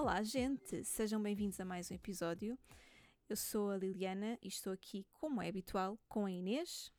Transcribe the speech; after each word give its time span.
Olá, 0.00 0.22
gente! 0.22 0.82
Sejam 0.82 1.22
bem-vindos 1.22 1.60
a 1.60 1.64
mais 1.66 1.90
um 1.90 1.94
episódio. 1.94 2.58
Eu 3.28 3.36
sou 3.36 3.68
a 3.68 3.76
Liliana 3.76 4.38
e 4.40 4.48
estou 4.48 4.72
aqui, 4.72 5.06
como 5.12 5.42
é 5.42 5.48
habitual, 5.50 5.98
com 6.08 6.24
a 6.24 6.30
Inês 6.30 6.90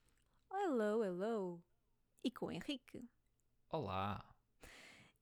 Hello, 0.53 1.03
hello. 1.03 1.63
e 2.23 2.29
com 2.29 2.45
o 2.45 2.51
Henrique. 2.51 3.03
Olá! 3.71 4.23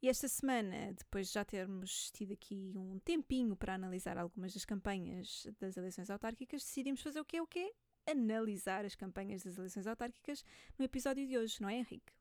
E 0.01 0.09
esta 0.09 0.27
semana, 0.27 0.91
depois 0.91 1.27
de 1.27 1.35
já 1.35 1.45
termos 1.45 2.11
tido 2.11 2.33
aqui 2.33 2.73
um 2.75 2.99
tempinho 2.99 3.55
para 3.55 3.75
analisar 3.75 4.17
algumas 4.17 4.53
das 4.53 4.65
campanhas 4.65 5.47
das 5.57 5.77
eleições 5.77 6.09
autárquicas, 6.09 6.65
decidimos 6.65 7.01
fazer 7.01 7.21
o 7.21 7.25
quê? 7.25 7.39
O 7.39 7.47
quê? 7.47 7.73
Analisar 8.05 8.83
as 8.83 8.93
campanhas 8.93 9.41
das 9.41 9.57
eleições 9.57 9.87
autárquicas 9.87 10.43
no 10.77 10.83
episódio 10.83 11.25
de 11.25 11.37
hoje, 11.37 11.61
não 11.61 11.69
é, 11.69 11.75
Henrique? 11.75 12.18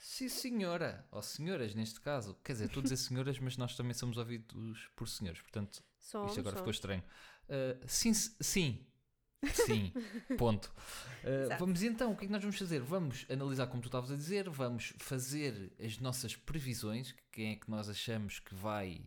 Sim, 0.00 0.30
senhora! 0.30 1.06
Ou 1.10 1.20
senhoras, 1.20 1.74
neste 1.74 2.00
caso. 2.00 2.34
Quer 2.42 2.54
dizer, 2.54 2.64
estou 2.64 2.80
a 2.80 2.84
dizer 2.84 2.96
senhoras, 2.96 3.38
mas 3.38 3.58
nós 3.58 3.76
também 3.76 3.92
somos 3.92 4.16
ouvidos 4.16 4.88
por 4.96 5.06
senhores, 5.06 5.42
portanto, 5.42 5.84
Somos, 5.98 6.30
isto 6.30 6.40
agora 6.40 6.56
ficou 6.56 6.72
somos. 6.72 6.76
estranho. 6.76 7.04
Uh, 7.46 7.84
sim, 7.86 8.14
sim. 8.14 8.86
Sim, 9.52 9.92
ponto. 10.38 10.72
Uh, 11.22 11.58
vamos 11.58 11.82
então, 11.82 12.12
o 12.12 12.16
que 12.16 12.24
é 12.24 12.26
que 12.26 12.32
nós 12.32 12.40
vamos 12.40 12.58
fazer? 12.58 12.80
Vamos 12.80 13.26
analisar 13.30 13.66
como 13.66 13.82
tu 13.82 13.86
estavas 13.88 14.10
a 14.10 14.16
dizer, 14.16 14.48
vamos 14.48 14.94
fazer 14.98 15.72
as 15.78 15.98
nossas 15.98 16.34
previsões, 16.34 17.14
quem 17.30 17.52
é 17.52 17.56
que 17.56 17.70
nós 17.70 17.88
achamos 17.88 18.38
que 18.38 18.54
vai 18.54 19.06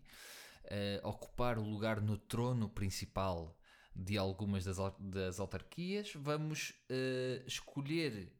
uh, 0.65 1.07
ocupar 1.07 1.57
o 1.57 1.63
lugar 1.63 2.01
no 2.01 2.17
trono 2.17 2.69
principal 2.69 3.57
de 3.95 4.17
algumas 4.17 4.63
das, 4.63 4.77
das 4.99 5.39
autarquias, 5.39 6.13
vamos 6.15 6.71
uh, 6.89 7.47
escolher 7.47 8.31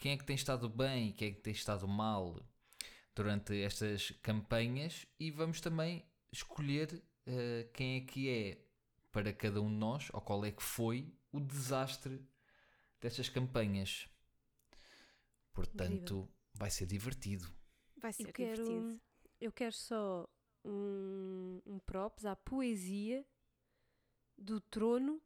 quem 0.00 0.12
é 0.12 0.16
que 0.16 0.24
tem 0.24 0.34
estado 0.34 0.66
bem 0.66 1.08
e 1.08 1.12
quem 1.12 1.28
é 1.28 1.32
que 1.32 1.42
tem 1.42 1.52
estado 1.52 1.86
mal 1.86 2.42
durante 3.14 3.54
estas 3.62 4.10
campanhas 4.22 5.06
e 5.18 5.30
vamos 5.30 5.60
também 5.60 6.02
escolher 6.32 7.02
uh, 7.26 7.70
quem 7.74 7.98
é 7.98 8.00
que 8.00 8.30
é 8.30 8.64
para 9.12 9.30
cada 9.30 9.60
um 9.60 9.68
de 9.68 9.74
nós, 9.74 10.08
ou 10.14 10.20
qual 10.22 10.42
é 10.46 10.50
que 10.50 10.62
foi 10.62 11.12
o 11.30 11.38
desastre 11.38 12.26
destas 12.98 13.28
campanhas. 13.28 14.08
Portanto, 15.52 16.14
Incrível. 16.14 16.28
vai 16.54 16.70
ser 16.70 16.86
divertido. 16.86 17.52
Vai 17.98 18.14
ser 18.14 18.28
Eu 18.28 18.32
quero, 18.32 18.64
divertido. 18.64 19.00
eu 19.38 19.52
quero 19.52 19.74
só 19.74 20.26
um, 20.64 21.60
um 21.66 21.78
props 21.80 22.24
à 22.24 22.34
poesia 22.34 23.26
do 24.38 24.62
trono, 24.62 25.20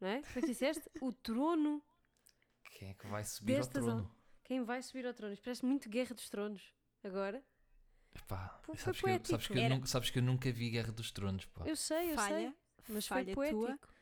não 0.00 0.08
é? 0.08 0.20
Como 0.22 0.38
é 0.38 0.40
que 0.40 0.48
disseste? 0.48 0.90
O 1.00 1.12
trono. 1.12 1.80
Quem 2.70 2.90
é 2.90 2.94
que 2.94 3.06
vai 3.06 3.24
subir 3.24 3.56
Destas 3.56 3.82
ao 3.88 3.94
trono? 3.94 4.14
Quem 4.44 4.62
vai 4.64 4.82
subir 4.82 5.06
ao 5.06 5.14
trono? 5.14 5.32
Isto 5.32 5.44
parece 5.44 5.64
muito 5.64 5.88
Guerra 5.88 6.14
dos 6.14 6.28
Tronos. 6.28 6.72
Agora? 7.02 7.42
Epá, 8.14 8.60
Foi 8.62 8.76
sabes, 8.76 9.00
que 9.00 9.06
eu, 9.10 9.24
sabes, 9.24 9.46
que 9.46 9.52
eu 9.58 9.62
Era- 9.62 9.74
nunca, 9.74 9.86
sabes 9.86 10.10
que 10.10 10.18
eu 10.18 10.22
nunca 10.22 10.52
vi 10.52 10.70
Guerra 10.70 10.92
dos 10.92 11.10
Tronos, 11.10 11.46
pá. 11.46 11.66
Eu 11.66 11.76
sei, 11.76 12.12
eu 12.12 12.16
Falha, 12.16 12.50
sei. 12.50 12.54
Mas 12.88 13.06
falha 13.06 13.34
foi 13.34 13.50
tua. 13.50 13.66
poético. 13.68 13.94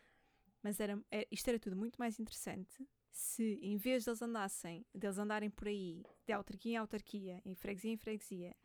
Mas 0.62 0.80
era, 0.80 1.02
é- 1.10 1.26
isto 1.30 1.48
era 1.48 1.58
tudo 1.58 1.76
muito 1.76 1.96
mais 1.96 2.18
interessante 2.20 2.86
se, 3.10 3.58
em 3.62 3.76
vez 3.76 4.04
deles 4.04 4.22
andassem, 4.22 4.86
deles 4.94 5.18
andarem 5.18 5.50
por 5.50 5.68
aí, 5.68 6.02
de 6.26 6.32
autarquia 6.32 6.72
em 6.72 6.76
autarquia, 6.76 7.42
em 7.44 7.54
freguesia 7.54 7.92
em 7.92 7.96
freguesia, 7.96 8.56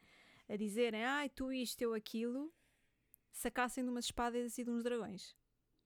a 0.47 0.55
dizerem, 0.55 1.03
ai, 1.03 1.29
tu 1.29 1.51
isto, 1.51 1.81
eu 1.81 1.93
aquilo, 1.93 2.53
sacassem 3.31 3.83
de 3.83 3.89
umas 3.89 4.05
espadas 4.05 4.57
e 4.57 4.63
de 4.63 4.69
uns 4.69 4.83
dragões. 4.83 5.35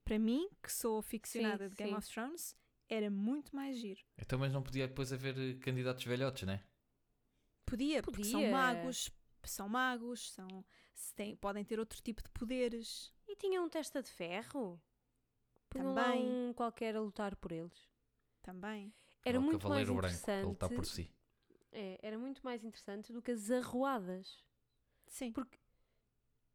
Para 0.04 0.18
mim, 0.18 0.48
que 0.62 0.70
sou 0.72 0.98
aficionada 0.98 1.68
Sim, 1.68 1.70
de 1.70 1.76
Game 1.76 1.92
sim. 1.92 1.96
of 1.96 2.08
Thrones, 2.08 2.56
era 2.92 3.10
muito 3.10 3.54
mais 3.54 3.76
giro. 3.78 4.00
Então, 4.18 4.38
mas 4.38 4.52
não 4.52 4.62
podia 4.62 4.86
depois 4.86 5.12
haver 5.12 5.36
eh, 5.38 5.54
candidatos 5.58 6.04
velhotes, 6.04 6.42
né? 6.46 6.62
Podia, 7.64 8.02
porque 8.02 8.24
são 8.24 8.40
Podia. 8.40 8.52
magos, 8.52 9.10
são 9.44 9.68
magos, 9.68 10.32
são, 10.32 10.64
se 10.92 11.14
têm, 11.14 11.34
podem 11.36 11.64
ter 11.64 11.78
outro 11.78 12.00
tipo 12.02 12.22
de 12.22 12.28
poderes. 12.30 13.12
E 13.26 13.36
tinha 13.36 13.62
um 13.62 13.68
testa 13.68 14.02
de 14.02 14.10
ferro? 14.10 14.80
Punham 15.70 15.94
Também. 15.94 16.28
um 16.28 16.52
qualquer 16.52 16.94
a 16.96 17.00
lutar 17.00 17.34
por 17.36 17.50
eles. 17.50 17.88
Também. 18.42 18.92
Era 19.24 19.40
muito 19.40 19.68
mais 19.68 19.86
Cavaleiro 19.88 19.94
Branco, 19.94 20.14
interessante. 20.14 20.44
ele 20.44 20.52
está 20.52 20.68
por 20.68 20.84
si. 20.84 21.10
É, 21.70 21.98
era 22.02 22.18
muito 22.18 22.42
mais 22.44 22.62
interessante 22.64 23.12
do 23.12 23.22
que 23.22 23.30
as 23.30 23.50
arruadas. 23.50 24.44
Sim. 25.06 25.32
Porque 25.32 25.58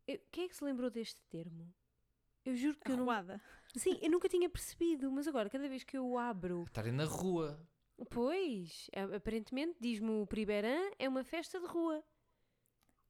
eu- 0.07 0.21
quem 0.31 0.45
é 0.45 0.49
que 0.49 0.55
se 0.55 0.63
lembrou 0.63 0.89
deste 0.91 1.19
termo? 1.29 1.73
Eu 2.45 2.55
juro 2.55 2.77
que 2.77 2.91
eu 2.91 2.95
não. 2.97 3.03
Arruada. 3.03 3.41
Sim, 3.75 3.97
eu 4.01 4.09
nunca 4.09 4.27
tinha 4.29 4.49
percebido, 4.49 5.11
mas 5.11 5.27
agora, 5.27 5.49
cada 5.49 5.67
vez 5.69 5.83
que 5.83 5.97
eu 5.97 6.17
abro, 6.17 6.63
Estarem 6.63 6.91
na 6.93 7.05
rua. 7.05 7.59
pois, 8.09 8.89
a- 8.95 9.15
aparentemente 9.17 9.77
diz-me 9.79 10.09
o 10.09 10.25
Pribeirã 10.27 10.77
é 10.97 11.07
uma 11.07 11.23
festa 11.23 11.59
de 11.59 11.65
rua. 11.67 12.03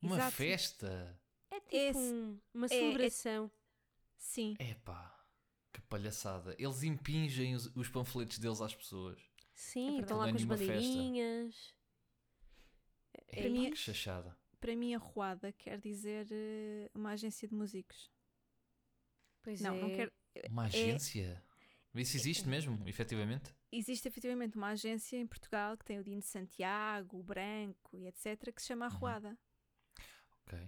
Uma 0.02 0.18
Exato. 0.18 0.36
festa. 0.36 1.20
É 1.50 1.60
tipo 1.62 1.76
Esse- 1.76 1.98
um- 2.00 2.40
uma 2.54 2.66
é- 2.66 2.70
celebração. 2.70 3.52
Sim. 4.18 4.56
Epá, 4.60 5.24
que 5.72 5.80
palhaçada. 5.82 6.56
Eles 6.60 6.84
impingem 6.84 7.56
os, 7.56 7.68
os 7.76 7.88
panfletos 7.88 8.38
deles 8.40 8.60
às 8.62 8.76
pessoas. 8.76 9.20
Sim, 9.54 9.86
verdade. 9.86 10.02
estão 10.04 10.18
lá 10.18 10.28
é 10.28 10.32
com 10.32 10.36
as 10.38 10.44
bandeirinhas. 10.44 11.76
É 13.30 13.42
Para 13.42 13.50
mim- 13.50 13.70
que 13.72 13.76
chachada. 13.78 14.38
Para 14.60 14.76
mim, 14.76 14.94
arruada 14.96 15.52
quer 15.52 15.80
dizer 15.80 16.28
eh, 16.32 16.90
uma 16.94 17.12
agência 17.12 17.48
de 17.48 17.54
músicos. 17.54 18.12
Pois 19.44 19.62
não, 19.62 19.76
é. 19.76 19.82
não 19.82 19.90
quer. 19.90 20.12
Uma 20.50 20.66
agência? 20.66 21.44
Isso 21.96 22.16
existe 22.16 22.48
mesmo, 22.48 22.80
efetivamente? 22.88 23.56
Existe 23.72 24.08
efetivamente 24.08 24.56
uma 24.56 24.70
agência 24.70 25.18
em 25.18 25.26
Portugal 25.26 25.76
que 25.76 25.84
tem 25.84 25.98
o 26.00 26.04
Dino 26.04 26.20
de 26.20 26.28
Santiago, 26.28 27.18
o 27.18 27.24
Branco 27.24 27.98
e 27.98 28.06
etc. 28.08 28.54
que 28.54 28.62
se 28.62 28.68
chama 28.68 28.86
Arruada. 28.86 29.36
Ok. 30.46 30.60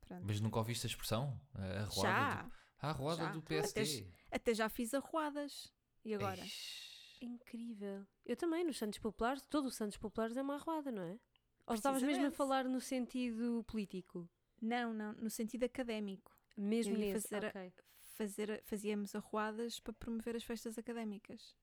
Pronto. 0.00 0.24
Mas 0.26 0.40
nunca 0.40 0.58
ouviste 0.58 0.86
a 0.86 0.90
expressão? 0.90 1.40
A 1.54 1.80
arruada 1.82 2.08
Já. 2.08 2.42
do, 2.42 2.52
a 2.78 2.88
arruada 2.88 3.24
Já. 3.24 3.32
do 3.32 3.42
PSD. 3.42 4.06
Até 4.30 4.54
já 4.54 4.68
fiz 4.68 4.94
arruadas. 4.94 5.72
E 6.04 6.14
agora? 6.14 6.40
Eish. 6.40 7.16
Incrível. 7.20 8.06
Eu 8.24 8.36
também, 8.36 8.64
nos 8.64 8.76
Santos 8.76 8.98
Populares, 8.98 9.42
todo 9.48 9.66
o 9.66 9.70
Santos 9.70 9.96
Populares 9.96 10.36
é 10.36 10.42
uma 10.42 10.54
arruada, 10.56 10.92
não 10.92 11.02
é? 11.02 11.18
Ou 11.66 11.74
estavas 11.74 12.02
mesmo 12.02 12.26
a 12.26 12.30
falar 12.30 12.64
no 12.64 12.80
sentido 12.80 13.64
político? 13.66 14.28
Não, 14.60 14.92
não, 14.92 15.12
no 15.14 15.30
sentido 15.30 15.64
académico. 15.64 16.36
Mesmo 16.56 16.96
nesse, 16.96 17.28
fazer 17.28 17.46
a- 17.46 17.48
ok. 17.48 17.72
Fazer, 18.16 18.62
fazíamos 18.64 19.14
arruadas 19.14 19.80
para 19.80 19.92
promover 19.92 20.36
as 20.36 20.44
festas 20.44 20.78
académicas. 20.78 21.56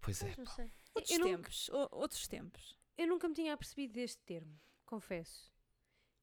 Pois 0.00 0.22
é. 0.22 0.26
Pois, 0.26 0.36
não 0.38 0.44
pá. 0.44 0.50
sei. 0.52 0.72
Outros 0.94 1.18
Eu, 1.18 1.24
tempos. 1.24 1.68
o- 1.68 1.88
outros 1.92 2.26
tempos. 2.28 2.78
eu 2.96 3.06
nunca 3.06 3.28
me 3.28 3.34
tinha 3.34 3.52
apercebido 3.52 3.92
deste 3.94 4.18
termo, 4.24 4.58
confesso. 4.84 5.52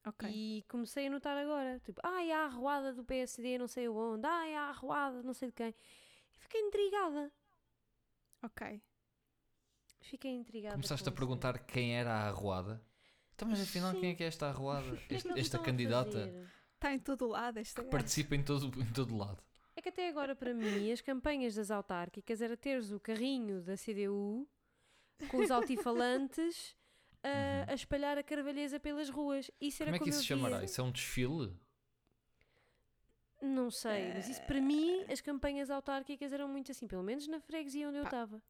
Ok. 0.06 0.28
E 0.30 0.62
comecei 0.68 1.06
a 1.06 1.10
notar 1.10 1.36
agora. 1.36 1.78
Tipo, 1.80 2.00
ai, 2.04 2.30
há 2.32 2.40
a 2.40 2.44
arruada 2.46 2.92
do 2.92 3.04
PSD, 3.04 3.56
não 3.56 3.66
sei 3.68 3.88
onde. 3.88 4.26
Ai, 4.26 4.54
há 4.54 4.62
a 4.64 4.68
arruada, 4.68 5.22
não 5.22 5.32
sei 5.32 5.48
de 5.48 5.54
quem. 5.54 5.68
E 6.34 6.38
fiquei 6.38 6.60
intrigada. 6.60 7.32
Ok. 8.42 8.82
Fiquei 10.00 10.32
intrigada. 10.32 10.74
Começaste 10.74 11.04
com 11.04 11.10
a 11.10 11.12
perguntar 11.12 11.58
quem 11.66 11.96
era 11.96 12.12
a 12.12 12.26
arruada. 12.28 12.84
Então, 13.34 13.48
mas 13.48 13.60
afinal, 13.60 13.92
Sim. 13.92 14.00
quem 14.00 14.10
é 14.10 14.14
que 14.14 14.22
é 14.24 14.26
esta 14.26 14.46
arruada? 14.48 14.86
é 15.08 15.14
Este- 15.14 15.38
esta 15.40 15.58
candidata 15.58 16.10
fazer? 16.10 16.50
Está 16.84 16.92
em 16.94 16.98
todo 16.98 17.22
o 17.24 17.28
lado 17.28 17.56
esta 17.58 17.80
gaja. 17.80 17.90
participa 17.90 18.36
em 18.36 18.42
todo, 18.42 18.66
em 18.78 18.92
todo 18.92 19.16
lado. 19.16 19.42
É 19.74 19.80
que 19.80 19.88
até 19.88 20.06
agora, 20.06 20.36
para 20.36 20.52
mim, 20.52 20.92
as 20.92 21.00
campanhas 21.00 21.54
das 21.54 21.70
autárquicas 21.70 22.42
era 22.42 22.58
teres 22.58 22.92
o 22.92 23.00
carrinho 23.00 23.62
da 23.62 23.74
CDU 23.74 24.46
com 25.30 25.38
os 25.38 25.50
altifalantes 25.50 26.76
a, 27.22 27.70
a 27.72 27.74
espalhar 27.74 28.18
a 28.18 28.22
carvalheza 28.22 28.78
pelas 28.78 29.08
ruas. 29.08 29.50
Isso 29.58 29.82
era 29.82 29.90
Como 29.92 29.96
é 29.96 30.04
que 30.04 30.10
isso 30.10 30.18
eu 30.18 30.22
se 30.22 30.28
chamará? 30.28 30.62
Isso 30.62 30.78
é 30.78 30.84
um 30.84 30.92
desfile? 30.92 31.56
Não 33.40 33.70
sei, 33.70 34.12
mas 34.12 34.28
isso 34.28 34.42
para 34.42 34.60
mim, 34.60 35.04
as 35.10 35.22
campanhas 35.22 35.70
autárquicas 35.70 36.32
eram 36.34 36.48
muito 36.48 36.70
assim, 36.70 36.86
pelo 36.86 37.02
menos 37.02 37.26
na 37.26 37.40
freguesia 37.40 37.88
onde 37.88 37.96
eu 37.96 38.04
estava. 38.04 38.42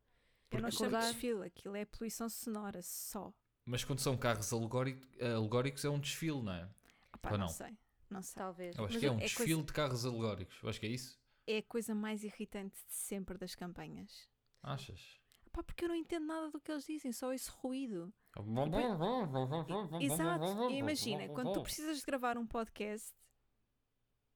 Eu 0.51 0.61
não 0.61 0.71
chamo 0.73 0.91
de 0.99 1.07
desfile, 1.07 1.47
aquilo 1.47 1.77
é 1.77 1.85
poluição 1.85 2.29
sonora 2.29 2.83
só. 2.83 3.33
Mas 3.65 3.85
quando 3.85 4.01
são 4.01 4.17
carros 4.17 4.53
alegórico- 4.53 5.07
alegóricos 5.23 5.85
é 5.85 5.89
um 5.89 6.01
desfile, 6.01 6.43
não 6.43 6.53
é? 6.53 6.69
Opá, 7.15 7.31
Ou 7.31 7.39
não 7.39 7.47
não? 7.47 7.53
sei. 7.53 7.77
Não 8.15 8.23
sei. 8.23 8.35
Talvez. 8.43 8.77
Eu 8.77 8.85
acho 8.85 8.95
Mas 8.95 9.01
que 9.01 9.07
é 9.07 9.11
um 9.11 9.17
é 9.17 9.21
desfile 9.21 9.49
coisa- 9.55 9.67
de 9.67 9.73
carros 9.73 10.07
alegóricos. 10.07 10.57
Eu 10.63 10.69
acho 10.69 10.81
que 10.81 10.87
é 10.87 10.91
isso. 10.91 11.19
É 11.47 11.59
a 11.59 11.63
coisa 11.63 11.95
mais 11.95 12.25
irritante 12.25 12.75
de 12.87 12.93
sempre 12.95 13.37
das 13.37 13.55
campanhas. 13.55 14.29
Achas? 14.63 15.21
Pá, 15.53 15.63
porque 15.63 15.85
eu 15.85 15.89
não 15.89 15.95
entendo 15.95 16.27
nada 16.27 16.51
do 16.51 16.61
que 16.61 16.73
eles 16.73 16.85
dizem, 16.85 17.13
só 17.13 17.33
esse 17.33 17.51
ruído. 17.51 18.13
Exato. 20.01 20.71
E 20.73 20.77
imagina, 20.79 21.29
quando 21.29 21.53
tu 21.53 21.63
precisas 21.63 21.99
de 21.99 22.05
gravar 22.05 22.37
um 22.39 22.47
podcast, 22.47 23.13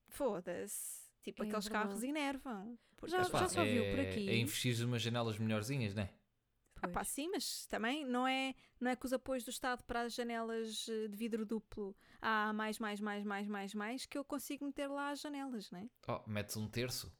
foda-se. 0.07 0.99
Tipo, 1.21 1.43
É 1.43 1.47
aqueles 1.47 1.65
verdade. 1.65 1.85
carros 1.87 2.03
enervam. 2.03 2.77
Já- 3.05 3.23
já 3.23 3.47
só 3.49 3.63
viu 3.63 3.83
é, 3.83 3.91
por 3.91 3.99
aqui? 3.99 4.29
É 4.29 4.37
investir 4.37 4.85
umas 4.85 5.01
janelas 5.01 5.37
melhorzinhas, 5.37 5.93
não 5.93 6.03
é? 6.03 6.13
Ah, 6.81 6.87
pá, 6.87 7.03
sim, 7.03 7.29
mas 7.29 7.65
também 7.67 8.05
não 8.05 8.27
é, 8.27 8.53
não 8.79 8.89
é 8.91 8.95
com 8.95 9.05
os 9.05 9.13
apoios 9.13 9.43
do 9.43 9.49
Estado 9.51 9.83
para 9.83 10.01
as 10.01 10.13
janelas 10.13 10.87
eh, 10.89 11.07
de 11.07 11.15
vidro 11.17 11.45
duplo 11.45 11.95
há 12.21 12.53
mais, 12.53 12.79
mais, 12.79 12.99
mais, 12.99 13.23
mais, 13.23 13.47
mais, 13.47 13.73
mais 13.73 14.05
que 14.05 14.17
eu 14.17 14.23
consigo 14.23 14.65
meter 14.65 14.87
lá 14.87 15.09
as 15.11 15.19
janelas, 15.21 15.69
não 15.71 15.79
é? 15.79 15.89
Oh, 16.07 16.21
metes 16.29 16.55
um 16.57 16.67
terço. 16.67 17.11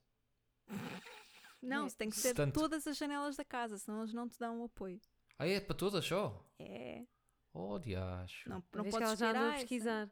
Não, 1.62 1.88
É. 1.88 1.90
tem 1.90 2.10
que 2.10 2.16
ser 2.16 2.34
Tanto- 2.34 2.58
todas 2.60 2.88
as 2.88 2.98
janelas 2.98 3.36
da 3.36 3.44
casa, 3.44 3.78
senão 3.78 4.00
eles 4.00 4.14
não 4.14 4.30
te 4.30 4.40
dão 4.40 4.62
o 4.62 4.66
apoio. 4.66 5.00
Ah, 5.38 5.48
é 5.48 5.60
para 5.60 5.76
todas 5.76 6.06
só? 6.06 6.46
É, 6.58 7.06
Oh, 7.54 7.78
diacho. 7.80 8.48
não, 8.50 8.64
Não 8.74 8.84
Vês 8.84 8.96
que 8.96 9.02
podes 9.02 9.22
ela 9.22 9.34
já 9.34 9.40
a 9.42 9.50
ah, 9.50 9.54
pesquisar. 9.56 10.10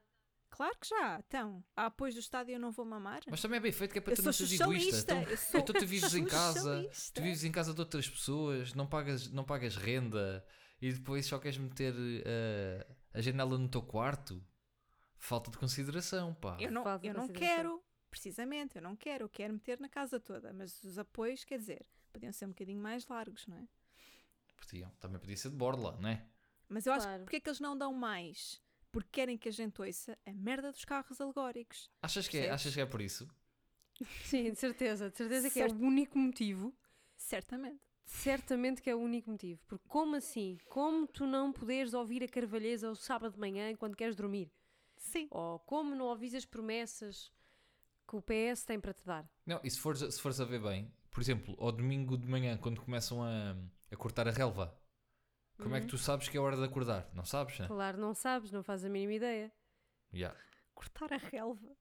Claro 0.50 0.76
que 0.80 0.88
já. 0.88 1.20
Então, 1.28 1.64
há 1.76 1.86
apoios 1.88 2.16
do 2.16 2.20
estádio 2.22 2.54
eu 2.54 2.60
não 2.60 2.72
vou 2.72 2.86
mamar. 2.86 3.22
Mas 3.30 3.42
também 3.42 3.58
é 3.58 3.60
bem 3.60 3.72
feito 3.72 3.92
que 3.92 4.00
é 4.00 4.02
para 4.02 4.14
eu 4.14 4.18
tu 4.18 4.24
não 4.24 4.34
seres 4.34 4.60
egoísta. 4.60 5.14
Então, 5.14 5.32
eu 5.32 5.38
sou 5.38 5.60
então 5.60 5.76
tu 5.76 5.86
vives 5.86 6.14
em 6.16 6.26
casa, 6.26 6.90
tu 7.14 7.22
vives 7.22 7.44
em 7.44 7.52
casa 7.52 7.74
de 7.74 7.80
outras 7.80 8.10
pessoas, 8.10 8.74
não 8.74 8.88
pagas, 8.88 9.30
não 9.30 9.44
pagas 9.44 9.76
renda 9.76 10.44
e 10.82 10.92
depois 10.92 11.26
só 11.26 11.38
queres 11.40 11.58
meter 11.58 11.94
eh, 12.26 12.88
a 13.14 13.22
janela 13.22 13.58
no 13.58 13.68
teu 13.70 13.82
quarto. 13.82 14.44
Falta 15.20 15.50
de 15.50 15.58
consideração, 15.58 16.34
pá. 16.36 16.58
Eu 16.60 16.72
não, 16.72 16.84
eu 17.02 17.14
não 17.14 17.28
quero, 17.28 17.84
precisamente, 18.10 18.76
eu 18.76 18.82
não 18.82 18.96
quero. 18.96 19.26
Eu 19.26 19.30
quero 19.30 19.54
meter 19.54 19.80
na 19.80 19.90
casa 19.90 20.20
toda. 20.20 20.54
Mas 20.54 20.84
os 20.84 20.98
apoios, 21.00 21.44
quer 21.44 21.58
dizer, 21.58 21.86
podiam 22.14 22.32
ser 22.32 22.46
um 22.46 22.50
bocadinho 22.50 22.80
mais 22.82 23.08
largos, 23.08 23.48
não 23.48 23.58
é? 23.58 23.68
Podiam. 24.56 24.90
Também 25.00 25.20
podia 25.20 25.36
ser 25.36 25.50
de 25.50 25.56
borla, 25.56 25.98
não 26.00 26.10
é? 26.10 26.24
Mas 26.70 26.86
eu 26.86 26.94
acho 26.94 27.06
Claro. 27.06 27.20
que 27.20 27.24
porque 27.26 27.36
é 27.38 27.40
que 27.40 27.50
eles 27.50 27.60
não 27.60 27.78
dão 27.78 27.94
mais? 27.94 28.62
Porque 28.92 29.10
querem 29.12 29.38
que 29.38 29.50
a 29.50 29.52
gente 29.52 29.82
ouça 29.82 30.18
a 30.26 30.34
merda 30.34 30.72
dos 30.72 30.86
carros 30.86 31.20
alegóricos. 31.20 31.90
Achas 32.02 32.28
que, 32.28 32.38
é, 32.38 32.50
achas 32.50 32.74
que 32.74 32.82
é 32.82 32.86
por 32.86 33.02
isso? 33.02 33.28
Sim, 34.26 34.52
de 34.52 34.56
certeza. 34.58 35.10
De 35.10 35.18
certeza 35.18 35.50
que 35.50 35.60
é 35.60 35.68
o 35.68 35.76
único 35.76 36.18
motivo. 36.18 36.74
Certamente. 37.16 37.82
Certamente 38.06 38.82
que 38.82 38.90
é 38.90 38.96
o 38.96 39.00
único 39.00 39.30
motivo. 39.30 39.60
Porque 39.68 39.86
como 39.88 40.16
assim? 40.16 40.58
Como 40.70 41.06
tu 41.06 41.28
não 41.28 41.52
poderes 41.52 41.94
ouvir 41.94 42.24
a 42.24 42.28
carvalheza 42.28 42.88
ao 42.88 42.96
sábado 42.96 43.34
de 43.34 43.40
manhã 43.40 43.70
enquanto 43.70 43.98
queres 43.98 44.16
dormir? 44.16 44.52
Sim. 44.96 45.28
Ou 45.30 45.60
como 45.60 45.94
não 45.94 46.06
ouvis 46.06 46.34
as 46.34 46.46
promessas 46.46 47.32
que 48.08 48.16
o 48.16 48.22
PS 48.22 48.64
tem 48.64 48.80
para 48.80 48.94
te 48.94 49.06
dar? 49.06 49.30
Não, 49.46 49.60
e 49.64 49.70
se 49.70 49.80
fores, 49.80 50.00
se 50.16 50.22
fores 50.22 50.40
a 50.40 50.46
ver 50.46 50.62
bem, 50.62 50.92
por 51.12 51.22
exemplo, 51.22 51.56
ao 51.60 51.72
domingo 51.72 52.18
de 52.18 52.28
manhã, 52.28 52.58
quando 52.58 52.82
começam 52.82 53.22
a, 53.22 53.56
a 53.92 53.96
cortar 53.98 54.28
a 54.28 54.32
relva, 54.32 54.74
como 55.58 55.76
é 55.76 55.80
que 55.80 55.86
Uhum. 55.86 55.90
tu 55.92 55.98
sabes 55.98 56.28
que 56.30 56.38
é 56.38 56.40
hora 56.40 56.56
de 56.56 56.64
acordar? 56.64 57.10
Não 57.14 57.26
sabes, 57.26 57.60
né? 57.60 57.68
Claro, 57.68 57.98
não 57.98 58.14
sabes, 58.14 58.52
não 58.52 58.64
fazes 58.64 58.86
a 58.86 58.90
mínima 58.90 59.14
ideia. 59.14 59.52
Yeah. 60.14 60.38
Cortar 60.74 61.12
a 61.14 61.18
relva. 61.18 61.76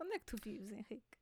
Onde 0.00 0.14
é 0.14 0.18
que 0.18 0.24
tu 0.26 0.36
vives, 0.42 0.70
Henrique? 0.72 1.18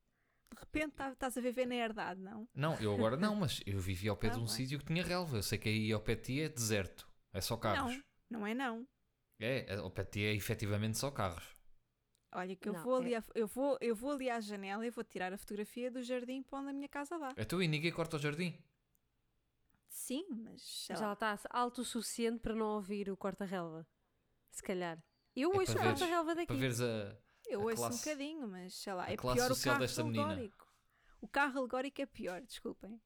De 0.54 0.58
repente 0.60 0.92
tá- 0.94 1.12
estás 1.12 1.36
a 1.36 1.40
viver 1.40 1.66
na 1.66 1.74
herdade, 1.74 2.20
não? 2.20 2.48
Não, 2.54 2.74
eu 2.80 2.94
agora 2.94 3.16
não, 3.16 3.34
mas 3.34 3.60
eu 3.66 3.78
vivi 3.80 4.08
ao 4.08 4.16
pé 4.16 4.28
Tá 4.28 4.34
de 4.34 4.40
um 4.40 4.44
bem. 4.44 4.54
sítio 4.54 4.78
que 4.78 4.84
tinha 4.84 5.02
relva. 5.04 5.36
Eu 5.38 5.42
sei 5.42 5.58
que 5.58 5.68
aí 5.68 5.92
ao 5.92 6.00
pé 6.00 6.14
de 6.14 6.22
ti 6.22 6.40
é 6.42 6.48
deserto. 6.48 7.08
É 7.32 7.40
só 7.40 7.56
carros. 7.56 7.96
Não, 8.28 8.40
não 8.40 8.46
é 8.46 8.54
não. 8.54 8.86
É, 9.40 9.74
ao 9.76 9.90
pé 9.90 10.04
de 10.04 10.10
ti 10.10 10.24
é 10.24 10.34
efetivamente 10.34 10.98
só 10.98 11.10
carros. 11.10 11.56
Olha 12.34 12.54
que 12.56 12.68
eu 12.68 12.72
Não, 12.74 12.82
vou 12.82 12.96
é- 12.98 13.00
ali, 13.00 13.14
a- 13.14 13.24
eu 13.34 13.46
vou, 13.46 13.76
eu 13.80 13.94
vou 13.94 14.12
ali 14.12 14.30
à 14.30 14.40
janela 14.40 14.86
e 14.86 14.90
vou 14.90 15.04
tirar 15.04 15.32
a 15.32 15.38
fotografia 15.38 15.90
do 15.90 16.02
jardim 16.02 16.42
para 16.42 16.58
onde 16.60 16.70
a 16.70 16.72
minha 16.72 16.88
casa 16.88 17.18
dá. 17.18 17.34
Então 17.36 17.62
e 17.62 17.68
ninguém 17.68 17.92
corta 17.92 18.16
o 18.16 18.18
jardim? 18.18 18.56
Sim, 19.94 20.24
mas 20.30 20.86
Já 20.88 21.12
está 21.12 21.38
alto 21.50 21.82
o 21.82 21.84
suficiente 21.84 22.40
para 22.40 22.54
não 22.54 22.66
ouvir 22.76 23.10
o 23.10 23.16
corta-relva. 23.16 23.86
Se 24.50 24.62
calhar. 24.62 24.98
Eu 25.36 25.52
É 25.52 25.58
ouço 25.58 25.72
o 25.72 25.76
corta-relva 25.82 26.34
daqui. 26.34 26.46
Para 26.46 26.56
veres 26.56 26.80
a. 26.80 27.16
Eu 27.46 27.60
a 27.60 27.64
ouço 27.64 27.76
classe- 27.76 27.94
um 27.94 27.98
bocadinho, 27.98 28.48
mas 28.48 28.74
sei 28.74 28.92
lá, 28.94 29.04
a 29.04 29.12
é 29.12 29.16
pior 29.16 29.50
o 29.52 29.62
carro 29.62 29.84
alegórico. 29.84 30.66
O 31.20 31.28
carro 31.28 31.58
alegórico 31.58 32.00
é 32.00 32.06
pior, 32.06 32.40
desculpem. 32.40 33.00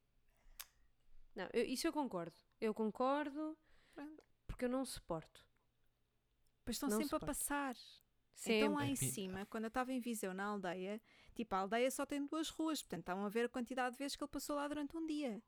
Não, 1.34 1.48
eu- 1.52 1.64
isso 1.64 1.86
eu 1.86 1.92
concordo. 1.92 2.36
Eu 2.60 2.72
concordo 2.72 3.58
Pronto. 3.94 4.22
porque 4.46 4.64
eu 4.64 4.68
não 4.68 4.84
suporto. 4.84 5.44
Pois 6.64 6.76
estão 6.76 6.88
Não 6.88 6.96
sempre 6.98 7.16
a 7.16 7.18
suporto. 7.18 7.26
passar. 7.26 7.76
Sempre. 8.34 8.58
Então 8.58 8.74
lá 8.74 8.86
em 8.86 8.96
cima, 8.96 9.44
quando 9.46 9.64
eu 9.64 9.68
estava 9.68 9.92
em 9.92 10.00
Viseu, 10.00 10.32
na 10.34 10.44
aldeia, 10.44 11.00
tipo, 11.34 11.54
a 11.54 11.58
aldeia 11.58 11.90
só 11.90 12.04
tem 12.06 12.24
duas 12.26 12.48
ruas, 12.48 12.82
portanto 12.82 13.00
estavam 13.00 13.24
a 13.24 13.28
ver 13.28 13.46
a 13.46 13.48
quantidade 13.48 13.92
de 13.92 13.98
vezes 13.98 14.16
que 14.16 14.22
ele 14.22 14.30
passou 14.30 14.56
lá 14.56 14.68
durante 14.68 14.96
um 14.96 15.06
dia. 15.06 15.42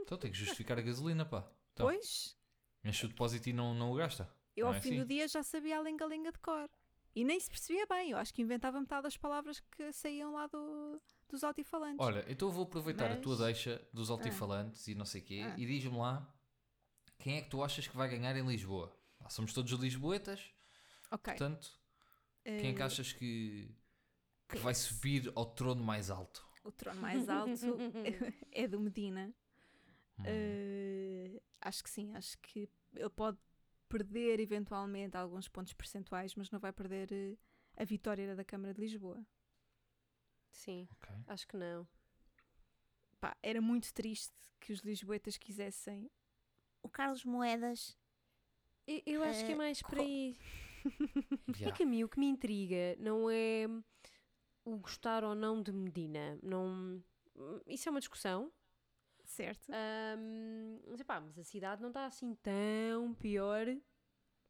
Então 0.00 0.16
tem 0.18 0.30
que 0.30 0.38
justificar 0.38 0.78
a 0.78 0.82
gasolina, 0.82 1.24
pá. 1.24 1.46
Então, 1.72 1.86
Pois, 1.86 2.36
enche 2.84 3.04
o 3.06 3.08
depósito 3.08 3.48
e 3.48 3.52
não, 3.52 3.74
não 3.74 3.92
o 3.92 3.94
gasta. 3.96 4.28
eu 4.56 4.64
Não 4.64 4.72
ao 4.72 4.78
é 4.78 4.80
fim 4.80 4.90
assim? 4.90 4.98
do 5.00 5.06
dia 5.06 5.28
já 5.28 5.42
sabia 5.42 5.78
a 5.78 5.80
lenga-lenga 5.80 6.32
de 6.32 6.38
cor. 6.38 6.68
E 7.14 7.24
nem 7.24 7.38
se 7.40 7.48
percebia 7.50 7.84
bem, 7.86 8.10
eu 8.12 8.18
acho 8.18 8.32
que 8.32 8.42
inventava 8.42 8.78
metade 8.80 9.02
das 9.02 9.16
palavras 9.16 9.60
que 9.60 9.92
saíam 9.92 10.32
lá 10.34 10.46
do, 10.46 11.00
dos 11.28 11.42
altifalantes. 11.42 11.98
Olha, 11.98 12.24
então 12.28 12.48
eu 12.48 12.52
vou 12.52 12.64
aproveitar 12.64 13.10
a 13.10 13.16
tua 13.16 13.36
deixa 13.36 13.84
dos 13.92 14.08
altifalantes 14.10 14.86
e 14.88 14.94
não 14.94 15.04
sei 15.04 15.20
o 15.20 15.24
quê 15.24 15.40
Ah. 15.44 15.54
e 15.58 15.66
diz-me 15.66 15.96
lá 15.98 16.32
quem 17.18 17.38
é 17.38 17.42
que 17.42 17.50
tu 17.50 17.62
achas 17.64 17.88
que 17.88 17.96
vai 17.96 18.08
ganhar 18.08 18.36
em 18.36 18.46
Lisboa? 18.46 18.94
Lá 19.20 19.28
somos 19.30 19.52
todos 19.52 19.72
lisboetas, 19.72 20.52
ok. 21.10 21.34
portanto, 21.34 21.68
quem 22.44 22.70
é 22.70 22.72
que 22.72 22.80
eh, 22.80 22.84
achas 22.84 23.12
que, 23.12 23.74
que 24.48 24.58
vai 24.58 24.74
subir 24.74 25.32
ao 25.34 25.44
trono 25.46 25.82
mais 25.82 26.10
alto? 26.10 26.46
O 26.68 26.72
trono 26.72 27.00
mais 27.00 27.28
alto 27.28 27.50
é 28.52 28.68
do 28.68 28.78
Medina. 28.78 29.34
Hum. 30.18 30.22
Eh, 30.26 31.40
acho 31.60 31.82
que 31.82 31.90
sim, 31.90 32.14
acho 32.14 32.36
que 32.38 32.68
ele 32.94 33.10
pode 33.10 33.38
perder 33.88 34.40
eventualmente 34.40 35.16
alguns 35.16 35.48
pontos 35.48 35.72
percentuais, 35.72 36.34
mas 36.34 36.50
não 36.50 36.58
vai 36.58 36.72
perder 36.72 37.10
eh, 37.12 37.36
a 37.76 37.84
vitória 37.84 38.34
da 38.36 38.44
Câmara 38.44 38.74
de 38.74 38.80
Lisboa. 38.80 39.24
Sim, 40.50 40.88
Ok. 40.92 41.08
acho 41.28 41.46
que 41.46 41.56
não. 41.56 41.86
Pá, 43.20 43.36
era 43.42 43.60
muito 43.60 43.92
triste 43.94 44.32
que 44.60 44.72
os 44.72 44.80
lisboetas 44.80 45.36
quisessem 45.36 46.10
o 46.82 46.88
Carlos 46.88 47.24
Moedas. 47.24 47.96
Eu, 48.86 49.02
eu 49.06 49.22
acho 49.22 49.44
que 49.44 49.52
é 49.52 49.54
Eh, 49.54 49.58
mais 49.58 49.82
por 49.82 49.98
aí. 49.98 50.36
É 51.60 51.60
Yeah. 51.60 51.76
que 51.76 51.82
a 51.82 51.86
mim 51.86 52.04
o 52.04 52.08
que 52.08 52.18
me 52.20 52.26
intriga 52.26 52.94
não 52.98 53.28
é 53.28 53.66
o 54.72 54.78
gostar 54.78 55.24
ou 55.24 55.34
não 55.34 55.62
de 55.62 55.72
Medina. 55.72 56.38
Não... 56.42 57.02
Isso 57.66 57.88
é 57.88 57.90
uma 57.90 58.00
discussão. 58.00 58.52
Certo? 59.24 59.68
Ahm, 59.70 60.80
mas, 60.86 61.00
epá, 61.00 61.20
mas 61.20 61.38
a 61.38 61.44
cidade 61.44 61.82
não 61.82 61.88
está 61.90 62.06
assim 62.06 62.34
tão 62.36 63.14
pior 63.14 63.66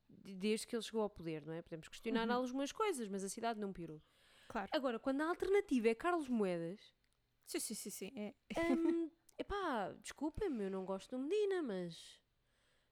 de- 0.08 0.34
desde 0.34 0.66
que 0.66 0.76
ele 0.76 0.82
chegou 0.82 1.02
ao 1.02 1.10
poder, 1.10 1.44
não 1.44 1.52
é? 1.52 1.60
Podemos 1.62 1.88
questionar 1.88 2.28
Uhum. 2.28 2.34
algumas 2.36 2.70
coisas, 2.70 3.08
mas 3.08 3.24
a 3.24 3.28
cidade 3.28 3.58
não 3.58 3.72
piorou. 3.72 4.00
Claro. 4.48 4.68
Agora, 4.72 4.98
quando 4.98 5.20
a 5.20 5.28
alternativa 5.28 5.88
é 5.88 5.94
Carlos 5.94 6.28
Moedas, 6.28 6.94
Sim, 7.44 7.60
sim, 7.60 7.74
sim, 7.74 7.90
sim. 7.90 8.12
É. 8.14 8.34
hum, 8.74 9.10
epá, 9.38 9.92
desculpem-me, 10.02 10.64
eu 10.64 10.70
não 10.70 10.84
gosto 10.84 11.16
do 11.16 11.22
Medina, 11.22 11.62
mas. 11.62 12.20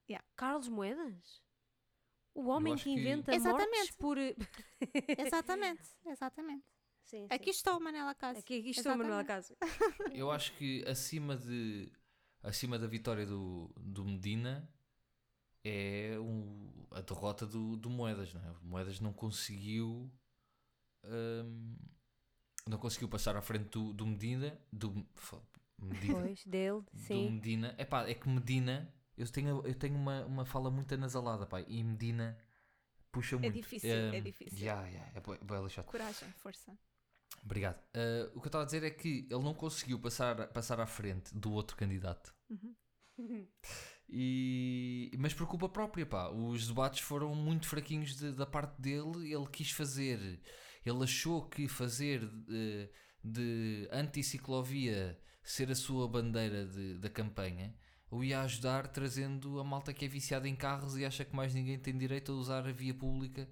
Yeah. 0.08 0.26
Carlos 0.34 0.68
Moedas? 0.68 1.42
O 2.34 2.46
homem 2.48 2.74
que 2.76 2.84
que- 2.84 2.90
inventa 2.90 3.30
mortes 3.32 3.46
Exatamente. 3.46 3.96
por. 3.98 4.16
Exatamente, 5.18 5.88
exatamente. 6.06 6.64
Sim, 7.06 7.26
Aqui 7.30 7.50
estou, 7.50 7.78
Manela 7.80 8.14
Cássio. 8.14 8.40
Aqui, 8.40 8.58
aqui 8.58 8.70
estou, 8.70 8.96
Manuela 8.96 9.24
Cássio. 9.24 9.56
Eu 10.14 10.30
acho 10.30 10.52
que 10.56 10.84
acima 10.88 11.36
de 11.36 11.90
acima 12.42 12.78
da 12.78 12.86
vitória 12.86 13.24
do, 13.26 13.70
do 13.76 14.04
Medina 14.04 14.68
é 15.64 16.16
um- 16.20 16.86
a 16.90 17.00
derrota 17.00 17.46
do, 17.46 17.76
do 17.76 17.88
Moedas, 17.90 18.32
não 18.34 18.40
é? 18.42 18.50
O 18.50 18.64
Moedas 18.64 19.00
não 19.00 19.12
conseguiu 19.12 20.10
hum, 21.04 21.76
não 22.68 22.78
conseguiu 22.78 23.08
passar 23.08 23.36
à 23.36 23.42
frente 23.42 23.68
do, 23.70 23.92
do 23.92 24.06
Medina 24.06 24.58
do 24.72 25.06
Medina, 25.78 26.22
Pois, 26.22 26.44
dele, 26.44 26.80
do 26.92 26.98
sim. 26.98 27.30
Medina. 27.32 27.74
Epá, 27.78 28.08
é 28.08 28.14
que 28.14 28.28
Medina 28.28 28.92
eu 29.16 29.30
tenho, 29.30 29.66
eu 29.66 29.74
tenho 29.74 29.94
uma, 29.96 30.24
uma 30.24 30.44
fala 30.44 30.70
muito 30.70 30.92
anasalada, 30.94 31.46
pá, 31.46 31.60
e 31.62 31.82
Medina 31.84 32.36
puxa 33.12 33.36
muito. 33.38 33.54
difícil, 33.54 33.90
é 33.90 34.20
Hum, 34.20 34.24
difícil. 34.24 34.58
yeah, 34.58 34.86
yeah, 34.88 35.12
é 35.14 35.20
bué- 35.20 35.38
bué 35.42 35.60
lixado. 35.62 35.86
Coragem, 35.86 36.28
força. 36.32 36.76
Obrigado. 37.44 37.78
Uh, 37.94 38.30
o 38.34 38.40
que 38.40 38.46
eu 38.46 38.48
estava 38.48 38.64
a 38.64 38.66
dizer 38.66 38.82
é 38.82 38.90
que 38.90 39.26
ele 39.30 39.42
não 39.42 39.54
conseguiu 39.54 39.98
passar, 39.98 40.48
passar 40.48 40.80
à 40.80 40.86
frente 40.86 41.34
do 41.36 41.52
outro 41.52 41.76
candidato. 41.76 42.34
Uhum. 42.50 42.74
E, 44.08 45.10
mas 45.18 45.34
por 45.34 45.48
culpa 45.48 45.68
própria, 45.68 46.06
pá. 46.06 46.28
Os 46.28 46.68
debates 46.68 47.00
foram 47.00 47.34
muito 47.34 47.66
fraquinhos 47.68 48.14
de- 48.16 48.32
da 48.32 48.46
parte 48.46 48.80
dele. 48.80 49.32
Ele 49.34 49.46
quis 49.50 49.72
fazer, 49.72 50.40
ele 50.84 51.02
achou 51.02 51.44
que 51.48 51.66
fazer 51.66 52.24
de, 52.24 52.88
de 53.24 53.88
anti-ciclovia 53.90 55.18
ser 55.42 55.70
a 55.70 55.74
sua 55.74 56.06
bandeira 56.08 56.64
de- 56.66 56.98
da 56.98 57.10
campanha 57.10 57.74
o 58.08 58.22
ia 58.22 58.40
ajudar 58.42 58.86
trazendo 58.86 59.58
a 59.58 59.64
malta 59.64 59.92
que 59.92 60.04
é 60.04 60.08
viciada 60.08 60.48
em 60.48 60.54
carros 60.54 60.96
e 60.96 61.04
acha 61.04 61.24
que 61.24 61.34
mais 61.34 61.52
ninguém 61.52 61.76
tem 61.76 61.96
direito 61.98 62.30
a 62.30 62.36
usar 62.36 62.64
a 62.66 62.72
via 62.72 62.94
pública 62.94 63.48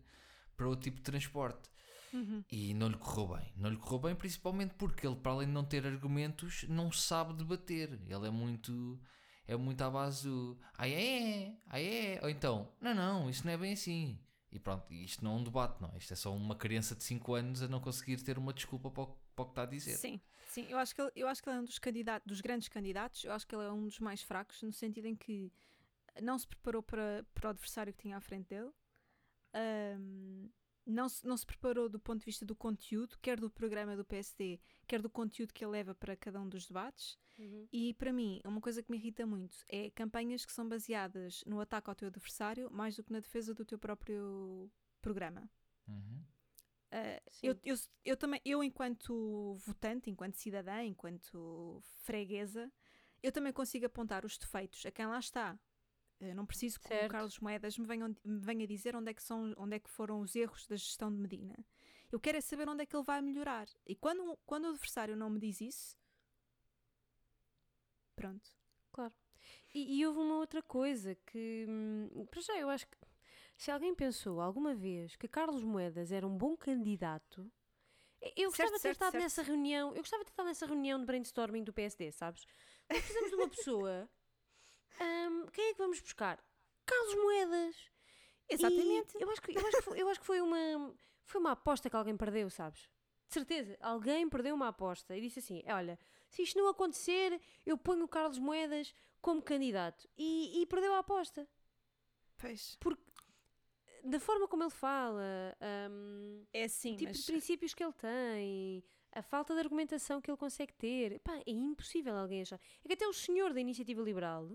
para 0.57 0.69
outro 0.69 0.85
tipo 0.85 0.99
de 0.99 1.03
transporte. 1.03 1.69
Uhum. 2.15 2.45
E 2.49 2.73
não 2.75 2.87
lhe 2.87 2.97
correu 2.97 3.37
bem. 3.37 3.53
Não 3.57 3.69
lhe 3.69 3.77
correu 3.77 3.99
bem, 3.99 4.15
principalmente 4.15 4.75
porque 4.75 5.05
ele, 5.05 5.17
para 5.17 5.33
além 5.33 5.49
de 5.49 5.53
não 5.53 5.65
ter 5.65 5.85
argumentos, 5.85 6.65
não 6.69 6.93
sabe 6.93 7.35
debater. 7.35 8.01
Ele 8.07 8.29
é 8.29 8.31
muito. 8.31 9.01
É 9.47 9.57
muito 9.57 9.83
à 9.83 9.91
base 9.91 10.29
do. 10.29 10.57
Ah, 10.79 10.89
é? 10.89 11.57
Ah, 11.67 11.81
é? 11.81 12.21
Ou 12.23 12.31
então, 12.31 12.73
não, 12.81 12.95
não, 12.95 13.29
isto 13.29 13.45
não 13.45 13.53
é 13.53 13.59
bem 13.59 13.73
assim. 13.73 14.19
E 14.51 14.61
pronto, 14.61 14.91
isto 14.95 15.25
não 15.25 15.33
é 15.33 15.35
um 15.41 15.45
debate, 15.45 15.83
não. 15.83 15.91
é? 15.93 15.99
Isto 15.99 16.13
é 16.13 16.17
só 16.17 16.33
uma 16.33 16.55
criança 16.55 16.95
de 16.95 17.03
5 17.03 17.35
anos 17.35 17.61
a 17.61 17.67
não 17.67 17.81
conseguir 17.81 18.23
ter 18.23 18.39
uma 18.39 18.55
desculpa 18.55 18.89
para 18.89 19.03
o, 19.03 19.07
para 19.35 19.43
o 19.43 19.47
que 19.47 19.51
está 19.51 19.63
a 19.65 19.67
dizer. 19.67 19.97
Sim, 19.97 20.21
sim. 20.47 20.67
Eu 20.69 20.79
acho 20.79 20.95
que 20.95 21.03
ele, 21.03 21.11
eu 21.17 21.27
acho 21.27 21.43
que 21.43 21.49
ele 21.49 21.57
é 21.57 21.61
um 21.61 21.65
dos 21.65 21.81
candidatos, 21.81 22.27
dos 22.27 22.41
grandes 22.41 22.69
candidatos. 22.69 23.25
Eu 23.25 23.33
acho 23.33 23.45
que 23.45 23.55
ele 23.55 23.65
é 23.65 23.73
um 23.73 23.85
dos 23.85 23.99
mais 23.99 24.23
fracos, 24.23 24.63
no 24.63 24.73
sentido 24.73 25.07
em 25.09 25.17
que 25.17 25.53
não 26.23 26.39
se 26.39 26.47
preparou 26.47 26.83
para, 26.83 27.27
para 27.35 27.49
o 27.49 27.51
adversário 27.51 27.93
que 27.93 28.03
tinha 28.03 28.17
à 28.17 28.21
frente 28.21 28.47
dele. 28.49 28.71
Ahm, 29.53 30.49
não, 30.87 31.09
se, 31.09 31.27
não 31.27 31.37
se 31.37 31.47
preparou 31.47 31.89
do 31.89 31.99
ponto 31.99 32.21
de 32.21 32.27
vista 32.27 32.45
do 32.45 32.55
conteúdo, 32.55 33.19
quer 33.21 33.41
do 33.41 33.51
programa 33.51 33.97
do 33.97 34.05
PSD, 34.05 34.61
quer 34.87 35.01
do 35.01 35.11
conteúdo 35.11 35.53
que 35.53 35.65
ele 35.65 35.73
leva 35.73 35.95
para 35.95 36.17
cada 36.17 36.41
um 36.41 36.49
dos 36.49 36.67
debates. 36.67 37.19
Uhum. 37.39 37.67
E 37.73 37.95
para 37.95 38.13
mim, 38.13 38.41
uma 38.45 38.61
coisa 38.61 38.83
que 38.83 38.91
me 38.91 38.97
irrita 38.97 39.27
muito 39.27 39.57
é 39.69 39.91
campanhas 39.91 40.45
que 40.45 40.53
são 40.53 40.69
baseadas 40.69 41.43
no 41.47 41.61
ataque 41.61 41.91
ao 41.91 41.97
teu 41.97 42.09
adversário 42.09 42.71
mais 42.71 42.97
do 42.97 43.03
que 43.03 43.13
na 43.13 43.21
defesa 43.21 43.55
do 43.55 43.65
teu 43.65 43.79
próprio 43.79 44.71
programa. 45.01 45.49
Uhum. 45.89 46.25
Uh, 46.93 47.21
eu, 47.43 47.59
eu, 47.65 47.77
eu 48.05 48.17
também, 48.17 48.41
eu 48.45 48.63
enquanto 48.63 49.57
votante, 49.67 50.11
enquanto 50.11 50.37
cidadã, 50.37 50.85
enquanto 50.85 51.81
freguesa, 52.03 52.73
eu 53.21 53.33
também 53.33 53.53
consigo 53.53 53.87
apontar 53.87 54.25
os 54.25 54.39
defeitos 54.39 54.85
a 54.87 54.93
quem 54.93 55.07
lá 55.07 55.19
está. 55.19 55.59
Uh, 56.21 56.35
não 56.35 56.47
preciso 56.47 56.81
que 56.81 56.89
Certo. 56.89 57.05
o 57.07 57.09
Carlos 57.09 57.39
Moedas 57.41 57.77
me, 57.79 57.87
venham, 57.87 58.09
me 58.25 58.39
venha 58.41 58.67
dizer 58.67 58.97
onde 58.97 59.11
é, 59.11 59.15
que 59.15 59.23
são, 59.23 59.53
onde 59.57 59.77
é 59.77 59.79
que 59.81 59.91
foram 59.91 60.21
os 60.21 60.35
erros 60.35 60.67
da 60.67 60.77
gestão 60.77 61.11
de 61.13 61.19
Medina. 61.19 61.57
Eu 62.11 62.21
quero 62.21 62.39
é 62.39 62.41
saber 62.41 62.69
onde 62.69 62.83
é 62.83 62.87
que 62.87 62.95
ele 62.97 63.03
vai 63.05 63.21
melhorar. 63.21 63.67
E 63.87 63.95
quando, 63.97 64.39
quando 64.47 64.65
o 64.67 64.69
adversário 64.71 65.17
não 65.17 65.29
me 65.31 65.41
diz 65.41 65.61
isso, 65.61 65.97
pronto. 68.17 68.51
E, 69.73 69.99
e 69.99 70.07
houve 70.07 70.21
uma 70.21 70.37
outra 70.37 70.63
coisa 70.63 71.15
que, 71.27 71.67
hum, 71.69 72.27
para 72.31 72.41
já, 72.41 72.57
eu 72.59 72.69
acho 72.71 72.87
que 72.87 72.97
se 73.57 73.71
alguém 73.71 73.95
pensou 73.95 74.41
alguma 74.41 74.75
vez 74.75 75.17
que 75.17 75.29
Carlos 75.29 75.63
Moedas 75.63 76.11
era 76.13 76.27
um 76.27 76.37
bom 76.37 76.57
candidato, 76.57 77.51
eu- 78.21 78.33
eu 78.37 78.51
gostava 78.51 78.77
de 78.77 78.83
ter 78.83 78.91
certo, 78.91 78.93
estado 78.93 79.13
certo. 79.13 79.23
nessa 79.23 79.43
reunião, 79.43 79.91
eu 79.91 80.03
gostava 80.03 80.23
de 80.25 80.27
ter 80.27 80.33
estado 80.33 80.47
nessa 80.47 80.67
reunião 80.67 80.99
de 81.01 81.07
brainstorming 81.07 81.65
do 81.65 81.73
PSD, 81.73 82.13
sabes? 82.13 82.47
Nós 82.91 83.01
precisamos 83.01 83.31
de 83.31 83.37
uma 83.37 83.49
pessoa. 83.49 84.11
Hum, 85.01 85.47
quem 85.53 85.71
é 85.71 85.73
que 85.73 85.79
vamos 85.79 86.01
buscar? 86.01 86.43
Carlos 86.87 87.15
Moedas. 87.17 87.77
E 88.49 88.55
Exatamente. 88.55 89.17
eu 89.19 89.31
acho 89.31 89.41
que, 89.41 89.57
eu 89.57 89.67
acho 89.67 89.77
que, 89.79 89.83
foi, 89.83 90.03
eu 90.03 90.09
acho 90.09 90.21
que 90.21 90.27
foi, 90.27 90.41
uma, 90.41 90.95
foi 91.25 91.41
uma 91.41 91.53
aposta 91.53 91.89
que 91.89 91.97
alguém 91.97 92.17
perdeu, 92.17 92.51
sabes? 92.51 92.91
De 93.29 93.35
certeza, 93.35 93.77
alguém 93.81 94.29
perdeu 94.29 94.55
uma 94.55 94.69
aposta 94.69 95.17
e 95.17 95.21
disse 95.21 95.39
assim: 95.39 95.63
olha, 95.67 95.99
se 96.29 96.43
isto 96.43 96.59
não 96.59 96.69
acontecer, 96.69 97.41
eu 97.65 97.79
ponho 97.79 98.05
o 98.05 98.09
Carlos 98.09 98.39
Moedas 98.39 98.95
como 99.21 99.43
candidato. 99.43 100.07
E, 100.17 100.61
e 100.61 100.67
perdeu 100.67 100.95
a 100.95 100.99
aposta. 100.99 101.49
Pois. 102.37 102.79
Da 104.05 104.21
forma 104.21 104.47
como 104.47 104.63
ele 104.63 104.71
fala, 104.71 105.57
hum, 105.91 106.45
É 106.53 106.65
assim, 106.65 106.93
o 106.93 106.97
tipo 106.97 107.11
mas 107.11 107.21
de 107.21 107.25
princípios 107.25 107.73
que 107.73 107.83
ele 107.83 107.93
tem, 107.95 108.85
a 109.13 109.23
falta 109.23 109.55
de 109.55 109.61
argumentação 109.61 110.21
que 110.21 110.31
ele 110.31 110.37
consegue 110.37 110.75
ter. 110.75 111.21
Pá, 111.21 111.37
é 111.39 111.51
impossível 111.51 112.15
alguém 112.15 112.43
achar. 112.43 112.61
É 112.85 112.89
que 112.89 112.93
até 112.93 113.09
o 113.09 113.13
senhor 113.15 113.55
da 113.55 113.61
Iniciativa 113.61 114.03
Liberal 114.03 114.51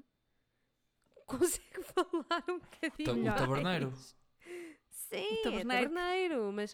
consegue 1.37 1.83
falar 1.93 2.43
um 2.49 2.59
bocadinho. 2.59 3.05
Ta- 3.05 3.11
o 3.13 3.15
melhor. 3.15 3.37
taberneiro. 3.37 3.93
Sim, 4.89 5.15
O 5.15 5.39
é 5.39 5.41
taberneiro. 5.43 5.89
taberneiro, 5.89 6.51
mas 6.53 6.73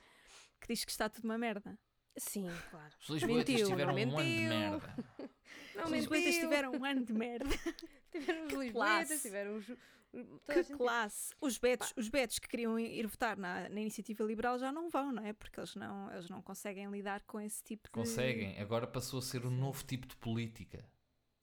que 0.61 0.67
diz 0.67 0.83
que 0.85 0.91
está 0.91 1.07
tudo 1.09 1.25
uma 1.25 1.37
merda. 1.37 1.77
sim, 2.17 2.47
claro. 2.71 2.93
Os 3.01 3.07
lisboetas 3.09 3.49
Mentiu, 3.53 3.67
tiveram 3.67 3.93
um 3.93 3.97
ano 3.97 4.15
de 4.17 4.41
merda. 4.47 4.95
Não, 5.75 5.83
Os 5.85 5.91
lisboetas 5.91 6.35
tiveram 6.35 6.71
um 6.71 6.85
ano 6.85 7.05
de 7.05 7.13
merda. 7.13 7.49
Tiveram 8.11 8.43
os 8.45 8.49
Que 8.49 8.55
lisboetas, 8.57 9.07
classe. 9.07 9.21
tiveram 9.23 9.55
os... 9.57 9.65
Que 9.65 10.63
gente- 10.63 10.77
classe! 10.77 11.35
Os 11.41 11.57
betos, 11.57 11.93
os 11.97 12.07
betos 12.07 12.39
que 12.39 12.47
queriam 12.47 12.79
ir 12.79 13.05
votar 13.07 13.35
na, 13.35 13.67
na 13.67 13.81
iniciativa 13.81 14.23
liberal 14.23 14.57
já 14.57 14.71
não 14.71 14.89
vão, 14.89 15.11
não 15.11 15.25
é? 15.25 15.33
Porque 15.33 15.59
eles 15.59 15.75
não, 15.75 16.09
eles 16.13 16.29
não 16.29 16.41
conseguem 16.41 16.89
lidar 16.89 17.21
com 17.27 17.41
esse 17.41 17.61
tipo 17.61 17.89
de. 17.89 17.91
Conseguem. 17.91 18.57
Agora 18.61 18.87
passou 18.87 19.19
a 19.19 19.21
ser 19.21 19.45
um 19.45 19.49
novo 19.51 19.83
tipo 19.83 20.07
de 20.07 20.15
política. 20.15 20.89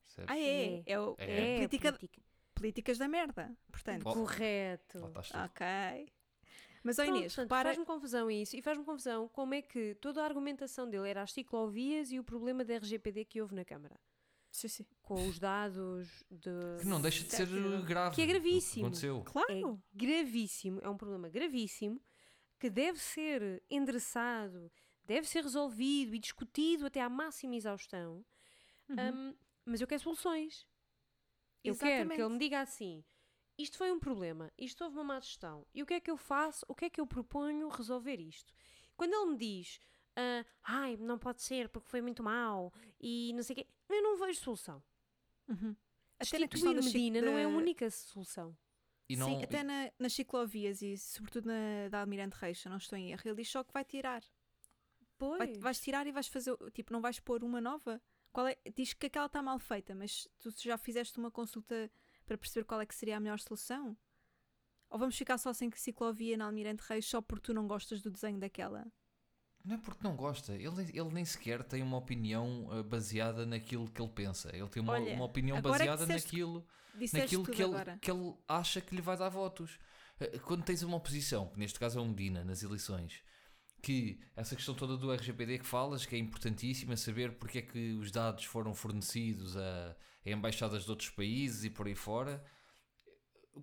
Percebes? 0.07 0.31
Ah, 0.31 0.39
é? 0.39 0.83
É, 0.87 0.99
o, 0.99 1.15
É. 1.19 1.27
É, 1.27 1.57
política- 1.59 1.93
política. 1.93 2.23
Políticas 2.63 2.97
da 2.97 3.09
merda. 3.09 3.51
Portanto, 3.73 4.09
Oh. 4.09 4.13
Correto. 4.13 4.99
Ok. 5.45 5.67
Mas, 6.85 6.99
ó 6.99 7.05
Inês, 7.05 7.35
portanto, 7.35 7.45
repara. 7.45 7.69
Faz-me 7.71 7.85
confusão 7.85 8.31
isso. 8.31 8.57
E 8.57 8.63
faz-me 8.63 8.85
confusão 8.85 9.29
como 9.29 9.55
é 9.55 9.63
que 9.63 9.97
toda 9.97 10.23
a 10.23 10.25
argumentação 10.25 10.89
dele 10.89 11.09
era 11.09 11.23
as 11.23 11.33
ciclovias 11.33 12.13
e 12.13 12.19
o 12.19 12.25
problema 12.25 12.65
da 12.65 12.77
RGPD 12.77 13.25
que 13.25 13.41
houve 13.41 13.55
na 13.55 13.65
Câmara. 13.65 13.99
Sim, 14.51 14.69
sim. 14.69 14.87
Com 15.03 15.15
os 15.29 15.39
dados 15.39 16.25
de... 16.31 16.51
Que 16.81 16.87
não 16.87 17.01
deixa 17.01 17.25
de 17.25 17.35
ser 17.35 17.47
grave. 17.85 18.15
Que 18.15 18.23
é 18.23 18.27
gravíssimo. 18.27 18.87
aconteceu. 18.87 19.23
Claro! 19.25 19.83
gravíssimo, 19.95 20.81
é 20.83 20.89
um 20.89 20.97
problema 20.97 21.29
gravíssimo, 21.29 22.01
que 22.61 22.69
deve 22.69 22.99
ser 22.99 23.63
endereçado, 23.71 24.71
deve 25.05 25.27
ser 25.27 25.43
resolvido 25.43 26.15
e 26.15 26.19
discutido 26.19 26.87
até 26.87 27.01
à 27.01 27.09
máxima 27.09 27.57
exaustão. 27.57 28.25
Uhum. 28.89 29.31
Um, 29.31 29.35
mas 29.65 29.81
eu 29.81 29.87
quero 29.87 30.03
soluções. 30.03 30.67
Eu 31.65 31.75
quero 31.77 32.09
que 32.11 32.21
ele 32.21 32.33
me 32.33 32.39
diga 32.39 32.61
assim: 32.61 33.05
isto 33.59 33.77
foi 33.79 33.93
um 33.93 33.99
problema, 34.01 34.51
isto 34.59 34.83
houve 34.85 34.97
uma 34.97 35.05
má 35.05 35.21
gestão, 35.21 35.67
e 35.75 35.83
o 35.83 35.87
que 35.87 35.95
é 35.95 36.01
que 36.01 36.11
eu 36.11 36.17
faço, 36.17 36.65
o 36.69 36.75
que 36.75 36.87
é 36.87 36.91
que 36.91 37.01
eu 37.01 37.07
proponho 37.07 37.69
resolver 37.69 38.21
isto? 38.21 38.53
Quando 38.97 39.15
ele 39.15 39.27
me 39.33 39.37
diz, 39.37 39.79
ah, 40.17 40.45
ai, 40.63 40.97
não 40.97 41.19
pode 41.19 41.43
ser 41.43 41.69
porque 41.69 41.89
foi 41.89 42.01
muito 42.03 42.23
mau 42.23 42.73
e 43.01 43.33
não 43.35 43.43
sei 43.43 43.55
o 43.55 43.57
quê, 43.59 43.67
eu 43.89 44.03
não 44.03 44.17
vejo 44.17 44.41
solução. 44.41 44.83
Uhum. 45.49 45.75
Até 46.19 46.39
da 46.39 46.57
chic- 46.83 46.85
Medina 46.85 47.21
não 47.21 47.37
é 47.39 47.45
a 47.45 47.49
única 47.49 47.91
solução. 47.91 48.57
E 49.09 49.17
não, 49.17 49.27
Sim, 49.27 49.43
até 49.43 49.63
na- 49.63 49.91
nas 49.99 50.13
ciclovias 50.15 50.81
e 50.81 50.97
sobretudo 50.97 51.47
na 51.47 51.89
da 51.91 52.01
Almirante 52.01 52.37
Reis, 52.37 52.59
se 52.61 52.69
não 52.69 52.77
estou 52.77 52.97
em 52.99 53.11
erro, 53.13 53.23
ele 53.25 53.35
diz 53.37 53.49
só 53.51 53.63
que 53.65 53.73
vai 53.73 53.85
tirar. 53.85 54.23
Pois. 55.19 55.39
Vai- 55.39 55.53
vais 55.59 55.81
tirar 55.81 56.07
e 56.07 56.13
vais 56.13 56.29
fazer, 56.29 56.57
tipo, 56.73 56.93
não 56.93 57.01
vais 57.01 57.19
pôr 57.21 57.43
uma 57.45 57.61
nova? 57.61 58.01
Qual 58.33 58.47
é? 58.47 58.57
Diz 58.75 58.93
que 58.95 59.07
aquela 59.07 59.27
está 59.27 59.43
mal 59.43 59.59
feita, 59.59 59.95
mas 59.95 60.27
tu 60.41 60.51
já 60.63 60.79
fizeste 60.79 61.19
uma 61.19 61.31
consulta 61.31 61.91
para 62.25 62.39
perceber 62.39 62.65
qual 62.65 62.81
é 62.81 62.87
que 62.87 62.95
seria 62.95 63.17
a 63.17 63.21
melhor 63.21 63.39
solução? 63.39 63.97
Ou 64.89 64.99
vamos 64.99 65.17
ficar 65.17 65.39
só 65.39 65.53
sem 65.53 65.71
ciclovia 65.73 66.37
na 66.37 66.47
Almirante 66.47 66.83
Reis 66.89 67.07
só 67.07 67.21
porque 67.21 67.47
tu 67.47 67.55
não 67.55 67.67
gostas 67.67 68.01
do 68.03 68.11
desenho 68.11 68.39
daquela? 68.39 68.87
Não 69.65 69.77
é 69.77 69.79
porque 69.79 70.03
não 70.03 70.17
gosta. 70.17 70.55
Ele, 70.55 70.71
nem- 70.71 70.89
ele 70.89 71.13
nem 71.13 71.25
sequer 71.25 71.63
tem 71.63 71.83
uma 71.83 71.97
opinião 71.97 72.67
uh, 72.67 72.83
baseada 72.83 73.47
naquilo 73.47 73.89
que 73.91 74.03
ele 74.03 74.11
pensa. 74.11 74.55
Ele 74.55 74.69
tem 74.69 74.83
uma, 74.83 74.95
Olha, 74.95 75.15
uma 75.15 75.25
opinião 75.25 75.57
é 75.57 75.61
baseada 75.63 76.05
disseste 76.07 76.27
naquilo, 76.29 76.67
naquilo 77.13 77.45
que 77.45 77.63
ele, 77.63 77.75
agora. 77.75 77.99
que 78.01 78.11
ele 78.11 78.35
acha 78.49 78.81
que 78.81 78.95
lhe 78.95 79.01
vai 79.03 79.17
dar 79.17 79.29
votos. 79.29 79.79
Uh, 80.21 80.41
Quando 80.41 80.65
tens 80.65 80.83
uma 80.83 80.97
oposição, 80.97 81.49
que 81.49 81.59
neste 81.59 81.79
caso 81.79 81.99
é 81.99 82.03
o 82.03 82.07
Medina, 82.07 82.45
nas 82.45 82.63
eleições, 82.63 83.23
que 83.83 84.21
essa 84.37 84.55
questão 84.55 84.75
toda 84.75 84.97
do 84.97 85.13
RGPD 85.13 85.59
que 85.59 85.67
falas, 85.67 86.07
que 86.07 86.15
é 86.15 86.19
importantíssima 86.19 86.97
saber 86.97 87.33
porque 87.33 87.59
é 87.59 87.63
que 87.63 87.93
os 87.95 88.13
dados 88.13 88.45
foram 88.45 88.73
fornecidos 88.73 89.57
a, 89.57 89.97
a 90.25 90.31
embaixadas 90.31 90.85
de 90.85 90.91
outros 90.91 91.11
países 91.11 91.65
e 91.65 91.71
por 91.71 91.87
aí 91.89 91.95
fora. 91.95 92.43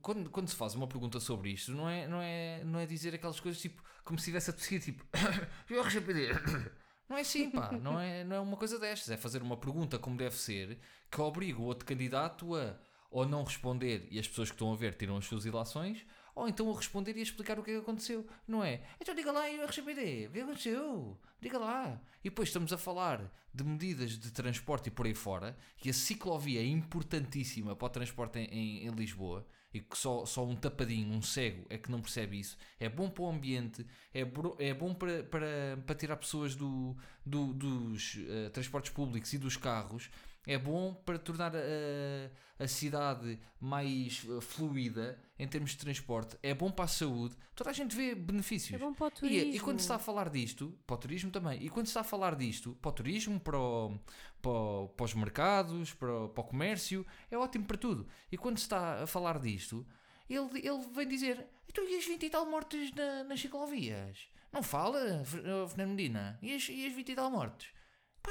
Quando, 0.01 0.29
quando 0.29 0.49
se 0.49 0.55
faz 0.55 0.75
uma 0.75 0.88
pergunta 0.88 1.19
sobre 1.19 1.51
isto, 1.51 1.71
não 1.71 1.89
é, 1.89 2.07
não, 2.07 2.21
é, 2.21 2.63
não 2.65 2.79
é 2.79 2.85
dizer 2.85 3.15
aquelas 3.15 3.39
coisas 3.39 3.59
tipo, 3.59 3.81
como 4.03 4.19
se 4.19 4.23
estivesse 4.23 4.49
a 4.51 4.53
tossir, 4.53 4.81
tipo, 4.81 5.03
o 5.71 5.81
RGPD? 5.81 6.29
Não 7.09 7.17
é 7.17 7.21
assim, 7.21 7.49
pá, 7.49 7.71
não 7.71 7.99
é, 7.99 8.23
não 8.23 8.35
é 8.35 8.39
uma 8.39 8.55
coisa 8.55 8.77
destas. 8.77 9.09
É 9.09 9.17
fazer 9.17 9.41
uma 9.41 9.57
pergunta 9.57 9.97
como 9.97 10.15
deve 10.15 10.35
ser, 10.35 10.79
que 11.09 11.19
obriga 11.19 11.57
o 11.59 11.63
outro 11.63 11.83
candidato 11.83 12.55
a 12.55 12.77
ou 13.11 13.25
não 13.25 13.43
responder 13.43 14.07
e 14.11 14.19
as 14.19 14.27
pessoas 14.27 14.49
que 14.49 14.55
estão 14.55 14.71
a 14.71 14.75
ver 14.75 14.93
tiram 14.93 15.17
as 15.17 15.25
suas 15.25 15.45
ilações, 15.45 16.05
ou 16.36 16.48
então 16.48 16.71
a 16.71 16.75
responder 16.75 17.15
e 17.15 17.19
a 17.19 17.24
explicar 17.24 17.59
o 17.59 17.63
que 17.63 17.71
é 17.71 17.74
que 17.75 17.79
aconteceu, 17.81 18.25
não 18.48 18.63
é? 18.63 18.81
Então 19.00 19.13
diga 19.15 19.31
lá 19.31 19.41
aí 19.41 19.57
o 19.59 19.63
RGPD, 19.65 20.27
o 20.27 20.31
que 20.31 20.39
aconteceu? 20.41 21.17
Diga 21.41 21.57
lá. 21.57 22.01
E 22.24 22.29
depois 22.29 22.50
estamos 22.50 22.71
a 22.74 22.77
falar 22.77 23.31
de 23.53 23.63
medidas 23.63 24.12
de 24.17 24.31
transporte 24.31 24.88
e 24.88 24.91
por 24.91 25.05
aí 25.05 25.13
fora, 25.13 25.57
que 25.77 25.89
a 25.89 25.93
ciclovia 25.93 26.59
é 26.62 26.65
importantíssima 26.65 27.75
para 27.75 27.86
o 27.86 27.89
transporte 27.89 28.39
em, 28.39 28.86
em- 28.88 28.89
Lisboa, 28.91 29.45
e 29.74 29.79
que 29.79 29.98
só, 29.98 30.25
só 30.25 30.45
um 30.45 30.55
tapadinho, 30.55 31.13
um 31.13 31.21
cego 31.21 31.65
é 31.69 31.77
que 31.77 31.91
não 31.91 32.01
percebe 32.01 32.39
isso. 32.39 32.57
É 32.79 32.89
bom 32.89 33.09
para 33.09 33.24
o 33.24 33.29
ambiente, 33.29 33.86
é, 34.13 34.25
bro- 34.25 34.55
é 34.59 34.74
bom 34.74 34.93
para, 34.93 35.24
para, 35.24 35.77
para 35.86 35.95
tirar 35.95 36.17
pessoas 36.17 36.55
do, 36.55 36.95
do- 37.25 37.53
dos 37.53 38.17
eh, 38.27 38.50
transportes 38.50 38.91
públicos 38.91 39.31
e 39.33 39.38
dos 39.38 39.55
carros, 39.57 40.09
é 40.48 40.58
bom 40.58 40.93
para 41.05 41.19
tornar 41.19 41.53
a, 41.55 42.63
a 42.63 42.67
cidade 42.67 43.39
mais 43.60 44.25
eh, 44.29 44.41
fluida 44.41 45.19
em 45.38 45.48
termos 45.48 45.72
de 45.72 45.77
transporte, 45.77 46.38
é 46.43 46.53
bom 46.53 46.69
para 46.72 46.86
a 46.86 46.88
saúde, 46.88 47.36
toda 47.55 47.69
a 47.69 47.74
gente 47.74 47.96
vê 47.96 48.13
benefícios. 48.15 48.74
É 48.74 48.84
bom 48.84 48.93
para 48.93 49.05
o 49.05 49.08
E, 49.08 49.12
turismo. 49.12 49.53
e 49.55 49.60
quando 49.60 49.79
se 49.79 49.84
está 49.86 49.96
a 49.96 50.00
falar 50.00 50.29
disto, 50.29 50.77
para 50.86 50.96
o 50.96 50.98
turismo 50.98 51.31
também, 51.31 51.63
e 51.63 51.69
quando 51.69 51.86
se 51.86 51.91
está 51.91 52.01
a 52.01 52.03
falar 52.03 52.36
disto, 52.36 52.77
para 52.81 52.89
o 52.89 52.91
turismo, 52.91 53.39
para, 53.39 53.58
o- 53.60 54.00
para, 54.41 54.51
o- 54.51 54.89
para 54.89 55.03
os 55.05 55.13
mercados, 55.13 55.93
para, 55.93 56.24
o- 56.25 56.29
para 56.29 56.41
o 56.41 56.48
comércio, 56.48 57.05
é 57.31 57.38
ótimo 57.38 57.65
para 57.65 57.77
tudo. 57.77 58.08
E 58.31 58.38
quando 58.38 58.58
se 58.58 58.63
está 58.63 59.03
a 59.03 59.08
falar 59.08 59.39
disto, 59.39 59.86
ele, 60.29 60.60
ele 60.67 60.86
vem 60.93 61.08
dizer: 61.08 61.48
então 61.67 61.88
e 61.88 61.96
as 61.98 62.05
20 62.05 62.24
e 62.25 62.29
tal 62.29 62.46
mortes 62.50 62.91
na- 62.93 63.24
nas 63.24 63.39
ciclovias? 63.39 64.27
Não 64.51 64.63
fala, 64.63 65.00
eh, 65.00 65.24
Fernando 65.67 65.91
Medina? 65.91 66.39
E 66.41 66.53
as, 66.55 66.67
e 66.69 66.86
as 66.88 66.93
20 66.93 67.10
e 67.12 67.15
tal 67.15 67.29
mortes? 67.29 67.69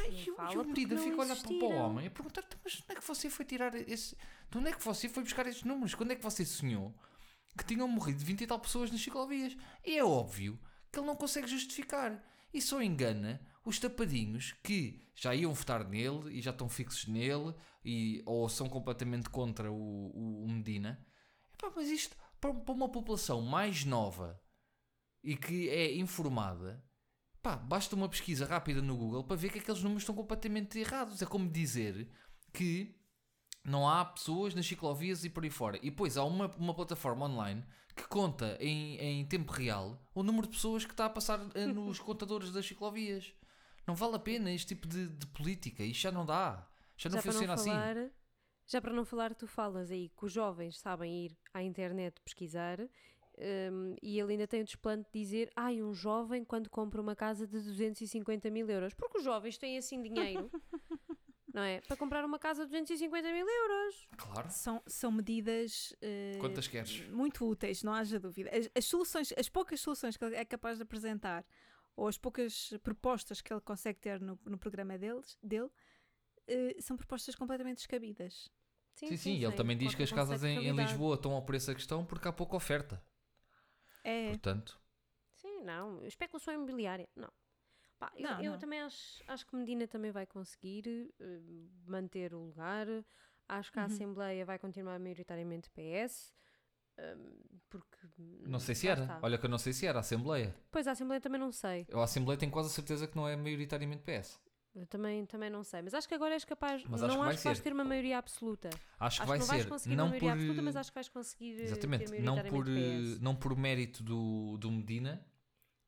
Pá, 0.03 0.09
e, 0.09 0.31
o- 0.31 0.35
fala 0.37 0.53
e 0.53 0.59
o 0.59 0.65
porque 0.65 0.81
Medina 0.81 0.95
não 0.97 1.03
fica 1.03 1.17
a 1.17 1.25
olhar 1.25 1.37
para, 1.37 1.45
para 1.49 1.67
o 1.67 1.71
homem 1.73 2.07
e 2.07 2.11
perguntar: 2.11 2.43
"Então, 2.47 2.59
mas 2.65 2.75
onde 2.83 2.93
é 2.93 2.95
que 2.95 3.07
você 3.07 3.31
foi 3.31 3.45
tirar 3.45 3.75
esse. 3.75 4.17
De 4.51 4.59
onde 4.59 4.69
é 4.69 4.73
que 4.73 4.85
você 4.85 5.09
foi 5.09 5.23
buscar 5.23 5.47
esses 5.47 5.63
números? 5.65 5.95
Quando 5.95 6.13
é 6.13 6.17
que 6.17 6.23
você 6.23 6.45
sonhou 6.45 6.95
que 7.57 7.65
tinham 7.65 7.89
morrido 7.89 8.25
20 8.25 8.43
e 8.43 8.47
tal 8.47 8.59
pessoas 8.61 8.91
nas 8.91 9.01
ciclovias? 9.01 9.57
E 9.85 9.97
é 9.99 10.05
óbvio 10.05 10.59
que 10.93 10.99
ele 10.99 11.07
não 11.07 11.17
consegue 11.17 11.47
justificar. 11.47 12.23
E 12.53 12.63
só 12.63 12.81
engana 12.81 13.41
os 13.65 13.79
tapadinhos 13.79 14.55
que 14.63 15.07
já 15.15 15.35
iam 15.35 15.53
votar 15.53 15.87
nele 15.87 16.39
e 16.39 16.41
já 16.41 16.51
estão 16.51 16.69
fixos 16.69 17.07
nele 17.07 17.55
e, 17.85 18.23
ou 18.25 18.49
são 18.49 18.69
completamente 18.69 19.29
contra 19.29 19.71
o, 19.71 19.77
o- 19.77 20.45
o 20.45 20.49
Medina. 20.51 21.05
Epá, 21.53 21.71
mas 21.77 21.89
isto, 21.91 22.17
para, 22.41 22.55
para 22.55 22.73
uma 22.75 22.89
população 22.89 23.43
mais 23.43 23.85
nova 23.85 24.41
e 25.23 25.37
que 25.37 25.69
é 25.69 25.95
informada, 25.97 26.83
pá, 27.43 27.57
basta 27.57 27.95
uma 27.95 28.09
pesquisa 28.09 28.47
rápida 28.47 28.83
no 28.83 28.97
Google 28.97 29.25
para 29.25 29.37
ver 29.37 29.51
que 29.51 29.59
aqueles 29.59 29.83
números 29.83 30.03
estão 30.03 30.15
completamente 30.15 30.79
errados. 30.79 31.21
É 31.23 31.27
como 31.27 31.49
dizer 31.49 32.11
que 32.53 32.95
não 33.65 33.89
há 33.89 34.05
pessoas 34.05 34.55
nas 34.55 34.67
ciclovias 34.67 35.25
e 35.25 35.31
por 35.31 35.45
aí 35.45 35.51
fora. 35.51 35.79
E 35.79 35.91
depois 35.91 36.17
há 36.17 36.25
uma, 36.25 36.47
uma 36.57 36.75
plataforma 36.75 37.27
online 37.27 37.65
que 37.95 38.07
conta 38.07 38.57
em, 38.61 38.97
em 38.97 39.27
tempo 39.27 39.53
real 39.53 40.01
o 40.15 40.23
número 40.23 40.47
de 40.47 40.55
pessoas 40.55 40.85
que 40.85 40.93
está 40.93 41.07
a 41.07 41.11
passar 41.11 41.41
eh, 41.55 41.67
nos 41.69 41.99
contadores 41.99 42.51
das 42.51 42.67
ciclovias. 42.67 43.35
Não 43.87 43.95
vale 43.95 44.17
a 44.17 44.19
pena 44.19 44.53
este 44.53 44.69
tipo 44.69 44.87
de, 44.87 45.09
de 45.09 45.27
política. 45.29 45.83
Isto 45.83 46.03
já 46.03 46.13
não 46.13 46.25
dá. 46.25 46.69
Já 46.97 47.09
não 47.09 47.17
já 47.17 47.23
funciona 47.23 47.47
não 47.47 47.55
assim. 47.55 47.71
falar, 47.71 48.11
Já 48.67 48.81
para 48.81 48.93
não 48.93 49.05
falar, 49.05 49.35
tu 49.35 49.47
falas 49.47 49.91
aí 49.91 50.11
que 50.11 50.25
os 50.25 50.33
jovens 50.33 50.79
sabem 50.79 51.27
ir 51.27 51.37
à 51.55 51.63
internet 51.63 52.21
pesquisar 52.23 52.79
hum, 53.73 53.95
e 54.03 54.19
ele 54.19 54.33
ainda 54.33 54.47
tem 54.47 54.61
o 54.61 54.65
desplante 54.65 55.09
de 55.13 55.19
dizer 55.19 55.51
ai, 55.55 55.83
um 55.83 55.93
jovem 55.93 56.45
quando 56.45 56.69
compra 56.69 57.01
uma 57.01 57.15
casa 57.15 57.47
de 57.47 57.61
250 57.61 58.51
mil 58.51 58.69
euros. 58.69 58.95
Porque 58.95 59.19
os 59.19 59.25
jovens 59.25 59.59
têm 59.59 59.79
assim 59.79 60.03
dinheiro, 60.03 60.51
não 61.53 61.63
é? 61.63 61.81
Para 61.83 61.97
comprar 61.97 62.25
uma 62.25 62.39
casa 62.39 62.65
de 62.65 62.71
250 62.71 63.33
mil 63.33 63.47
euros. 63.47 64.09
Claro. 64.17 64.51
São, 64.51 64.83
são 64.87 65.13
medidas 65.13 65.95
eh, 66.01 66.37
Quantas 66.41 66.69
queres? 66.69 67.09
muito 67.11 67.45
úteis, 67.47 67.83
não 67.83 67.93
haja 67.93 68.19
dúvida. 68.19 68.51
As, 68.57 68.71
as 68.75 68.85
soluções, 68.85 69.33
as 69.37 69.49
poucas 69.49 69.81
soluções 69.81 70.17
que 70.17 70.25
ele 70.25 70.37
é 70.37 70.45
capaz 70.45 70.77
de 70.79 70.83
apresentar, 70.83 71.45
ou 71.97 72.07
as 72.07 72.19
poucas 72.19 72.73
propostas 72.83 73.41
que 73.41 73.53
ele 73.53 73.61
consegue 73.61 73.99
ter 73.99 74.21
no, 74.21 74.39
no 74.45 74.59
programa 74.59 74.97
deles, 74.97 75.37
dele, 75.43 75.69
eh, 76.47 76.77
são 76.81 76.97
propostas 76.97 77.35
completamente 77.35 77.79
descabidas. 77.79 78.51
Sim, 78.95 79.17
sim. 79.17 79.45
Ele 79.45 79.53
também 79.53 79.77
diz 79.77 79.95
que 79.95 80.03
as 80.03 80.11
casas 80.11 80.43
em, 80.43 80.67
em 80.67 80.73
Lisboa 80.73 81.15
estão 81.15 81.33
ao 81.33 81.43
preço 81.43 81.71
a 81.71 81.75
questão 81.75 82.05
porque 82.05 82.27
há 82.27 82.33
pouca 82.33 82.57
oferta. 82.57 83.01
É, 84.05 84.29
Portanto, 84.31 84.81
Sim, 85.35 85.61
não. 85.63 86.05
Especulação 86.05 86.55
imobiliária, 86.55 87.09
não. 87.15 87.31
Pá, 87.99 88.13
eu, 88.17 88.23
Não, 88.31 88.43
eu 88.43 88.53
não. 88.53 88.59
também 88.59 88.81
acho, 88.81 89.23
acho 89.29 89.47
que 89.47 89.57
Medina 89.57 89.87
também 89.87 90.11
vai 90.11 90.27
conseguir 90.27 91.13
eh, 91.21 91.41
manter 91.87 92.35
o 92.35 92.39
lugar. 92.47 92.87
Acho 93.49 93.73
que 93.73 93.79
a 93.79 93.83
Uhum. 93.83 93.87
Assembleia 93.87 94.45
vai 94.45 94.59
continuar 94.59 94.99
maioritariamente 94.99 95.71
PS. 95.71 96.33
hum, 96.99 97.33
porque. 97.71 97.97
não 98.47 98.59
sei 98.59 98.75
se 98.75 98.89
era. 98.89 99.03
está. 99.03 99.21
Olha 99.23 99.39
que 99.39 99.47
eu 99.47 99.51
não 99.51 99.59
sei 99.59 99.73
se 99.73 99.87
era 99.87 99.99
a 99.99 100.01
Assembleia. 100.01 100.55
Pois 100.71 100.87
a 100.87 100.93
Assembleia 100.93 101.21
também 101.21 101.41
não 101.41 101.51
sei. 101.53 101.87
Eu 101.89 102.01
a 102.01 102.05
Assembleia 102.05 102.39
tenho 102.39 102.53
quase 102.53 102.69
a 102.69 102.73
certeza 102.73 103.07
que 103.09 103.17
não 103.17 103.27
é 103.29 103.37
maioritariamente 103.37 104.03
PS. 104.03 104.39
Eu 104.75 104.87
também, 104.87 105.27
também 105.27 105.51
não 105.51 105.65
sei. 105.65 105.83
Mas 105.83 105.93
acho 105.95 106.07
que 106.07 106.15
agora 106.15 106.35
és 106.35 106.45
capaz. 106.45 106.85
Mas 106.89 107.03
acho 107.03 107.09
não 107.13 107.19
que 107.21 107.25
vai 107.25 107.29
acho 107.35 107.39
que 107.39 107.45
vais 107.49 107.59
ser. 107.59 107.65
ter 107.65 107.73
uma 107.73 107.85
maioria 107.85 108.19
absoluta. 108.19 108.69
Acho 108.69 109.17
que 109.17 109.23
Acho 109.23 109.27
vai 109.29 109.39
que 109.39 109.41
não 109.41 109.47
vais 109.49 109.63
ser. 109.63 109.69
conseguir 109.69 109.97
Não 109.97 110.05
uma 110.05 110.11
maioria 110.11 110.31
por, 110.31 110.39
absoluta, 110.39 110.63
mas 110.63 110.77
acho 110.77 110.91
que 110.91 110.95
vais 110.95 111.09
conseguir. 111.09 111.61
eh, 111.61 111.65
Exatamente, 111.65 112.21
não 112.21 112.43
por, 112.45 112.69
eh, 112.69 112.73
PS. 112.73 113.21
não 113.21 113.35
por 113.35 113.57
mérito 113.57 114.03
do, 114.05 114.57
do 114.59 114.71
Medina, 114.71 115.25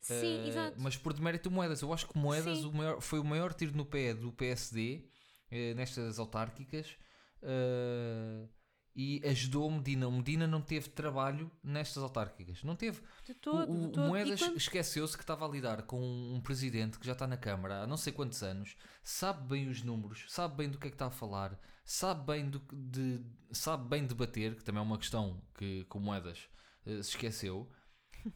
Sim, 0.00 0.14
eh, 0.44 0.48
exato. 0.48 0.76
mas 0.80 0.96
por 0.96 1.12
demérito 1.12 1.48
de 1.48 1.54
Moedas. 1.54 1.82
Eu 1.82 1.92
acho 1.92 2.08
que 2.08 2.18
Moedas 2.18 2.58
Sim. 2.58 2.66
o 2.66 2.72
maior- 2.72 3.00
foi 3.00 3.18
o 3.20 3.24
maior 3.24 3.52
tiro 3.54 3.76
no 3.76 3.84
pé 3.84 4.12
do 4.14 4.32
PSD 4.32 5.08
eh, 5.50 5.74
nestas 5.74 6.18
autárquicas 6.18 6.96
eh, 7.42 8.46
e 8.94 9.20
ajudou 9.24 9.68
o 9.68 9.72
Medina. 9.72 10.08
O 10.08 10.12
Medina 10.12 10.46
não 10.46 10.60
teve 10.60 10.88
trabalho 10.90 11.50
nestas 11.62 12.02
autárquicas. 12.02 12.62
Não 12.64 12.74
teve. 12.76 13.00
De 13.24 13.32
O- 13.32 13.34
todo, 13.36 13.72
o, 13.72 13.80
de 13.86 13.92
todo. 13.92 14.06
Moedas 14.08 14.40
quando- 14.40 14.56
esqueceu-se 14.56 15.16
que 15.16 15.22
estava 15.22 15.46
a 15.46 15.48
lidar 15.48 15.82
com 15.82 16.00
um 16.00 16.40
presidente 16.40 16.98
que 16.98 17.06
já 17.06 17.12
está 17.12 17.26
na 17.26 17.36
Câmara 17.36 17.82
há 17.82 17.86
não 17.86 17.96
sei 17.96 18.12
quantos 18.12 18.42
anos, 18.42 18.76
sabe 19.02 19.46
bem 19.48 19.68
os 19.68 19.82
números, 19.82 20.24
sabe 20.28 20.56
bem 20.56 20.68
do 20.68 20.78
que 20.78 20.86
é 20.88 20.90
que 20.90 20.94
está 20.96 21.06
a 21.06 21.10
falar, 21.10 21.58
sabe 21.84 22.24
bem, 22.26 22.50
do, 22.50 22.60
de, 22.72 23.20
sabe 23.52 23.88
bem 23.88 24.06
debater, 24.06 24.56
que 24.56 24.64
também 24.64 24.80
é 24.80 24.84
uma 24.84 24.98
questão 24.98 25.40
que, 25.54 25.84
que 25.84 25.96
o 25.96 26.00
Moedas 26.00 26.48
eh, 26.86 27.02
se 27.02 27.10
esqueceu, 27.10 27.70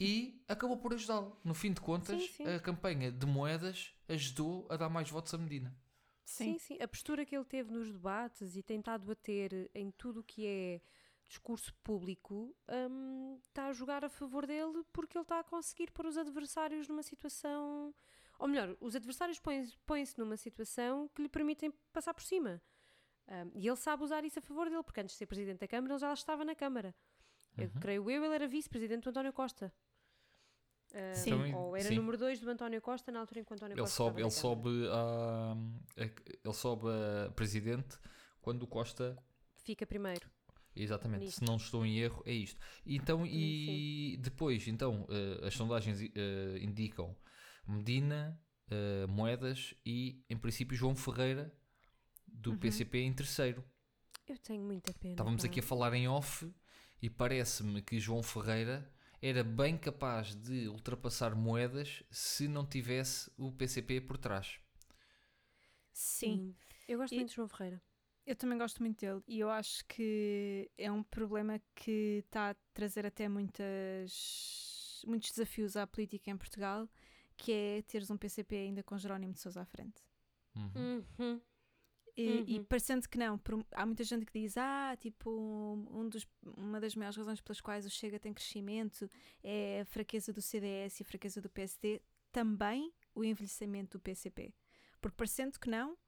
e 0.00 0.42
acabou 0.48 0.78
por 0.78 0.94
ajudá-lo. 0.94 1.38
No 1.44 1.52
fim 1.54 1.72
de 1.72 1.80
contas, 1.80 2.22
Sim, 2.22 2.28
sim. 2.28 2.46
a 2.46 2.58
campanha 2.60 3.12
de 3.12 3.26
Moedas 3.26 3.92
ajudou 4.08 4.66
a 4.70 4.76
dar 4.76 4.88
mais 4.88 5.10
votos 5.10 5.34
a 5.34 5.38
Medina. 5.38 5.76
Sim, 6.24 6.58
sim. 6.58 6.78
A 6.80 6.88
postura 6.88 7.24
que 7.24 7.36
ele 7.36 7.44
teve 7.44 7.70
nos 7.72 7.90
debates 7.92 8.56
e 8.56 8.62
tentado 8.62 9.10
a 9.10 9.14
ter 9.14 9.70
em 9.74 9.90
tudo 9.90 10.20
o 10.20 10.24
que 10.24 10.46
é 10.46 10.80
discurso 11.26 11.74
público 11.82 12.54
hum, 12.90 13.38
está 13.42 13.66
a 13.66 13.72
jogar 13.72 14.04
a 14.04 14.08
favor 14.08 14.46
dele 14.46 14.84
porque 14.92 15.16
ele 15.16 15.22
está 15.22 15.40
a 15.40 15.44
conseguir 15.44 15.90
pôr 15.90 16.06
os 16.06 16.16
adversários 16.18 16.88
numa 16.88 17.02
situação. 17.02 17.94
Ou 18.38 18.48
melhor, 18.48 18.76
os 18.80 18.94
adversários 18.96 19.38
põem- 19.38 19.70
põem-se 19.86 20.18
numa 20.18 20.36
situação 20.36 21.08
que 21.14 21.22
lhe 21.22 21.28
permitem 21.28 21.70
passar 21.92 22.12
por 22.14 22.22
cima. 22.22 22.60
Hum, 23.28 23.50
e 23.54 23.66
ele 23.66 23.76
sabe 23.76 24.02
usar 24.02 24.24
isso 24.24 24.38
a 24.38 24.42
favor 24.42 24.68
dele, 24.68 24.82
porque 24.82 25.00
antes 25.00 25.14
de 25.14 25.18
ser 25.18 25.26
presidente 25.26 25.60
da 25.60 25.68
Câmara 25.68 25.94
ele 25.94 26.00
já 26.00 26.12
estava 26.12 26.44
na 26.44 26.54
Câmara. 26.54 26.94
Eu 27.56 27.68
Uhum. 27.68 27.80
creio 27.80 28.10
eu, 28.10 28.24
ele 28.24 28.34
era 28.34 28.48
vice-presidente 28.48 29.04
do 29.04 29.10
António 29.10 29.32
Costa. 29.32 29.72
Hum, 30.94 31.14
Sim. 31.14 31.30
Também- 31.30 31.54
Ou 31.54 31.76
era 31.76 31.88
sim. 31.88 31.96
número 31.96 32.16
2 32.16 32.38
do 32.40 32.48
António 32.48 32.80
Costa 32.80 33.10
na 33.10 33.18
altura 33.20 33.40
em 33.40 33.44
que 33.44 33.52
o 33.52 33.54
António 33.54 33.74
Ele 33.74 33.80
Costa 33.80 33.96
sobe, 33.96 34.20
ele 34.22 34.30
sobe, 34.30 34.68
a, 34.88 35.52
a- 36.02 36.38
ele 36.44 36.54
sobe 36.54 36.86
a 37.26 37.30
presidente 37.32 37.98
quando 38.40 38.62
o 38.62 38.66
Costa 38.66 39.18
Fica 39.64 39.84
primeiro. 39.86 40.30
Exatamente, 40.76 41.24
Nisto. 41.24 41.38
se 41.40 41.44
não 41.44 41.56
estou 41.56 41.84
em 41.86 41.98
erro, 41.98 42.22
é 42.26 42.32
isto. 42.32 42.60
Então, 42.84 43.24
e 43.26 44.16
depois, 44.20 44.66
então, 44.68 45.06
eh, 45.08 45.46
as 45.46 45.54
sondagens 45.54 46.00
eh, 46.02 46.58
indicam 46.60 47.16
Medina, 47.66 48.38
eh, 48.70 49.06
Moedas 49.08 49.72
e, 49.86 50.22
em 50.28 50.36
princípio, 50.36 50.76
João 50.76 50.94
Ferreira 50.94 51.52
do 52.26 52.50
Uhum. 52.50 52.58
PCP 52.58 52.98
em 52.98 53.12
terceiro. 53.12 53.64
Eu 54.28 54.36
tenho 54.38 54.62
muita 54.62 54.92
pena. 54.94 55.14
Estávamos 55.14 55.42
pá. 55.42 55.48
aqui 55.48 55.60
a 55.60 55.62
falar 55.62 55.94
em 55.94 56.08
off 56.08 56.52
e 57.00 57.08
parece-me 57.08 57.80
que 57.80 57.98
João 58.00 58.22
Ferreira 58.22 58.90
era 59.30 59.42
bem 59.42 59.76
capaz 59.76 60.34
de 60.36 60.68
ultrapassar 60.68 61.34
Moedas 61.34 62.04
se 62.12 62.46
não 62.48 62.64
tivesse 62.66 63.30
o 63.36 63.50
PCP 63.52 64.00
por 64.00 64.16
trás. 64.18 64.58
sim. 65.92 66.54
Eu 66.86 66.98
gosto 66.98 67.14
E- 67.14 67.18
muito 67.18 67.30
de 67.30 67.36
João 67.36 67.48
Ferreira. 67.48 67.82
Eu 68.26 68.34
também 68.36 68.56
gosto 68.58 68.80
muito 68.82 69.00
dele 69.00 69.22
e 69.28 69.40
eu 69.40 69.50
acho 69.50 69.84
que 69.86 70.70
é 70.78 70.90
um 70.90 71.02
problema 71.02 71.60
que 71.74 72.22
está 72.24 72.50
a 72.50 72.54
trazer 72.72 73.04
até 73.04 73.28
muitas, 73.28 75.02
muitos 75.06 75.30
desafios 75.30 75.76
à 75.76 75.86
política 75.86 76.30
em 76.30 76.36
Portugal, 76.36 76.88
que 77.36 77.52
é 77.52 77.82
teres 77.82 78.10
um 78.10 78.16
PCP 78.16 78.56
ainda 78.56 78.82
com 78.82 78.96
Jerónimo 78.96 79.34
de 79.34 79.40
Sousa 79.40 79.60
à 79.62 79.66
frente. 79.66 80.02
Uhum. 80.56 80.90
Uhum. 81.18 81.40
E, 82.16 82.54
e 82.54 82.58
Uhum. 82.58 82.64
parecendo 82.64 83.08
que 83.08 83.18
não, 83.18 83.36
por- 83.38 83.66
há 83.72 83.84
muita 83.84 84.04
gente 84.04 84.24
que 84.24 84.40
diz, 84.40 84.56
ah, 84.56 84.96
tipo, 85.00 85.30
um 85.90 86.08
dos, 86.08 86.24
uma 86.56 86.80
das 86.80 86.94
maiores 86.94 87.16
razões 87.16 87.40
pelas 87.40 87.60
quais 87.60 87.84
o 87.84 87.90
Chega 87.90 88.20
tem 88.20 88.32
crescimento 88.32 89.10
é 89.42 89.80
a 89.80 89.84
fraqueza 89.84 90.32
do 90.32 90.40
CDS 90.40 91.00
e 91.00 91.02
a 91.02 91.06
fraqueza 91.06 91.40
do 91.42 91.50
PSD, 91.50 92.00
também 92.30 92.92
o 93.14 93.24
envelhecimento 93.24 93.98
do 93.98 94.02
PCP. 94.02 94.54
Porque 95.00 95.16
parecendo 95.16 95.58
que 95.58 95.68
não, 95.68 95.98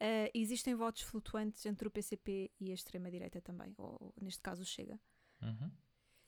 ah, 0.00 0.30
existem 0.32 0.76
votos 0.76 1.02
flutuantes 1.02 1.66
entre 1.66 1.88
o 1.88 1.90
PCP 1.90 2.52
e 2.60 2.70
a 2.70 2.74
extrema-direita 2.74 3.40
também, 3.40 3.74
ou 3.78 4.14
neste 4.20 4.40
caso 4.40 4.62
o 4.62 4.66
Chega. 4.66 5.00
Uhum. 5.42 5.70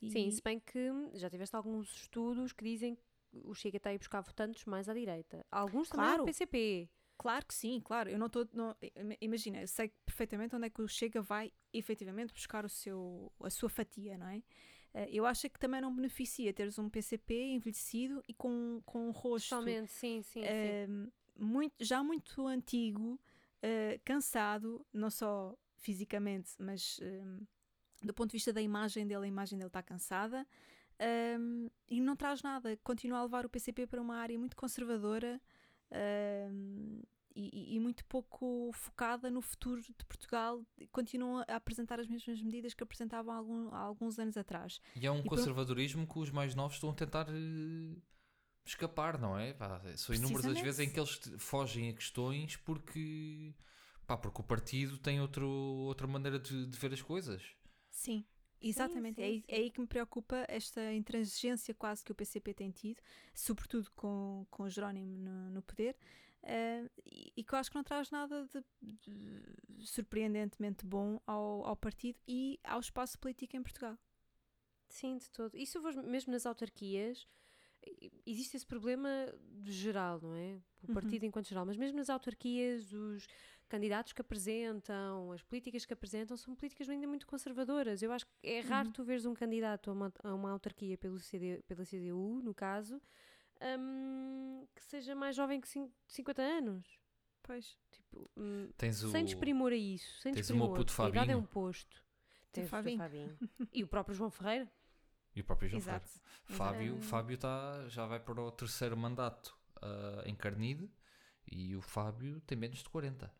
E- 0.01 0.09
Sim, 0.11 0.29
se 0.29 0.41
bem 0.41 0.59
que 0.59 0.89
já 1.13 1.29
tiveste 1.29 1.55
alguns 1.55 1.89
estudos 2.01 2.51
que 2.51 2.65
dizem 2.65 2.95
que 2.95 3.01
o 3.45 3.53
Chega 3.53 3.77
está 3.77 3.91
a 3.91 3.93
ir 3.93 3.97
buscar 3.99 4.19
votantes 4.19 4.65
mais 4.65 4.89
à 4.89 4.93
direita. 4.93 5.45
Alguns 5.49 5.87
também 5.87 6.05
Claro. 6.05 6.19
ao 6.21 6.25
PCP. 6.25 6.89
Claro 7.21 7.45
que 7.45 7.53
sim, 7.53 7.79
claro. 7.79 8.09
Eu 8.09 8.17
não 8.17 8.25
estou. 8.25 8.49
Imagina, 9.21 9.61
eu 9.61 9.67
sei 9.67 9.89
perfeitamente 10.03 10.55
onde 10.55 10.65
é 10.65 10.69
que 10.71 10.81
o 10.81 10.87
Chega 10.87 11.21
vai 11.21 11.53
efetivamente 11.71 12.33
buscar 12.33 12.65
o 12.65 12.69
seu, 12.69 13.31
a 13.43 13.49
sua 13.51 13.69
fatia, 13.69 14.17
não 14.17 14.25
é? 14.27 14.41
Eh, 14.95 15.09
eu 15.11 15.27
acho 15.27 15.47
que 15.47 15.59
também 15.59 15.79
não 15.81 15.95
beneficia 15.95 16.51
teres 16.51 16.79
um 16.79 16.89
PCP 16.89 17.35
envelhecido 17.53 18.23
e 18.27 18.33
com, 18.33 18.81
com 18.87 19.07
um 19.07 19.11
rosto 19.11 19.49
Somente, 19.49 19.91
sim, 19.91 20.23
sim, 20.23 20.41
sim. 20.41 20.47
ehm, 20.47 21.09
muito, 21.37 21.75
já 21.79 22.03
muito 22.03 22.47
antigo, 22.47 23.19
eh, 23.61 23.99
cansado, 24.03 24.83
não 24.91 25.11
só 25.11 25.55
fisicamente, 25.77 26.53
mas 26.57 26.99
ehm, 27.03 27.45
do 28.01 28.13
ponto 28.15 28.31
de 28.31 28.37
vista 28.37 28.51
da 28.51 28.61
imagem 28.63 29.05
dele, 29.05 29.25
a 29.25 29.27
imagem 29.27 29.59
dele 29.59 29.67
está 29.67 29.83
cansada. 29.83 30.47
ehm, 30.99 31.67
e 31.87 32.01
não 32.01 32.15
traz 32.15 32.41
nada, 32.41 32.75
continua 32.83 33.19
a 33.19 33.23
levar 33.23 33.45
o 33.45 33.49
PCP 33.49 33.85
para 33.87 34.01
uma 34.01 34.17
área 34.17 34.37
muito 34.39 34.55
conservadora 34.55 35.39
e, 37.35 37.75
e- 37.75 37.79
muito 37.79 38.03
pouco 38.05 38.71
focada 38.73 39.29
no 39.31 39.41
futuro 39.41 39.81
de 39.81 39.93
Portugal, 40.05 40.61
continua 40.91 41.45
a 41.47 41.55
apresentar 41.55 41.99
as 41.99 42.07
mesmas 42.07 42.41
medidas 42.41 42.73
que 42.73 42.83
apresentavam 42.83 43.33
há, 43.33 43.37
algum- 43.37 43.69
há 43.73 43.79
alguns 43.79 44.19
anos 44.19 44.35
atrás. 44.37 44.79
E 44.95 45.05
é 45.05 45.11
um 45.11 45.19
E 45.19 45.23
por- 45.23 45.29
conservadorismo 45.29 46.05
que 46.07 46.19
os 46.19 46.29
mais 46.29 46.55
novos 46.55 46.75
estão 46.75 46.89
a 46.89 46.93
tentar 46.93 47.27
eh, 47.29 47.95
escapar, 48.65 49.17
não 49.19 49.37
é? 49.37 49.53
Pá, 49.53 49.81
são 49.95 50.13
inúmeras 50.15 50.45
as 50.45 50.61
vezes 50.61 50.79
em 50.81 50.91
que 50.91 50.99
eles 50.99 51.19
fogem 51.37 51.89
a 51.89 51.93
questões 51.93 52.57
porque, 52.57 53.53
pá, 54.05 54.17
porque 54.17 54.41
o 54.41 54.43
partido 54.43 54.97
tem 54.97 55.21
outro, 55.21 55.47
outra 55.49 56.07
maneira 56.07 56.37
de, 56.39 56.65
de 56.65 56.77
ver 56.77 56.93
as 56.93 57.01
coisas. 57.01 57.41
Sim, 57.89 58.25
exatamente. 58.69 59.19
sim, 59.19 59.21
é, 59.21 59.25
aí, 59.25 59.43
sim. 59.45 59.47
é 59.47 59.55
aí 59.57 59.71
que 59.71 59.81
me 59.81 59.87
preocupa 59.87 60.45
esta 60.47 60.93
intransigência 60.93 61.73
quase 61.73 62.03
que 62.03 62.11
o 62.11 62.15
PCP 62.15 62.53
tem 62.53 62.71
tido, 62.71 63.01
sobretudo 63.33 63.91
com, 63.95 64.45
com 64.49 64.69
Jerónimo 64.69 65.17
no, 65.17 65.49
no 65.51 65.61
poder, 65.61 65.95
eh, 66.43 66.89
e, 67.05 67.33
e 67.37 67.43
que 67.43 67.53
eu 67.53 67.59
acho 67.59 67.69
que 67.71 67.75
não 67.75 67.83
traz 67.83 68.09
nada 68.11 68.47
de, 68.47 68.63
de 68.81 69.85
surpreendentemente 69.87 70.85
bom 70.85 71.19
ao, 71.25 71.65
ao 71.65 71.75
partido 71.75 72.19
e 72.27 72.59
ao 72.63 72.79
espaço 72.79 73.17
político 73.19 73.55
em 73.55 73.63
Portugal. 73.63 73.97
Sim, 74.89 75.17
de 75.17 75.29
todo. 75.31 75.55
Isso 75.57 75.77
eu 75.77 75.81
vejo 75.81 76.01
mesmo 76.03 76.31
nas 76.33 76.45
autarquias. 76.45 77.27
e- 77.85 78.11
Existe 78.25 78.57
esse 78.57 78.65
problema 78.65 79.09
geral, 79.65 80.19
não 80.21 80.35
é? 80.35 80.61
O 80.83 80.87
Uhum. 80.87 80.93
partido 80.93 81.25
enquanto 81.25 81.47
geral, 81.49 81.65
mas 81.65 81.77
mesmo 81.77 81.97
nas 81.97 82.09
autarquias, 82.09 82.91
os 82.93 83.27
candidatos 83.71 84.11
que 84.13 84.21
apresentam, 84.21 85.31
as 85.31 85.41
políticas 85.41 85.85
que 85.85 85.93
apresentam, 85.93 86.35
são 86.35 86.53
políticas 86.53 86.89
ainda 86.89 87.07
muito 87.07 87.25
conservadoras. 87.25 88.01
Eu 88.01 88.11
acho 88.11 88.25
que 88.25 88.31
é 88.43 88.59
raro 88.59 88.87
Uhum. 88.87 88.93
tu 88.93 89.03
veres 89.03 89.25
um 89.25 89.33
candidato 89.33 89.89
a 89.89 89.93
uma, 89.93 90.13
a 90.23 90.33
uma 90.33 90.51
autarquia 90.51 90.97
pelo 90.97 91.17
CD, 91.19 91.61
pela 91.67 91.85
CDU, 91.85 92.41
no 92.43 92.53
caso, 92.53 93.01
hum, 93.79 94.65
que 94.75 94.83
seja 94.83 95.15
mais 95.15 95.35
jovem 95.35 95.61
que 95.61 95.67
cin- 95.67 95.91
50 96.07 96.41
anos. 96.41 96.85
Pois. 97.43 97.77
Tipo, 97.91 98.29
hum, 98.37 98.69
Tens 98.77 99.01
o. 99.03 99.09
sem 99.11 99.25
desprimor 99.25 99.71
a 99.71 99.75
isso, 99.75 100.19
sem 100.21 100.33
tens 100.33 100.49
o 100.49 100.53
meu 100.55 100.67
desprimor. 100.67 100.77
puto 100.85 101.01
A 101.01 101.09
idade 101.09 101.17
é 101.17 101.19
Fabinho. 101.33 101.37
um 101.39 101.45
posto. 101.45 102.03
Tem 102.51 102.63
Tens 102.63 102.67
o 102.67 102.69
Fabinho. 102.69 102.97
Fabinho. 102.97 103.37
e 103.73 103.83
o 103.83 103.87
próprio 103.87 104.13
João 104.15 104.29
Ferreira. 104.29 104.69
E 105.35 105.41
o 105.41 105.43
próprio 105.45 105.69
João 105.69 105.81
Ferreira. 105.81 106.03
Exato. 106.05 106.21
Fábio, 106.45 106.93
Exato. 106.95 107.01
Fábio 107.07 107.37
tá, 107.37 107.87
já 107.87 108.05
vai 108.05 108.19
para 108.19 108.41
o 108.41 108.51
terceiro 108.51 108.97
mandato 108.97 109.57
ah, 109.81 110.23
em 110.25 110.35
Carnide 110.35 110.91
e 111.49 111.75
o 111.75 111.81
Fábio 111.81 112.41
tem 112.41 112.57
menos 112.57 112.77
de 112.79 112.89
40. 112.89 113.33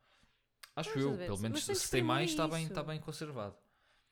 Acho 0.76 0.98
eu, 0.98 1.18
pelo 1.18 1.40
menos 1.40 1.64
se 1.64 1.92
tem 1.92 2.02
mais 2.02 2.32
está 2.32 2.48
bem, 2.48 2.66
está 2.66 2.84
bem 2.84 3.00
conservado. 3.00 3.56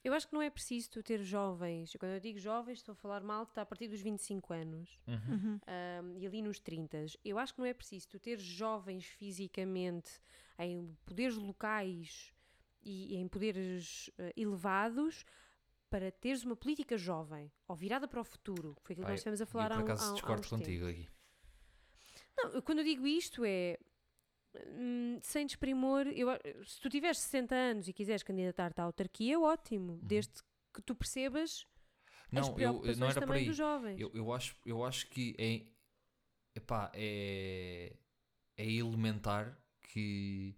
Eu 0.03 0.13
acho 0.13 0.27
que 0.27 0.33
não 0.33 0.41
é 0.41 0.49
preciso 0.49 0.89
tu 0.91 1.03
ter 1.03 1.21
jovens. 1.21 1.93
Quando 1.99 2.13
eu 2.13 2.19
digo 2.19 2.39
jovens, 2.39 2.79
estou 2.79 2.93
a 2.93 2.95
falar 2.95 3.21
mal, 3.21 3.43
está 3.43 3.63
a 3.63 3.65
partir 3.65 3.87
dos 3.89 3.99
25 3.99 4.53
anos. 4.53 4.97
Uhum. 5.05 5.15
Uhum. 5.15 5.59
um, 6.03 6.17
e 6.17 6.25
ali 6.25 6.41
nos 6.41 6.59
30. 6.59 7.05
Eu 7.23 7.37
acho 7.37 7.53
que 7.53 7.59
não 7.59 7.65
é 7.65 7.73
preciso 7.73 8.07
tu 8.07 8.19
ter 8.19 8.39
jovens 8.39 9.05
fisicamente 9.05 10.21
em 10.57 10.97
poderes 11.05 11.35
locais 11.35 12.33
e 12.81 13.17
em 13.17 13.27
poderes 13.27 14.09
eh, 14.17 14.33
elevados 14.37 15.25
para 15.89 16.11
teres 16.11 16.45
uma 16.45 16.55
política 16.55 16.97
jovem 16.97 17.51
ou 17.67 17.75
virada 17.75 18.07
para 18.07 18.21
o 18.21 18.23
futuro. 18.23 18.75
que 18.75 18.81
Foi 18.83 18.93
aquilo 18.93 19.05
que 19.05 19.11
Ai, 19.11 19.13
nós 19.13 19.19
estivemos 19.19 19.41
a 19.41 19.43
E 19.43 19.47
eu, 19.47 19.47
falar 19.47 19.69
por 19.69 19.75
há 19.75 19.79
um, 19.79 19.83
acaso 19.83 20.05
há, 20.05 20.09
há 20.09 20.13
discordo 20.13 20.41
uns 20.41 20.49
contigo 20.49 20.87
aqui. 20.87 21.09
Não, 22.37 22.61
quando 22.61 22.79
eu 22.79 22.85
digo 22.85 23.05
isto 23.05 23.43
é 23.43 23.77
hum, 24.55 25.19
sem 25.21 25.45
desprimor, 25.45 26.07
eu, 26.07 26.29
se 26.65 26.79
tu 26.79 26.89
tiveres 26.89 27.19
60 27.19 27.55
anos 27.55 27.88
e 27.88 27.93
quiseres 27.93 28.23
candidatar-te 28.23 28.79
à 28.79 28.83
autarquia, 28.83 29.39
ótimo, 29.39 29.99
desde 30.01 30.33
que 30.73 30.81
tu 30.81 30.95
percebas 30.95 31.65
as 32.33 32.47
Não, 32.47 32.49
eu, 32.49 32.53
preocupações 32.53 32.97
não 32.97 33.09
era 33.09 33.19
por 33.21 33.27
também 33.27 33.41
aí. 33.41 33.47
dos 33.47 33.57
jovens. 33.57 33.99
Eu, 33.99 34.12
eu, 34.13 34.31
acho, 34.31 34.55
eu 34.65 34.83
acho 34.83 35.07
que 35.07 35.35
é, 35.38 35.65
epá, 36.55 36.91
é, 36.93 37.95
é 38.57 38.71
elementar 38.71 39.57
que, 39.81 40.55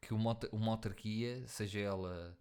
que 0.00 0.14
uma, 0.14 0.38
uma 0.52 0.72
autarquia, 0.72 1.46
seja 1.46 1.80
ela 1.80 2.36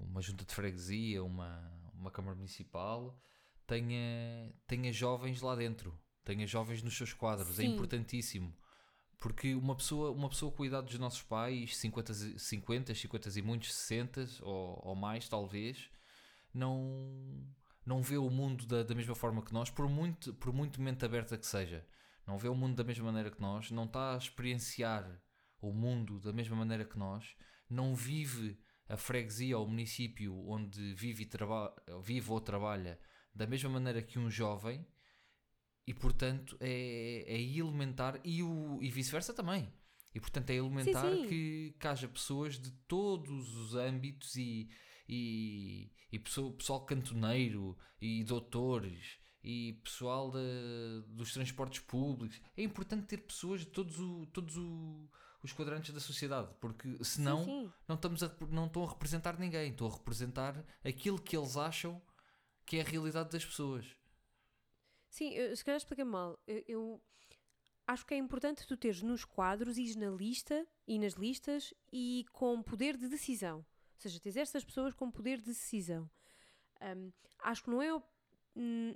uma 0.00 0.20
junta 0.20 0.44
de 0.44 0.54
freguesia, 0.54 1.24
uma, 1.24 1.90
uma 1.94 2.10
câmara 2.10 2.36
municipal, 2.36 3.20
tenha, 3.66 4.54
tenha 4.66 4.92
jovens 4.92 5.40
lá 5.40 5.56
dentro, 5.56 5.98
tenha 6.24 6.46
jovens 6.46 6.82
nos 6.82 6.96
seus 6.96 7.12
quadros, 7.12 7.58
é 7.58 7.62
Sim. 7.62 7.74
importantíssimo. 7.74 8.54
Porque 9.22 9.54
uma 9.54 9.76
pessoa, 9.76 10.10
uma 10.10 10.28
pessoa 10.28 10.50
com 10.50 10.64
a 10.64 10.66
idade 10.66 10.88
dos 10.88 10.98
nossos 10.98 11.22
pais, 11.22 11.76
50, 11.76 12.10
e- 12.10 12.38
50, 12.40 12.92
50 12.92 13.38
e 13.38 13.42
muitos, 13.42 13.72
60 13.72 14.28
ou, 14.42 14.80
ou 14.84 14.96
mais, 14.96 15.28
talvez, 15.28 15.88
não, 16.52 17.46
não 17.86 18.02
vê 18.02 18.16
o 18.16 18.28
mundo 18.28 18.66
da, 18.66 18.82
da 18.82 18.96
mesma 18.96 19.14
forma 19.14 19.40
que 19.40 19.52
nós, 19.52 19.70
por 19.70 19.88
muito, 19.88 20.34
por 20.34 20.52
muito 20.52 20.82
mente 20.82 21.04
aberta 21.04 21.38
que 21.38 21.46
seja. 21.46 21.86
Não 22.26 22.36
vê 22.36 22.48
o 22.48 22.54
mundo 22.54 22.74
da 22.74 22.82
mesma 22.82 23.04
maneira 23.04 23.30
que 23.30 23.40
nós, 23.40 23.70
não 23.70 23.84
está 23.84 24.14
a 24.14 24.18
experienciar 24.18 25.08
o 25.60 25.72
mundo 25.72 26.18
da 26.18 26.32
mesma 26.32 26.56
maneira 26.56 26.84
que 26.84 26.98
nós, 26.98 27.36
não 27.70 27.94
vive 27.94 28.58
a 28.88 28.96
freguesia 28.96 29.56
ou 29.56 29.66
o 29.66 29.68
município 29.68 30.36
onde 30.48 30.94
vive, 30.94 31.22
e 31.22 31.26
traba 31.26 31.72
vive 32.02 32.28
ou 32.28 32.40
trabalha 32.40 32.98
da 33.32 33.46
mesma 33.46 33.70
maneira 33.70 34.02
que 34.02 34.18
um 34.18 34.28
jovem 34.28 34.84
e 35.86 35.92
portanto 35.94 36.56
é, 36.60 37.24
é 37.26 37.40
elementar 37.42 38.20
e, 38.24 38.42
o- 38.42 38.78
e 38.82 38.90
vice-versa 38.90 39.32
também. 39.34 39.72
E 40.14 40.20
portanto 40.20 40.50
é 40.50 40.54
elementar 40.56 41.10
sim. 41.14 41.26
Que, 41.26 41.74
que 41.80 41.86
haja 41.88 42.06
pessoas 42.08 42.58
de 42.58 42.70
todos 42.86 43.56
os 43.56 43.74
âmbitos 43.74 44.36
e, 44.36 44.68
e, 45.08 45.90
e 46.10 46.18
pessoa- 46.18 46.52
pessoal 46.52 46.84
cantoneiro 46.84 47.76
e 48.00 48.22
doutores 48.24 49.18
e 49.42 49.80
pessoal 49.82 50.30
da- 50.30 50.38
dos 51.08 51.32
transportes 51.32 51.80
públicos. 51.80 52.40
É 52.56 52.62
importante 52.62 53.06
ter 53.06 53.18
pessoas 53.18 53.60
de 53.60 53.66
todos, 53.66 53.98
o- 53.98 54.26
todos 54.26 54.56
o- 54.56 55.08
os 55.42 55.52
quadrantes 55.52 55.92
da 55.92 55.98
sociedade, 55.98 56.54
porque 56.60 57.02
senão 57.02 57.44
sim, 57.44 57.64
sim. 57.64 57.72
não, 57.88 57.96
estamos 57.96 58.22
a, 58.22 58.32
não 58.50 58.66
estão 58.66 58.84
a 58.84 58.88
representar 58.90 59.36
ninguém, 59.40 59.70
estão 59.72 59.88
a 59.88 59.92
representar 59.92 60.64
aquilo 60.84 61.20
que 61.20 61.36
eles 61.36 61.56
acham 61.56 62.00
que 62.64 62.76
é 62.76 62.82
a 62.82 62.84
realidade 62.84 63.30
das 63.30 63.44
pessoas. 63.44 63.84
Sim, 65.12 65.28
eu, 65.34 65.54
se 65.54 65.62
calhar 65.62 65.76
explica 65.76 66.06
mal. 66.06 66.38
Eu, 66.46 66.64
eu 66.66 67.02
acho 67.86 68.06
que 68.06 68.14
é 68.14 68.16
importante 68.16 68.66
tu 68.66 68.78
teres 68.78 69.02
nos 69.02 69.26
quadros 69.26 69.76
e 69.76 69.94
na 69.98 70.08
lista 70.08 70.66
e 70.86 70.98
nas 70.98 71.12
listas 71.12 71.74
e 71.92 72.24
com 72.32 72.62
poder 72.62 72.96
de 72.96 73.08
decisão. 73.08 73.58
Ou 73.58 73.98
seja, 73.98 74.18
teres 74.18 74.38
estas 74.38 74.64
pessoas 74.64 74.94
com 74.94 75.10
poder 75.10 75.36
de 75.38 75.44
decisão. 75.44 76.10
Hum, 76.80 77.12
acho 77.40 77.62
que 77.62 77.68
não 77.70 77.82
é, 77.82 78.02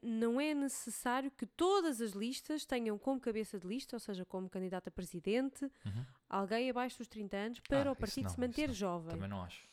não 0.02 0.40
é 0.40 0.54
necessário 0.54 1.30
que 1.30 1.44
todas 1.44 2.00
as 2.00 2.12
listas 2.12 2.64
tenham 2.64 2.98
como 2.98 3.20
cabeça 3.20 3.58
de 3.58 3.66
lista, 3.66 3.94
ou 3.94 4.00
seja, 4.00 4.24
como 4.24 4.48
candidato 4.48 4.88
a 4.88 4.90
presidente, 4.90 5.66
Uhum. 5.84 6.04
alguém 6.30 6.70
abaixo 6.70 6.96
dos 6.96 7.08
30 7.08 7.36
anos 7.36 7.60
para 7.60 7.90
Ah, 7.90 7.92
o 7.92 7.96
partido 7.96 8.24
não, 8.24 8.30
se 8.30 8.40
manter 8.40 8.72
jovem. 8.72 9.10
Também 9.10 9.28
não 9.28 9.42
acho. 9.42 9.68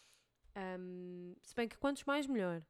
Um, 0.57 1.35
se 1.41 1.55
bem 1.55 1.69
que 1.69 1.77
quantos 1.77 2.03
mais, 2.03 2.27
melhor. 2.27 2.61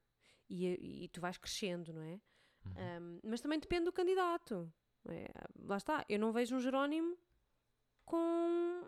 E, 0.47 1.03
e 1.05 1.07
tu 1.09 1.19
vais 1.19 1.37
crescendo, 1.37 1.91
não 1.91 2.03
é? 2.03 2.21
Uhum. 2.65 2.73
Um, 2.75 3.19
mas 3.23 3.41
também 3.41 3.59
depende 3.59 3.85
do 3.85 3.91
candidato. 3.93 4.71
é? 5.05 5.27
Lá 5.65 5.77
está, 5.77 6.05
eu 6.07 6.19
não 6.19 6.31
vejo 6.31 6.55
um 6.55 6.59
Jerónimo 6.59 7.17
com 8.05 8.17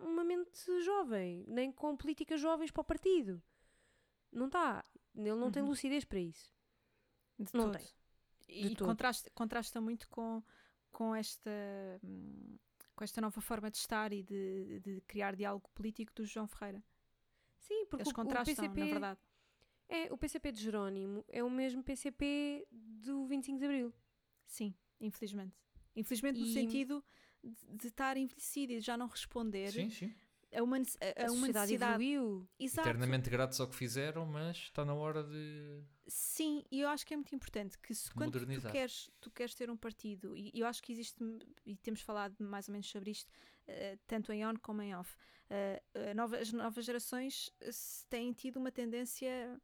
uma 0.03 0.23
mente 0.23 0.81
jovem, 0.83 1.43
nem 1.47 1.71
com 1.71 1.95
políticas 1.95 2.39
jovens 2.39 2.71
para 2.71 2.81
o 2.81 2.85
partido. 2.85 3.41
Não 4.31 4.47
está. 4.47 4.83
Ele 5.15 5.35
não 5.35 5.51
tem 5.51 5.63
Uhum. 5.63 5.69
lucidez 5.69 6.03
para 6.03 6.19
isso. 6.19 6.53
De 7.39 7.53
Não 7.53 7.71
todo. 7.71 7.77
tem. 7.77 7.87
E 8.47 8.69
De 8.69 8.75
todo. 8.75 8.87
contrasta, 8.87 9.29
contrasta 9.31 9.81
muito 9.81 10.07
com, 10.09 10.43
com, 10.91 11.15
esta, 11.15 11.51
com 12.95 13.03
esta 13.03 13.21
nova 13.21 13.41
forma 13.41 13.71
de 13.71 13.77
estar 13.77 14.11
e 14.13 14.21
de, 14.23 14.79
de 14.81 15.01
criar 15.01 15.35
diálogo 15.35 15.69
político 15.73 16.13
do 16.13 16.25
João 16.25 16.47
Ferreira. 16.47 16.83
Sim, 17.57 17.85
porque 17.87 18.03
Eles 18.03 18.07
o, 18.07 18.11
o 18.11 18.15
contrastam, 18.15 18.55
PCP, 18.55 18.79
na 18.79 18.85
verdade. 18.85 19.19
É, 19.87 20.11
o 20.11 20.17
PCP 20.17 20.51
de 20.51 20.61
Jerónimo 20.61 21.23
é 21.27 21.43
o 21.43 21.49
mesmo 21.49 21.83
PCP 21.83 22.67
do 22.71 23.25
25 23.27 23.59
de 23.59 23.65
Abril. 23.65 23.93
Sim, 24.45 24.73
infelizmente. 24.99 25.55
Infelizmente 25.95 26.39
no 26.39 26.45
E- 26.45 26.53
sentido 26.53 27.03
de, 27.43 27.65
de 27.77 27.87
estar 27.87 28.17
envelhecido 28.17 28.73
e 28.73 28.75
de 28.79 28.81
já 28.81 28.97
não 28.97 29.07
responder 29.07 29.71
Sim, 29.71 29.89
sim. 29.89 30.13
a 30.53 30.63
uma, 30.63 30.77
a, 30.77 30.79
A, 30.79 30.81
a 30.81 31.31
uma 31.31 31.35
sociedade 31.37 31.71
necessidade. 31.73 32.03
evoluiu. 32.03 32.49
Exato. 32.59 32.89
Eternamente 32.89 33.29
gratos 33.29 33.59
ao 33.59 33.67
que 33.69 33.75
fizeram, 33.75 34.25
mas 34.25 34.57
está 34.57 34.83
na 34.83 34.93
hora 34.95 35.23
de. 35.23 35.83
Sim, 36.07 36.63
e 36.71 36.81
eu 36.81 36.89
acho 36.89 37.05
que 37.05 37.13
é 37.13 37.17
muito 37.17 37.33
importante 37.35 37.77
que 37.79 37.93
se, 37.93 38.11
quando 38.11 38.39
tu 38.39 38.61
queres, 38.71 39.09
tu 39.21 39.31
queres 39.31 39.53
ter 39.55 39.69
um 39.69 39.77
partido, 39.77 40.35
e 40.35 40.51
eu 40.53 40.65
acho 40.67 40.81
que 40.83 40.91
existe, 40.91 41.17
e 41.65 41.75
temos 41.77 42.01
falado 42.01 42.35
mais 42.43 42.67
ou 42.67 42.73
menos 42.73 42.87
sobre 42.89 43.11
isto, 43.11 43.31
eh, 43.67 43.97
tanto 44.07 44.31
em 44.31 44.45
on 44.45 44.55
como 44.61 44.81
em 44.83 44.95
off, 44.95 45.15
eh, 45.49 45.81
nova- 46.15 46.37
as 46.37 46.51
novas 46.53 46.85
gerações 46.85 47.49
eh, 47.59 47.69
têm 48.09 48.33
tido 48.33 48.57
uma 48.57 48.71
tendência 48.71 49.59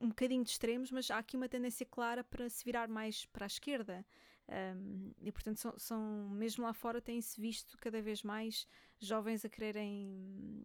um 0.00 0.08
bocadinho 0.08 0.42
de 0.44 0.50
extremos, 0.50 0.90
mas 0.90 1.10
há 1.10 1.18
aqui 1.18 1.36
uma 1.36 1.48
tendência 1.48 1.84
clara 1.86 2.22
para 2.24 2.48
se 2.48 2.64
virar 2.64 2.88
mais 2.88 3.26
para 3.26 3.44
a 3.44 3.46
esquerda. 3.46 4.04
Um, 4.48 5.10
e 5.22 5.32
portanto, 5.32 5.58
são, 5.58 5.78
são- 5.78 6.28
mesmo 6.30 6.64
lá 6.64 6.72
fora, 6.74 7.00
têm-se 7.00 7.40
visto 7.40 7.78
cada 7.78 8.02
vez 8.02 8.22
mais 8.22 8.66
jovens 8.98 9.44
a 9.44 9.48
quererem 9.48 10.62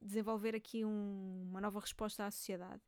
desenvolver 0.00 0.54
aqui 0.56 0.84
um- 0.84 1.46
uma 1.48 1.60
nova 1.60 1.78
resposta 1.80 2.26
à 2.26 2.30
sociedade. 2.30 2.82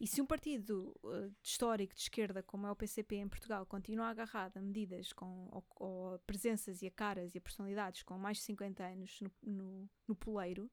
E 0.00 0.06
se 0.06 0.20
um 0.20 0.26
partido 0.26 0.94
uh, 1.04 1.32
histórico 1.42 1.94
de 1.94 2.00
esquerda, 2.00 2.42
como 2.42 2.66
é 2.66 2.70
o 2.70 2.76
PCP 2.76 3.16
em 3.16 3.28
Portugal, 3.28 3.64
continua 3.66 4.06
agarrado 4.08 4.56
a 4.56 4.60
medidas 4.60 5.12
com, 5.12 5.48
ou, 5.52 5.64
ou 5.76 6.14
a 6.14 6.18
presenças 6.20 6.82
e 6.82 6.86
a 6.86 6.90
caras 6.90 7.34
e 7.34 7.38
a 7.38 7.40
personalidades 7.40 8.02
com 8.02 8.18
mais 8.18 8.38
de 8.38 8.42
50 8.44 8.84
anos 8.84 9.20
no, 9.20 9.30
no, 9.42 9.90
no 10.08 10.14
poleiro, 10.16 10.68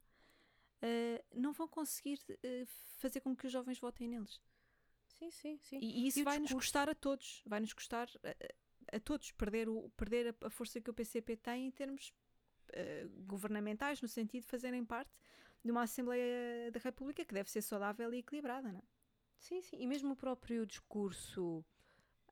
uh, 0.84 1.24
não 1.34 1.54
vão 1.54 1.68
conseguir 1.68 2.20
uh, 2.30 2.66
fazer 2.98 3.22
com 3.22 3.36
que 3.36 3.48
os 3.48 3.52
jovens 3.52 3.80
votem 3.80 4.08
neles. 4.08 4.42
Sim, 5.08 5.32
sim, 5.32 5.58
sim. 5.60 5.80
E, 5.82 6.04
e 6.04 6.08
isso 6.08 6.22
o 6.22 6.24
vai 6.24 6.40
nos 6.40 6.48
discurso? 6.48 6.68
custar 6.68 6.90
a 6.90 6.96
todos, 6.96 7.44
vai 7.46 7.60
nos 7.60 7.74
custar 7.74 8.10
a, 8.24 8.96
a 8.96 9.00
todos 9.00 9.32
perder, 9.32 9.68
o, 9.68 9.90
perder 9.92 10.36
a, 10.42 10.48
a 10.48 10.50
força 10.50 10.80
que 10.80 10.90
o 10.90 10.94
PCP 10.94 11.36
tem 11.36 11.68
em 11.68 11.72
termos 11.72 12.14
uh, 12.70 13.10
governamentais, 13.26 14.02
no 14.02 14.08
sentido 14.08 14.44
de 14.44 14.50
fazerem 14.50 14.86
parte 14.86 15.12
de 15.64 15.72
uma 15.72 15.84
Assembleia 15.84 16.72
da 16.72 16.80
República 16.80 17.26
que 17.26 17.34
deve 17.34 17.50
ser 17.52 17.62
saudável 17.62 18.14
e 18.14 18.20
equilibrada, 18.20 18.72
não 18.72 18.80
é? 18.80 18.84
Sim, 19.40 19.62
sim. 19.62 19.78
E 19.80 19.88
mesmo 19.88 20.14
o 20.14 20.16
próprio 20.16 20.66
discurso 20.66 21.66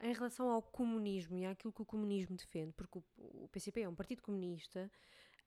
em 0.02 0.14
relação 0.14 0.50
ao 0.50 0.62
comunismo 0.62 1.38
e 1.38 1.46
àquilo 1.46 1.74
que 1.74 1.82
o 1.82 1.86
comunismo 1.86 2.36
defende, 2.36 2.72
porque 2.74 3.00
o, 3.00 3.04
o 3.18 3.50
PCP 3.50 3.82
é 3.82 3.90
um 3.90 3.96
partido 3.96 4.22
comunista, 4.22 4.92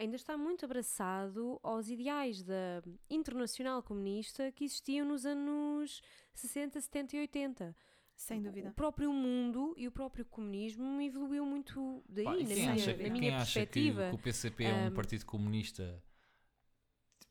ainda 0.00 0.16
está 0.16 0.36
muito 0.36 0.64
abraçado 0.64 1.60
aos 1.62 1.88
ideais 1.90 2.42
da 2.42 2.82
internacional 3.08 3.82
comunista 3.82 4.50
que 4.52 4.64
existiam 4.64 5.06
nos 5.06 5.24
anos 5.26 6.00
60, 6.34 6.80
70 6.80 7.16
e 7.16 7.20
80. 7.20 7.76
Sem 8.16 8.40
O 8.40 8.42
dúvida. 8.44 8.72
próprio 8.72 9.12
mundo 9.12 9.74
e 9.78 9.88
o 9.88 9.92
próprio 9.92 10.26
comunismo 10.26 11.00
evoluiu 11.00 11.46
muito 11.46 12.02
daí, 12.08 12.24
Pá, 12.24 12.32
na 12.32 12.38
quem 12.38 12.46
minha, 12.56 12.72
acha, 12.72 12.90
na 12.92 12.96
quem 13.04 13.10
minha 13.12 13.36
acha 13.38 13.60
que, 13.66 13.66
perspectiva. 13.66 14.08
que 14.10 14.14
o 14.14 14.18
PCP 14.18 14.64
é 14.64 14.74
um 14.74 14.86
um, 14.88 14.94
partido 14.94 15.24
comunista 15.24 16.02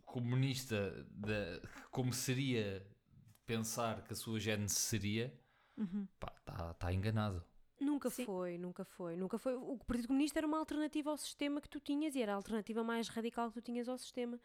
comunista 0.05 1.05
da, 1.12 1.62
como 1.91 2.12
seria 2.12 2.84
pensar 3.45 4.03
que 4.03 4.13
a 4.13 4.15
sua 4.15 4.39
gênese 4.39 4.75
seria, 4.75 5.34
Uhum. 5.77 6.08
está 6.15 6.73
tá 6.73 6.91
enganado. 6.93 7.43
Nunca 7.79 8.09
Sim. 8.09 8.25
foi, 8.25 8.57
nunca 8.57 8.83
foi, 8.83 9.15
nunca 9.15 9.37
foi. 9.37 9.55
O 9.55 9.77
Partido 9.77 10.07
Comunista 10.07 10.39
era 10.39 10.47
uma 10.47 10.57
alternativa 10.57 11.09
ao 11.09 11.17
sistema 11.17 11.61
que 11.61 11.69
tu 11.69 11.79
tinhas 11.79 12.15
e 12.15 12.21
era 12.21 12.33
a 12.33 12.35
alternativa 12.35 12.83
mais 12.83 13.07
radical 13.07 13.49
que 13.49 13.61
tu 13.61 13.61
tinhas 13.61 13.87
ao 13.87 13.97
sistema. 13.97 14.39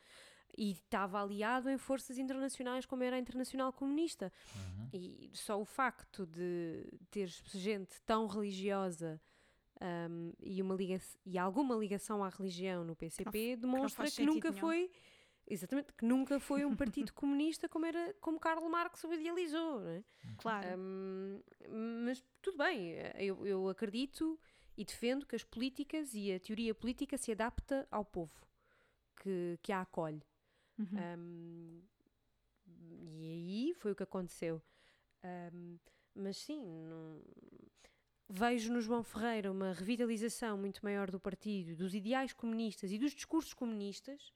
E 0.56 0.70
estava 0.70 1.20
aliado 1.20 1.68
em 1.68 1.76
forças 1.76 2.16
internacionais 2.16 2.86
como 2.86 3.02
era 3.02 3.16
a 3.16 3.18
Internacional 3.18 3.72
Comunista. 3.72 4.32
Uhum. 4.54 4.88
E 4.92 5.30
só 5.34 5.60
o 5.60 5.64
facto 5.64 6.24
de 6.26 6.86
ter 7.10 7.26
gente 7.52 8.00
tão 8.02 8.28
religiosa 8.28 9.20
hum, 10.08 10.32
e, 10.40 10.62
uma 10.62 10.76
liga 10.76 11.00
e 11.26 11.36
alguma 11.36 11.74
ligação 11.74 12.22
à 12.22 12.28
religião 12.28 12.84
no 12.84 12.94
PCP 12.94 13.56
demonstra 13.56 14.04
faz 14.04 14.14
que, 14.14 14.24
nunca 14.24 14.50
nenhum. 14.50 14.60
foi 14.60 14.90
exatamente 15.46 15.92
que 15.92 16.04
nunca 16.04 16.38
foi 16.40 16.64
um 16.64 16.74
partido 16.76 17.12
comunista 17.14 17.68
como 17.68 17.86
era 17.86 18.14
como 18.20 18.38
Karl 18.40 18.68
Marx 18.68 19.02
o 19.04 19.12
idealizou, 19.12 19.80
não 19.80 19.90
é? 19.90 20.04
Claro. 20.38 20.78
Hum, 20.78 21.40
mas 22.04 22.24
tudo 22.40 22.58
bem, 22.58 22.92
eu, 23.18 23.46
eu 23.46 23.68
acredito 23.68 24.38
e 24.76 24.84
defendo 24.84 25.26
que 25.26 25.36
as 25.36 25.44
políticas 25.44 26.14
e 26.14 26.32
a 26.32 26.40
teoria 26.40 26.74
política 26.74 27.16
se 27.16 27.30
adapta 27.32 27.86
ao 27.90 28.04
povo 28.04 28.44
que, 29.22 29.58
que 29.62 29.72
a 29.72 29.82
acolhe. 29.82 30.22
Uhum. 30.78 30.88
Um, 31.18 31.82
e 32.66 33.30
aí 33.30 33.74
foi 33.74 33.92
o 33.92 33.94
que 33.96 34.02
aconteceu. 34.02 34.60
Um, 35.52 35.78
mas 36.14 36.36
sim, 36.36 36.64
não- 36.84 37.22
vejo 38.28 38.72
no 38.72 38.80
João 38.80 39.02
Ferreira 39.04 39.50
uma 39.52 39.72
revitalização 39.72 40.58
muito 40.58 40.80
maior 40.84 41.10
do 41.10 41.20
partido, 41.20 41.76
dos 41.76 41.94
ideais 41.94 42.32
comunistas 42.32 42.90
e 42.90 42.98
dos 42.98 43.12
discursos 43.12 43.54
comunistas, 43.54 44.32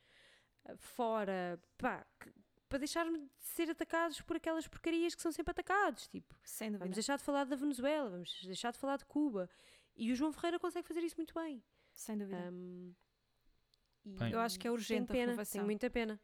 fora 0.77 1.59
pá, 1.77 2.05
que- 2.21 2.33
para 2.69 2.79
deixarmos 2.79 3.19
de 3.21 3.29
ser 3.39 3.71
atacados 3.71 4.21
por 4.21 4.37
aquelas 4.37 4.69
porcarias 4.69 5.15
que 5.15 5.23
são 5.23 5.33
sempre 5.33 5.53
atacados. 5.53 6.07
Tipo, 6.09 6.35
Sem 6.45 6.71
vamos 6.77 6.95
deixar 6.95 7.17
de 7.17 7.23
falar 7.25 7.45
da 7.45 7.57
Venezuela, 7.57 8.11
vamos 8.11 8.41
deixar 8.45 8.73
de 8.73 8.79
falar 8.79 8.97
de 8.99 9.07
Cuba. 9.07 9.49
E 9.97 10.13
o 10.13 10.15
João 10.15 10.33
Ferreira 10.33 10.59
consegue 10.59 10.87
fazer 10.87 11.03
isso 11.03 11.17
muito 11.17 11.33
bem. 11.35 11.63
Sem 11.93 12.19
dúvida. 12.19 12.51
Um, 12.53 12.95
e 14.05 14.11
Bem. 14.11 14.33
Eu 14.33 14.41
acho 14.41 14.59
que 14.59 14.67
é 14.69 14.71
urgente 14.71 14.93
tenho 14.93 15.05
a 15.05 15.13
pena, 15.13 15.27
renovação. 15.33 15.53
tenho 15.53 15.65
muita 15.65 15.91
pena. 15.91 16.21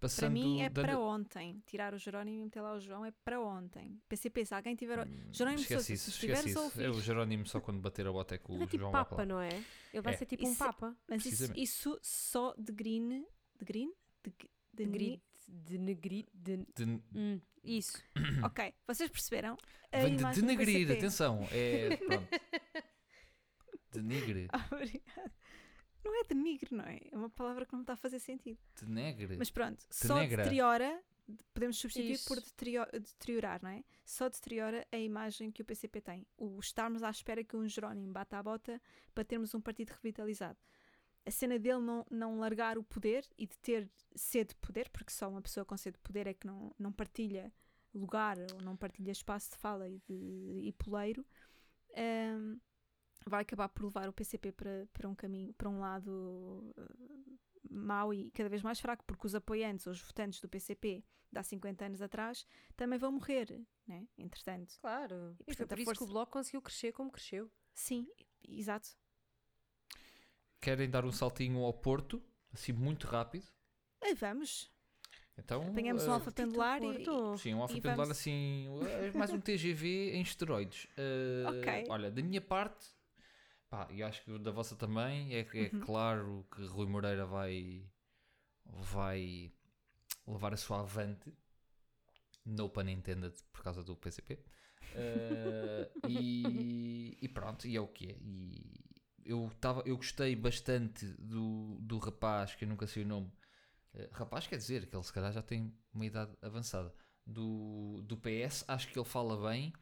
Passando 0.00 0.20
Para 0.20 0.30
mim 0.30 0.60
é 0.60 0.68
dando- 0.68 0.84
para 0.86 0.98
ontem. 0.98 1.60
Tirar 1.66 1.92
o 1.92 1.98
Jerónimo 1.98 2.36
e 2.42 2.44
meter 2.44 2.60
lá 2.60 2.72
o 2.74 2.78
João 2.80 3.04
é 3.04 3.10
para 3.10 3.40
ontem. 3.40 4.00
PCP, 4.08 4.44
se 4.46 4.54
alguém 4.54 4.76
tiver. 4.76 5.00
Hum, 5.00 5.10
Jerónimo 5.32 5.60
esquece 5.60 5.74
Sousa, 5.86 5.92
isso, 5.94 6.10
se 6.12 6.26
esquece 6.26 6.46
a 6.46 6.50
isso. 6.50 6.60
ouvir- 6.60 6.84
É 6.84 6.88
o 6.88 7.00
Jerónimo 7.00 7.46
só 7.46 7.60
quando 7.60 7.80
bater 7.80 8.06
a 8.06 8.12
bota 8.12 8.36
é 8.36 8.38
que 8.38 8.48
o 8.48 8.54
Ele 8.54 8.62
é 8.62 8.66
tipo 8.68 8.78
João 8.82 8.92
Papa, 8.92 9.26
não 9.26 9.40
é? 9.40 9.48
Ele 9.92 10.00
vai 10.02 10.14
É. 10.14 10.16
ser 10.16 10.26
tipo 10.26 10.46
um 10.46 10.52
Isso 10.52 10.62
é- 10.62 10.66
Papa. 10.66 10.96
Mas 11.08 11.26
isso, 11.26 11.52
isso 11.56 11.98
só 12.00 12.54
de 12.56 12.70
green. 12.72 13.26
De 13.58 13.64
green? 13.64 13.92
De, 14.24 14.30
de, 14.74 14.84
De 14.84 14.84
grit, 14.86 15.22
de 15.48 15.78
negrit, 15.78 16.28
de... 16.34 16.56
De, 16.76 16.84
Hum, 17.14 17.40
isso. 17.64 18.02
Ok, 18.44 18.72
vocês 18.86 19.10
perceberam? 19.10 19.56
A 19.92 19.98
vem 20.00 20.16
de 20.16 20.24
denegrir, 20.40 20.90
atenção. 20.92 21.46
É. 21.50 21.96
Pronto. 22.06 22.28
Denigre. 23.92 24.48
Obrigada. 24.72 25.32
Não 26.04 26.20
é 26.20 26.24
denigre, 26.24 26.74
não 26.74 26.84
é? 26.84 27.00
É 27.10 27.16
uma 27.16 27.30
palavra 27.30 27.66
que 27.66 27.72
não 27.72 27.80
está 27.80 27.94
a 27.94 27.96
fazer 27.96 28.18
sentido. 28.18 28.58
Denegre. 28.80 29.36
Mas 29.36 29.50
pronto, 29.50 29.84
só 29.90 30.14
Denegra. 30.14 30.44
deteriora, 30.44 31.02
de- 31.28 31.44
podemos 31.52 31.76
substituir 31.78 32.18
por 32.26 32.38
Isso. 32.38 32.46
deterio- 32.46 32.86
deteriorar, 32.92 33.60
não 33.62 33.70
é? 33.70 33.82
Só 34.04 34.28
deteriora 34.28 34.86
a 34.92 34.96
imagem 34.98 35.50
que 35.50 35.60
o 35.60 35.64
PCP 35.64 36.00
tem. 36.00 36.26
O 36.36 36.58
estarmos 36.60 37.02
à 37.02 37.10
espera 37.10 37.42
que 37.44 37.56
um 37.56 37.66
Jerónimo 37.68 38.12
bata 38.12 38.38
a 38.38 38.42
bota 38.42 38.80
para 39.14 39.24
termos 39.24 39.54
um 39.54 39.60
partido 39.60 39.90
revitalizado. 39.90 40.58
A 41.26 41.30
cena 41.30 41.58
dele 41.58 41.80
não, 41.80 42.06
não 42.10 42.38
largar 42.38 42.78
o 42.78 42.82
poder 42.82 43.24
e 43.36 43.46
de 43.46 43.56
ter 43.58 43.90
sede 44.16 44.50
de 44.50 44.56
poder, 44.56 44.88
porque 44.90 45.10
só 45.12 45.28
uma 45.28 45.42
pessoa 45.42 45.64
com 45.64 45.76
sede 45.76 45.96
de 45.96 46.02
poder 46.02 46.26
é 46.26 46.32
que 46.34 46.46
não, 46.46 46.74
não 46.78 46.90
partilha 46.92 47.52
lugar 47.94 48.36
ou 48.54 48.62
não 48.62 48.76
partilha 48.76 49.10
espaço 49.12 49.50
de 49.50 49.56
fala 49.58 49.88
e, 49.88 49.98
de, 50.08 50.60
e 50.68 50.72
poleiro, 50.72 51.26
hum, 51.96 52.58
vai 53.26 53.42
acabar 53.42 53.68
por 53.68 53.84
levar 53.84 54.08
o 54.08 54.12
PCP 54.12 54.52
para, 54.52 54.88
para 54.92 55.08
um 55.08 55.14
caminho, 55.14 55.52
para 55.54 55.68
um 55.68 55.80
lado 55.80 56.72
uh, 56.76 57.38
mau 57.70 58.12
e 58.14 58.30
cada 58.30 58.48
vez 58.48 58.62
mais 58.62 58.80
fraco, 58.80 59.04
porque 59.06 59.26
os 59.26 59.34
apoiantes, 59.34 59.86
os 59.86 60.00
votantes 60.00 60.40
do 60.40 60.48
PCP 60.48 61.04
de 61.30 61.38
há 61.38 61.42
50 61.42 61.84
anos 61.84 62.00
atrás, 62.00 62.46
também 62.74 62.98
vão 62.98 63.12
morrer, 63.12 63.60
né? 63.86 64.06
entretanto. 64.16 64.78
Claro. 64.80 65.36
E, 65.40 65.42
E 65.50 65.54
foi 65.54 65.66
portanto, 65.66 65.68
por 65.70 65.78
isso 65.78 65.90
que 65.90 65.96
o 65.96 65.98
força- 65.98 66.12
Bloco 66.12 66.32
conseguiu 66.32 66.62
crescer 66.62 66.92
como 66.92 67.10
cresceu. 67.10 67.50
Sim, 67.74 68.08
exato. 68.48 68.88
Querem 70.60 70.90
dar 70.90 71.04
um 71.04 71.12
saltinho 71.12 71.60
ao 71.64 71.72
Porto, 71.72 72.22
assim 72.52 72.72
muito 72.72 73.06
rápido. 73.06 73.46
Aí 74.02 74.14
vamos, 74.14 74.70
Então. 75.36 75.62
apanhamos 75.62 76.06
um 76.06 76.10
eh, 76.10 76.14
alfa 76.14 76.32
pendular 76.32 76.82
e, 76.82 77.04
Porto. 77.04 77.38
Sim, 77.38 77.54
um 77.54 77.62
alfa 77.62 77.76
E 77.76 77.80
pendular 77.80 78.10
assim, 78.10 78.66
eh, 78.82 79.12
mais 79.16 79.30
um 79.32 79.40
TGV 79.40 80.12
em 80.14 80.22
esteroides. 80.22 80.86
Eh, 80.96 81.44
Ok. 81.48 81.84
Olha, 81.88 82.10
da 82.10 82.22
minha 82.22 82.40
parte, 82.40 82.86
pá, 83.70 83.86
e 83.90 84.02
acho 84.02 84.22
que 84.24 84.38
da 84.38 84.50
vossa 84.50 84.74
também, 84.76 85.34
é, 85.34 85.40
é 85.40 85.70
Uhum. 85.74 85.80
claro 85.80 86.46
que 86.54 86.64
Rui 86.66 86.86
Moreira 86.86 87.24
vai, 87.24 87.84
vai 88.66 89.52
levar 90.26 90.52
a 90.52 90.56
sua 90.56 90.80
avante, 90.80 91.32
no 92.44 92.68
pun 92.68 92.88
intended, 92.88 93.34
por 93.52 93.62
causa 93.62 93.82
do 93.84 93.94
PCP. 93.96 94.38
Eh, 94.94 95.90
e, 96.08 97.16
e 97.20 97.28
pronto, 97.28 97.66
e 97.68 97.76
é 97.76 97.80
o 97.80 97.86
que 97.88 98.06
é. 98.10 98.16
E 98.20 98.87
eu, 99.28 99.50
tava, 99.60 99.82
eu 99.86 99.96
gostei 99.96 100.34
bastante 100.36 101.06
do, 101.18 101.78
do 101.80 101.98
rapaz, 101.98 102.54
que 102.54 102.64
eu 102.64 102.68
nunca 102.68 102.86
sei 102.86 103.04
o 103.04 103.06
nome, 103.06 103.30
eh, 103.94 104.08
rapaz 104.12 104.46
quer 104.46 104.56
dizer 104.58 104.86
que 104.86 104.96
ele 104.96 105.04
se 105.04 105.12
calhar 105.12 105.32
já 105.32 105.42
tem 105.42 105.72
uma 105.92 106.06
idade 106.06 106.32
avançada 106.42 106.92
do, 107.26 108.02
do 108.04 108.16
PS, 108.16 108.64
acho 108.68 108.88
que 108.88 108.98
ele 108.98 109.06
fala 109.08 109.50
bem. 109.50 109.72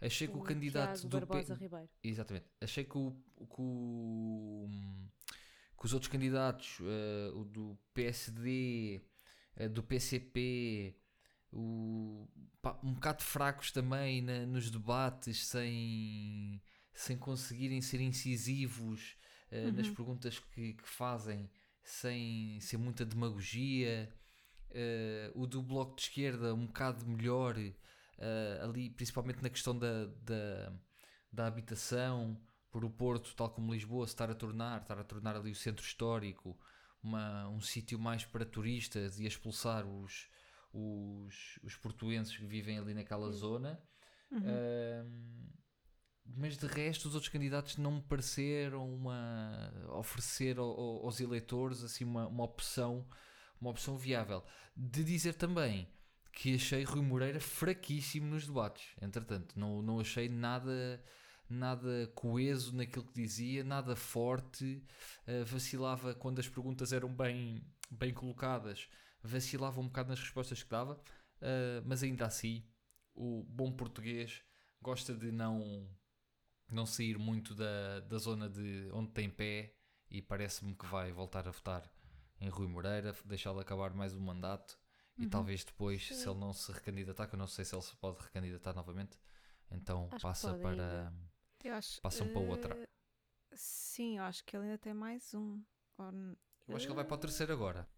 Achei 0.00 0.28
que 0.28 0.36
o, 0.36 0.42
candidato 0.42 1.00
Tiago 1.00 1.08
do 1.08 1.20
P- 1.20 1.26
Barbosa 1.26 1.54
Ribeiro. 1.54 1.88
Exatamente. 2.02 2.46
Achei 2.60 2.84
que, 2.84 2.98
o, 2.98 3.12
que, 3.36 3.60
o- 3.60 4.68
que 5.78 5.86
os 5.86 5.92
outros 5.94 6.10
candidatos, 6.10 6.78
eh, 6.82 7.30
o 7.34 7.44
do 7.44 7.78
PSD, 7.94 9.02
eh, 9.56 9.68
do 9.68 9.82
PCP, 9.82 10.96
o, 11.52 12.28
pá, 12.60 12.78
um 12.82 12.92
bocado 12.94 13.22
fracos 13.22 13.70
também 13.70 14.20
na- 14.22 14.46
nos 14.46 14.70
debates, 14.70 15.46
sem, 15.46 16.60
sem 16.94 17.16
conseguirem 17.18 17.80
ser 17.82 18.00
incisivos 18.00 19.16
nas 19.72 19.88
Uhum. 19.88 19.94
perguntas 19.94 20.38
que, 20.38 20.74
que 20.74 20.88
fazem, 20.88 21.48
sem 21.82 22.58
ser 22.60 22.76
muita 22.78 23.04
demagogia. 23.04 24.12
Eh, 24.70 25.30
o 25.34 25.46
do 25.46 25.62
Bloco 25.62 25.94
de 25.96 26.02
Esquerda, 26.02 26.54
um 26.54 26.66
bocado 26.66 27.06
melhor, 27.06 27.56
eh, 27.58 28.58
ali, 28.62 28.90
principalmente 28.90 29.42
na 29.42 29.50
questão 29.50 29.78
da, 29.78 30.06
da, 30.06 30.72
da 31.32 31.46
habitação, 31.46 32.40
por 32.70 32.84
o 32.84 32.90
Porto, 32.90 33.34
tal 33.36 33.50
como 33.50 33.72
Lisboa, 33.72 34.06
se 34.06 34.14
estar 34.14 34.30
a 34.30 34.34
tornar, 34.34 34.82
estar 34.82 34.98
a 34.98 35.04
tornar 35.04 35.36
ali 35.36 35.50
o 35.50 35.54
centro 35.54 35.84
histórico 35.84 36.58
uma, 37.02 37.48
um 37.48 37.60
sítio 37.60 37.98
mais 37.98 38.24
para 38.24 38.44
turistas 38.44 39.20
e 39.20 39.24
a 39.24 39.28
expulsar 39.28 39.86
os, 39.86 40.28
os, 40.72 41.58
os 41.62 41.76
portuenses 41.76 42.36
que 42.36 42.46
vivem 42.46 42.78
ali 42.78 42.94
naquela 42.94 43.30
zona. 43.30 43.80
Uhum. 44.30 44.60
Mas 46.26 46.56
de 46.56 46.66
resto, 46.66 47.06
os 47.06 47.14
outros 47.14 47.30
candidatos 47.30 47.76
não 47.76 47.92
me 47.92 48.02
pareceram 48.02 48.92
uma, 48.92 49.72
oferecer 49.98 50.58
ao- 50.58 50.68
ao- 50.68 51.04
aos 51.04 51.20
eleitores 51.20 51.82
assim 51.82 52.04
uma, 52.04 52.26
uma 52.26 52.44
opção 52.44 53.06
uma 53.60 53.70
opção 53.70 53.96
viável. 53.96 54.42
De 54.76 55.02
dizer 55.04 55.34
também 55.34 55.88
que 56.32 56.56
achei 56.56 56.82
Rui 56.84 57.00
Moreira 57.02 57.40
fraquíssimo 57.40 58.26
nos 58.26 58.46
debates. 58.46 58.94
Entretanto, 59.00 59.58
não, 59.58 59.80
não 59.82 60.00
achei 60.00 60.28
nada 60.28 61.02
nada 61.48 62.10
coeso 62.14 62.74
naquilo 62.74 63.04
que 63.04 63.12
dizia, 63.14 63.62
nada 63.62 63.94
forte, 63.94 64.82
eh, 65.26 65.44
vacilava 65.44 66.14
quando 66.14 66.38
as 66.40 66.48
perguntas 66.48 66.92
eram 66.92 67.14
bem, 67.14 67.62
bem 67.90 68.12
colocadas, 68.14 68.88
vacilava 69.22 69.80
um 69.80 69.86
bocado 69.86 70.08
nas 70.08 70.20
respostas 70.20 70.62
que 70.62 70.70
dava, 70.70 71.00
eh, 71.40 71.82
mas 71.84 72.02
ainda 72.02 72.26
assim, 72.26 72.66
o 73.14 73.44
bom 73.48 73.70
português 73.72 74.42
gosta 74.80 75.14
de 75.14 75.30
não, 75.30 75.86
não 76.70 76.86
sair 76.86 77.18
muito 77.18 77.54
da, 77.54 78.00
da 78.00 78.18
zona 78.18 78.48
de 78.48 78.88
onde 78.92 79.10
tem 79.12 79.28
pé 79.30 79.74
e 80.10 80.20
parece-me 80.22 80.74
que 80.74 80.86
vai 80.86 81.12
voltar 81.12 81.46
a 81.48 81.50
votar 81.50 81.90
em 82.40 82.48
Rui 82.48 82.66
Moreira, 82.66 83.14
deixá-lo 83.24 83.60
acabar 83.60 83.92
mais 83.94 84.14
um 84.14 84.20
mandato 84.20 84.78
e 85.16 85.24
Uhum. 85.24 85.30
talvez 85.30 85.64
depois, 85.64 86.06
se 86.08 86.14
Sim. 86.14 86.30
ele 86.30 86.38
não 86.40 86.52
se 86.52 86.72
recandidatar, 86.72 87.28
que 87.28 87.34
eu 87.34 87.38
não 87.38 87.46
sei 87.46 87.64
se 87.64 87.74
ele 87.74 87.82
se 87.82 87.94
pode 87.96 88.20
recandidatar 88.22 88.74
novamente, 88.74 89.16
então 89.70 90.08
Acho 90.10 90.22
passa 90.22 90.54
para. 90.58 91.12
Eu 91.62 91.74
acho, 91.74 92.00
Passam 92.02 92.28
para 92.28 92.40
outra. 92.40 92.76
eh, 92.76 92.88
Sim, 93.54 94.18
eu 94.18 94.24
acho 94.24 94.44
que 94.44 94.56
ele 94.56 94.64
ainda 94.64 94.78
tem 94.78 94.92
mais 94.92 95.32
um. 95.34 95.62
Ou 95.96 96.12
Eu 96.68 96.76
acho 96.76 96.84
que 96.86 96.90
ele 96.92 96.96
vai 96.96 97.04
para 97.04 97.14
o 97.14 97.18
terceiro 97.18 97.52
agora. 97.52 97.88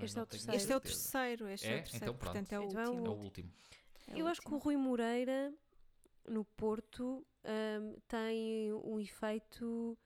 Este 0.00 0.18
é. 0.18 0.54
Este 0.56 0.72
é 0.72 0.76
o 0.76 0.80
terceiro. 0.80 1.48
Este 1.48 1.66
é, 1.66 1.70
É? 1.70 1.74
o 1.74 1.82
terceiro. 1.82 2.04
Então 2.04 2.14
pronto. 2.16 2.32
portanto, 2.32 2.52
é 2.52 2.60
o 2.60 2.64
Então 2.64 2.80
é 2.80 2.88
o 2.88 2.92
último. 2.92 3.06
É 3.06 3.10
o 3.10 3.22
último. 3.24 3.52
É 4.08 4.20
Eu 4.20 4.26
acho 4.28 4.40
que 4.40 4.54
o. 4.54 4.58
Rui 4.58 4.76
Moreira, 4.76 5.52
no 6.28 6.44
Porto, 6.44 7.26
hum, 7.44 7.96
tem 8.08 8.72
um 8.72 9.00
efeito 9.00 9.96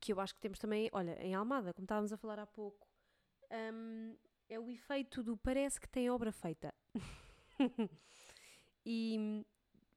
que 0.00 0.12
eu 0.12 0.20
acho 0.20 0.34
que 0.34 0.40
temos 0.40 0.58
também. 0.58 0.88
Olha, 0.92 1.20
em 1.22 1.34
Almada, 1.34 1.72
como 1.72 1.84
estávamos 1.84 2.12
a 2.12 2.16
falar 2.16 2.38
há 2.38 2.46
pouco, 2.46 2.86
hum, 3.50 4.16
é 4.48 4.58
o 4.58 4.68
efeito 4.70 5.22
do 5.22 5.36
parece 5.36 5.80
que 5.80 5.88
tem 5.88 6.10
obra 6.10 6.32
feita. 6.32 6.74
e 8.84 9.44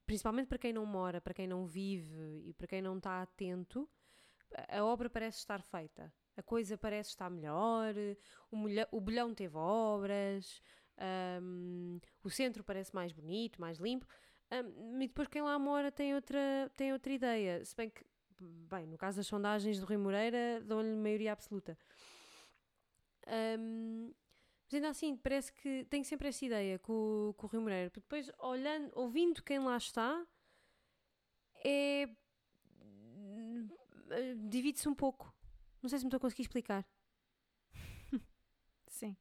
principalmente 0.05 0.47
para 0.47 0.57
quem 0.57 0.73
não 0.73 0.85
mora, 0.85 1.19
para 1.19 1.33
quem 1.33 1.47
não 1.47 1.65
vive 1.65 2.43
e 2.45 2.53
para 2.53 2.67
quem 2.67 2.81
não 2.81 2.97
está 2.97 3.21
atento, 3.21 3.89
a 4.69 4.83
obra 4.83 5.09
parece 5.09 5.39
estar 5.39 5.61
feita. 5.61 6.13
A 6.37 6.43
coisa 6.43 6.77
parece 6.77 7.09
estar 7.09 7.29
melhor, 7.29 7.93
o, 8.51 8.57
mulher, 8.57 8.87
o 8.91 8.99
bolhão 8.99 9.33
teve 9.33 9.55
obras, 9.57 10.61
um, 11.41 11.99
o 12.23 12.29
centro 12.29 12.63
parece 12.63 12.93
mais 12.93 13.11
bonito, 13.11 13.59
mais 13.59 13.77
limpo. 13.77 14.05
Um, 14.51 15.01
e 15.01 15.07
depois 15.07 15.27
quem 15.27 15.41
lá 15.41 15.57
mora 15.57 15.91
tem 15.91 16.13
outra, 16.13 16.71
tem 16.75 16.93
outra 16.93 17.11
ideia. 17.11 17.63
Se 17.65 17.75
bem 17.75 17.89
que, 17.89 18.05
bem, 18.39 18.85
no 18.85 18.97
caso 18.97 19.17
das 19.17 19.27
sondagens 19.27 19.79
do 19.79 19.85
Rui 19.85 19.97
Moreira, 19.97 20.61
dão-lhe 20.63 20.95
maioria 20.95 21.31
absoluta. 21.31 21.77
Um, 23.27 24.13
mas 24.65 24.73
ainda 24.73 24.89
assim, 24.89 25.15
parece 25.15 25.53
que 25.53 25.85
tem 25.89 26.03
sempre 26.03 26.27
essa 26.27 26.43
ideia 26.43 26.79
com, 26.79 27.33
com 27.37 27.47
o 27.47 27.49
Rio 27.49 27.61
Moreira. 27.61 27.89
Porque 27.89 28.01
depois, 28.01 28.31
olhando, 28.39 28.91
ouvindo 28.95 29.43
quem 29.43 29.59
lá 29.59 29.77
está, 29.77 30.25
é. 31.63 32.09
divide-se 34.47 34.89
um 34.89 34.95
pouco. 34.95 35.33
Não 35.81 35.89
sei 35.89 35.99
se 35.99 36.05
me 36.05 36.09
estou 36.09 36.17
a 36.17 36.21
conseguir 36.21 36.43
explicar. 36.43 36.85
Sim. 38.87 39.15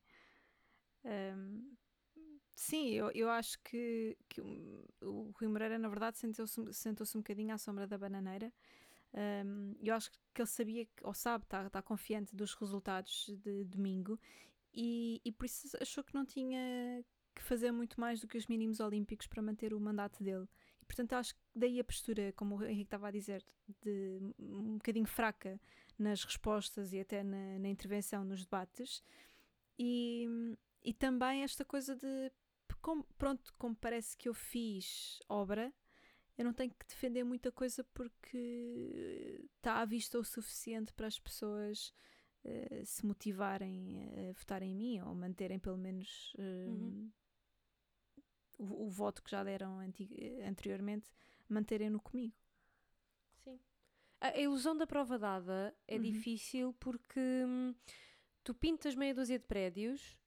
Um, 1.05 1.77
sim, 2.55 2.91
eu, 2.91 3.11
eu 3.13 3.31
acho 3.31 3.59
que, 3.63 4.17
que 4.29 4.41
o, 4.41 5.33
Rui 5.39 5.49
Moreira, 5.49 5.79
na 5.79 5.89
verdade, 5.89 6.19
sentou-se 6.19 6.73
sentou 6.73 7.07
um 7.15 7.19
bocadinho 7.19 7.55
à 7.55 7.59
sombra 7.59 7.87
da 7.87 7.99
bananeira. 7.99 8.53
Um, 9.13 9.77
eu 9.81 9.95
acho 9.95 10.11
que 10.33 10.41
ele 10.41 10.49
sabia, 10.49 10.89
ou 11.03 11.15
sabe, 11.15 11.45
está 11.45 11.71
tá 11.71 11.81
confiante 11.81 12.35
dos 12.35 12.55
resultados 12.55 13.31
de 13.45 13.65
domingo 13.65 14.19
e, 14.73 15.21
e 15.25 15.31
por 15.31 15.47
isso 15.47 15.77
achou 15.81 16.03
que 16.03 16.15
não 16.15 16.27
tinha 16.27 17.05
que 17.35 17.43
fazer 17.43 17.71
muito 17.71 18.01
mais 18.01 18.21
do 18.21 18.27
que 18.27 18.37
os 18.37 18.47
mínimos 18.47 18.81
olímpicos 18.81 19.27
para 19.27 19.43
manter 19.43 19.73
o 19.73 19.81
mandato 19.81 20.23
dele. 20.23 20.49
E, 20.83 20.85
portanto, 20.85 21.13
acho 21.15 21.35
que 21.35 21.41
daí 21.55 21.81
a 21.81 21.85
postura, 21.85 22.33
como 22.37 22.57
o 22.57 22.65
Henrique 22.65 22.89
estava 22.89 23.09
a 23.09 23.11
dizer, 23.11 23.45
de 23.83 24.19
um 24.39 24.75
bocadinho 24.75 25.07
fraca 25.07 25.61
nas 25.99 26.25
respostas 26.25 26.93
e 26.93 27.01
até 27.01 27.23
na, 27.23 27.59
na 27.59 27.69
intervenção 27.69 28.25
nos 28.25 28.45
debates. 28.45 29.03
E, 29.79 30.27
e 30.83 30.93
também 30.93 31.43
esta 31.43 31.65
coisa 31.65 31.97
de 31.97 32.33
como, 32.85 33.03
pronto, 33.17 33.55
como 33.57 33.75
parece 33.75 34.15
que 34.15 34.29
eu 34.29 34.35
fiz 34.35 35.19
obra, 35.27 35.73
eu 36.37 36.45
não 36.45 36.53
tenho 36.53 36.71
que 36.71 36.87
defender 36.87 37.25
muita 37.25 37.51
coisa 37.51 37.83
porque 37.83 39.43
está 39.57 39.81
à 39.81 39.87
vista 39.87 40.19
o 40.19 40.25
suficiente 40.25 40.93
para 40.93 41.07
as 41.07 41.19
pessoas 41.19 41.95
uh, 42.45 42.85
se 42.85 43.07
motivarem 43.07 44.03
a 44.29 44.33
votar 44.35 44.63
em 44.63 44.75
mim 44.75 45.01
ou 45.01 45.15
manterem 45.15 45.59
pelo 45.59 45.79
menos 45.79 46.35
uh, 46.35 46.71
uhum. 46.71 47.13
o, 48.59 48.85
o, 48.85 48.91
voto 48.91 49.23
que 49.23 49.31
já 49.31 49.43
deram 49.43 49.79
anteriormente, 50.47 51.11
manterem-no 51.49 52.03
comigo. 52.03 52.37
Sim. 53.45 53.59
A 54.21 54.39
ilusão 54.39 54.77
da 54.77 54.87
prova 54.87 55.19
dada 55.19 55.75
é 55.89 55.97
uhum. 55.97 56.03
difícil 56.03 56.75
porque 56.75 57.19
hum, 57.47 57.75
tu 58.43 58.55
pintas 58.55 58.95
meia 58.95 59.15
dúzia 59.15 59.39
de 59.39 59.47
prédios 59.47 60.19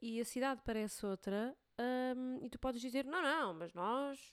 e 0.00 0.18
a 0.18 0.24
cidade 0.24 0.62
parece 0.64 1.04
outra 1.04 1.54
hum, 1.80 2.38
e 2.42 2.48
tu 2.48 2.58
podes 2.58 2.80
dizer, 2.80 3.04
não, 3.04 3.22
não, 3.22 3.54
mas 3.54 3.72
nós 3.74 4.30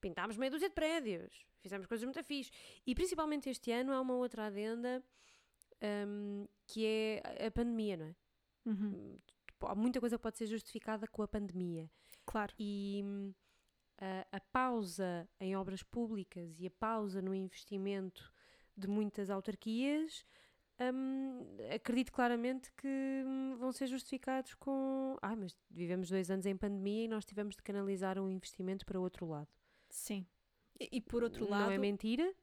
pintámos 0.00 0.36
meia 0.36 0.50
dúzia 0.50 0.68
de 0.68 0.74
prédios, 0.74 1.46
fizemos 1.60 1.86
coisas 1.86 2.04
muito 2.04 2.22
fixe. 2.24 2.50
E 2.86 2.94
principalmente 2.94 3.48
este 3.48 3.70
ano 3.70 3.92
há 3.92 4.00
uma 4.00 4.14
outra 4.14 4.46
adenda 4.46 5.02
um, 6.06 6.46
que 6.66 6.86
é 6.86 7.46
a 7.46 7.50
pandemia, 7.50 7.96
não 7.96 8.06
é? 8.06 8.16
Uhum. 8.66 9.18
Há 9.62 9.74
muita 9.74 10.00
coisa 10.00 10.16
que 10.16 10.22
pode 10.22 10.38
ser 10.38 10.46
justificada 10.46 11.06
com 11.06 11.22
a 11.22 11.28
pandemia. 11.28 11.90
Claro. 12.24 12.54
E 12.58 13.02
hum, 13.04 13.34
a, 13.98 14.36
a 14.36 14.40
pausa 14.40 15.28
em 15.38 15.54
obras 15.56 15.82
públicas 15.82 16.58
e 16.58 16.66
a 16.66 16.70
pausa 16.70 17.20
no 17.20 17.34
investimento 17.34 18.32
de 18.76 18.88
muitas 18.88 19.28
autarquias 19.28 20.24
um, 20.80 21.46
acredito 21.74 22.10
claramente 22.12 22.72
que 22.72 22.88
hum, 23.26 23.56
vão 23.58 23.72
ser 23.72 23.86
justificados 23.86 24.54
com. 24.54 25.16
Ah, 25.20 25.36
mas 25.36 25.56
vivemos 25.70 26.08
dois 26.08 26.30
anos 26.30 26.46
em 26.46 26.56
pandemia 26.56 27.04
e 27.04 27.08
nós 27.08 27.24
tivemos 27.24 27.54
de 27.54 27.62
canalizar 27.62 28.18
um 28.18 28.30
investimento 28.30 28.86
para 28.86 28.98
o 28.98 29.02
outro 29.02 29.26
lado. 29.26 29.48
Sim. 29.88 30.26
E, 30.78 30.88
e 30.92 31.00
por 31.00 31.22
outro 31.22 31.48
lado. 31.48 31.66
Não 31.66 31.70
é 31.70 31.78
mentira, 31.78 32.34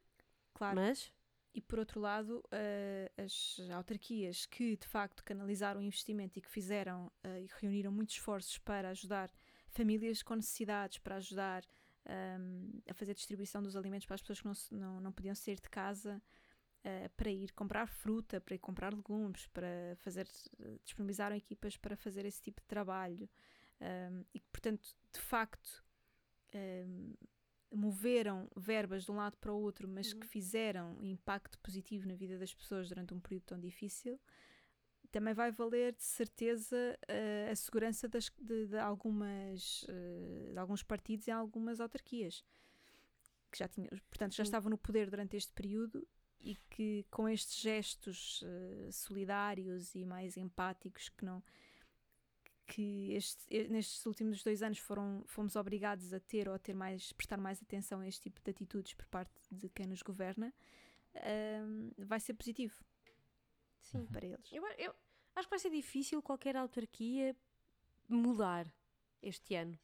claro. 0.53 0.75
Mas. 0.75 1.11
E 1.53 1.61
por 1.61 1.79
outro 1.79 1.99
lado, 1.99 2.43
uh, 2.53 3.21
as 3.23 3.59
autarquias 3.71 4.45
que 4.45 4.77
de 4.77 4.87
facto 4.87 5.23
canalizaram 5.23 5.79
o 5.79 5.83
investimento 5.83 6.37
e 6.37 6.41
que 6.41 6.49
fizeram 6.49 7.07
uh, 7.25 7.39
e 7.39 7.47
reuniram 7.59 7.91
muitos 7.91 8.13
esforços 8.13 8.59
para 8.59 8.89
ajudar 8.89 9.31
famílias 9.67 10.21
com 10.21 10.35
necessidades, 10.35 10.99
para 10.99 11.15
ajudar 11.15 11.63
um, 12.39 12.79
a 12.87 12.93
fazer 12.93 13.11
a 13.11 13.15
distribuição 13.15 13.63
dos 13.63 13.75
alimentos 13.75 14.05
para 14.05 14.15
as 14.15 14.21
pessoas 14.21 14.39
que 14.39 14.45
não, 14.45 14.79
não, 14.79 15.01
não 15.01 15.11
podiam 15.11 15.33
sair 15.33 15.59
de 15.59 15.69
casa, 15.69 16.21
uh, 16.87 17.09
para 17.15 17.29
ir 17.29 17.51
comprar 17.51 17.87
fruta, 17.87 18.39
para 18.39 18.55
ir 18.55 18.59
comprar 18.59 18.93
legumes, 18.93 19.47
para 19.47 19.95
fazer, 19.97 20.27
disponibilizaram 20.83 21.35
equipas 21.35 21.75
para 21.75 21.95
fazer 21.97 22.25
esse 22.25 22.41
tipo 22.41 22.61
de 22.61 22.67
trabalho. 22.67 23.29
Um, 23.81 24.23
e 24.33 24.39
portanto, 24.39 24.95
de 25.13 25.19
facto, 25.19 25.83
um, 26.55 27.13
moveram 27.71 28.49
verbas 28.55 29.03
de 29.03 29.11
um 29.11 29.15
lado 29.15 29.37
para 29.37 29.51
o 29.51 29.61
outro, 29.61 29.87
mas 29.87 30.13
uhum. 30.13 30.19
que 30.19 30.27
fizeram 30.27 30.97
impacto 31.03 31.59
positivo 31.59 32.07
na 32.07 32.15
vida 32.15 32.37
das 32.37 32.53
pessoas 32.53 32.89
durante 32.89 33.13
um 33.13 33.19
período 33.19 33.43
tão 33.43 33.59
difícil, 33.59 34.19
também 35.11 35.33
vai 35.33 35.51
valer 35.51 35.93
de 35.93 36.03
certeza 36.03 36.97
uh, 37.03 37.51
a 37.51 37.55
segurança 37.55 38.07
das, 38.07 38.29
de, 38.39 38.67
de, 38.67 38.77
algumas, 38.77 39.83
uh, 39.83 40.51
de 40.51 40.57
alguns 40.57 40.83
partidos 40.83 41.27
em 41.27 41.31
algumas 41.31 41.79
autarquias 41.79 42.43
que 43.51 43.57
já 43.57 43.67
tinham, 43.67 43.89
portanto, 44.09 44.35
já 44.35 44.43
estavam 44.43 44.69
no 44.69 44.77
poder 44.77 45.09
durante 45.09 45.37
este 45.37 45.53
período 45.53 46.05
e 46.47 46.55
que 46.69 47.05
com 47.11 47.27
estes 47.27 47.59
gestos 47.59 48.41
uh, 48.41 48.91
solidários 48.91 49.93
e 49.93 50.05
mais 50.05 50.37
empáticos 50.37 51.09
que 51.09 51.25
não 51.25 51.43
que 52.65 53.13
este, 53.13 53.67
nestes 53.69 54.05
últimos 54.05 54.43
dois 54.43 54.61
anos 54.61 54.77
foram, 54.77 55.23
fomos 55.25 55.55
obrigados 55.55 56.13
a 56.13 56.19
ter 56.19 56.49
ou 56.49 56.53
a 56.53 56.59
ter 56.59 56.73
mais, 56.73 57.13
prestar 57.13 57.37
mais 57.37 57.61
atenção 57.61 58.01
a 58.01 58.07
este 58.07 58.23
tipo 58.23 58.41
de 58.41 58.51
atitudes 58.51 58.93
por 58.93 59.05
parte 59.07 59.31
de 59.49 59.69
quem 59.69 59.87
nos 59.87 60.01
governa, 60.01 60.53
uh, 61.15 62.05
vai 62.05 62.19
ser 62.19 62.33
positivo. 62.33 62.75
Sim. 63.83 64.05
Para 64.07 64.25
eles. 64.25 64.51
Eu, 64.51 64.65
eu 64.77 64.93
acho 65.33 65.47
que 65.47 65.49
vai 65.49 65.59
ser 65.59 65.69
difícil 65.69 66.21
qualquer 66.21 66.57
autarquia 66.57 67.33
mudar 68.09 68.67
este 69.21 69.55
ano. 69.55 69.79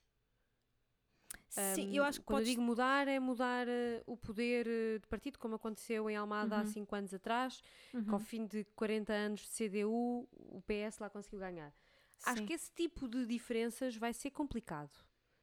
Sim, 1.76 1.90
um, 1.90 1.94
eu 1.94 2.04
acho 2.04 2.20
que 2.20 2.26
quando 2.26 2.38
podes... 2.38 2.50
eu 2.50 2.56
digo 2.56 2.62
mudar 2.64 3.08
é 3.08 3.20
mudar 3.20 3.68
uh, 3.68 4.04
o 4.08 4.18
poder 4.18 4.68
uh, 4.68 5.00
de 5.00 5.08
partido, 5.08 5.38
como 5.38 5.56
aconteceu 5.56 6.10
em 6.10 6.16
Almada 6.16 6.56
uhum. 6.56 6.62
há 6.62 6.66
5 6.66 6.96
anos 6.96 7.14
atrás, 7.14 7.62
uhum. 7.94 8.04
que 8.04 8.12
ao 8.12 8.20
fim 8.20 8.48
de 8.48 8.64
40 8.76 9.14
anos 9.14 9.42
de 9.42 9.70
CDU 9.70 10.28
o 10.32 10.64
PS 10.64 10.98
lá 10.98 11.10
conseguiu 11.10 11.40
ganhar. 11.40 11.72
Sim. 12.18 12.30
Acho 12.32 12.46
que 12.46 12.54
esse 12.54 12.72
tipo 12.72 13.08
de 13.08 13.26
diferenças 13.28 13.96
vai 13.96 14.14
ser 14.14 14.32
complicado 14.32 14.92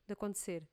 de 0.04 0.12
acontecer. 0.12 0.66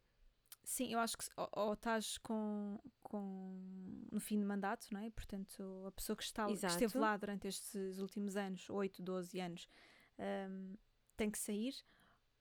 Sim, 0.64 0.92
eu 0.92 1.00
acho 1.00 1.18
que 1.18 1.26
ou, 1.38 1.50
ou 1.54 1.74
estás 1.74 2.18
com, 2.18 2.80
com 3.04 4.08
no 4.12 4.20
fim 4.20 4.40
de 4.40 4.46
mandato, 4.46 4.88
não 4.92 5.00
é? 5.00 5.10
Portanto, 5.12 5.86
a 5.86 5.92
pessoa 5.92 6.16
que, 6.16 6.24
está, 6.24 6.48
que 6.48 6.54
esteve 6.54 6.98
lá 6.98 7.16
durante 7.16 7.48
estes 7.48 8.00
últimos 8.00 8.36
anos, 8.36 8.70
8, 8.70 9.02
12 9.04 9.40
anos, 9.40 9.70
um, 10.18 10.76
tem 11.16 11.30
que 11.30 11.38
sair, 11.38 11.76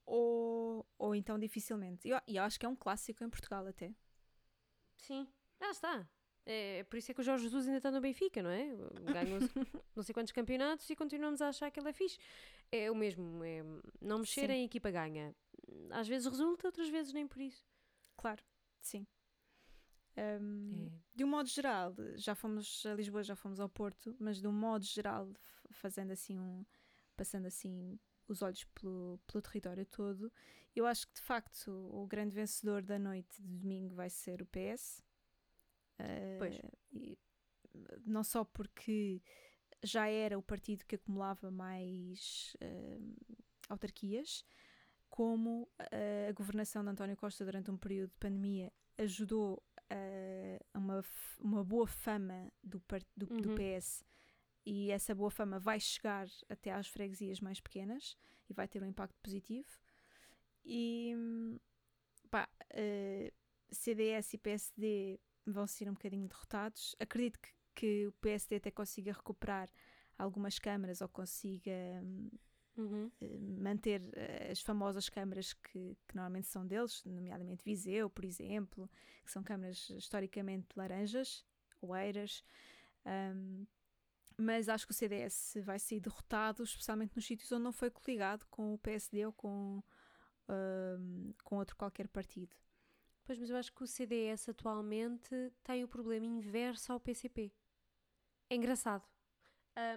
ou, 0.07 0.87
ou 0.97 1.15
então 1.15 1.39
dificilmente. 1.39 2.07
E 2.07 2.13
eu, 2.13 2.21
eu 2.27 2.43
acho 2.43 2.59
que 2.59 2.65
é 2.65 2.69
um 2.69 2.77
clássico 2.77 3.25
em 3.25 3.29
Portugal 3.29 3.67
até. 3.67 3.95
Sim, 4.97 5.29
lá 5.61 5.71
está. 5.71 6.09
É, 6.49 6.85
por 6.85 6.97
isso 6.97 7.11
é 7.11 7.15
que 7.15 7.21
o 7.21 7.25
Jorge 7.25 7.43
Jesus 7.43 7.67
ainda 7.67 7.79
está 7.79 7.91
no 7.91 8.01
Benfica, 8.01 8.41
não 8.41 8.51
é? 8.51 8.69
Ganhou 9.13 9.41
não 9.97 10.03
sei 10.05 10.13
quantos 10.13 10.33
campeonatos 10.33 10.89
e 10.89 10.95
continuamos 10.95 11.43
a 11.43 11.49
achar 11.49 11.71
que 11.73 11.81
ele 11.81 11.89
é 11.89 11.93
fixe. 11.93 12.19
É 12.71 12.89
o 12.89 12.95
mesmo, 12.95 13.43
é 13.43 13.65
não 14.01 14.21
mexer 14.21 14.49
em 14.51 14.65
equipa 14.65 14.91
ganha. 14.91 15.35
Às 15.91 16.07
vezes 16.07 16.29
resulta, 16.29 16.69
outras 16.69 16.89
vezes 16.89 17.13
nem 17.13 17.27
por 17.27 17.41
isso. 17.41 17.67
Claro, 18.17 18.43
sim. 18.81 19.07
Um, 20.17 20.87
é. 20.87 20.91
De 21.15 21.25
um 21.25 21.29
modo 21.29 21.49
geral, 21.49 21.95
já 22.15 22.35
fomos 22.35 22.87
a 22.87 22.95
Lisboa, 22.95 23.25
já 23.25 23.35
fomos 23.35 23.59
ao 23.59 23.69
Porto, 23.69 24.17
mas 24.19 24.41
de 24.41 24.47
um 24.47 24.53
modo 24.53 24.85
geral, 24.85 25.29
fazendo 25.71 26.13
assim 26.13 26.39
um. 26.39 26.65
passando 27.17 27.47
assim 27.47 27.99
os 28.29 28.43
olhos 28.43 28.65
pelo, 28.65 29.19
pelo 29.27 29.43
território 29.43 29.87
todo, 29.87 30.33
eu 30.75 30.87
acho 30.87 31.07
que 31.09 31.15
de 31.15 31.23
facto 31.23 31.71
o 31.71 32.07
grande 32.07 32.35
vencedor 32.35 32.83
da 32.83 32.99
noite 32.99 33.41
de 33.41 33.57
domingo 33.57 33.95
vai 33.95 34.11
ser 34.11 34.43
o 34.43 34.47
PS 34.47 35.03
pois. 36.39 36.61
E, 36.93 37.19
não 38.05 38.25
só 38.25 38.45
porque 38.45 39.23
já 39.83 40.09
era 40.09 40.39
o 40.39 40.43
partido 40.43 40.85
que 40.85 40.97
acumulava 40.97 41.51
mais 41.51 42.57
uh, 42.63 43.17
autarquias, 43.69 44.45
como 45.09 45.69
a 45.79 46.33
governação 46.33 46.83
de 46.83 46.91
António 46.91 47.17
Costa 47.17 47.45
durante 47.45 47.71
um 47.71 47.77
período 47.77 48.11
de 48.11 48.17
pandemia 48.17 48.73
ajudou 48.99 49.63
a 50.75 50.79
uma, 50.79 51.05
uma 51.41 51.65
boa 51.65 51.87
fama 51.87 52.51
do, 52.63 52.83
do, 53.17 53.33
uhum. 53.33 53.41
do 53.41 53.55
PS 53.55 54.05
e 54.67 54.91
essa 54.91 55.15
boa 55.15 55.31
fama 55.31 55.61
vai 55.61 55.79
chegar 55.79 56.27
até 56.49 56.73
às 56.73 56.89
freguesias 56.89 57.41
mais 57.41 57.61
pequenas 57.61 58.19
e 58.51 58.53
vai 58.53 58.67
ter 58.67 58.83
um 58.83 58.87
impacto 58.87 59.17
positivo. 59.23 59.69
E 60.65 61.15
pá, 62.29 62.49
uh, 62.75 63.33
CDS 63.71 64.35
e 64.35 64.39
PSD 64.39 65.21
vão 65.47 65.67
ser 65.69 65.89
um 65.89 65.93
bocadinho 65.93 66.27
derrotados. 66.27 66.97
Acredito 66.99 67.39
que, 67.41 67.51
que 67.75 68.07
o 68.09 68.13
PSD 68.15 68.57
até 68.57 68.71
consiga 68.73 69.13
recuperar 69.13 69.71
algumas 70.19 70.59
câmaras 70.59 71.01
ou 71.01 71.09
consiga 71.09 71.73
Uhum. 72.77 73.11
eh, 73.21 73.39
manter 73.39 74.03
eh, 74.15 74.51
as 74.51 74.61
famosas 74.61 75.09
câmaras 75.09 75.53
que, 75.55 75.97
que 76.07 76.15
normalmente 76.15 76.47
são 76.47 76.67
deles, 76.67 77.03
nomeadamente 77.05 77.65
Viseu, 77.65 78.11
por 78.11 78.25
exemplo, 78.25 78.91
que 79.25 79.31
são 79.31 79.43
câmaras 79.43 79.89
historicamente 79.91 80.69
laranjas, 80.77 81.45
oeiras. 81.81 82.45
Um, 83.07 83.67
mas 84.37 84.69
acho 84.69 84.87
que 84.87 84.93
o 84.93 84.95
CDS 84.95 85.55
vai 85.63 85.79
ser 85.79 86.01
derrotado, 86.01 86.63
especialmente 86.63 87.15
nos 87.17 87.27
sítios 87.27 87.51
onde 87.53 87.65
não 87.65 87.73
foi 87.73 87.91
coligado 87.91 88.47
com 88.51 88.75
o 88.75 88.79
PSD 88.79 89.27
ou 89.27 89.33
com, 89.33 89.83
um, 90.49 91.35
com 91.43 91.57
outro 91.57 91.77
qualquer 91.77 92.09
partido. 92.09 92.55
Pois, 93.25 93.39
mas 93.39 93.51
eu 93.51 93.57
acho 93.57 93.73
que 93.73 93.83
o 93.83 93.87
CDS 93.87 94.49
atualmente 94.49 95.53
tem 95.65 95.83
o 95.83 95.89
problema 95.89 96.27
inverso 96.27 96.93
ao 96.93 97.01
PCP. 97.01 97.53
É 98.49 98.55
engraçado. 98.55 99.05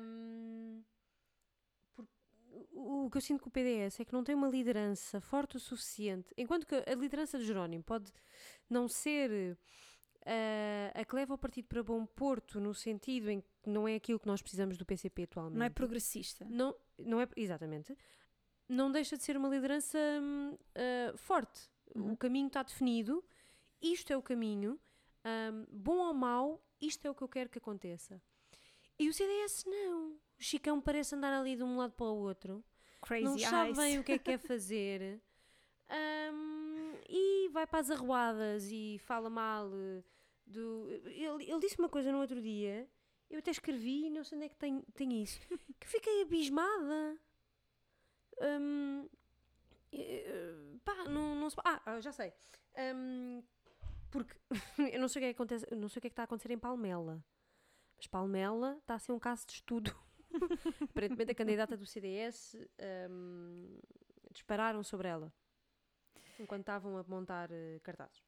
Hum, 0.01 0.83
o 1.97 3.05
o 3.05 3.09
que 3.09 3.17
eu 3.17 3.21
sinto 3.21 3.41
com 3.41 3.49
o 3.49 3.51
PDS 3.51 3.99
é 3.99 4.05
que 4.05 4.13
não 4.13 4.23
tem 4.23 4.35
uma 4.35 4.47
liderança 4.47 5.19
forte 5.19 5.57
o 5.57 5.59
suficiente. 5.59 6.33
Enquanto 6.37 6.65
que 6.65 6.75
a 6.75 6.95
liderança 6.95 7.37
de 7.37 7.45
Jerónimo 7.45 7.83
pode 7.83 8.11
não 8.69 8.87
ser 8.87 9.57
eh, 10.25 10.91
a 10.93 11.05
que 11.05 11.15
leva 11.15 11.33
o 11.33 11.37
partido 11.37 11.67
para 11.67 11.81
bom 11.81 12.05
porto, 12.05 12.59
no 12.59 12.73
sentido 12.73 13.29
em 13.29 13.41
que 13.41 13.69
não 13.69 13.87
é 13.87 13.95
aquilo 13.95 14.19
que 14.19 14.27
nós 14.27 14.41
precisamos 14.41 14.77
do 14.77 14.85
PCP 14.85 15.23
atualmente. 15.23 15.57
Não 15.57 15.65
é 15.65 15.69
progressista. 15.69 16.45
Não, 16.49 16.75
não 16.97 17.21
é, 17.21 17.27
exatamente. 17.35 17.97
Não 18.67 18.91
deixa 18.91 19.17
de 19.17 19.23
ser 19.23 19.35
uma 19.37 19.49
liderança 19.49 19.97
ah, 20.75 21.13
forte. 21.17 21.69
Uhum. 21.95 22.13
O 22.13 22.17
caminho 22.17 22.47
está 22.47 22.61
definido. 22.63 23.23
Isto 23.81 24.13
é 24.13 24.17
o 24.17 24.21
caminho. 24.21 24.79
hum, 25.25 25.65
bom 25.71 25.97
ou 25.97 26.13
mau, 26.13 26.61
isto 26.81 27.05
é 27.05 27.09
o 27.09 27.15
que 27.15 27.23
eu 27.23 27.27
quero 27.27 27.49
que 27.49 27.57
aconteça. 27.57 28.21
E 28.97 29.07
o 29.07 29.13
CDS 29.13 29.63
não. 29.65 30.11
O 30.11 30.43
Chicão 30.43 30.81
parece 30.81 31.15
andar 31.15 31.33
ali 31.33 31.55
de 31.55 31.63
um 31.63 31.77
lado 31.77 31.93
para 31.93 32.05
o 32.05 32.17
outro. 32.17 32.63
Crazy 33.01 33.23
não 33.23 33.37
sabe 33.37 33.69
eyes. 33.69 33.77
bem 33.77 33.99
o 33.99 34.03
que 34.03 34.11
é 34.11 34.17
que 34.17 34.25
quer 34.25 34.39
fazer. 34.39 35.21
Hum, 35.91 36.68
e 37.09 37.49
vai 37.49 37.65
para 37.65 37.79
as 37.79 37.89
arruadas 37.89 38.69
e 38.71 38.99
fala 38.99 39.29
mal 39.29 39.69
eh, 39.73 40.03
do. 40.45 40.87
Ele, 41.05 41.49
ele 41.49 41.59
disse 41.59 41.79
uma 41.79 41.89
coisa 41.89 42.11
no 42.11 42.19
outro 42.19 42.39
dia. 42.39 42.87
Eu 43.29 43.39
até 43.39 43.51
escrevi 43.51 44.09
não 44.09 44.23
sei 44.23 44.37
onde 44.37 44.45
é 44.45 44.49
que 44.49 44.55
tem, 44.55 44.81
tem 44.93 45.21
isso. 45.21 45.39
Que 45.79 45.87
fiquei 45.87 46.21
abismada. 46.21 47.17
Hum, 48.41 49.09
eh, 49.91 50.55
pá, 50.83 51.05
não, 51.05 51.35
não 51.35 51.49
se. 51.49 51.55
Ah, 51.65 51.81
ah, 51.85 51.99
já 51.99 52.11
sei. 52.11 52.31
Hum, 52.77 53.41
porque 54.11 54.35
eu 54.93 54.99
não 54.99 55.07
sei 55.07 55.19
o 55.19 55.23
que 55.23 55.25
é 55.25 55.33
que 55.33 55.37
acontece, 55.37 55.75
não 55.75 55.89
sei 55.89 55.99
o 55.99 56.01
que 56.01 56.07
é 56.07 56.09
que 56.09 56.13
está 56.13 56.23
a 56.23 56.25
acontecer 56.25 56.51
em 56.51 56.59
Palmela. 56.59 57.23
Mas 57.97 58.07
Palmela 58.07 58.77
está 58.79 58.95
a 58.95 58.99
ser 58.99 59.11
um 59.11 59.19
caso 59.19 59.47
de 59.47 59.53
estudo. 59.53 59.95
Aparentemente 60.91 61.31
a 61.31 61.35
candidata 61.35 61.75
do 61.75 61.87
CDS 61.87 62.55
hum, 63.09 63.79
dispararam 64.31 64.83
sobre 64.83 65.07
ela 65.07 65.33
enquanto 66.39 66.61
estavam 66.61 66.97
a 66.97 67.03
montar 67.03 67.49
eh, 67.51 67.79
cartazes. 67.83 68.23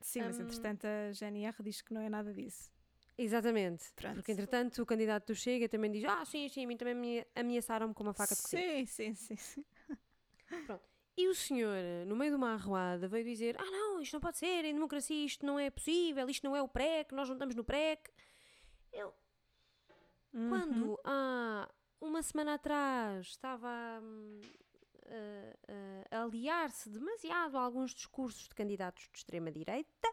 Sim, 0.00 0.22
mas 0.22 0.38
Hum. 0.38 0.42
entretanto 0.42 0.86
a 0.86 1.12
GNR 1.12 1.62
diz 1.62 1.80
que 1.82 1.94
não 1.94 2.00
é 2.00 2.08
nada 2.08 2.32
disso. 2.32 2.70
Exatamente. 3.16 3.92
Pronto. 3.94 4.16
Porque 4.16 4.32
entretanto 4.32 4.82
o 4.82 4.86
candidato 4.86 5.28
do 5.28 5.34
Chega 5.34 5.68
também 5.68 5.90
diz: 5.90 6.04
Ah, 6.04 6.24
sim, 6.24 6.48
sim, 6.48 6.64
a 6.64 6.68
mim 6.68 6.76
também 6.76 6.94
me 6.94 7.26
ameaçaram-me 7.34 7.94
com 7.94 8.02
uma 8.02 8.12
faca 8.12 8.34
de 8.34 8.42
cozinha. 8.42 8.62
Sim, 8.62 8.86
sim, 8.86 9.14
sim. 9.14 9.36
sim. 9.36 9.64
E 11.16 11.28
o 11.28 11.34
senhor, 11.34 11.76
no 12.08 12.16
meio 12.16 12.32
de 12.32 12.36
uma 12.36 12.54
arruada, 12.54 13.06
veio 13.06 13.24
dizer: 13.24 13.56
Ah, 13.58 13.64
não, 13.64 14.00
isto 14.00 14.14
não 14.14 14.20
pode 14.20 14.36
ser, 14.36 14.64
em 14.64 14.74
democracia 14.74 15.24
isto 15.24 15.46
não 15.46 15.58
é 15.58 15.70
possível, 15.70 16.28
isto 16.28 16.42
não 16.44 16.56
é 16.56 16.62
o 16.62 16.66
PREC, 16.68 17.14
nós 17.14 17.28
não 17.28 17.36
estamos 17.36 17.54
no 17.54 17.62
PREC. 17.64 18.10
Eu, 18.92 19.14
Uhum. 20.32 20.48
quando 20.48 21.00
há 21.04 21.70
uma 22.00 22.20
semana 22.20 22.54
atrás 22.54 23.28
estava 23.28 24.02
a 26.10 26.22
aliar-se 26.22 26.88
demasiado 26.88 27.56
a 27.56 27.60
alguns 27.60 27.94
discursos 27.94 28.48
de 28.48 28.54
candidatos 28.54 29.08
de 29.12 29.18
extrema-direita, 29.18 30.08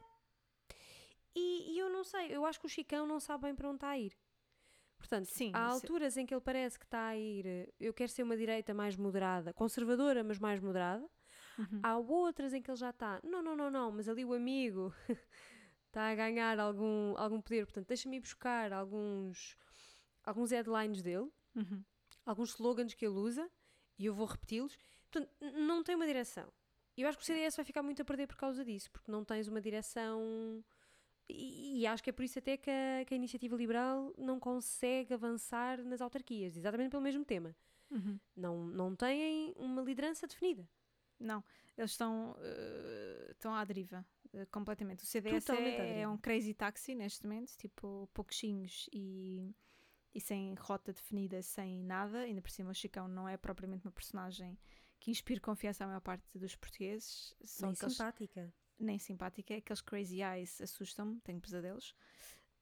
e, 1.34 1.74
e 1.74 1.80
eu 1.80 1.89
não 1.89 2.04
sei, 2.04 2.36
eu 2.36 2.46
acho 2.46 2.60
que 2.60 2.66
o 2.66 2.70
Chicão 2.70 3.08
não 3.08 3.20
sabe 3.20 3.44
bem 3.44 3.56
para 3.56 3.68
onde 3.70 3.78
está 3.78 3.89
a 3.89 3.98
ir. 4.00 4.18
Portanto, 4.98 5.26
Sim, 5.26 5.52
há 5.54 5.66
alturas 5.66 6.16
em 6.18 6.26
que 6.26 6.34
ele 6.34 6.42
parece 6.42 6.78
que 6.78 6.86
está 6.86 7.08
a 7.08 7.18
ir, 7.18 7.46
eh, 7.46 7.74
eu 7.80 7.94
quero 7.94 8.12
ser 8.12 8.22
uma 8.24 8.38
direita 8.38 8.74
mais 8.74 8.96
moderada, 8.96 9.52
conservadora, 9.54 10.24
mas 10.24 10.38
mais 10.38 10.60
moderada. 10.60 11.10
Uhum. 11.58 11.80
Há 11.82 11.98
outras 11.98 12.54
em 12.54 12.62
que 12.62 12.70
ele 12.70 12.78
já 12.78 12.92
está, 12.92 13.20
não, 13.24 13.42
não, 13.42 13.56
não, 13.56 13.72
não, 13.72 13.92
mas 13.92 14.08
ali 14.08 14.24
o 14.24 14.34
amigo 14.34 14.94
está 15.88 16.10
a 16.12 16.16
ganhar 16.16 16.60
algum, 16.60 17.18
algum 17.18 17.42
poder, 17.42 17.66
portanto, 17.66 17.88
deixa-me 17.88 18.18
ir 18.18 18.20
buscar 18.20 18.72
alguns, 18.72 19.58
alguns 20.24 20.52
headlines 20.52 21.02
dele, 21.02 21.32
Uhum. 21.56 21.84
alguns 22.26 22.52
slogans 22.52 22.94
que 22.94 23.06
ele 23.06 23.16
usa, 23.16 23.50
e 23.98 24.06
eu 24.06 24.14
vou 24.14 24.26
repeti-los. 24.26 24.78
Portanto, 25.10 25.32
não 25.58 25.84
tem 25.84 25.96
uma 25.96 26.06
direção. 26.06 26.52
Eu 26.98 27.08
acho 27.08 27.18
que 27.18 27.24
o 27.24 27.26
CDS 27.26 27.56
vai 27.56 27.66
ficar 27.66 27.82
muito 27.82 28.02
a 28.02 28.06
perder 28.06 28.28
por 28.28 28.36
causa 28.36 28.64
disso, 28.64 28.92
porque 28.92 29.12
não 29.12 29.24
tens 29.24 29.48
uma 29.48 29.62
direção. 29.62 30.64
E, 31.30 31.82
e 31.82 31.88
acho 31.88 32.04
que 32.04 32.10
é 32.10 32.14
por 32.14 32.24
isso 32.24 32.39
até 32.39 32.58
que 32.58 32.70
a, 32.70 33.06
que 33.06 33.14
a 33.14 33.18
iniciativa 33.18 33.56
liberal 33.56 34.14
não 34.18 34.39
consegue 34.39 35.14
avançar 35.14 35.84
nas 35.84 36.02
autarquias, 36.02 36.58
exatamente 36.58 36.92
pelo 36.92 37.04
mesmo 37.04 37.24
tema. 37.24 37.56
Uhum. 37.89 38.20
Não, 38.36 38.66
não 38.66 38.96
têm 38.96 39.54
uma 39.58 39.82
liderança 39.82 40.28
definida. 40.28 40.68
Não, 41.20 41.44
eles 41.78 41.92
estão, 41.92 42.36
eh, 42.39 43.28
estão 43.32 43.54
à 43.54 43.64
deriva 43.64 44.06
eh, 44.34 44.46
completamente. 44.48 45.04
O 45.04 45.06
CDS 45.06 45.50
é, 45.50 46.02
é 46.02 46.08
um 46.08 46.18
crazy 46.18 46.54
taxi 46.54 46.96
neste 46.96 47.24
momento, 47.24 47.56
tipo 47.58 48.10
pouquinhos 48.14 48.89
e, 48.92 49.54
e 50.14 50.20
sem 50.20 50.53
rota 50.55 50.91
definida, 50.93 51.41
sem 51.41 51.84
nada. 51.84 52.20
Ainda 52.20 52.41
por 52.41 52.51
cima, 52.51 52.72
o 52.72 52.76
Chicão 52.76 53.07
não 53.07 53.28
é 53.28 53.38
propriamente 53.38 53.86
uma 53.86 53.91
personagem 53.91 54.57
que 54.99 55.09
inspire 55.12 55.39
confiança 55.39 55.84
à 55.84 55.88
maior 55.88 56.01
parte 56.01 56.38
dos 56.38 56.55
portugueses. 56.55 57.34
São 57.43 57.70
Nem 57.70 57.76
aqueles- 57.76 57.95
simpática. 57.95 58.53
nem 58.80 58.99
simpática, 58.99 59.55
aqueles 59.55 59.82
crazy 59.82 60.22
eyes 60.22 60.59
assustam-me, 60.62 61.20
tenho 61.22 61.39
pesadelos. 61.39 61.95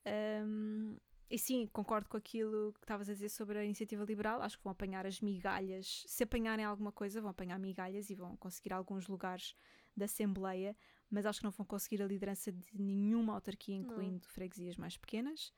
Ahm, 0.06 0.98
e 1.30 1.38
sim, 1.38 1.68
concordo 1.68 2.10
com 2.10 2.18
aquilo 2.18 2.74
que 2.74 2.80
estavas 2.80 3.08
a 3.10 3.14
dizer 3.14 3.30
sobre 3.30 3.60
a 3.60 3.64
iniciativa 3.66 4.04
liberal. 4.04 4.42
Acho 4.42 4.58
que 4.58 4.64
vão 4.64 4.72
apanhar 4.72 5.06
as 5.06 5.22
migalhas. 5.22 6.04
Se 6.08 6.24
apanharem 6.24 6.66
alguma 6.66 6.92
coisa, 6.92 7.22
vão 7.22 7.30
apanhar 7.30 7.60
migalhas 7.60 8.10
e 8.10 8.16
vão 8.16 8.36
conseguir 8.38 8.74
alguns 8.74 9.08
lugares 9.08 9.56
da 9.96 10.06
Assembleia, 10.06 10.76
mas 11.10 11.26
acho 11.26 11.40
que 11.40 11.44
não 11.46 11.52
vão 11.52 11.66
conseguir 11.66 12.02
a 12.02 12.06
liderança 12.08 12.52
de 12.52 12.82
nenhuma 12.82 13.34
autarquia, 13.34 13.76
Não. 13.78 13.84
incluindo 13.84 14.28
freguesias 14.28 14.76
mais 14.78 14.98
pequenas. 14.98 15.54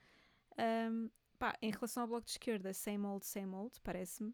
Ahm, 0.58 1.10
pá, 1.42 1.58
em 1.62 1.72
relação 1.72 2.04
ao 2.04 2.08
Bloco 2.10 2.26
de 2.26 2.32
Esquerda, 2.34 2.74
same 2.74 3.06
old, 3.08 3.26
same 3.26 3.54
old, 3.56 3.82
parece-me 3.82 4.34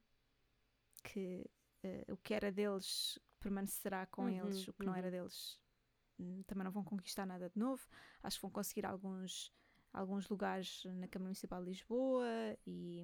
que 1.03 1.49
eh, 1.83 2.05
o 2.09 2.17
que 2.17 2.33
era 2.33 2.51
deles 2.51 3.19
permanecerá 3.39 4.05
com 4.07 4.27
Uhum, 4.27 4.27
eles, 4.29 4.67
o 4.67 4.73
que 4.73 4.85
não 4.85 4.95
uhum. 4.95 4.95
era 4.95 5.09
deles 5.11 5.59
hum, 6.19 6.43
também 6.47 6.65
não 6.65 6.71
vão 6.71 6.83
conquistar 6.83 7.25
nada 7.25 7.49
de 7.49 7.59
novo. 7.59 7.87
Acho 8.23 8.37
que 8.37 8.43
vão 8.43 8.51
conseguir 8.51 8.85
alguns, 8.85 9.53
alguns 9.93 10.29
lugares 10.29 10.83
na 10.85 11.07
Câmara 11.07 11.29
Municipal 11.29 11.61
de 11.63 11.69
Lisboa 11.71 12.27
e, 12.65 13.03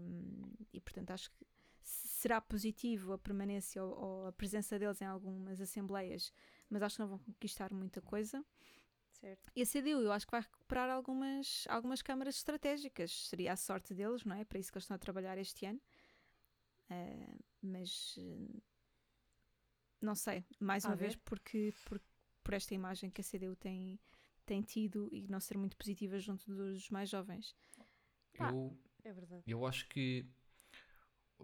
e 0.73 0.81
portanto, 0.81 1.11
acho 1.11 1.31
que 1.31 1.45
se- 1.83 2.07
será 2.09 2.41
positivo 2.41 3.13
a 3.13 3.19
permanência 3.19 3.83
ou, 3.83 3.93
ou 3.99 4.27
a 4.27 4.33
presença 4.33 4.79
deles 4.79 5.01
em 5.01 5.05
algumas 5.07 5.61
assembleias, 5.61 6.33
mas 6.69 6.83
acho 6.83 6.97
que 6.97 7.01
não 7.01 7.09
vão 7.09 7.19
conquistar 7.19 7.73
muita 7.73 8.01
coisa. 8.01 8.43
Certo. 9.23 9.49
E 9.55 9.61
a 9.61 9.65
CDU, 9.65 10.01
eu 10.01 10.11
acho 10.11 10.25
que 10.25 10.31
vai 10.31 10.41
recuperar 10.41 10.89
algumas, 10.89 11.65
algumas 11.69 12.01
câmaras 12.01 12.35
estratégicas. 12.35 13.29
Seria 13.29 13.53
a 13.53 13.55
sorte 13.55 13.93
deles, 13.93 14.25
não 14.25 14.35
é? 14.35 14.43
Para 14.43 14.59
isso 14.59 14.69
que 14.69 14.77
eles 14.77 14.83
estão 14.83 14.95
a 14.95 14.99
trabalhar 14.99 15.37
este 15.37 15.65
ano. 15.65 15.81
Ah, 16.89 17.37
mas 17.61 18.19
não 20.01 20.13
sei, 20.13 20.43
mais 20.59 20.83
A 20.83 20.89
uma 20.89 20.95
ver. 20.97 21.03
vez, 21.05 21.15
porque, 21.15 21.73
por, 21.85 22.01
por 22.43 22.53
esta 22.53 22.73
imagem 22.73 23.09
que 23.09 23.21
a 23.21 23.23
CDU 23.23 23.55
tem, 23.55 23.97
tem 24.45 24.61
tido 24.61 25.07
e 25.13 25.25
não 25.29 25.39
ser 25.39 25.57
muito 25.57 25.77
positiva 25.77 26.19
junto 26.19 26.53
dos 26.53 26.89
mais 26.89 27.09
jovens. 27.09 27.55
Eu, 28.33 28.77
É 29.05 29.13
verdade. 29.13 29.43
eu 29.47 29.65
acho 29.65 29.87
que, 29.87 30.25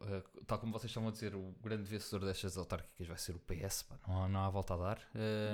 eh, 0.03 0.23
tal 0.47 0.59
como 0.59 0.71
vocês 0.73 0.89
estavam 0.89 1.09
a 1.09 1.11
dizer, 1.11 1.35
o 1.35 1.51
grande 1.61 1.83
vencedor 1.83 2.25
destas 2.25 2.57
autárquicas 2.57 3.07
vai 3.07 3.17
ser 3.17 3.35
o 3.35 3.39
PS, 3.39 3.83
pá, 3.83 3.99
não, 4.07 4.23
há, 4.23 4.27
não 4.29 4.39
há 4.41 4.49
volta 4.49 4.73
a 4.73 4.77
dar. 4.77 5.09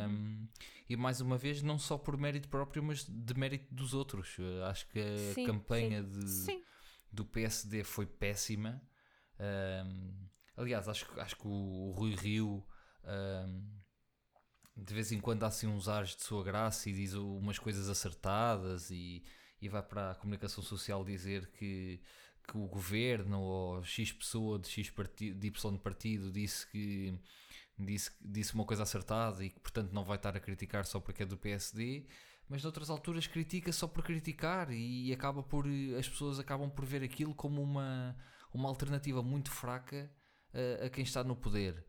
Um, 0.10 0.48
E 0.90 0.96
mais 0.96 1.20
uma 1.22 1.38
vez, 1.38 1.62
não 1.62 1.78
só 1.80 1.98
por 1.98 2.18
mérito 2.18 2.48
próprio, 2.50 2.84
mas 2.84 3.04
de 3.08 3.34
mérito 3.34 3.74
dos 3.74 3.94
outros. 3.94 4.36
Eh, 4.40 4.64
acho 4.66 4.88
que 4.90 5.00
a 5.00 5.34
Sim, 5.34 5.46
campanha 5.46 6.04
de, 6.04 6.30
Sim, 6.30 6.64
do 7.12 7.26
PSD 7.26 7.84
foi 7.84 8.06
péssima. 8.06 8.82
Um, 9.40 10.28
aliás, 10.56 10.88
acho, 10.88 11.06
que- 11.12 11.20
acho 11.20 11.36
que 11.36 11.48
o 11.48 11.92
Rui 11.96 12.16
Rio 12.16 12.66
um, 13.04 13.76
de 14.78 14.94
vez 14.94 15.12
em 15.12 15.20
quando 15.20 15.40
dá 15.40 15.48
assim 15.48 15.68
uns 15.68 15.88
ares 15.88 16.16
de 16.16 16.24
sua 16.24 16.44
graça 16.44 16.90
e 16.90 16.94
diz 16.94 17.14
umas 17.14 17.58
coisas 17.60 17.90
acertadas 17.90 18.90
e, 18.92 19.24
e 19.62 19.70
vai 19.70 19.82
para 19.82 20.12
a 20.12 20.16
comunicação 20.16 20.62
social 20.64 21.04
dizer 21.06 21.48
que, 21.52 22.02
que 22.46 22.58
o 22.58 22.68
governo 22.68 23.40
ou 23.42 23.84
X 23.84 24.12
pessoa 24.12 24.60
de 24.60 24.70
X 24.70 24.90
partido, 24.90 25.40
de 25.40 25.48
Y 25.48 25.78
partido 25.78 26.32
disse 26.32 26.68
que 26.68 27.20
disse, 27.78 28.12
disse 28.22 28.54
uma 28.54 28.66
coisa 28.66 28.84
acertada 28.84 29.44
e 29.44 29.50
que 29.50 29.60
portanto 29.60 29.92
não 29.92 30.04
vai 30.04 30.18
estar 30.18 30.36
a 30.36 30.40
criticar 30.40 30.86
só 30.86 31.00
porque 31.00 31.24
é 31.24 31.26
do 31.26 31.38
PSD, 31.38 32.06
mas 32.48 32.64
noutras 32.64 32.90
alturas 32.90 33.28
critica 33.28 33.72
só 33.72 33.88
por 33.88 34.04
criticar 34.04 34.72
e 34.72 35.12
acaba 35.14 35.44
por 35.44 35.66
as 35.98 36.08
pessoas 36.08 36.40
acabam 36.40 36.70
por 36.70 36.86
ver 36.86 37.04
aquilo 37.04 37.34
como 37.34 37.62
uma, 37.62 38.16
uma 38.54 38.70
alternativa 38.70 39.22
muito 39.24 39.52
fraca 39.52 40.12
a, 40.54 40.86
a 40.86 40.90
quem 40.90 41.04
está 41.04 41.24
no 41.24 41.36
poder. 41.36 41.86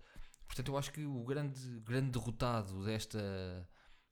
Portanto, 0.47 0.69
eu 0.69 0.79
acho 0.79 0.93
que 0.93 1.05
o 1.05 1.25
grande, 1.25 1.61
grande 1.81 2.13
derrotado 2.13 2.85
desta, 2.85 3.69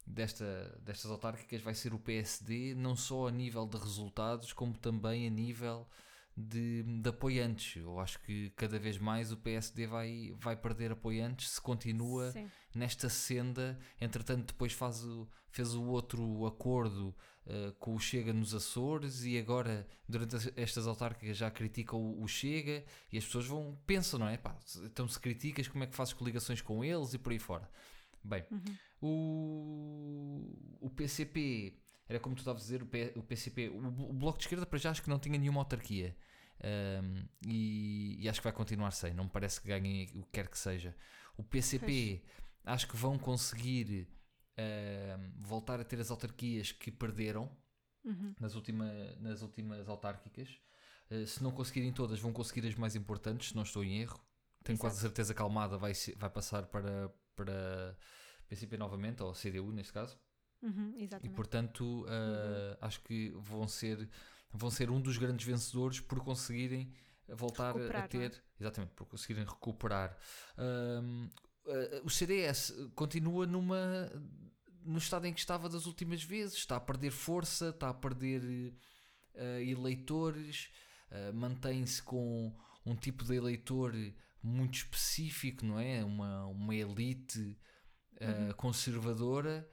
desta, 0.07 0.78
destas 0.82 1.11
autárquicas 1.11 1.62
vai 1.62 1.74
ser 1.74 1.95
o 1.95 1.99
PSD, 1.99 2.74
não 2.74 2.97
só 2.97 3.28
a 3.28 3.30
nível 3.30 3.66
de 3.66 3.78
resultados, 3.78 4.53
como 4.53 4.76
também 4.76 5.26
a 5.26 5.30
nível 5.30 5.88
de, 6.37 6.82
de, 6.82 7.09
apoiantes. 7.09 7.76
Eu 7.82 7.99
acho 8.01 8.18
que 8.20 8.51
cada 8.57 8.78
vez 8.78 8.99
mais 8.99 9.30
o 9.30 9.37
PSD 9.37 9.87
vai, 9.87 10.35
vai 10.39 10.57
perder 10.57 10.93
apoiantes 10.93 11.51
se 11.51 11.61
continua 11.61 12.32
Sim. 12.32 12.51
nesta 12.74 13.09
senda. 13.09 13.78
Entretanto, 14.01 14.49
depois 14.49 14.72
faz 14.72 15.05
o, 15.05 15.28
fez 15.51 15.74
o 15.74 15.85
outro 15.85 16.47
acordo 16.47 17.14
uh, 17.47 17.72
com 17.78 17.95
o 17.95 18.01
Chega 18.01 18.32
nos 18.32 18.55
Açores 18.55 19.24
e 19.24 19.39
agora, 19.39 19.87
durante 20.09 20.53
estas 20.57 20.87
autárquicas, 20.87 21.37
já 21.37 21.51
critica 21.51 21.95
o, 21.97 22.22
o, 22.22 22.26
Chega 22.26 22.85
e 23.12 23.18
as 23.18 23.24
pessoas 23.24 23.47
vão, 23.47 23.78
pensam, 23.87 24.18
não 24.18 24.28
é? 24.28 24.37
Pá, 24.37 24.59
então, 24.85 25.07
se 25.07 25.20
criticas, 25.20 25.68
como 25.68 25.85
é 25.85 25.87
que 25.87 25.95
fazes 25.95 26.12
coligações 26.12 26.61
com 26.61 26.85
eles 26.85 27.14
e 27.14 27.18
por 27.18 27.32
aí 27.32 27.39
fora. 27.39 27.70
Bem, 28.22 28.43
uhum. 28.51 28.76
o, 29.03 30.87
o 30.87 30.91
PCP 30.91 31.78
era 32.09 32.20
como 32.20 32.34
tu 32.34 32.40
estavas 32.40 32.62
a 32.62 32.64
dizer, 32.64 32.82
o, 32.82 32.86
P, 32.86 33.12
o 33.16 33.22
PCP, 33.22 33.68
o, 33.68 33.78
o, 33.78 34.12
Bloco 34.12 34.38
de 34.38 34.44
Esquerda 34.44 34.66
para 34.66 34.78
já 34.78 34.90
acho 34.90 35.02
que 35.02 35.09
não 35.09 35.18
tinha 35.18 35.38
nenhuma 35.38 35.61
autarquia. 35.61 36.16
Um, 36.62 37.26
e, 37.46 38.16
e, 38.20 38.28
acho 38.28 38.40
que 38.40 38.44
vai 38.44 38.52
continuar 38.52 38.90
sem, 38.92 39.12
não 39.12 39.24
me 39.24 39.30
parece 39.30 39.61
que 39.61 39.68
ganhem 39.68 40.09
o 40.14 40.22
que 40.22 40.32
quer 40.32 40.48
que 40.48 40.59
seja. 40.59 40.94
O 41.36 41.42
PCP 41.42 42.22
acho 42.64 42.86
que 42.88 42.96
vão 42.96 43.18
conseguir 43.18 44.09
uh, 44.59 45.32
voltar 45.40 45.80
a 45.80 45.84
ter 45.84 46.00
as 46.00 46.11
autarquias 46.11 46.72
que 46.72 46.90
perderam 46.90 47.50
uhum. 48.05 48.34
nas, 48.40 48.55
última, 48.55 48.92
nas 49.20 49.42
últimas 49.42 49.88
autárquicas. 49.88 50.48
Uh, 51.11 51.26
se 51.26 51.42
não 51.42 51.50
conseguirem 51.50 51.92
todas, 51.92 52.20
vão 52.20 52.32
conseguir 52.32 52.66
as 52.66 52.74
mais 52.74 52.94
importantes, 52.94 53.48
se 53.48 53.57
não 53.57 53.62
estou 53.62 53.84
em 53.84 54.00
erro. 54.00 54.20
Tenho 54.62 54.76
Exato. 54.76 54.80
quase 54.80 55.00
certeza 55.00 55.34
que 55.34 55.42
a 55.42 55.44
Almada 55.44 55.76
vai, 55.76 55.92
vai 56.16 56.30
passar 56.30 56.66
para, 56.66 57.12
para 57.36 57.96
PCP 58.48 58.78
novamente, 58.78 59.22
ou 59.22 59.32
CDU 59.32 59.72
neste 59.72 59.92
caso. 59.92 60.18
Uhum, 60.64 60.94
e 61.22 61.28
portanto, 61.28 61.82
uh, 61.82 62.06
uhum. 62.06 62.76
acho 62.80 63.02
que 63.02 63.30
vão 63.36 63.68
ser, 63.68 64.08
vão 64.50 64.70
ser 64.70 64.90
um 64.90 64.98
dos 64.98 65.18
grandes 65.18 65.46
vencedores 65.46 66.00
por 66.00 66.20
conseguirem 66.24 66.90
voltar 67.28 67.76
a 67.76 68.08
ter, 68.08 68.32
é? 68.32 68.42
exatamente, 68.58 68.94
por 68.94 69.04
conseguirem 69.04 69.44
recuperar. 69.44 70.16
Uh, 70.56 71.28
o 72.02 72.08
CDS 72.08 72.72
continua 72.94 73.46
numa 73.46 74.10
no 74.82 74.98
estado 74.98 75.26
em 75.26 75.32
que 75.34 75.40
estava 75.40 75.68
das 75.68 75.84
últimas 75.86 76.22
vezes, 76.22 76.56
está 76.56 76.76
a 76.76 76.80
perder 76.80 77.10
força, 77.10 77.68
está 77.68 77.90
a 77.90 77.94
perder 77.94 78.74
uh, 79.34 79.60
eleitores, 79.60 80.70
mantém-se 81.32 82.02
com 82.02 82.54
um 82.84 82.96
tipo 82.96 83.24
de 83.24 83.34
eleitor 83.34 83.94
muito 84.42 84.74
específico, 84.74 85.64
não 85.64 85.78
é? 85.78 86.04
Uma, 86.04 86.46
uma 86.46 86.74
elite 86.74 87.56
uhum. 88.20 88.52
conservadora 88.56 89.66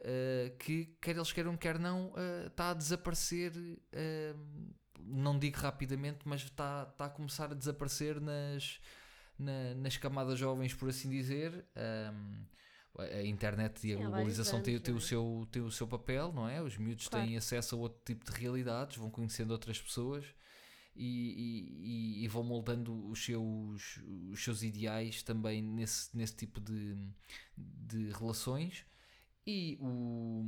uh, 0.00 0.56
que, 0.58 0.96
quer 1.00 1.16
eles 1.16 1.32
queiram, 1.32 1.56
quer 1.56 1.78
não, 1.78 2.08
uh, 2.08 2.46
está 2.46 2.70
a 2.70 2.74
desaparecer. 2.74 3.52
Uh, 3.52 4.74
não 5.00 5.38
digo 5.38 5.58
rapidamente, 5.58 6.20
mas 6.24 6.42
está, 6.42 6.88
está 6.90 7.06
a 7.06 7.10
começar 7.10 7.52
a 7.52 7.54
desaparecer 7.54 8.20
nas, 8.20 8.80
na, 9.38 9.74
nas 9.74 9.96
camadas 9.96 10.38
jovens, 10.38 10.74
por 10.74 10.88
assim 10.88 11.08
dizer. 11.08 11.64
Um, 11.76 12.44
a 12.98 13.22
internet 13.22 13.86
e 13.86 13.92
a 13.92 13.96
globalização 13.96 14.62
têm 14.62 14.78
tem, 14.78 14.94
o 14.94 14.98
é? 14.98 15.00
seu, 15.00 15.46
tem 15.52 15.60
o 15.60 15.70
seu 15.70 15.86
papel, 15.86 16.32
não 16.32 16.48
é? 16.48 16.62
Os 16.62 16.78
miúdos 16.78 17.08
claro. 17.08 17.26
têm 17.26 17.36
acesso 17.36 17.74
a 17.74 17.78
outro 17.78 18.00
tipo 18.04 18.24
de 18.24 18.32
realidades, 18.38 18.96
vão 18.96 19.10
conhecendo 19.10 19.50
outras 19.50 19.78
pessoas 19.78 20.24
e, 20.96 22.16
e, 22.18 22.24
e, 22.24 22.28
vão 22.28 22.42
moldando 22.42 23.06
os 23.08 23.22
seus, 23.22 24.00
os 24.30 24.42
seus 24.42 24.62
ideais 24.62 25.22
também 25.22 25.60
nesse, 25.60 26.16
nesse 26.16 26.34
tipo 26.34 26.58
de, 26.58 26.96
de 27.56 28.10
relações. 28.12 28.84
E 29.46 29.78
o, 29.80 30.44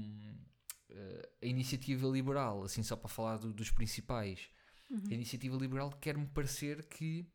eh, 0.90 1.28
a 1.42 1.46
iniciativa 1.46 2.08
liberal, 2.08 2.62
assim 2.64 2.82
só 2.82 2.96
para 2.96 3.08
falar 3.08 3.38
do, 3.38 3.52
dos 3.52 3.70
principais, 3.70 4.48
uhum. 4.90 5.02
a 5.10 5.14
iniciativa 5.14 5.56
liberal 5.56 5.90
quer-me 6.00 6.26
parecer 6.26 6.84
que 6.86 7.28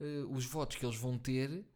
uh, 0.00 0.32
os 0.32 0.46
votos 0.46 0.76
que 0.76 0.86
eles 0.86 0.96
vão 0.96 1.18
ter 1.18 1.66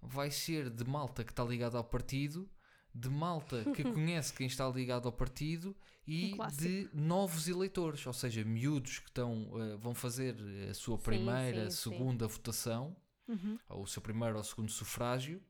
vai 0.00 0.30
ser 0.30 0.70
de 0.70 0.84
malta 0.84 1.24
que 1.24 1.32
está 1.32 1.44
ligada 1.44 1.76
ao 1.76 1.84
partido, 1.84 2.48
de 2.94 3.10
malta 3.10 3.64
que 3.74 3.82
conhece 3.92 4.32
quem 4.32 4.46
está 4.46 4.68
ligado 4.68 5.06
ao 5.06 5.12
partido 5.12 5.76
e 6.06 6.34
um 6.34 6.46
de 6.56 6.88
novos 6.94 7.48
eleitores, 7.48 8.06
ou 8.06 8.12
seja, 8.12 8.44
miúdos 8.44 9.00
que 9.00 9.08
estão, 9.08 9.50
uh, 9.52 9.76
vão 9.78 9.94
fazer 9.94 10.36
a 10.70 10.74
sua 10.74 10.96
primeira, 10.96 11.70
sim, 11.70 11.76
sim, 11.76 11.90
segunda 11.90 12.26
sim. 12.26 12.32
votação, 12.32 12.96
uhum. 13.26 13.58
ou 13.68 13.82
o 13.82 13.86
seu 13.86 14.00
primeiro 14.00 14.38
ou 14.38 14.44
segundo 14.44 14.70
sufrágio, 14.70 15.42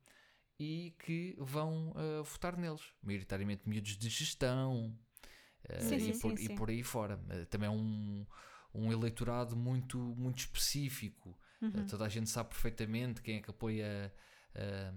e 0.59 0.95
que 0.99 1.37
vão 1.39 1.91
uh, 1.91 2.25
votar 2.25 2.57
neles, 2.57 2.83
maioritariamente 3.03 3.69
miúdos 3.69 3.97
de 3.97 4.09
gestão 4.09 4.97
uh, 5.71 5.83
sim, 5.83 5.97
e, 5.97 6.01
sim, 6.01 6.19
por, 6.19 6.37
sim, 6.37 6.45
e, 6.45 6.57
por, 6.57 6.71
aí 6.71 6.83
fora. 6.83 7.17
Uh, 7.17 7.47
também 7.47 7.69
é 7.69 7.71
um, 7.71 8.27
um 8.75 8.93
eleitorado 8.93 9.57
muito, 9.57 9.99
muito 9.99 10.39
específico. 10.41 11.39
Uhum. 11.61 11.87
toda 11.89 12.05
a 12.05 12.09
gente 12.09 12.31
sabe 12.31 12.51
perfeitamente 12.51 13.21
quem 13.21 13.39
é 13.39 13.41
que 13.41 13.51
apoia 13.51 14.15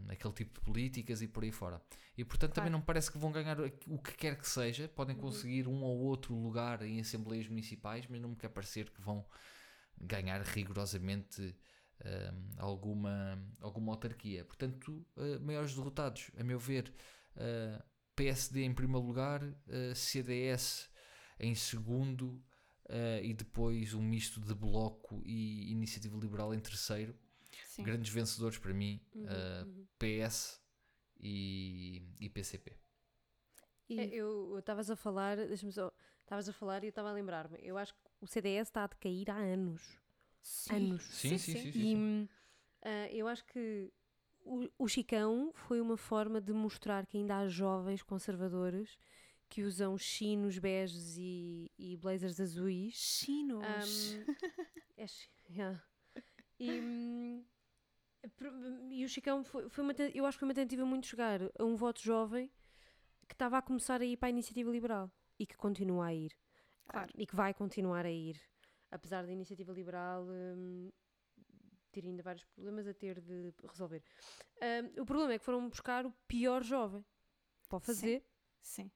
aquele 0.10 0.34
tipo 0.34 0.54
de 0.54 0.62
políticas 0.62 1.22
e 1.22 1.28
por 1.28 1.44
aí 1.44 1.52
fora. 1.52 1.82
E 2.18 2.26
portanto 2.26 2.54
claro. 2.54 2.56
também 2.56 2.72
não 2.72 2.80
me 2.80 2.86
parece 2.86 3.12
que 3.12 3.18
vão 3.18 3.32
ganhar 3.32 3.60
o 3.60 4.00
que 4.00 4.16
quer 4.16 4.36
que 4.36 4.48
seja, 4.48 4.88
podem 4.88 5.16
uhum. 5.16 5.22
conseguir 5.22 5.68
um 5.68 5.84
ou 5.84 6.00
outro 6.00 6.36
lugar 6.36 6.82
em 6.82 7.00
assembleias 7.00 7.48
municipais, 7.48 8.08
mas 8.08 8.20
não 8.20 8.30
me 8.30 8.36
quer 8.36 8.50
parecer 8.50 8.90
que 8.90 9.02
vão 9.02 9.24
ganhar 10.00 10.42
rigorosamente 10.42 11.56
alguma, 12.58 13.42
alguma 13.60 13.92
autarquia. 13.94 14.46
Portanto, 14.46 15.06
uh, 15.16 15.40
maiores 15.42 15.76
derrotados, 15.76 16.32
a 16.38 16.44
meu 16.44 16.60
ver, 16.60 16.94
uh, 17.36 17.80
ah, 17.80 17.86
PSD 18.16 18.64
em 18.64 18.74
primeiro 18.74 19.06
lugar, 19.06 19.44
uh, 19.44 19.96
CDS 19.96 20.90
em 21.40 21.56
segundo 21.56 22.44
e 23.24 23.34
depois 23.34 23.94
um 23.94 24.02
misto 24.02 24.42
de 24.42 24.54
Bloco 24.54 25.24
e 25.26 25.72
Iniciativa 25.72 26.18
Liberal 26.18 26.54
em 26.54 26.60
terceiro. 26.60 27.16
Sim. 27.66 27.84
Grandes 27.84 28.12
vencedores 28.12 28.58
para 28.58 28.74
mim, 28.74 29.02
uhum, 29.16 29.24
uhum. 29.24 29.88
PS 29.98 30.62
e, 31.18 32.04
e 32.20 32.30
PCP. 32.30 32.76
E... 33.88 33.98
É, 33.98 34.08
eu 34.08 34.60
estavas 34.60 34.90
a 34.90 34.98
falar, 34.98 35.38
deixa-me 35.38 35.72
só, 35.72 35.90
estavas 36.20 36.50
a 36.50 36.54
falar 36.54 36.84
e 36.84 36.88
eu 36.88 36.90
estava 36.90 37.10
a 37.10 37.14
lembrar-me. 37.14 37.58
Eu 37.62 37.78
acho 37.78 37.94
que 37.94 38.00
o 38.20 38.28
CDS 38.28 38.68
está 38.68 38.84
a 38.84 38.88
decair 38.88 39.30
há 39.32 39.38
anos. 39.38 40.01
Sim. 40.42 40.76
anos. 40.76 41.04
Sim, 41.04 41.38
sim, 41.38 41.38
sim. 41.38 41.54
sim, 41.54 41.72
sim, 41.72 41.80
e 41.80 42.88
uh, 42.88 43.16
eu 43.16 43.28
acho 43.28 43.46
que 43.46 43.92
o, 44.44 44.68
o 44.78 44.88
Chicão 44.88 45.52
foi 45.54 45.80
uma 45.80 45.98
forma 45.98 46.42
de 46.42 46.52
mostrar 46.52 47.06
que 47.06 47.18
ainda 47.18 47.38
há 47.38 47.48
jovens 47.48 48.02
conservadores 48.02 48.98
que 49.50 49.64
usam 49.64 49.98
chinos 49.98 50.58
beges 50.58 51.18
e, 51.18 51.72
e 51.78 51.98
blazers 51.98 52.40
azuis. 52.40 52.94
Chinos? 52.96 54.16
Um, 54.16 54.26
é, 54.98 55.06
yeah. 55.50 55.84
e, 56.60 57.44
e 58.92 59.06
o 59.06 59.10
Chicão 59.10 59.44
foi, 59.44 59.70
foi 59.70 59.84
uma, 59.84 59.94
eu 60.14 60.26
acho 60.26 60.38
que 60.38 60.40
foi 60.40 60.48
uma 60.48 60.56
tentativa 60.56 60.86
muito 60.86 61.08
chegar 61.08 61.42
a 61.60 61.64
um 61.64 61.76
voto 61.76 62.02
jovem 62.02 62.50
que 63.28 63.36
estava 63.36 63.58
a 63.58 63.62
começar 63.62 64.02
a 64.02 64.06
ir 64.06 64.18
para 64.18 64.28
a 64.28 64.32
iniciativa 64.32 64.72
liberal 64.72 65.12
e 65.38 65.46
que 65.46 65.56
continua 65.56 66.08
a 66.08 66.14
ir. 66.14 66.32
Claro. 66.88 67.12
E 67.16 67.26
que 67.26 67.36
vai 67.36 67.54
continuar 67.54 68.06
a 68.06 68.12
ir 68.12 68.40
apesar 68.92 69.26
da 69.26 69.32
iniciativa 69.32 69.72
liberal 69.72 70.26
um, 70.28 70.92
ter 71.92 72.06
ainda 72.06 72.22
vários 72.22 72.44
problemas 72.46 72.88
a 72.88 72.94
ter 72.94 73.20
de 73.22 73.54
resolver. 73.68 74.04
Um, 74.62 75.02
o 75.02 75.06
problema 75.06 75.34
é 75.34 75.40
que 75.40 75.46
foram 75.46 75.68
buscar 75.68 76.06
o 76.06 76.12
pior 76.28 76.64
jovem 76.64 77.04
para 77.68 77.80
fazer. 77.80 78.24
Sim. 78.62 78.84
Sim. 78.84 78.92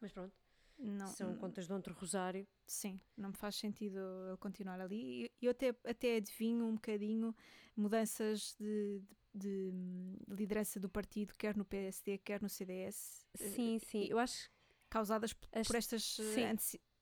Mas 0.00 0.12
pronto. 0.12 0.34
Não, 0.78 1.06
São 1.06 1.36
contas 1.36 1.66
de 1.66 1.72
outro 1.72 1.94
rosário. 1.94 2.46
Sim, 2.66 3.00
não 3.16 3.28
me 3.28 3.36
faz 3.36 3.56
sentido 3.56 3.98
eu 3.98 4.38
continuar 4.38 4.80
ali. 4.80 5.30
E 5.40 5.46
eu 5.46 5.50
até, 5.52 5.74
até 5.84 6.16
adivinho 6.16 6.64
um 6.64 6.74
bocadinho 6.74 7.34
mudanças 7.76 8.56
de, 8.58 9.00
de, 9.32 9.70
de, 9.70 10.34
liderança 10.34 10.80
do 10.80 10.88
partido, 10.88 11.34
quer 11.34 11.56
no 11.56 11.64
PSD, 11.64 12.18
quer 12.18 12.42
no 12.42 12.48
CDS. 12.48 13.24
Sim, 13.34 13.78
sim. 13.78 14.06
Eu 14.08 14.18
acho. 14.18 14.50
Causadas 14.90 15.34
As, 15.52 15.66
por 15.66 15.76
estas 15.76 16.18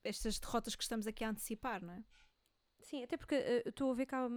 estas 0.05 0.39
derrotas 0.39 0.75
que 0.75 0.83
estamos 0.83 1.07
aqui 1.07 1.25
a 1.25 1.31
antecipar, 1.31 1.85
não 1.85 1.95
é? 1.95 2.05
Sim, 2.81 3.03
até 3.03 3.17
porque 3.17 3.37
uh, 3.37 3.69
estou 3.69 3.91
a 3.91 3.95
ver 3.95 4.07
que 4.07 4.15
há, 4.15 4.29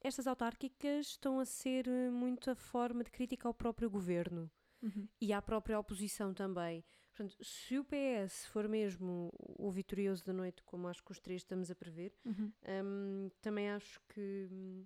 estas 0.00 0.26
autárquicas 0.26 1.06
estão 1.08 1.38
a 1.38 1.44
ser 1.44 1.86
eh, 1.86 2.10
muito 2.10 2.50
a 2.50 2.54
forma 2.54 3.04
de 3.04 3.10
crítica 3.10 3.46
ao 3.46 3.54
próprio 3.54 3.88
governo 3.88 4.50
uhum. 4.82 5.08
e 5.20 5.32
à 5.32 5.40
própria 5.40 5.78
oposição 5.78 6.34
também. 6.34 6.84
Portanto, 7.14 7.36
se 7.44 7.78
o 7.78 7.84
PS 7.84 8.46
for 8.46 8.66
mesmo 8.68 9.30
o 9.38 9.70
vitorioso 9.70 10.24
da 10.24 10.32
noite, 10.32 10.62
como 10.64 10.88
acho 10.88 11.04
que 11.04 11.12
os 11.12 11.20
três 11.20 11.42
estamos 11.42 11.70
a 11.70 11.74
prever, 11.74 12.12
Uhum. 12.24 12.52
hum, 12.84 13.30
também 13.40 13.70
acho 13.70 14.00
que 14.08 14.48
hum, 14.50 14.84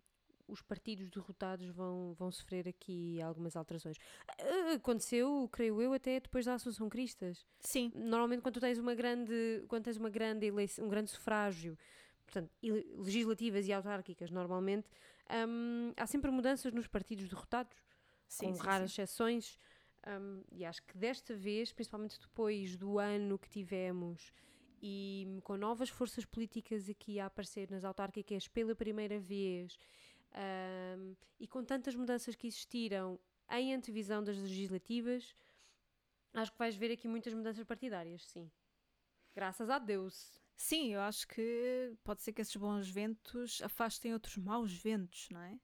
os 0.48 0.62
partidos 0.62 1.10
derrotados 1.10 1.68
vão, 1.68 2.14
vão 2.14 2.30
sofrer 2.30 2.68
aqui 2.68 3.20
algumas 3.20 3.56
alterações. 3.56 3.96
Ah, 4.38 4.74
Aconteceu, 4.74 5.48
creio 5.52 5.80
eu, 5.80 5.92
até 5.92 6.20
depois 6.20 6.44
da 6.44 6.54
Assunção 6.54 6.88
Cristas. 6.88 7.46
Sim, 7.60 7.92
Normalmente 7.94 8.42
quando 8.42 8.60
tens 8.60 8.78
uma 8.78 8.94
grande, 8.94 9.64
quando 9.68 9.84
tens 9.84 9.96
uma 9.96 10.10
grande 10.10 10.46
eleição, 10.46 10.84
um 10.86 10.88
grande 10.88 11.10
sufrágio, 11.10 11.76
portanto, 12.24 12.50
legislativas 12.62 13.66
e 13.66 13.72
autárquicas, 13.72 14.30
normalmente, 14.30 14.88
hum, 15.48 15.92
há 15.96 16.06
sempre 16.06 16.30
mudanças 16.30 16.72
nos 16.72 16.86
partidos 16.86 17.28
derrotados 17.28 17.76
sim, 18.28 18.46
com 18.46 18.52
sim, 18.52 18.60
raras 18.62 18.92
sim. 18.92 19.02
exceções. 19.02 19.58
hum, 20.06 20.42
e 20.52 20.64
acho 20.64 20.82
que 20.82 20.96
desta 20.96 21.34
vez, 21.34 21.72
principalmente 21.72 22.18
depois 22.20 22.76
do 22.76 22.98
ano 22.98 23.38
que 23.38 23.48
tivemos 23.48 24.32
e 24.82 25.40
com 25.42 25.56
novas 25.56 25.88
forças 25.88 26.24
políticas 26.24 26.88
aqui 26.88 27.18
a 27.18 27.26
aparecer 27.26 27.70
nas 27.70 27.84
autárquicas 27.84 28.46
pela 28.46 28.74
primeira 28.74 29.18
vez 29.18 29.78
hum, 30.36 31.16
e 31.38 31.46
com 31.46 31.64
tantas 31.64 31.94
mudanças 31.94 32.34
que 32.34 32.46
existiram 32.46 33.18
em 33.50 33.74
antevisão 33.74 34.22
das 34.22 34.36
legislativas, 34.36 35.34
acho 36.34 36.52
que 36.52 36.58
vais 36.58 36.76
ver 36.76 36.92
aqui 36.92 37.08
muitas 37.08 37.32
mudanças 37.32 37.64
partidárias, 37.64 38.24
sim. 38.24 38.50
Graças 39.34 39.68
a 39.68 39.78
Deus. 39.78 40.40
Sim, 40.56 40.94
eu 40.94 41.00
acho 41.00 41.28
que 41.28 41.94
pode 42.02 42.22
ser 42.22 42.32
que 42.32 42.40
esses 42.40 42.56
bons 42.56 42.88
ventos 42.88 43.60
afastem 43.62 44.14
outros 44.14 44.36
maus 44.38 44.72
ventos, 44.72 45.28
não 45.30 45.40
é? 45.42 45.58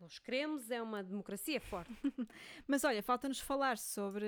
Nós 0.00 0.18
queremos 0.18 0.70
é 0.70 0.82
uma 0.82 1.02
democracia 1.02 1.60
forte. 1.60 1.92
Mas 2.66 2.82
olha, 2.82 3.02
falta-nos 3.02 3.38
falar 3.38 3.78
sobre 3.78 4.26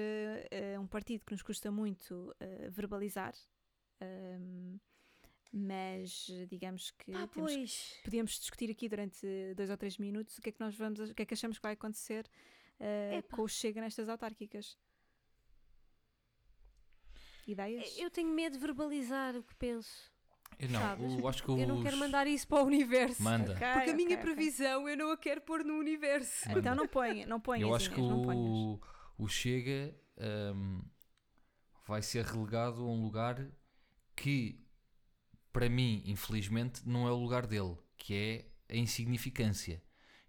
eh, 0.50 0.78
um 0.78 0.86
partido 0.86 1.24
que 1.24 1.32
nos 1.32 1.42
custa 1.42 1.70
muito 1.70 2.32
eh, 2.38 2.68
verbalizar. 2.70 3.34
Ahm, 4.00 4.78
mas 5.56 6.26
digamos 6.50 6.90
que 6.90 7.12
Pá, 7.12 7.28
temos 7.28 7.52
que- 7.52 7.58
pois. 7.58 8.00
podíamos 8.02 8.32
discutir 8.40 8.70
aqui 8.70 8.88
durante 8.88 9.24
dois 9.54 9.70
ou 9.70 9.76
três 9.76 9.96
minutos 9.98 10.36
o 10.36 10.42
que 10.42 10.48
é 10.48 10.52
que 10.52 10.58
nós 10.60 10.74
vamos, 10.74 10.98
o 10.98 11.14
que 11.14 11.22
é 11.22 11.24
que 11.24 11.32
achamos 11.34 11.58
que 11.58 11.62
vai 11.62 11.74
acontecer 11.74 12.28
Epá. 13.16 13.36
com 13.36 13.42
o 13.42 13.48
Chega 13.48 13.80
nestas 13.80 14.08
autárquicas. 14.08 14.76
Ideias? 17.46 17.96
Eu 17.98 18.10
tenho 18.10 18.30
medo 18.30 18.54
de 18.54 18.58
verbalizar 18.58 19.36
o 19.36 19.42
que 19.42 19.54
penso. 19.56 20.12
Eu 20.58 20.68
não, 20.70 20.80
Sabes? 20.80 21.18
eu 21.18 21.28
acho 21.28 21.42
que 21.42 21.50
Eu 21.50 21.66
não 21.68 21.76
os- 21.78 21.82
quero 21.82 21.96
mandar 21.98 22.26
isso 22.26 22.46
para 22.48 22.62
o 22.62 22.66
universo. 22.66 23.22
Manda. 23.22 23.52
Ok, 23.52 23.66
Porque 23.74 23.90
a 23.90 23.94
minha 23.94 24.08
ok, 24.08 24.16
ok. 24.16 24.22
previsão 24.34 24.88
eu 24.88 24.96
não 24.96 25.10
a 25.10 25.16
quero 25.16 25.40
pôr 25.40 25.64
no 25.64 25.74
universo. 25.74 26.48
Manda. 26.48 26.60
Então 26.60 26.74
não 26.74 26.88
ponha, 26.88 27.26
não 27.26 27.40
ponhas, 27.40 27.62
Eu 27.68 27.74
acho 27.74 27.90
que 27.90 28.00
não 28.00 28.22
ponhas. 28.22 28.40
o, 28.40 28.80
o 29.18 29.28
Chega 29.28 29.94
hum, 30.54 30.82
vai 31.86 32.00
ser 32.02 32.24
relegado 32.24 32.80
a 32.82 32.86
um 32.86 33.02
lugar 33.02 33.46
que, 34.16 34.63
para 35.54 35.68
mim, 35.68 36.02
infelizmente, 36.04 36.82
não 36.84 37.06
é 37.06 37.12
o 37.12 37.16
lugar 37.16 37.46
dele, 37.46 37.76
que 37.96 38.12
é 38.12 38.74
a 38.74 38.76
insignificância. 38.76 39.80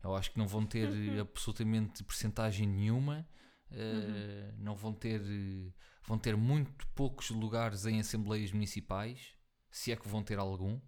Eu 0.03 0.15
acho 0.15 0.31
que 0.31 0.37
não 0.37 0.47
vão 0.47 0.63
ter 0.63 0.87
eh, 0.87 1.19
absolutamente 1.19 2.03
percentagem 2.03 2.67
nenhuma, 2.67 3.27
eh, 3.71 4.53
não 4.59 4.75
vão 4.75 4.93
ter, 4.93 5.19
eh, 5.19 5.73
vão 6.05 6.19
ter 6.19 6.37
muito 6.37 6.87
poucos 6.89 7.31
lugares 7.31 7.87
em 7.87 7.99
assembleias 7.99 8.51
municipais, 8.51 9.33
se 9.71 9.91
é 9.91 9.95
que 9.95 10.07
vão 10.07 10.21
ter 10.21 10.37
algum, 10.37 10.79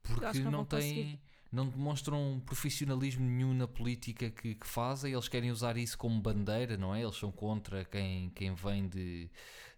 porque 0.00 0.30
que 0.30 0.38
não 0.38 0.52
não, 0.52 0.64
conseguir. 0.64 0.94
têm, 0.94 1.22
não 1.50 1.68
demonstram 1.68 2.40
profissionalismo 2.46 3.24
nenhum 3.26 3.52
na 3.54 3.66
política 3.66 4.30
que, 4.30 4.54
que 4.54 4.66
fazem, 4.68 5.12
eles 5.12 5.26
querem 5.26 5.50
usar 5.50 5.76
isso 5.76 5.98
como 5.98 6.20
bandeira, 6.20 6.76
não 6.76 6.94
é? 6.94 7.02
Eles 7.02 7.16
são 7.16 7.32
contra 7.32 7.84
quem, 7.84 8.30
quem 8.30 8.54
vem 8.54 8.88
de, 8.88 9.28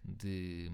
de, 0.05 0.71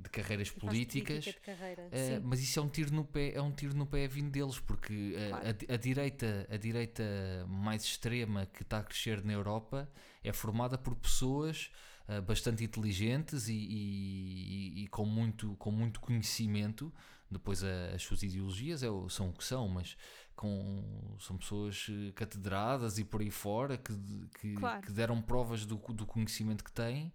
de 0.00 0.08
carreiras 0.10 0.50
políticas. 0.50 1.24
política 1.24 1.32
de 1.52 1.58
carreira. 1.58 1.82
Uh, 1.88 2.20
mas 2.24 2.40
isso 2.40 2.58
é 2.58 2.62
um 2.62 2.68
tiro 2.68 2.92
no 2.94 3.04
pé, 3.04 3.32
é 3.34 3.42
um 3.42 3.50
tiro 3.52 3.74
no 3.74 3.84
pé 3.86 4.06
vindo 4.06 4.30
deles, 4.30 4.58
porque 4.60 5.14
uh, 5.16 5.28
Claro. 5.30 5.46
a, 5.68 5.74
a 5.74 5.76
direita, 5.76 6.46
a 6.50 6.56
direita 6.56 7.02
mais 7.48 7.82
extrema 7.84 8.46
que 8.46 8.62
está 8.62 8.78
a 8.78 8.82
crescer 8.84 9.24
na 9.24 9.32
Europa 9.32 9.90
é 10.22 10.32
formada 10.32 10.78
por 10.78 10.94
pessoas 10.94 11.70
uh, 12.08 12.22
bastante 12.22 12.62
inteligentes 12.62 13.48
e, 13.48 13.54
e- 13.54 14.84
e- 14.84 14.88
com, 14.88 15.04
muito, 15.04 15.56
com 15.56 15.70
muito 15.72 16.00
conhecimento. 16.00 16.92
Depois 17.30 17.62
a- 17.64 17.94
as 17.94 18.02
suas 18.02 18.22
ideologias 18.22 18.82
é, 18.82 18.86
são 19.10 19.30
o 19.30 19.32
que 19.32 19.44
são, 19.44 19.68
mas 19.68 19.96
com, 20.34 21.16
são 21.18 21.36
pessoas 21.36 21.86
eh, 21.90 22.12
catedradas 22.12 22.96
e 22.98 23.04
por 23.04 23.20
aí 23.20 23.30
fora 23.30 23.76
que, 23.76 23.92
que, 24.40 24.54
Claro. 24.54 24.82
que 24.86 24.92
deram 24.92 25.20
provas 25.20 25.66
do, 25.66 25.76
do 25.76 26.06
conhecimento 26.06 26.62
que 26.62 26.70
têm. 26.72 27.12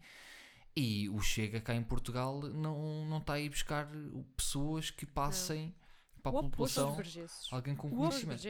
E 0.76 1.08
o 1.10 1.20
Chega 1.22 1.62
cá 1.62 1.76
em 1.76 1.84
Portugal 1.84 2.42
não, 2.42 3.06
não 3.06 3.18
está 3.20 3.34
a 3.34 3.40
ir 3.40 3.50
buscar 3.50 3.86
uh, 3.96 4.24
pessoas 4.36 4.90
que 4.90 5.06
passem 5.06 5.74
para 6.22 6.32
a 6.32 6.40
O 6.40 6.42
população 6.50 6.96
alguém 7.52 7.76
com 7.76 7.88
O 7.90 7.92
conhecimento. 8.10 8.42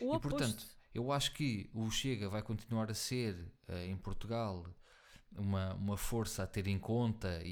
O 0.00 0.14
E 0.16 0.20
portanto, 0.20 0.66
eu 0.94 1.10
acho 1.12 1.32
que 1.32 1.70
o 1.72 1.90
Chega 1.90 2.28
vai 2.28 2.42
continuar 2.42 2.90
a 2.90 2.94
ser 2.94 3.36
eh, 3.68 3.86
em 3.86 3.96
Portugal 3.96 4.66
uma, 5.36 5.72
uma 5.74 5.96
força 5.96 6.42
a 6.42 6.46
ter 6.46 6.66
em 6.66 6.78
conta 6.78 7.40
e, 7.44 7.48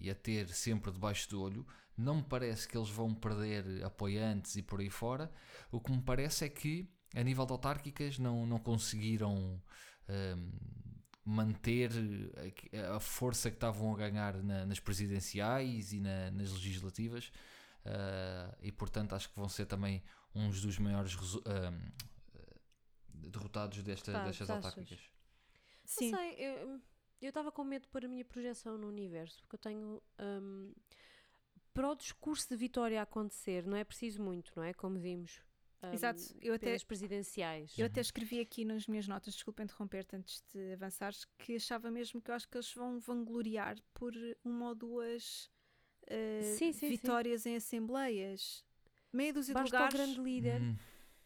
e- 0.00 0.06
e 0.06 0.10
a 0.10 0.14
ter 0.14 0.48
sempre 0.48 0.90
debaixo 0.90 1.28
do 1.30 1.40
olho. 1.40 1.66
Não 1.96 2.16
me 2.16 2.22
parece 2.22 2.66
que 2.66 2.76
eles 2.76 2.88
vão 2.90 3.14
perder 3.14 3.84
apoiantes 3.84 4.56
e 4.56 4.62
por 4.62 4.80
aí 4.80 4.90
fora. 4.90 5.30
O 5.70 5.80
que 5.80 5.92
me 5.92 6.02
parece 6.02 6.44
é 6.44 6.48
que, 6.48 6.88
a 7.14 7.22
nível 7.22 7.46
de 7.46 7.52
autárquicas, 7.52 8.18
não, 8.18 8.44
não 8.46 8.58
conseguiram 8.58 9.62
ehm, 10.08 10.50
manter 11.26 11.90
a, 12.92 12.96
a 12.96 13.00
força 13.00 13.50
que 13.50 13.56
estavam 13.56 13.92
a 13.94 13.96
ganhar 13.96 14.42
na- 14.42 14.64
nas 14.66 14.80
presidenciais 14.80 15.92
e 15.92 16.00
na- 16.00 16.30
nas 16.30 16.52
legislativas. 16.52 17.32
Ah, 17.84 18.56
e 18.62 18.72
portanto, 18.72 19.14
acho 19.14 19.28
que 19.30 19.36
vão 19.36 19.48
ser 19.48 19.66
também 19.66 20.02
uns 20.34 20.60
dos 20.62 20.78
maiores 20.78 21.14
ahm, 21.46 21.78
derrotados 23.14 23.82
desta, 23.82 24.12
Pá, 24.12 24.24
destas 24.24 24.50
autárquicas. 24.50 25.00
Sim, 25.84 26.10
Não 26.12 26.18
sei, 26.18 26.36
eu 27.20 27.28
estava 27.28 27.50
com 27.52 27.64
medo 27.64 27.82
de 27.82 27.88
pôr 27.88 28.04
a 28.04 28.08
minha 28.08 28.24
projeção 28.24 28.76
no 28.76 28.88
universo, 28.88 29.40
porque 29.42 29.56
eu 29.56 29.60
tenho. 29.60 30.02
hum, 30.20 30.72
para 31.72 31.90
o 31.90 31.94
discurso 31.94 32.48
de 32.48 32.56
vitória 32.56 33.00
acontecer, 33.02 33.66
não 33.66 33.76
é 33.76 33.84
preciso 33.84 34.22
muito, 34.22 34.52
não 34.56 34.62
é? 34.64 34.72
Como 34.72 34.98
vimos. 34.98 35.42
Exato, 35.92 36.20
eu 36.40 36.54
até- 36.54 36.76
presidenciais. 36.84 37.76
Eu 37.78 37.86
até 37.86 38.00
escrevi 38.00 38.40
aqui 38.40 38.64
nas 38.64 38.86
minhas 38.86 39.06
notas, 39.06 39.34
desculpa 39.34 39.62
interromper-te 39.62 40.16
antes 40.16 40.42
de 40.52 40.72
avançares, 40.72 41.24
que 41.38 41.56
achava 41.56 41.90
mesmo 41.90 42.20
que 42.20 42.30
eu 42.30 42.34
acho 42.34 42.48
que 42.48 42.56
eles 42.56 42.72
vão 42.72 42.98
vangloriar 42.98 43.76
por 43.94 44.12
uma 44.44 44.68
ou 44.68 44.74
duas 44.74 45.50
eh, 46.06 46.40
Sim, 46.56 46.72
sim, 46.72 46.78
sim. 46.80 46.88
vitórias 46.88 47.46
em 47.46 47.56
assembleias. 47.56 48.64
Meia 49.12 49.32
dúzia 49.32 49.54
de 49.54 49.60
Basta 49.60 49.76
ao 49.76 49.84
lugares. 49.84 50.00
grande 50.00 50.20
líder. 50.20 50.60
Hum, 50.62 50.76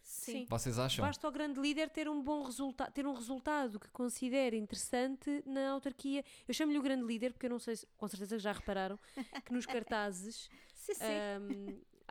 Sim. 0.02 0.46
vocês 0.48 0.78
acham? 0.78 1.04
Basta 1.04 1.26
ao 1.26 1.32
grande 1.32 1.60
líder 1.60 1.88
ter 1.90 2.08
um 2.08 2.20
bom 2.22 2.42
resultado, 2.42 2.92
ter 2.92 3.06
um 3.06 3.12
resultado 3.12 3.78
que 3.78 3.88
considere 3.90 4.56
interessante 4.56 5.42
na 5.46 5.70
autarquia. 5.70 6.24
Eu 6.48 6.54
chamo-lhe 6.54 6.78
o 6.78 6.82
grande 6.82 7.04
líder 7.04 7.32
porque 7.32 7.46
eu 7.46 7.50
não 7.50 7.58
sei 7.60 7.76
se, 7.76 7.86
com 7.96 8.08
certeza 8.08 8.38
já 8.38 8.52
repararam, 8.52 8.98
que 9.44 9.52
nos 9.52 9.66
cartazes 9.66 10.48
Sim, 10.74 10.94
sim. 10.94 11.02
há- 11.04 11.40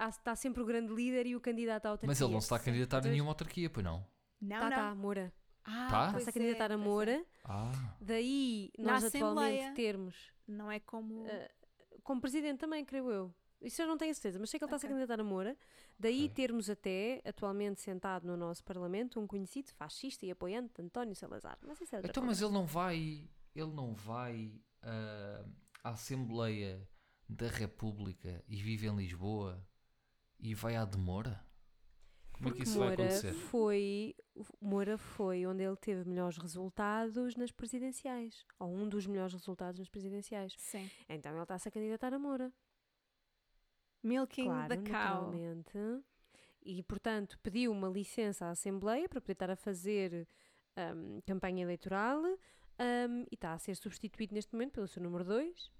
está 0.07 0.35
sempre 0.35 0.61
o 0.63 0.65
grande 0.65 0.93
líder 0.93 1.25
e 1.25 1.35
o 1.35 1.41
candidato 1.41 1.85
à 1.87 1.89
autarquia. 1.89 2.07
Mas 2.07 2.21
ele 2.21 2.31
não 2.31 2.39
se 2.39 2.45
está 2.45 2.55
a 2.55 2.59
candidatar 2.59 2.99
a 2.99 3.09
nenhuma 3.09 3.31
autarquia, 3.31 3.69
pois 3.69 3.83
não? 3.83 4.05
não, 4.39 4.59
Tá, 4.59 4.69
não. 4.69 4.77
tá, 4.77 4.95
Moura. 4.95 5.33
Ah, 5.65 5.87
Tá? 5.89 6.05
Está-se 6.07 6.25
a 6.25 6.29
é, 6.29 6.31
candidatar 6.33 6.71
a 6.71 6.75
é. 6.75 6.77
Moura. 6.77 7.25
Ah, 7.43 7.71
Daí 7.99 8.71
Na 8.77 8.93
nós 8.93 9.03
Assembleia. 9.03 9.55
atualmente 9.57 9.75
termos 9.75 10.15
Não 10.47 10.71
é 10.71 10.79
como. 10.79 11.27
eh, 11.27 11.51
como 12.03 12.21
presidente 12.21 12.59
também, 12.59 12.85
creio 12.85 13.11
eu. 13.11 13.33
Isso 13.61 13.81
eu 13.81 13.87
não 13.87 13.97
tenho 13.97 14.13
certeza, 14.15 14.39
mas 14.39 14.49
sei 14.49 14.57
que 14.57 14.63
ele 14.63 14.69
está-se 14.69 14.85
a 14.85 14.87
Ok. 14.87 14.95
candidatar 14.95 15.19
a 15.21 15.23
Moura. 15.23 15.57
Daí 15.99 16.25
Ok. 16.25 16.29
termos 16.29 16.69
até, 16.69 17.21
atualmente 17.25 17.81
sentado 17.81 18.25
no 18.25 18.37
nosso 18.37 18.63
Parlamento, 18.63 19.19
um 19.19 19.27
conhecido 19.27 19.69
fascista 19.73 20.25
e 20.25 20.31
apoiante 20.31 20.73
de 20.73 20.81
António 20.81 21.13
Salazar. 21.13 21.57
Mas 21.61 21.81
isso 21.81 21.93
é 21.93 21.97
outra 21.97 22.09
então, 22.09 22.23
mas 22.25 22.41
ele 22.41 22.53
não 22.53 22.65
vai, 22.65 23.29
ele 23.53 23.71
não 23.73 23.93
vai 23.93 24.53
ah, 24.81 25.43
à 25.83 25.89
Assembleia 25.89 26.87
da 27.27 27.47
República 27.49 28.41
e 28.47 28.55
vive 28.63 28.87
em 28.87 28.95
Lisboa 28.95 29.61
e 30.39 30.53
vai 30.53 30.75
à 30.75 30.85
demora? 30.85 31.43
Como 32.33 32.49
é 32.49 32.53
que 32.53 32.63
isso 32.63 32.79
vai 32.79 32.89
Moura 32.89 33.03
acontecer? 33.03 33.33
foi, 33.33 34.15
Moura 34.61 34.97
foi 34.97 35.45
onde 35.45 35.61
ele 35.61 35.75
teve 35.75 36.07
melhores 36.07 36.37
resultados 36.37 37.35
nas 37.35 37.51
presidenciais. 37.51 38.45
Ou 38.57 38.73
um 38.73 38.87
dos 38.87 39.05
melhores 39.05 39.33
resultados 39.33 39.77
nas 39.77 39.89
presidenciais. 39.89 40.55
Sim. 40.57 40.89
Então 41.09 41.33
ele 41.33 41.41
está-se 41.41 41.67
a 41.67 41.71
candidatar 41.71 42.13
a 42.13 42.19
Moura. 42.19 42.51
Milking 44.01 44.45
claro, 44.45 44.69
the 44.69 44.77
cow. 44.77 44.91
naturalmente. 44.91 45.77
E, 46.63 46.81
portanto, 46.83 47.37
pediu 47.43 47.71
uma 47.71 47.89
licença 47.89 48.45
à 48.45 48.51
Assembleia 48.51 49.09
para 49.09 49.19
poder 49.19 49.33
estar 49.33 49.49
a 49.49 49.55
fazer 49.57 50.25
hum, 50.77 51.19
campanha 51.25 51.63
eleitoral 51.63 52.21
hum, 52.23 53.25
e 53.29 53.35
está 53.35 53.53
a 53.53 53.59
ser 53.59 53.75
substituído 53.75 54.33
neste 54.33 54.53
momento 54.53 54.73
pelo 54.73 54.87
seu 54.87 55.03
número 55.03 55.25
2. 55.25 55.71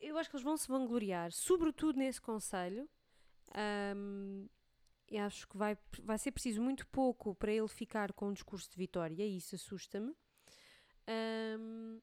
Eu 0.00 0.18
acho 0.18 0.30
que 0.30 0.36
eles 0.36 0.44
vão 0.44 0.56
se 0.56 0.68
vangloriar, 0.68 1.32
sobretudo 1.32 1.98
nesse 1.98 2.20
Conselho. 2.20 2.88
hum, 3.96 4.48
e 5.10 5.18
acho 5.18 5.48
que 5.48 5.56
vai, 5.56 5.76
vai 6.02 6.16
ser 6.18 6.30
preciso 6.30 6.62
muito 6.62 6.86
pouco 6.86 7.34
para 7.34 7.52
ele 7.52 7.66
ficar 7.66 8.12
com 8.12 8.28
um 8.28 8.32
discurso 8.32 8.70
de 8.70 8.76
vitória, 8.76 9.24
e 9.24 9.36
isso 9.36 9.56
assusta-me. 9.56 10.14
Ahm, 11.06 11.98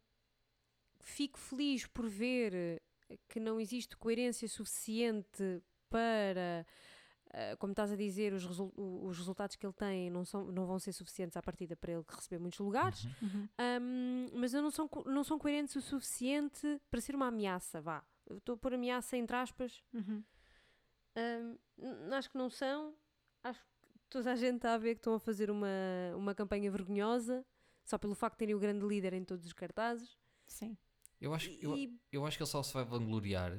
fico 0.99 1.39
feliz 1.39 1.87
por 1.87 2.07
ver 2.09 2.81
que 3.29 3.39
não 3.39 3.61
existe 3.61 3.95
coerência 3.95 4.47
suficiente 4.49 5.63
para, 5.89 6.65
como 7.59 7.71
estás 7.73 7.91
a 7.91 7.95
dizer, 7.95 8.33
os, 8.33 8.59
o- 8.59 8.71
os 9.05 9.17
resultados 9.17 9.55
que 9.55 9.65
ele 9.65 9.73
tem 9.73 10.09
não, 10.09 10.23
são, 10.25 10.45
não 10.51 10.65
vão 10.65 10.79
ser 10.79 10.93
suficientes 10.93 11.35
à 11.37 11.41
partida 11.41 11.75
para 11.75 11.91
ele 11.93 12.03
receber 12.07 12.39
muitos 12.39 12.59
lugares. 12.59 13.03
Uhum. 13.03 13.11
Uhum. 13.21 13.49
Ahm, 13.57 14.29
mas 14.33 14.53
não 14.53 14.71
são, 14.71 14.89
não 15.05 15.23
são 15.23 15.37
coerentes 15.37 15.75
o 15.75 15.81
suficiente 15.81 16.79
para 16.89 17.01
ser 17.01 17.15
uma 17.15 17.27
ameaça, 17.27 17.81
vá. 17.81 18.03
Eu 18.25 18.37
Estou 18.37 18.55
a 18.55 18.57
pôr 18.57 18.73
ameaça 18.73 19.15
entre 19.17 19.35
aspas. 19.35 19.81
Uhum. 19.93 20.23
N- 21.15 22.13
acho 22.15 22.29
que 22.29 22.37
não 22.37 22.49
são. 22.49 22.95
Acho 23.43 23.59
que 23.59 23.65
toda 24.09 24.31
a 24.31 24.35
gente 24.35 24.57
está 24.57 24.73
a 24.73 24.77
ver 24.77 24.95
que 24.95 24.99
estão 24.99 25.15
a 25.15 25.19
fazer 25.19 25.49
uma, 25.49 25.67
uma 26.15 26.35
campanha 26.35 26.69
vergonhosa 26.71 27.45
só 27.83 27.97
pelo 27.97 28.13
facto 28.15 28.35
de 28.35 28.39
terem 28.39 28.55
o 28.55 28.59
grande 28.59 28.85
líder 28.85 29.13
em 29.13 29.23
todos 29.23 29.45
os 29.45 29.53
cartazes. 29.53 30.17
Sim. 30.45 30.77
Eu 31.19 31.33
acho, 31.33 31.49
eu, 31.61 31.73
eu 32.11 32.25
acho 32.27 32.37
que 32.37 32.43
ele 32.43 32.49
só 32.49 32.61
se 32.61 32.71
vai 32.73 32.83
vangloriar, 32.85 33.51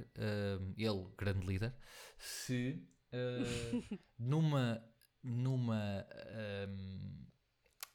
ele, 0.76 1.06
grande 1.16 1.44
líder, 1.44 1.74
se 2.16 2.80
ah, 3.12 3.96
numa, 4.18 4.82
numa 5.22 6.06
ahm, 6.36 7.26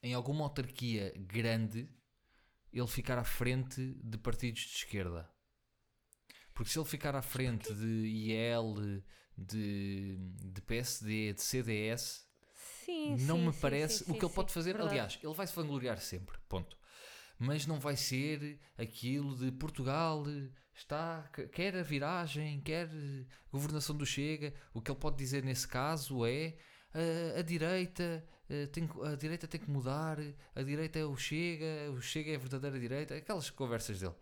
em 0.01 0.14
alguma 0.14 0.43
autarquia 0.43 1.14
grande 1.18 1.89
ele 2.72 2.88
ficar 2.88 3.18
à 3.18 3.24
frente 3.24 3.82
de 4.03 4.18
partidos 4.18 4.61
de 4.61 4.76
esquerda. 4.76 5.30
Porque 6.53 6.72
se 6.72 6.78
ele 6.80 6.88
ficar 6.88 7.16
à 7.16 7.22
frente 7.22 7.74
de 7.74 7.86
IL, 7.86 9.03
de, 9.38 10.18
de 10.18 10.61
PSD, 10.61 11.34
de 11.34 11.41
CDS, 11.41 12.28
Sim, 12.86 13.16
não 13.26 13.38
sim, 13.38 13.45
me 13.47 13.53
parece 13.53 14.03
sim, 14.03 14.11
o 14.11 14.16
que 14.16 14.26
ele 14.26 14.34
pode 14.34 14.51
fazer. 14.51 14.74
verdade. 14.74 14.91
Aliás, 14.91 15.20
ele 15.24 15.34
vai 15.34 15.47
se 15.47 15.55
vangloriar 15.55 15.99
sempre, 15.99 16.38
ponto. 16.49 16.78
Mas 17.39 17.66
não 17.66 17.80
vai 17.80 17.95
ser 17.95 18.59
aquilo 18.78 19.36
de 19.36 19.51
Portugal 19.51 20.24
está, 20.74 21.30
quer 21.51 21.76
a 21.76 21.84
viragem, 21.84 22.59
quer 22.61 22.89
governação 23.51 23.95
do 23.95 24.05
Chega. 24.05 24.53
O 24.74 24.82
que 24.82 24.91
ele 24.91 24.99
pode 24.99 25.17
dizer 25.17 25.43
nesse 25.43 25.67
caso 25.67 26.26
é 26.26 26.55
"Ah, 26.93 27.39
a 27.39 27.41
direita. 27.41 28.26
ah, 28.49 28.67
tem 28.71 28.89
a 29.03 29.15
direita 29.15 29.47
tem 29.47 29.59
que 29.61 29.69
mudar, 29.69 30.17
a 30.55 30.61
direita 30.63 30.99
é 30.99 31.05
o 31.05 31.15
Chega, 31.15 31.91
o 31.91 32.01
Chega 32.01 32.32
é 32.32 32.36
a 32.36 32.39
verdadeira 32.39 32.80
direita, 32.80 33.15
aquelas 33.15 33.49
conversas 33.49 33.99
dele. 33.99 34.15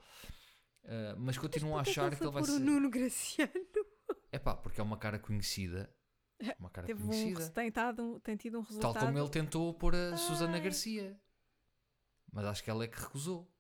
Ah, 0.86 1.16
mas 1.18 1.38
continuam 1.38 1.76
a 1.78 1.84
Porquê 1.84 1.92
achar 1.92 2.10
que 2.16 2.24
ele 2.24 2.32
vai 2.32 2.42
pôr 2.44 2.50
o 2.50 2.54
ser. 2.54 2.60
Nuno 2.60 2.90
Graciano. 2.90 3.52
É 4.34 4.40
pá, 4.40 4.56
porque 4.56 4.80
é 4.80 4.84
uma 4.84 4.98
cara 4.98 5.20
conhecida. 5.20 5.94
Uma 6.58 6.70
cara 6.70 6.88
Teve 6.88 7.04
um, 7.04 7.08
conhecida. 7.08 7.50
tem, 7.50 7.70
dado, 7.70 8.02
um- 8.16 8.20
tem 8.22 8.38
tido 8.38 8.60
um 8.60 8.64
Tal 8.64 8.70
resultado. 8.76 9.06
como 9.06 9.20
ele 9.20 9.30
tentou 9.30 9.74
pôr 9.74 9.94
a 9.94 10.16
Susana 10.16 10.54
Ai. 10.54 10.62
Garcia. 10.62 11.20
Mas 12.32 12.46
acho 12.46 12.64
que 12.64 12.70
ela 12.70 12.86
é 12.86 12.88
que 12.88 12.98
recusou. 13.00 13.52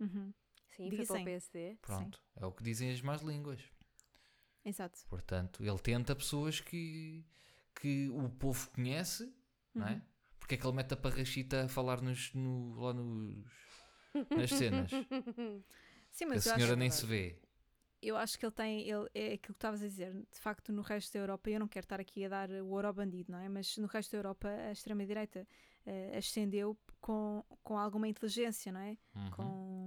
Uhum. 0.00 0.34
Sim, 0.80 0.96
foi 0.96 1.06
para 1.06 1.16
Dizem. 1.16 1.22
o 1.22 1.24
PSD. 1.24 1.78
Pronto. 1.82 2.22
É 2.36 2.46
o 2.46 2.52
que 2.52 2.62
dizem 2.62 2.90
as 2.90 3.02
más 3.02 3.20
línguas. 3.22 3.60
Exato. 4.64 4.98
Portanto, 5.08 5.62
ele 5.64 5.78
tenta 5.78 6.14
pessoas 6.16 6.60
que, 6.60 7.24
que 7.74 8.08
o 8.10 8.28
povo 8.30 8.70
conhece, 8.70 9.30
não 9.74 9.86
é? 9.86 9.92
Uhum. 9.94 10.02
Porque 10.38 10.54
é 10.54 10.58
que 10.58 10.66
ele 10.66 10.76
mete 10.76 10.92
a 10.94 10.96
parrachita 10.96 11.64
a 11.64 11.68
falar 11.68 12.00
nos, 12.00 12.32
no, 12.34 12.74
lá 12.80 12.92
nos, 12.94 13.44
nas 14.36 14.50
cenas? 14.50 14.90
Sim, 16.10 16.24
a 16.24 16.28
mas 16.28 16.46
eu 16.46 16.54
senhora 16.54 16.76
nem 16.76 16.90
se 16.90 17.06
vê. 17.06 17.38
eu 18.02 18.16
acho 18.16 18.38
que 18.38 18.44
ele 18.44 18.52
tem. 18.52 18.88
Ele, 18.88 19.08
é 19.14 19.26
aquilo 19.34 19.40
que 19.40 19.50
estavas 19.52 19.82
a 19.82 19.86
dizer. 19.86 20.12
De 20.12 20.40
facto, 20.40 20.72
no 20.72 20.82
resto 20.82 21.12
da 21.12 21.20
Europa, 21.20 21.50
eu 21.50 21.60
não 21.60 21.68
quero 21.68 21.84
estar 21.84 22.00
aqui 22.00 22.24
a 22.24 22.28
dar 22.28 22.50
o 22.50 22.68
ouro 22.70 22.88
ao 22.88 22.94
bandido, 22.94 23.30
não 23.32 23.38
é? 23.38 23.48
Mas 23.48 23.76
no 23.76 23.86
resto 23.86 24.12
da 24.12 24.18
Europa, 24.18 24.48
a 24.48 24.72
extrema-direita 24.72 25.46
eh, 25.86 26.16
ascendeu 26.16 26.76
com, 27.00 27.44
com 27.62 27.78
alguma 27.78 28.08
inteligência, 28.08 28.72
não 28.72 28.80
é? 28.80 28.96
Uhum. 29.14 29.30
Com, 29.30 29.79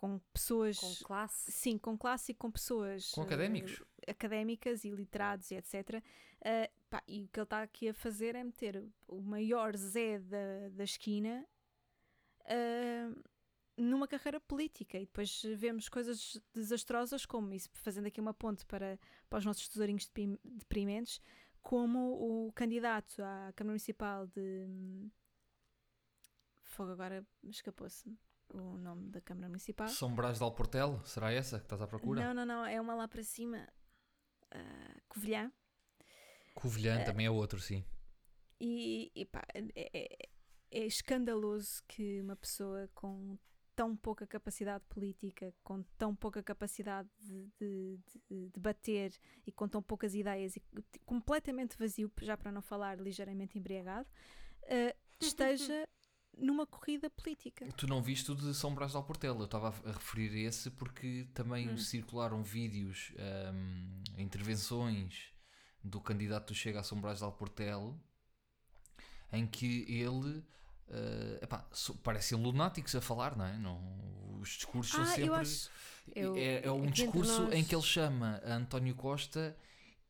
com 0.00 0.18
pessoas. 0.32 0.78
Com 0.78 0.94
classe. 1.04 1.52
Sim, 1.52 1.76
com 1.76 1.98
classe 1.98 2.32
e 2.32 2.34
com 2.34 2.50
pessoas 2.50 3.10
Com 3.10 3.20
eh, 3.20 3.24
académicos. 3.24 3.82
académicas 4.08 4.82
e 4.84 4.90
literados 4.90 5.50
e 5.50 5.56
etc. 5.56 6.02
Eh, 6.40 6.70
pá, 6.88 7.02
e 7.06 7.24
o 7.24 7.28
que 7.28 7.38
ele 7.38 7.44
está 7.44 7.62
aqui 7.62 7.90
a 7.90 7.92
fazer 7.92 8.34
é 8.34 8.42
meter 8.42 8.82
o 9.06 9.20
maior 9.20 9.76
Zé 9.76 10.18
da, 10.18 10.70
da 10.70 10.84
esquina 10.84 11.46
eh, 12.46 13.10
numa 13.76 14.08
carreira 14.08 14.40
política 14.40 14.96
e 14.96 15.04
depois 15.04 15.42
vemos 15.56 15.86
coisas 15.90 16.40
desastrosas 16.54 17.26
como 17.26 17.52
isso, 17.52 17.68
fazendo 17.74 18.06
aqui 18.06 18.22
uma 18.22 18.32
ponte 18.32 18.64
para, 18.64 18.98
para 19.28 19.38
os 19.38 19.44
nossos 19.44 19.68
tesourinhos 19.68 20.06
deprim- 20.06 20.38
deprimentes, 20.42 21.20
como 21.60 22.46
o 22.48 22.52
candidato 22.52 23.22
à 23.22 23.52
Câmara 23.54 23.72
Municipal 23.72 24.26
de 24.28 24.66
Fogo 26.62 26.92
agora 26.92 27.22
escapou-se 27.44 28.10
o 28.52 28.76
nome 28.78 29.10
da 29.10 29.20
Câmara 29.20 29.48
Municipal. 29.48 29.88
São 29.88 30.14
Brás 30.14 30.38
de 30.38 30.44
Alportel? 30.44 31.00
Será 31.04 31.32
essa 31.32 31.58
que 31.58 31.64
estás 31.66 31.80
à 31.82 31.86
procura? 31.86 32.22
Não, 32.22 32.34
não, 32.34 32.46
não, 32.46 32.66
é 32.66 32.80
uma 32.80 32.94
lá 32.94 33.06
para 33.08 33.22
cima. 33.22 33.68
ah, 34.50 35.00
Covilhã. 35.08 35.52
Covilhã 36.54 37.04
também 37.04 37.26
é 37.26 37.30
outro, 37.30 37.60
sim. 37.60 37.84
E, 38.60 39.10
e 39.14 39.24
pá, 39.24 39.42
é, 39.54 39.90
é- 39.94 40.28
é 40.72 40.86
escandaloso 40.86 41.82
que 41.88 42.20
uma 42.20 42.36
pessoa 42.36 42.88
com 42.94 43.38
tão 43.74 43.96
pouca 43.96 44.26
capacidade 44.26 44.84
política, 44.88 45.54
com 45.64 45.82
tão 45.96 46.14
pouca 46.14 46.42
capacidade 46.42 47.08
de, 47.18 47.48
de, 47.58 47.98
de 48.28 48.48
debater 48.50 49.12
e 49.46 49.50
com 49.50 49.66
tão 49.66 49.82
poucas 49.82 50.14
ideias 50.14 50.54
e 50.56 50.62
completamente 51.06 51.78
vazio, 51.78 52.12
já 52.20 52.36
para 52.36 52.52
não 52.52 52.60
falar 52.60 53.00
ligeiramente 53.00 53.58
embriagado, 53.58 54.06
ah, 54.64 54.94
esteja 55.20 55.88
numa 56.40 56.66
corrida 56.66 57.08
política. 57.10 57.66
Tu 57.76 57.86
não 57.86 58.02
viste 58.02 58.30
o 58.32 58.34
de 58.34 58.54
São 58.54 58.74
Brás 58.74 58.90
de 58.92 58.96
Alportel, 58.96 59.38
eu 59.38 59.44
estava 59.44 59.68
a 59.68 59.90
a 59.90 59.92
referir 59.92 60.36
esse 60.44 60.70
porque 60.70 61.26
também 61.34 61.68
Hum. 61.68 61.76
circularam 61.76 62.42
vídeos, 62.42 63.12
ahm, 63.18 64.02
intervenções 64.18 65.30
do 65.82 66.00
candidato 66.00 66.48
do 66.48 66.54
Chega 66.54 66.80
a 66.80 66.82
São 66.82 67.00
Brás 67.00 67.18
de 67.18 67.24
Alportel 67.24 67.96
em 69.32 69.46
que 69.46 69.84
ele 69.88 70.42
ah, 70.90 71.38
epá, 71.44 71.64
so- 71.72 71.94
parecem 71.96 72.36
lunáticos 72.36 72.94
a 72.96 73.00
falar, 73.00 73.36
não 73.36 73.44
é? 73.44 73.56
Não, 73.56 73.80
os 74.40 74.48
discursos 74.50 74.92
são 74.92 75.04
Ah, 75.04 75.06
sempre. 75.06 75.26
eu 75.26 75.34
acho. 75.34 75.70
Eu- 76.16 76.36
é, 76.36 76.66
é 76.66 76.72
um 76.72 76.90
discurso 76.90 77.42
em 77.42 77.46
nós- 77.46 77.66
que 77.68 77.74
ele 77.74 77.82
chama 77.82 78.40
a 78.44 78.54
António 78.54 78.94
Costa 78.96 79.56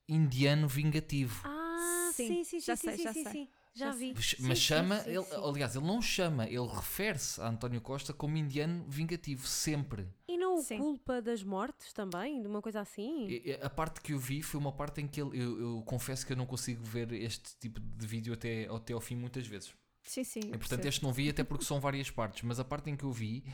indiano 0.09 0.67
vingativo. 0.67 1.43
Ah, 1.45 2.11
Sim, 2.15 2.43
sim, 2.43 2.45
sim, 2.45 2.61
já 2.61 2.77
sim, 2.77 2.83
sei, 2.87 2.97
sim, 2.97 3.03
já 3.05 3.13
sim, 3.13 3.25
sei. 3.25 3.33
sim. 3.33 3.49
Já 3.49 3.60
Já 3.73 3.93
vi. 3.93 4.13
Mas, 4.15 4.27
Sim, 4.27 4.37
mas 4.41 4.59
sim, 4.59 4.65
chama, 4.65 4.99
sim, 5.01 5.11
ele- 5.11 5.25
sim. 5.25 5.35
aliás, 5.45 5.77
ele 5.77 5.87
não 5.87 6.03
chama, 6.03 6.47
ele 6.47 6.67
refere-se 6.67 7.41
a 7.41 7.49
António 7.49 7.81
Costa 7.81 8.13
como 8.13 8.37
indiano 8.37 8.85
vingativo, 8.89 9.47
sempre. 9.47 10.09
E 10.27 10.37
não 10.37 10.59
o 10.59 10.65
culpa 10.65 11.23
das 11.23 11.43
mortes 11.43 11.93
também? 11.93 12.41
De 12.43 12.49
uma 12.49 12.61
coisa 12.61 12.81
assim? 12.81 13.29
A 13.63 13.71
parte 13.71 14.01
que 14.01 14.13
eu 14.13 14.19
vi 14.19 14.43
foi 14.43 14.59
uma 14.61 14.73
parte 14.73 15.01
em 15.01 15.07
que 15.07 15.21
ele, 15.21 15.41
eu, 15.41 15.61
eu 15.61 15.83
confesso 15.87 16.27
que 16.27 16.33
eu 16.33 16.37
não 16.37 16.47
consigo 16.47 16.83
ver 16.85 17.13
este 17.13 17.57
tipo 17.59 17.81
de 17.81 18.07
vídeo 18.07 18.35
até, 18.35 18.67
até 18.67 18.93
ao 18.93 19.01
fim 19.01 19.15
muitas 19.15 19.47
vezes. 19.47 19.73
Sim, 20.03 20.25
sim. 20.25 20.41
E 20.53 20.59
portanto 20.59 20.85
este 20.87 21.03
não 21.03 21.13
vi 21.13 21.29
até 21.29 21.45
porque 21.45 21.65
são 21.65 21.79
várias 21.81 22.11
partes, 22.11 22.43
mas 22.43 22.59
a 22.59 22.65
parte 22.65 22.91
em 22.91 22.97
que 22.97 23.05
eu 23.05 23.13
vi 23.13 23.45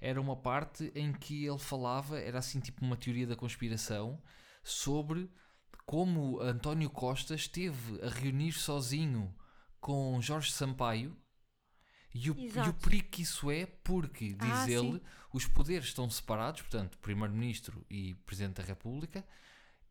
era 0.00 0.20
uma 0.20 0.36
parte 0.36 0.92
em 0.94 1.12
que 1.12 1.46
ele 1.46 1.58
falava, 1.58 2.18
era 2.18 2.38
assim 2.38 2.60
tipo 2.60 2.84
uma 2.84 2.96
teoria 2.96 3.26
da 3.26 3.36
conspiração, 3.36 4.20
sobre 4.62 5.30
como 5.86 6.40
António 6.40 6.90
Costa 6.90 7.34
esteve 7.34 8.00
a 8.04 8.08
reunir 8.08 8.52
sozinho 8.52 9.34
com 9.82 10.22
Jorge 10.22 10.52
Sampaio 10.52 11.14
e 12.14 12.30
o, 12.30 12.34
e 12.38 12.68
o 12.70 12.74
perigo 12.74 13.08
que 13.10 13.22
isso 13.22 13.50
é 13.50 13.66
porque, 13.66 14.32
diz 14.34 14.50
Ah, 14.50 14.66
sim. 14.66 14.90
ele, 14.92 15.02
os 15.32 15.46
poderes 15.46 15.88
estão 15.88 16.08
separados, 16.10 16.62
portanto, 16.62 16.98
Primeiro-Ministro 16.98 17.84
e 17.90 18.14
Presidente 18.26 18.56
da 18.56 18.62
República, 18.62 19.26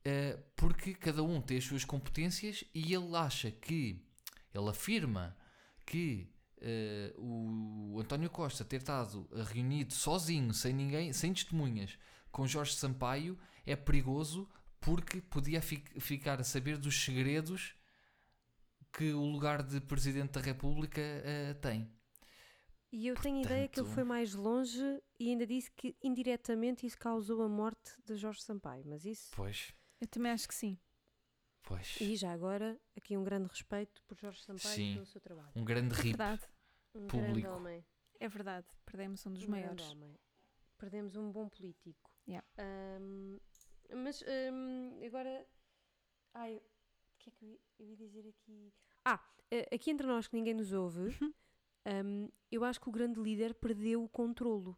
eh, 0.06 0.40
porque 0.56 0.94
cada 0.94 1.24
um 1.24 1.42
tem 1.42 1.58
as 1.58 1.64
suas 1.66 1.84
competências 1.86 2.64
e 2.74 2.94
ele 2.94 3.16
acha 3.16 3.52
que, 3.52 4.00
ele 4.54 4.70
afirma 4.70 5.36
que 5.86 6.30
eh, 6.62 7.14
o 7.18 8.00
António 8.00 8.30
Costa 8.30 8.64
ter 8.64 8.78
estado 8.78 9.28
reunido 9.52 9.94
sozinho, 9.94 10.54
sem 10.54 10.74
ninguém, 10.74 11.12
sem 11.14 11.34
testemunhas, 11.34 11.98
com 12.32 12.48
Jorge 12.48 12.76
Sampaio 12.76 13.38
é 13.66 13.76
perigoso 13.76 14.48
porque 14.80 15.22
podia 15.22 15.62
fi- 15.62 15.84
ficar 16.00 16.40
a 16.40 16.44
saber 16.44 16.78
dos 16.78 16.96
segredos 17.04 17.76
que 18.94 19.14
o 19.14 19.26
lugar 19.26 19.64
de 19.64 19.80
Presidente 19.82 20.32
da 20.34 20.42
República 20.42 21.02
eh, 21.02 21.54
tem. 21.56 21.90
E 22.92 23.08
eu 23.08 23.16
tenho 23.16 23.38
a 23.38 23.42
ideia 23.42 23.68
que 23.70 23.80
ele 23.80 23.86
Portanto- 23.88 23.94
foi 23.96 24.04
mais 24.04 24.34
longe 24.34 25.02
e 25.18 25.30
ainda 25.30 25.48
disse 25.48 25.72
que 25.72 25.96
indiretamente 26.04 26.86
isso 26.86 26.98
causou 26.98 27.42
a 27.42 27.48
morte 27.48 27.94
de 28.06 28.16
Jorge 28.18 28.42
Sampaio. 28.42 28.84
Mas 28.86 29.06
isso. 29.06 29.32
Pois, 29.34 29.74
Eu 30.02 30.08
também 30.08 30.32
acho 30.32 30.46
que 30.48 30.54
sim. 30.56 30.78
pois. 31.64 31.96
E 32.02 32.16
já 32.18 32.34
agora, 32.34 32.78
aqui 32.98 33.16
um 33.16 33.24
grande 33.24 33.48
respeito 33.48 34.02
por 34.04 34.18
Jorge 34.20 34.42
Sampaio 34.44 34.76
Sim. 34.76 34.92
e 34.92 34.94
pelo 34.96 35.06
seu 35.06 35.22
trabalho. 35.22 35.52
Um 35.56 35.64
grande 35.64 35.94
É 35.94 35.98
rip. 35.98 36.18
verdade. 36.18 36.42
Um 36.94 37.08
Público. 37.08 37.32
grande 37.34 37.48
homem. 37.48 37.86
É 38.20 38.28
verdade. 38.28 38.68
Perdemos 38.86 39.26
um 39.26 39.32
dos 39.34 39.44
um 39.44 39.48
grande 39.48 39.62
maiores. 39.68 39.86
homem. 39.86 40.20
Perdemos 40.78 41.16
um 41.16 41.32
bom 41.32 41.48
político. 41.48 42.12
Yeah. 42.28 42.46
Ahm, 42.58 43.40
mas 43.96 44.22
ahm, 44.24 45.02
agora. 45.06 45.48
Ai, 46.34 46.62
que 47.22 47.30
é 47.30 47.34
que 47.34 47.46
eu 47.46 47.50
ia, 47.50 47.60
eu 47.80 47.86
ia 47.88 47.96
dizer 47.96 48.28
aqui? 48.28 48.74
Ah, 49.06 49.20
eh, 49.50 49.68
aqui 49.74 49.92
entre 49.92 50.06
nós 50.08 50.28
que 50.28 50.36
ninguém 50.36 50.54
nos 50.54 50.72
ouve, 50.74 51.00
hum, 52.06 52.30
eu 52.52 52.64
acho 52.64 52.80
que 52.82 52.90
o 52.90 52.92
grande 52.92 53.20
líder 53.20 53.54
perdeu 53.54 54.04
o 54.04 54.10
controlo. 54.10 54.78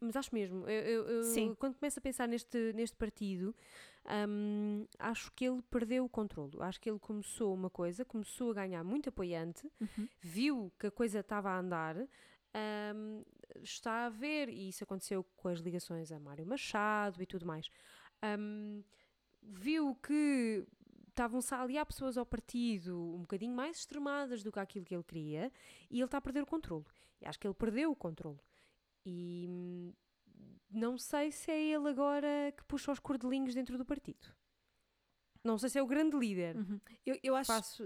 Mas 0.00 0.16
acho 0.16 0.34
mesmo, 0.34 0.68
eu, 0.68 0.82
eu- 0.82 1.08
eu- 1.08 1.56
quando 1.56 1.76
começo 1.76 1.98
a 1.98 2.02
pensar 2.02 2.26
neste, 2.28 2.72
neste 2.74 2.94
partido, 2.96 3.54
hum, 4.28 4.86
acho 4.98 5.32
que 5.32 5.46
ele 5.46 5.62
perdeu 5.62 6.04
o 6.04 6.08
controlo. 6.08 6.60
Acho 6.62 6.78
que 6.80 6.90
ele 6.90 6.98
começou 6.98 7.54
uma 7.54 7.70
coisa, 7.70 8.04
começou 8.04 8.50
a 8.50 8.54
ganhar 8.54 8.84
muito 8.84 9.08
apoiante, 9.08 9.70
Uhum. 9.80 10.08
viu 10.20 10.72
que 10.78 10.88
a 10.88 10.90
coisa 10.90 11.20
estava 11.20 11.48
a 11.50 11.58
andar, 11.58 11.96
hum, 11.96 13.24
está 13.62 14.06
a 14.06 14.08
ver, 14.10 14.48
e 14.50 14.68
isso 14.68 14.84
aconteceu 14.84 15.24
com 15.36 15.48
as 15.48 15.60
ligações 15.60 16.12
a 16.12 16.18
Mário 16.20 16.44
Machado 16.46 17.22
e 17.22 17.26
tudo 17.26 17.46
mais, 17.46 17.70
hum, 18.38 18.82
viu 19.42 19.94
que 19.96 20.66
estavam-se 21.14 21.54
a 21.54 21.62
aliar 21.62 21.86
pessoas 21.86 22.18
ao 22.18 22.26
partido 22.26 23.14
um 23.14 23.20
bocadinho 23.20 23.54
mais 23.54 23.78
extremadas 23.78 24.42
do 24.42 24.50
que 24.52 24.58
aquilo 24.58 24.84
que 24.84 24.94
ele 24.94 25.04
queria, 25.04 25.52
e 25.90 25.96
ele 25.98 26.04
está 26.04 26.18
a 26.18 26.20
perder 26.20 26.42
o 26.42 26.46
controlo. 26.46 26.84
E 27.20 27.26
acho 27.26 27.38
que 27.38 27.46
ele 27.46 27.54
perdeu 27.54 27.90
o 27.90 27.96
controlo. 27.96 28.40
E 29.06 29.46
hum, 29.48 29.92
não 30.70 30.98
sei 30.98 31.30
se 31.30 31.50
é 31.50 31.60
ele 31.60 31.88
agora 31.88 32.52
que 32.56 32.64
puxa 32.64 32.90
os 32.92 32.98
cordelinhos 32.98 33.54
dentro 33.54 33.78
do 33.78 33.84
partido. 33.84 34.34
Não 35.42 35.58
sei 35.58 35.68
se 35.70 35.78
é 35.78 35.82
o 35.82 35.86
grande 35.86 36.16
líder. 36.16 36.56
Uhum. 36.56 36.80
Eu, 37.04 37.18
eu, 37.22 37.36
acho, 37.36 37.52
Faço, 37.52 37.82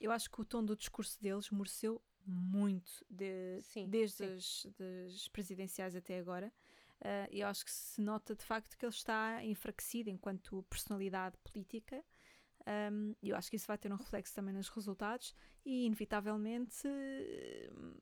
eu 0.00 0.10
acho 0.10 0.30
que 0.30 0.40
o 0.40 0.44
tom 0.44 0.64
do 0.64 0.74
discurso 0.74 1.20
deles 1.20 1.44
esmoreceu 1.46 2.02
muito 2.26 3.04
de- 3.10 3.60
Sim, 3.62 3.88
desde 3.88 4.16
sim. 4.16 4.34
As, 4.34 4.66
das 4.78 5.28
presidenciais 5.28 5.94
até 5.94 6.18
agora. 6.18 6.52
Ah, 7.00 7.28
eu 7.30 7.46
acho 7.46 7.64
que 7.64 7.70
se 7.70 8.00
nota 8.00 8.34
de 8.34 8.42
facto 8.44 8.76
que 8.78 8.84
ele 8.84 8.92
está 8.92 9.44
enfraquecido 9.44 10.08
enquanto 10.08 10.62
personalidade 10.64 11.36
política. 11.44 12.02
Um, 12.66 13.14
eu 13.22 13.36
acho 13.36 13.50
que 13.50 13.56
isso 13.56 13.66
vai 13.66 13.76
ter 13.76 13.92
um 13.92 13.96
reflexo 13.96 14.34
também 14.34 14.54
nos 14.54 14.68
resultados 14.68 15.34
e, 15.64 15.84
inevitavelmente, 15.84 16.86
hum, 16.86 17.94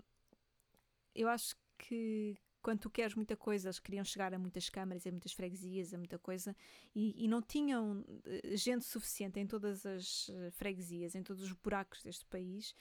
eu 1.15 1.29
acho 1.29 1.57
que 1.77 2.37
quando 2.63 2.79
tu 2.79 2.91
queres 2.91 3.15
muita 3.15 3.37
coisa, 3.37 3.69
eles 3.69 3.81
queriam 3.81 4.05
chegar 4.05 4.33
a 4.33 4.39
muitas 4.39 4.69
câmaras, 4.69 5.07
a 5.07 5.11
muitas 5.11 5.33
freguesias, 5.33 5.93
a 5.93 5.99
muita 5.99 6.19
coisa, 6.19 6.57
e, 6.95 7.25
e 7.25 7.29
não 7.29 7.43
tinham 7.43 8.05
eh, 8.25 8.57
gente 8.57 8.85
suficiente 8.85 9.41
em 9.41 9.47
todas 9.47 9.85
as 9.85 10.31
eh, 10.31 10.51
freguesias, 10.53 11.17
em 11.17 11.25
todos 11.25 11.43
os 11.43 11.53
buracos 11.53 12.03
deste 12.05 12.25
país, 12.27 12.73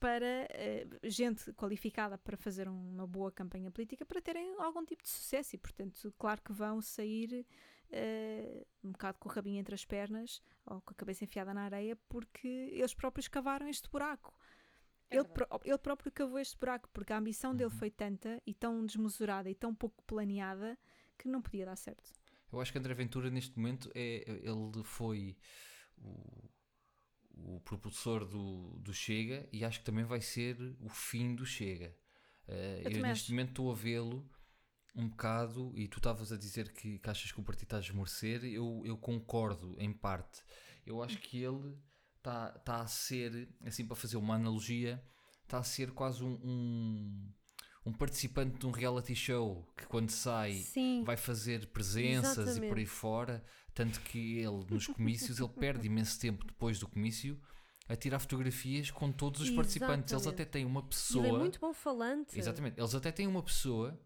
para 0.00 0.48
eh, 0.50 0.88
gente 1.04 1.52
qualificada 1.52 2.18
para 2.18 2.36
fazer 2.36 2.66
uma 2.66 3.06
boa 3.06 3.30
campanha 3.30 3.70
política, 3.70 4.04
para 4.04 4.20
terem 4.20 4.56
algum 4.58 4.84
tipo 4.84 5.04
de 5.04 5.08
sucesso. 5.08 5.54
E, 5.54 5.58
portanto, 5.58 6.12
claro 6.18 6.42
que 6.42 6.52
vão 6.52 6.82
sair 6.82 7.46
eh, 7.92 8.66
um 8.82 8.90
bocado 8.92 9.18
com 9.18 9.28
o 9.28 9.32
rabinho 9.32 9.60
entre 9.60 9.74
as 9.74 9.84
pernas 9.84 10.42
ou 10.66 10.80
com 10.80 10.92
a 10.92 10.94
cabeça 10.96 11.24
enfiada 11.24 11.52
na 11.54 11.62
areia, 11.62 11.94
porque 12.08 12.48
eles 12.48 12.94
próprios 12.94 13.28
cavaram 13.28 13.68
este 13.68 13.88
buraco. 13.90 14.34
É 15.10 15.16
ele, 15.18 15.28
pró- 15.28 15.60
ele 15.64 15.78
próprio 15.78 16.10
cavou 16.10 16.38
este 16.38 16.56
buraco, 16.58 16.88
porque 16.92 17.12
a 17.12 17.18
ambição 17.18 17.54
dele 17.54 17.70
Uhum. 17.70 17.78
foi 17.78 17.90
tanta 17.90 18.42
e 18.46 18.54
tão 18.54 18.84
desmesurada 18.86 19.50
e 19.50 19.54
tão 19.54 19.74
pouco 19.74 20.02
planeada 20.04 20.78
que 21.18 21.28
não 21.28 21.42
podia 21.42 21.66
dar 21.66 21.76
certo. 21.76 22.10
Eu 22.50 22.60
acho 22.60 22.72
que 22.72 22.78
André 22.78 22.94
Ventura 22.94 23.30
neste 23.30 23.56
momento 23.58 23.90
é, 23.94 24.24
ele 24.26 24.82
foi 24.84 25.36
o, 25.98 26.50
o 27.34 27.60
propulsor 27.60 28.24
do, 28.26 28.78
do 28.78 28.92
Chega 28.92 29.48
e 29.52 29.64
acho 29.64 29.80
que 29.80 29.84
também 29.84 30.04
vai 30.04 30.20
ser 30.20 30.56
o 30.80 30.88
fim 30.88 31.34
do 31.34 31.44
Chega. 31.46 31.94
Eh, 32.48 32.82
Eu 32.84 32.90
eu 32.92 33.02
neste 33.02 33.30
momento 33.30 33.50
estou 33.50 33.70
a 33.70 33.74
vê-lo 33.74 34.28
um 34.94 35.08
bocado 35.08 35.72
e 35.74 35.88
tu 35.88 35.98
estavas 35.98 36.32
a 36.32 36.36
dizer 36.36 36.72
que, 36.72 36.98
que 36.98 37.10
achas 37.10 37.32
que 37.32 37.40
o 37.40 37.42
partido 37.42 37.64
está 37.64 37.76
a 37.78 37.80
esmorecer, 37.80 38.44
eu, 38.44 38.82
eu 38.84 38.96
concordo 38.96 39.74
em 39.78 39.92
parte. 39.92 40.42
Eu 40.84 41.02
acho 41.02 41.18
que 41.18 41.42
ele 41.42 41.76
está 42.18 42.54
está 42.56 42.80
a 42.80 42.86
ser, 42.86 43.48
assim 43.64 43.86
para 43.86 43.96
fazer 43.96 44.16
uma 44.16 44.34
analogia, 44.34 45.02
está 45.42 45.58
a 45.58 45.62
ser 45.62 45.92
quase 45.92 46.22
um, 46.22 46.38
um, 46.44 47.32
um 47.86 47.92
participante 47.92 48.58
de 48.58 48.66
um 48.66 48.70
reality 48.70 49.14
show 49.14 49.66
que 49.76 49.86
quando 49.86 50.10
sai 50.10 50.54
Sim, 50.54 51.02
vai 51.04 51.16
fazer 51.16 51.66
presenças 51.68 52.56
e 52.56 52.60
por 52.60 52.76
aí 52.76 52.82
Exatamente. 52.82 52.86
fora, 52.86 53.44
tanto 53.74 54.00
que 54.00 54.38
ele 54.38 54.64
nos 54.70 54.86
comícios 54.88 55.38
ele 55.38 55.48
perde 55.48 55.86
imenso 55.86 56.18
tempo 56.20 56.46
depois 56.46 56.78
do 56.78 56.88
comício 56.88 57.40
a 57.88 57.96
tirar 57.96 58.18
fotografias 58.20 58.90
com 58.90 59.10
todos 59.10 59.40
os 59.40 59.50
participantes. 59.50 60.12
Eles 60.12 60.22
Exatamente. 60.22 60.42
até 60.42 60.44
têm 60.44 60.64
uma 60.64 60.80
ele 60.80 60.88
pessoa, 60.88 61.26
é 61.26 61.32
muito 61.32 61.58
bom 61.58 61.72
falante. 61.72 62.38
exatamente, 62.38 62.78
eles 62.78 62.94
até 62.94 63.10
têm 63.10 63.26
uma 63.26 63.42
pessoa 63.42 63.98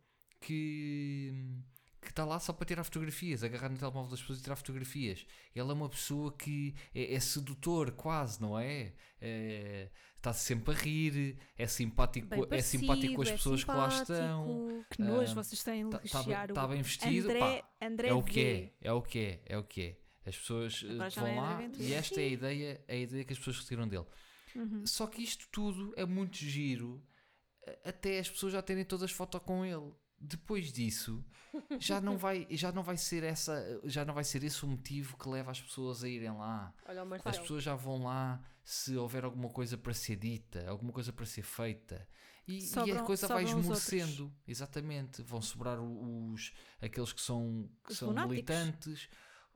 que 0.46 1.64
que 2.06 2.12
está 2.12 2.24
lá 2.24 2.38
só 2.38 2.52
para 2.52 2.64
tirar 2.64 2.84
fotografias, 2.84 3.42
agarrar 3.42 3.68
no 3.68 3.76
telemóvel 3.76 4.10
das 4.10 4.20
pessoas 4.20 4.38
e 4.38 4.42
tirar 4.42 4.54
fotografias. 4.54 5.26
Ele 5.52 5.68
é 5.68 5.72
uma 5.74 5.88
pessoa 5.88 6.32
que 6.32 6.72
é, 6.94 7.14
é 7.14 7.20
sedutor, 7.20 7.90
quase, 7.90 8.40
não 8.40 8.58
é? 8.58 8.92
É- 9.20 9.90
Está 10.16 10.32
sempre 10.32 10.74
a 10.74 10.76
rir, 10.76 11.38
é 11.56 11.68
simpático, 11.68 12.26
é 12.52 12.60
simpático 12.60 13.14
com 13.14 13.22
as 13.22 13.28
é 13.28 13.32
pessoas 13.32 13.62
que 13.62 13.70
lá 13.70 13.88
estão. 13.88 14.84
Que 14.90 15.00
nojo 15.00 15.30
Ah, 15.30 15.34
vocês 15.34 15.62
têm 15.62 15.84
a 15.84 16.00
Está 16.02 16.18
elogiar 16.18 16.52
tá 16.52 16.64
o 16.64 16.68
bem 16.68 16.82
vestido, 16.82 17.28
André, 17.28 17.38
pá, 17.38 17.86
André 17.86 18.08
é 18.08 18.12
o 18.12 18.22
que 18.22 18.40
é, 18.40 18.72
é 18.80 18.92
o 18.92 19.02
que 19.02 19.18
é, 19.20 19.40
é 19.46 19.58
o 19.58 19.62
que 19.62 19.82
é. 19.82 19.96
As 20.28 20.36
pessoas 20.36 20.84
eh, 20.84 21.10
vão 21.20 21.26
é 21.28 21.36
lá 21.36 21.62
e 21.78 21.92
esta 21.92 22.20
é 22.20 22.24
a 22.24 22.28
ideia, 22.28 22.84
é 22.88 22.94
a 22.94 22.98
ideia 22.98 23.24
que 23.24 23.32
as 23.34 23.38
pessoas 23.38 23.60
retiram 23.60 23.86
dele. 23.86 24.06
Uhum. 24.56 24.84
Só 24.84 25.06
que 25.06 25.22
isto 25.22 25.46
tudo 25.52 25.94
é 25.96 26.04
muito 26.04 26.38
giro 26.38 27.00
eh, 27.64 27.78
até 27.84 28.18
as 28.18 28.28
pessoas 28.28 28.52
já 28.54 28.62
terem 28.62 28.84
todas 28.84 29.12
foto 29.12 29.38
com 29.38 29.64
ele. 29.64 29.92
Depois 30.18 30.72
disso, 30.72 31.24
já 31.78 32.00
não 32.00 32.16
vai, 32.18 32.46
já 32.50 32.72
não 32.72 32.82
vai 32.82 32.96
ser 32.96 33.22
essa, 33.22 33.80
já 33.84 34.04
não 34.04 34.14
vai 34.14 34.24
ser 34.24 34.42
esse 34.44 34.64
o 34.64 34.68
motivo 34.68 35.16
que 35.16 35.28
leva 35.28 35.50
as 35.50 35.60
pessoas 35.60 36.02
a 36.02 36.08
irem 36.08 36.30
lá. 36.32 36.74
Olha 36.86 37.00
o 37.00 37.02
As 37.02 37.08
Marcelo. 37.22 37.40
pessoas 37.42 37.62
já 37.62 37.74
vão 37.74 38.02
lá 38.04 38.42
se 38.64 38.96
houver 38.96 39.24
alguma 39.24 39.48
coisa 39.50 39.76
para 39.76 39.92
ser 39.94 40.16
dita, 40.16 40.68
alguma 40.68 40.92
coisa 40.92 41.12
para 41.12 41.26
ser 41.26 41.42
feita. 41.42 42.08
E, 42.48 42.58
e 42.60 42.62
a 42.64 42.66
Sobram- 42.68 43.04
coisa 43.04 43.28
vai 43.28 43.44
sobram 43.44 43.60
esmorecendo. 43.60 44.32
Exatamente. 44.46 45.22
Vão 45.22 45.42
sobrar 45.42 45.80
os, 45.80 46.52
aqueles 46.80 47.12
que 47.12 47.20
são, 47.20 47.68
que 47.84 47.92
Os 47.92 47.98
são 47.98 48.08
lunáticos. 48.08 48.30
militantes, 48.34 49.08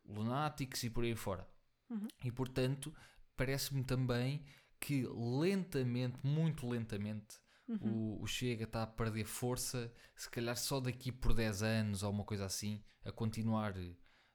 lunáticos 0.05 0.83
e 0.83 0.91
por 0.91 1.05
aí 1.05 1.15
fora. 1.15 1.49
Uhum. 1.89 2.07
E 2.25 2.31
portanto, 2.33 2.93
parece-me 3.37 3.83
também 3.85 4.45
que 4.79 5.07
lentamente, 5.07 6.19
muito 6.25 6.67
lentamente, 6.69 7.39
Uhum. 7.71 8.19
o, 8.19 8.23
o 8.23 8.27
Chega 8.27 8.65
está 8.65 8.83
a 8.83 8.87
perder 8.87 9.25
força, 9.25 9.93
se 10.17 10.29
calhar 10.29 10.57
só 10.57 10.81
daqui 10.81 11.13
por 11.13 11.33
10 11.33 11.63
anos 11.63 12.03
ou 12.03 12.11
uma 12.11 12.25
coisa 12.25 12.45
assim, 12.45 12.83
a 13.05 13.13
continuar 13.13 13.75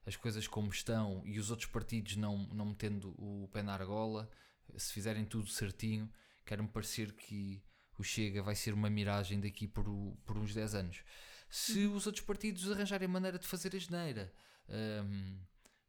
as 0.06 0.16
coisas 0.16 0.48
como 0.48 0.70
estão 0.70 1.22
e 1.26 1.38
os 1.38 1.50
outros 1.50 1.68
partidos 1.68 2.16
não, 2.16 2.46
não 2.48 2.66
metendo 2.66 3.10
o 3.18 3.46
pé 3.52 3.62
na 3.62 3.74
argola, 3.74 4.30
se 4.78 4.90
fizerem 4.92 5.26
tudo 5.26 5.48
certinho, 5.48 6.10
quero-me 6.46 6.68
parecer 6.68 7.12
que 7.12 7.62
o 7.98 8.02
Chega 8.02 8.42
vai 8.42 8.54
ser 8.54 8.72
uma 8.72 8.88
miragem 8.88 9.38
daqui 9.38 9.68
por, 9.68 9.84
por 10.24 10.38
uns 10.38 10.54
10 10.54 10.74
anos. 10.74 11.04
Se 11.50 11.86
os 11.86 12.06
outros 12.06 12.24
partidos 12.24 12.70
arranjarem 12.70 13.06
maneira 13.06 13.38
de 13.38 13.46
fazer 13.46 13.76
a 13.76 13.78
geneira, 13.78 14.32
hum, 14.68 15.38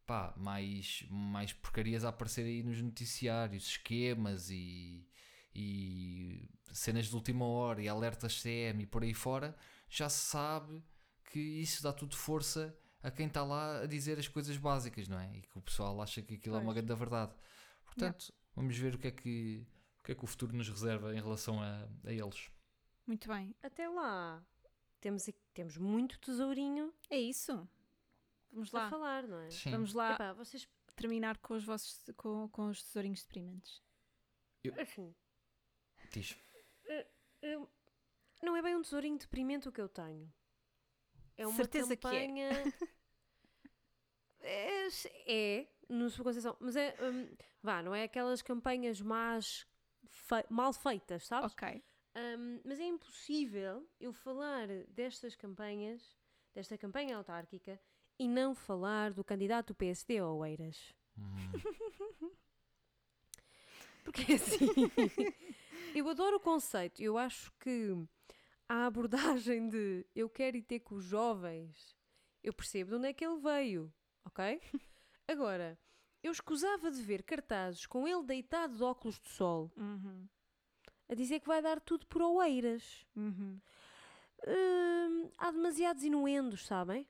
pá, 0.06 0.34
mais, 0.36 1.06
mais 1.10 1.54
porcarias 1.54 2.04
a 2.04 2.10
aparecer 2.10 2.46
aí 2.46 2.62
nos 2.62 2.82
noticiários, 2.82 3.68
esquemas 3.68 4.50
e, 4.50 5.08
e 5.58 6.48
cenas 6.72 7.08
de 7.08 7.16
última 7.16 7.46
hora 7.46 7.82
e 7.82 7.88
alertas 7.90 8.42
CM 8.42 8.84
e 8.84 8.86
por 8.86 9.04
aí 9.04 9.14
fora, 9.14 9.56
já 9.90 10.08
se 10.08 10.20
sabe 10.28 10.84
que 11.32 11.40
isso 11.40 11.82
dá 11.82 11.92
tudo 11.92 12.16
força 12.16 12.78
a 13.02 13.10
quem 13.10 13.28
está 13.28 13.44
lá 13.44 13.82
a 13.82 13.86
dizer 13.88 14.20
as 14.20 14.28
coisas 14.28 14.56
básicas, 14.58 15.08
não 15.08 15.20
é? 15.20 15.38
E 15.38 15.42
que 15.42 15.58
o 15.58 15.62
pessoal 15.62 16.00
acha 16.02 16.22
que 16.22 16.36
aquilo 16.36 16.56
é 16.56 16.60
uma 16.60 16.74
Pois. 16.74 16.86
grande 16.86 17.00
verdade. 17.00 17.36
Portanto, 17.86 18.34
vamos 18.56 18.78
ver 18.78 18.96
o 18.96 19.00
que 19.00 19.08
é 19.08 19.12
que 19.12 19.66
o 20.00 20.04
que 20.04 20.12
é 20.12 20.16
que 20.16 20.24
o 20.24 20.28
futuro 20.28 20.56
nos 20.56 20.70
reserva 20.70 21.14
em 21.16 21.20
relação 21.22 21.62
a, 21.62 21.88
a 22.06 22.12
eles. 22.14 22.50
Muito 23.06 23.28
bem. 23.28 23.56
Até 23.64 23.90
lá, 23.90 24.46
temos, 25.02 25.28
temos 25.54 25.78
muito 25.78 26.20
tesourinho 26.20 26.94
É 27.10 27.18
isso. 27.20 27.68
Vamos 28.52 28.74
a 28.74 28.78
lá. 28.84 28.90
falar, 28.90 29.28
não 29.28 29.40
é? 29.40 29.50
Sim. 29.50 29.72
Vamos 29.72 29.94
lá 29.94 30.14
Epá, 30.14 30.34
vocês, 30.34 30.68
terminar 30.96 31.38
com 31.40 31.56
os 31.56 31.64
vossos 31.66 32.02
com, 32.16 32.48
com 32.50 32.70
os 32.70 32.82
tesourinhos 32.84 33.22
deprimentes. 33.24 33.82
assim, 34.80 35.14
Diz. 36.12 36.36
eu- 37.42 37.70
não 38.42 38.56
é 38.56 38.62
bem 38.62 38.76
um 38.76 38.82
tesourinho 38.82 39.18
deprimente 39.18 39.68
o 39.68 39.72
que 39.72 39.82
eu 39.82 39.90
tenho. 39.90 40.32
É 41.38 41.46
uma 41.46 41.56
Certeza 41.56 41.96
que 41.96 42.08
é. 42.08 42.10
campanha... 42.28 42.50
é. 44.42 44.88
É, 45.28 45.68
no 45.90 46.10
sua 46.10 46.24
concepção, 46.24 46.56
mas 46.60 46.76
é, 46.76 46.96
hum, 47.02 47.30
vá, 47.62 47.82
não 47.82 47.94
é 47.94 48.04
aquelas 48.04 48.42
campanhas 48.42 49.02
más, 49.02 49.68
fe- 50.10 50.46
mal 50.50 50.74
feitas, 50.74 51.26
sabes? 51.28 51.52
Ok. 51.54 51.84
Um, 52.16 52.62
mas 52.66 52.80
é 52.80 52.86
impossível 52.86 53.88
eu 54.00 54.12
falar 54.12 54.68
destas 54.88 55.36
campanhas, 55.36 56.18
desta 56.54 56.78
campanha 56.78 57.16
autárquica, 57.18 57.80
e 58.18 58.28
não 58.28 58.56
falar 58.56 59.14
do 59.14 59.24
candidato 59.24 59.68
do 59.68 59.76
PSD 59.76 60.18
ao 60.18 60.38
Oeiras. 60.38 60.94
Hum, 61.18 61.52
Porque 64.04 64.32
é 64.32 64.36
assim, 64.36 64.74
eu 65.96 66.08
adoro 66.10 66.38
o 66.38 66.40
conceito, 66.40 67.02
eu 67.02 67.18
acho 67.18 67.52
que 67.60 67.92
a 68.70 68.86
abordagem 68.86 69.70
de 69.70 70.06
eu 70.16 70.30
quero 70.30 70.58
ir 70.58 70.62
ter 70.64 70.80
com 70.82 70.96
os 70.96 71.04
jovens, 71.04 71.96
eu 72.44 72.54
percebo 72.54 72.92
de 72.92 72.96
onde 72.98 73.08
é 73.08 73.14
que 73.14 73.26
ele 73.26 73.40
veio, 73.40 73.94
ok? 74.26 74.62
Agora, 75.28 75.78
eu 76.24 76.32
escusava 76.32 76.90
de 76.92 77.02
ver 77.02 77.24
cartazes 77.24 77.86
com 77.86 78.08
ele 78.08 78.24
deitado 78.24 78.76
de 78.78 78.84
óculos 78.84 79.20
de 79.20 79.30
sol 79.30 79.72
Uhum. 79.78 80.28
a 81.10 81.14
dizer 81.16 81.40
que 81.40 81.48
vai 81.48 81.62
dar 81.62 81.80
tudo 81.80 82.06
por 82.08 82.22
oeiras. 82.22 83.06
Uhum. 83.16 83.60
Hum, 84.48 85.32
há 85.38 85.52
demasiados 85.52 86.04
inuendos, 86.04 86.66
sabem? 86.66 87.08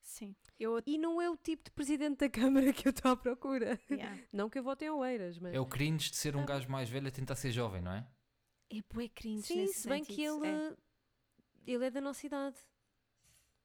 Sim. 0.00 0.34
Eu. 0.58 0.82
E 0.86 0.96
não 0.98 1.20
é 1.20 1.28
o 1.30 1.36
tipo 1.36 1.64
de 1.64 1.70
presidente 1.70 2.18
da 2.20 2.28
Câmara 2.30 2.72
que 2.72 2.88
eu 2.88 2.90
estou 2.90 3.10
à 3.12 3.16
procura. 3.16 3.78
Yeah. 3.90 4.18
Não 4.32 4.48
que 4.48 4.58
eu 4.58 4.62
vote 4.62 4.84
em 4.84 4.90
oeiras, 4.90 5.38
mas. 5.38 5.54
É 5.54 5.60
o 5.60 5.66
cringe 5.66 6.10
de 6.10 6.16
ser 6.16 6.34
um 6.36 6.44
gajo 6.44 6.68
mais 6.70 6.88
velho 6.88 7.06
a 7.06 7.10
tentar 7.10 7.34
ser 7.36 7.50
jovem, 7.52 7.82
não 7.82 7.92
é? 7.92 8.06
É 8.70 8.82
bué 8.94 9.08
cringe 9.08 9.42
Sim, 9.48 9.56
nesse 9.62 9.80
se 9.80 9.88
bem 9.88 10.04
que 10.04 10.14
sentido. 10.14 10.44
ele 10.44 10.56
É. 10.56 10.76
ele 11.66 11.84
é 11.86 11.90
da 11.90 12.00
nossa 12.00 12.26
idade. 12.26 12.56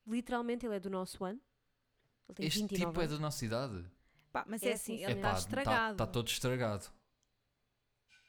Literalmente, 0.07 0.65
ele 0.65 0.75
é 0.75 0.79
do 0.79 0.89
nosso 0.89 1.23
ano. 1.23 1.39
Ele 2.27 2.35
tem 2.35 2.47
Este 2.47 2.59
29 2.59 2.85
tipo 2.91 3.01
é 3.01 3.03
anos. 3.05 3.15
da 3.17 3.21
nossa 3.21 3.45
idade. 3.45 3.85
Pá, 4.31 4.45
mas 4.47 4.61
É 4.63 4.69
é, 4.69 4.73
assim, 4.73 4.95
assim, 4.95 5.03
ele 5.03 5.19
Epá, 5.19 5.29
está 5.29 5.39
estragado. 5.39 5.91
Está 5.93 6.07
todo 6.07 6.27
estragado. 6.27 6.85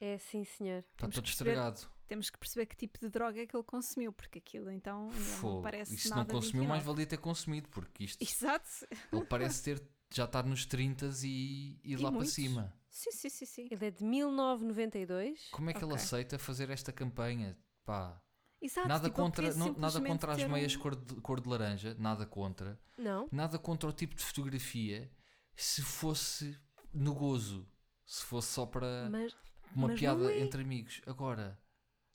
É 0.00 0.18
sim, 0.18 0.44
senhor. 0.44 0.78
Está 0.80 1.06
todo 1.08 1.12
que 1.12 1.20
perceber- 1.22 1.50
estragado. 1.50 1.96
Temos 2.06 2.30
que 2.30 2.38
perceber 2.38 2.66
que 2.66 2.76
tipo 2.76 3.00
de 3.00 3.08
droga 3.08 3.40
é 3.40 3.46
que 3.46 3.56
ele 3.56 3.64
consumiu, 3.64 4.12
porque 4.12 4.38
aquilo 4.38 4.70
então 4.70 5.10
ele 5.12 5.24
não 5.42 5.60
parece 5.62 5.94
E 5.94 5.98
se 5.98 6.08
nada 6.08 6.20
não 6.22 6.26
consumiu, 6.40 6.62
mais 6.64 6.82
29. 6.82 6.84
valia 6.94 7.06
ter 7.06 7.16
consumido, 7.16 7.68
porque 7.70 8.04
isto 8.04 8.20
Exato. 8.22 8.68
ele 9.12 9.24
parece 9.24 9.62
ter 9.64 9.82
já 10.14 10.24
estar 10.24 10.44
nos 10.46 10.64
30 10.66 11.10
e, 11.24 11.80
e 11.82 11.92
E 11.92 11.96
lá 11.96 12.02
para 12.10 12.18
muitos. 12.18 12.32
cima. 12.34 12.72
Sim, 12.98 13.10
sim, 13.10 13.28
sim, 13.28 13.44
sim. 13.44 13.68
Ele 13.70 13.86
é 13.86 13.90
de 13.90 14.02
1992. 14.02 15.48
Como 15.50 15.68
é 15.68 15.72
que 15.74 15.80
ele 15.80 15.92
Ok. 15.92 15.96
aceita 15.96 16.38
fazer 16.38 16.70
esta 16.70 16.90
campanha? 16.92 17.54
Pá, 17.84 18.20
Exato. 18.60 18.88
nada 18.88 19.08
tipo, 19.08 19.20
ele 19.20 19.26
contra, 19.26 19.54
não- 19.54 19.74
nada 19.74 20.00
contra 20.00 20.32
as 20.32 20.44
meias 20.44 20.74
um- 20.74 20.78
cor 20.80 20.96
de, 20.96 21.14
cor 21.20 21.40
de 21.40 21.46
laranja, 21.48 21.94
nada 21.98 22.24
contra. 22.24 22.80
Não. 22.96 23.28
Nada 23.30 23.58
contra 23.58 23.86
o 23.88 23.92
tipo 23.92 24.14
de 24.14 24.24
fotografia 24.24 25.12
se 25.54 25.82
fosse 25.82 26.58
no 26.92 27.14
gozo, 27.14 27.68
se 28.06 28.24
fosse 28.24 28.48
só 28.54 28.64
para 28.64 29.08
Mas 29.10 29.34
uma 29.74 29.88
mas 29.88 29.98
piada 30.00 30.32
é. 30.32 30.40
entre 30.40 30.62
amigos. 30.62 31.02
Agora, 31.06 31.60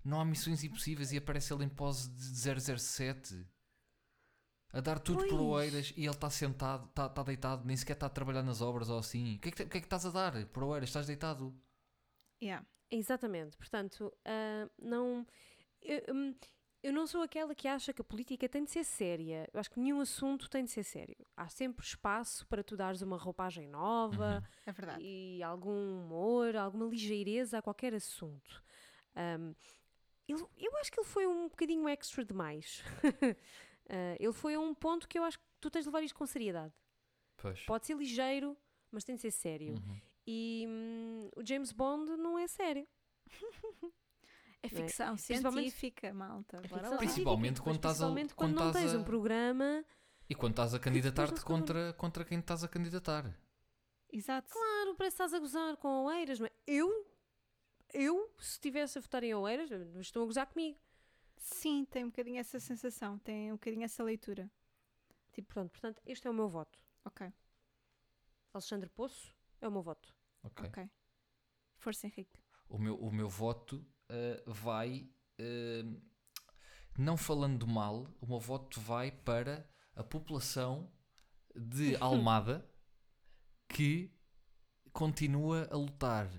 não 0.04 0.20
há 0.20 0.26
missões 0.26 0.64
impossíveis 0.64 1.12
e 1.12 1.18
aparece 1.18 1.54
ele 1.54 1.64
em 1.64 1.70
pose 1.70 2.10
de 2.10 2.24
007 2.36 3.46
a 4.74 4.80
dar 4.80 5.00
tudo 5.00 5.20
por 5.28 5.38
Pois. 5.38 5.42
oeiras 5.42 5.94
e 5.98 6.02
ele 6.06 6.10
está 6.12 6.30
sentado, 6.30 6.86
está 6.88 7.10
tá 7.10 7.24
deitado, 7.24 7.66
nem 7.66 7.76
sequer 7.76 7.94
está 7.94 8.06
a 8.06 8.10
trabalhar 8.10 8.44
nas 8.44 8.62
obras 8.62 8.90
ou 8.90 8.98
assim. 9.00 9.36
O 9.36 9.40
que 9.40 9.50
é 9.50 9.52
que, 9.52 9.64
o 9.64 9.70
que 9.70 9.78
é 9.78 9.82
que 9.82 9.86
estás 9.88 10.06
a 10.06 10.10
dar 10.12 10.46
por 10.48 10.64
oeiras? 10.64 10.90
Estás 10.90 11.08
deitado? 11.08 11.54
Yeah. 12.42 12.66
Exatamente, 12.90 13.56
portanto, 13.58 14.12
ah, 14.26 14.70
não. 14.78 15.26
Eu, 15.82 16.02
eu 16.84 16.92
não 16.92 17.08
sou 17.08 17.22
aquela 17.22 17.56
que 17.56 17.68
acha 17.68 17.94
que 17.94 18.02
a 18.02 18.04
política 18.04 18.50
tem 18.50 18.66
de 18.66 18.72
ser 18.72 18.84
séria. 18.84 19.48
Eu 19.54 19.60
acho 19.60 19.70
que 19.72 19.80
nenhum 19.80 20.02
assunto 20.02 20.50
tem 20.50 20.66
de 20.66 20.72
ser 20.72 20.84
sério. 20.84 21.16
Há 21.38 21.48
sempre 21.48 21.86
espaço 21.86 22.46
para 22.48 22.64
tu 22.64 22.76
dares 22.76 23.02
uma 23.02 23.18
roupagem 23.18 23.68
nova 23.68 24.44
É 24.66 24.72
verdade. 24.74 25.02
e 25.04 25.42
algum 25.42 26.00
humor, 26.02 26.56
alguma 26.58 26.86
ligeireza 26.86 27.60
a 27.60 27.62
qualquer 27.62 27.94
assunto. 27.94 28.62
Ahm, 29.16 29.54
ele- 30.28 30.46
eu 30.58 30.76
acho 30.78 30.92
que 30.92 31.00
ele 31.00 31.08
foi 31.08 31.26
um 31.28 31.48
bocadinho 31.48 31.88
extra 31.88 32.26
demais. 32.26 32.84
Ah, 33.94 34.16
ele 34.20 34.32
foi 34.34 34.54
a 34.56 34.60
um 34.60 34.74
ponto 34.74 35.08
que 35.08 35.20
eu 35.20 35.24
acho 35.24 35.38
que 35.38 35.46
tu 35.60 35.70
tens 35.70 35.82
de 35.84 35.90
levar 35.90 36.02
isto 36.02 36.16
com 36.16 36.26
seriedade. 36.26 36.74
Pois. 37.38 37.60
Pode 37.66 37.86
ser 37.86 37.96
ligeiro, 37.98 38.56
mas 38.90 39.04
tem 39.04 39.16
de 39.16 39.22
ser 39.22 39.32
sério. 39.32 39.74
Uhum. 39.74 40.02
E 40.26 40.66
hum, 40.68 41.30
o 41.36 41.46
James 41.46 41.72
Bond 41.72 42.16
não 42.16 42.38
é 42.40 42.48
sério. 42.48 42.88
É 44.64 44.68
é? 44.68 44.70
ficção 44.70 45.16
Principalmente- 45.16 45.72
científica, 45.72 46.14
malta. 46.14 46.58
É 46.58 46.68
ficção. 46.68 46.98
Principalmente 46.98 47.58
científica, 47.58 47.64
quando 47.64 47.82
mas 47.82 47.88
estás 47.88 48.02
a- 48.02 48.04
principalmente 48.04 48.34
quando 48.36 48.56
quando 48.56 48.66
não 48.66 48.72
tens 48.72 48.94
a- 48.94 48.98
um 49.00 49.04
programa. 49.04 49.86
E 50.30 50.36
quando 50.36 50.52
estás 50.54 50.74
a 50.74 50.80
candidatar-te 50.80 51.44
contra, 51.44 51.94
contra 51.94 52.24
quem 52.24 52.40
estás 52.40 52.64
a 52.64 52.68
candidatar? 52.68 53.36
Exato. 54.14 54.50
Claro, 54.54 54.96
parece 54.96 55.18
que 55.18 55.24
estás 55.24 55.34
a 55.34 55.40
gozar 55.40 55.76
com 55.78 56.06
Oeiras, 56.06 56.40
não 56.40 56.46
é? 56.46 56.52
Eu, 56.68 56.90
eu, 57.94 58.32
se 58.40 58.52
estivesse 58.52 58.98
a 58.98 59.02
votar 59.02 59.24
em 59.24 59.34
Oeiras, 59.34 59.70
estão 60.00 60.22
a 60.24 60.26
gozar 60.26 60.46
comigo. 60.48 60.78
Sim, 61.42 61.86
tem 61.86 62.04
um 62.06 62.10
bocadinho 62.10 62.40
essa 62.40 62.60
sensação, 62.60 63.18
tem 63.20 63.52
um 63.52 63.56
bocadinho 63.56 63.84
essa 63.84 64.04
leitura. 64.04 64.50
Tipo, 65.32 65.48
pronto, 65.54 65.72
portanto, 65.72 66.02
este 66.06 66.28
é 66.28 66.30
o 66.30 66.34
meu 66.34 66.48
voto. 66.48 66.80
Ok, 67.04 67.34
Alexandre 68.54 68.90
Poço 68.90 69.34
é 69.60 69.68
o 69.68 69.72
meu 69.72 69.82
voto. 69.82 70.14
Ok. 70.44 70.68
ok. 70.68 70.90
Força, 71.78 72.06
Henrique. 72.06 72.40
O 72.70 72.78
meu, 72.78 72.96
o 72.96 73.12
meu 73.12 73.28
voto 73.28 73.84
eh, 74.08 74.44
vai. 74.46 75.10
eh, 75.40 75.84
não 76.98 77.18
falando 77.18 77.66
mal, 77.66 78.08
o 78.22 78.28
meu 78.28 78.40
voto 78.40 78.80
vai 78.80 79.10
para 79.12 79.68
a 79.96 80.04
população 80.04 80.92
de 81.56 81.96
Almada 82.04 82.70
que 83.68 84.14
continua 84.94 85.68
a 85.72 85.76
lutar 85.78 86.30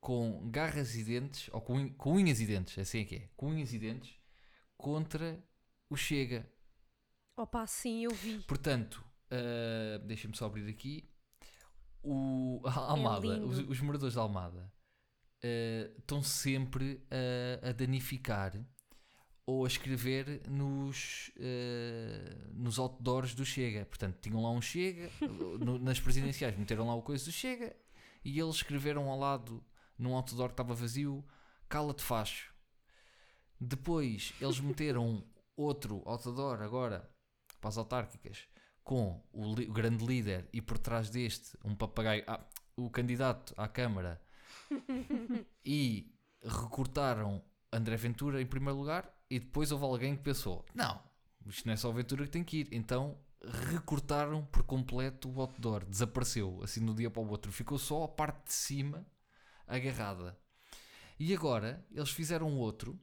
com 0.00 0.48
garras 0.50 0.94
e 0.94 1.02
dentes, 1.04 1.48
ou 1.52 1.60
com, 1.60 1.88
com 1.94 2.12
unhas 2.14 2.40
e 2.40 2.46
dentes, 2.46 2.78
assim 2.78 3.00
é 3.00 3.04
que 3.04 3.14
é, 3.16 3.28
com 3.36 3.48
unhas 3.48 3.72
e 3.72 3.78
dentes, 3.78 4.14
contra 4.76 5.42
o 5.90 5.96
Chega. 5.96 6.48
Opa, 7.36 7.66
sim, 7.66 8.04
eu 8.04 8.10
vi. 8.12 8.38
Portanto, 8.40 9.04
uh, 9.30 9.98
deixem-me 10.06 10.36
só 10.36 10.46
abrir 10.46 10.68
aqui. 10.68 11.10
O, 12.02 12.62
a 12.64 12.90
Almada, 12.90 13.26
lindo. 13.26 13.46
os, 13.48 13.58
os 13.58 13.80
moradores 13.80 14.14
de 14.14 14.20
Almada 14.20 14.72
uh, 15.44 15.98
estão 15.98 16.22
sempre 16.22 17.04
a, 17.62 17.68
a 17.70 17.72
danificar 17.72 18.52
ou 19.44 19.64
a 19.64 19.68
escrever 19.68 20.42
nos, 20.48 21.30
uh, 21.36 22.52
nos 22.54 22.78
outdoors 22.78 23.34
do 23.34 23.44
Chega. 23.44 23.84
Portanto, 23.86 24.18
tinham 24.20 24.42
lá 24.42 24.50
um 24.50 24.60
Chega, 24.62 25.10
no- 25.20 25.78
nas 25.78 25.98
presidenciais 26.00 26.56
meteram 26.56 26.86
lá 26.86 26.94
o 26.94 27.02
coisa 27.02 27.24
do 27.24 27.32
Chega 27.32 27.74
e 28.24 28.38
eles 28.38 28.56
escreveram 28.56 29.08
ao 29.10 29.18
lado, 29.18 29.64
num 29.98 30.14
outdoor 30.14 30.48
que 30.48 30.54
estava 30.54 30.74
vazio, 30.74 31.24
cala-te 31.68 32.02
facho. 32.02 32.54
Depois 33.60 34.34
eles 34.40 34.60
meteram 34.60 35.24
outro 35.56 36.02
outdoor 36.04 36.62
agora 36.62 37.10
para 37.60 37.68
as 37.68 37.78
autárquicas 37.78 38.46
com 38.84 39.20
o, 39.32 39.52
o 39.52 39.72
grande 39.72 40.04
líder 40.04 40.48
e 40.52 40.60
por 40.60 40.78
trás 40.78 41.10
deste 41.10 41.56
um 41.64 41.74
papagaio, 41.74 42.22
ah, 42.26 42.40
o 42.76 42.88
candidato 42.90 43.54
à 43.56 43.66
Câmara. 43.68 44.20
E 45.68 46.14
recortaram 46.44 47.42
André 47.72 47.96
Ventura 47.96 48.40
em 48.40 48.46
primeiro 48.46 48.78
lugar 48.78 49.12
e 49.28 49.40
depois 49.40 49.72
houve 49.72 49.84
alguém 49.84 50.16
que 50.16 50.22
pensou, 50.22 50.64
não, 50.72 51.02
isto 51.44 51.66
não 51.66 51.74
é 51.74 51.76
só 51.76 51.90
Ventura 51.90 52.24
que 52.24 52.30
tem 52.30 52.44
que 52.44 52.58
ir, 52.58 52.68
então 52.70 53.18
recortaram 53.72 54.44
por 54.46 54.62
completo 54.62 55.28
o 55.28 55.40
outdoor, 55.40 55.84
desapareceu 55.84 56.60
assim 56.62 56.84
de 56.84 56.90
um 56.90 56.94
dia 56.94 57.10
para 57.10 57.20
o 57.20 57.28
outro, 57.28 57.50
ficou 57.50 57.78
só 57.78 58.04
a 58.04 58.08
parte 58.08 58.46
de 58.46 58.52
cima 58.52 59.04
agarrada. 59.66 60.38
E 61.18 61.34
agora 61.34 61.84
eles 61.90 62.10
fizeram 62.10 62.56
outro, 62.56 62.98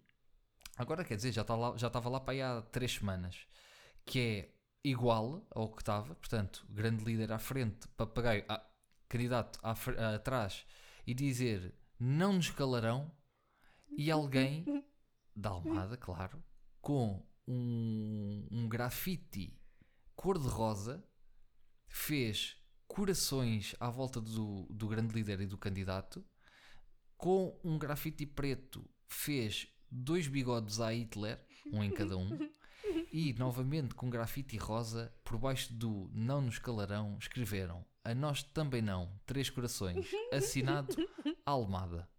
agora 0.77 1.03
quer 1.03 1.15
dizer, 1.15 1.31
já, 1.31 1.41
está 1.41 1.55
lá, 1.55 1.75
já 1.77 1.87
estava 1.87 2.09
lá 2.09 2.19
para 2.19 2.33
aí 2.33 2.41
há 2.41 2.61
três 2.61 2.93
semanas, 2.93 3.47
que 4.05 4.19
é 4.19 4.53
igual 4.83 5.45
ao 5.49 5.69
que 5.73 5.81
estava, 5.81 6.13
portanto, 6.15 6.65
grande 6.69 7.03
líder 7.03 7.31
à 7.31 7.39
frente, 7.39 7.87
papagaio, 7.89 8.45
ah, 8.49 8.63
candidato 9.09 9.59
à 9.63 9.73
fre- 9.75 9.97
ah, 9.97 10.15
atrás, 10.15 10.65
e 11.07 11.13
dizer 11.13 11.73
não 11.99 12.33
nos 12.33 12.49
calarão, 12.51 13.11
e 13.97 14.11
alguém 14.11 14.65
da 15.35 15.49
Almada, 15.49 15.97
claro, 15.97 16.43
com 16.81 17.25
um, 17.47 18.47
um 18.51 18.67
grafite 18.69 19.57
cor-de-rosa, 20.15 21.03
fez 21.87 22.57
corações 22.87 23.75
à 23.79 23.89
volta 23.89 24.21
do, 24.21 24.67
do 24.69 24.87
grande 24.87 25.13
líder 25.13 25.41
e 25.41 25.45
do 25.47 25.57
candidato, 25.57 26.23
com 27.23 27.57
um 27.63 27.77
grafite 27.77 28.25
preto 28.25 28.85
fez 29.07 29.69
dois 29.89 30.27
bigodes 30.27 30.81
a 30.81 30.93
Hitler, 30.93 31.41
um 31.71 31.81
em 31.81 31.89
cada 31.89 32.17
um, 32.17 32.37
e 33.13 33.31
novamente 33.35 33.95
com 33.95 34.09
grafite 34.09 34.57
rosa, 34.57 35.09
por 35.23 35.37
baixo 35.37 35.73
do 35.73 36.09
Não 36.11 36.41
nos 36.41 36.59
calarão, 36.59 37.17
escreveram 37.17 37.85
A 38.03 38.13
nós 38.13 38.43
também 38.43 38.81
não, 38.81 39.17
três 39.25 39.49
corações, 39.49 40.05
assinado 40.33 40.97
Almada. 41.45 42.09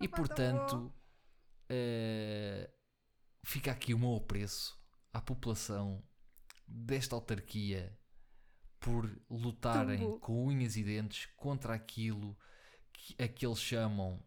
E 0.00 0.06
portanto, 0.06 0.94
eh, 1.68 2.70
fica 3.44 3.72
aqui 3.72 3.92
o 3.92 3.98
meu 3.98 4.14
apreço 4.14 4.80
à 5.12 5.20
população 5.20 6.00
desta 6.64 7.16
autarquia 7.16 7.98
por 8.78 9.10
lutarem 9.28 9.98
Tão 9.98 10.10
bom. 10.10 10.20
com 10.20 10.46
unhas 10.46 10.76
e 10.76 10.84
dentes 10.84 11.26
contra 11.34 11.74
aquilo 11.74 12.38
que, 13.00 13.22
a 13.22 13.28
que 13.28 13.46
eles 13.46 13.60
chamam, 13.60 14.22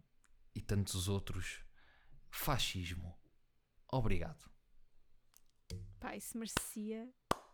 e 0.55 0.61
tantos 0.61 1.07
outros, 1.07 1.63
fascismo. 2.29 3.15
Obrigado. 3.91 4.51
Pá, 5.99 6.15
isso 6.15 6.37
merecia 6.37 7.09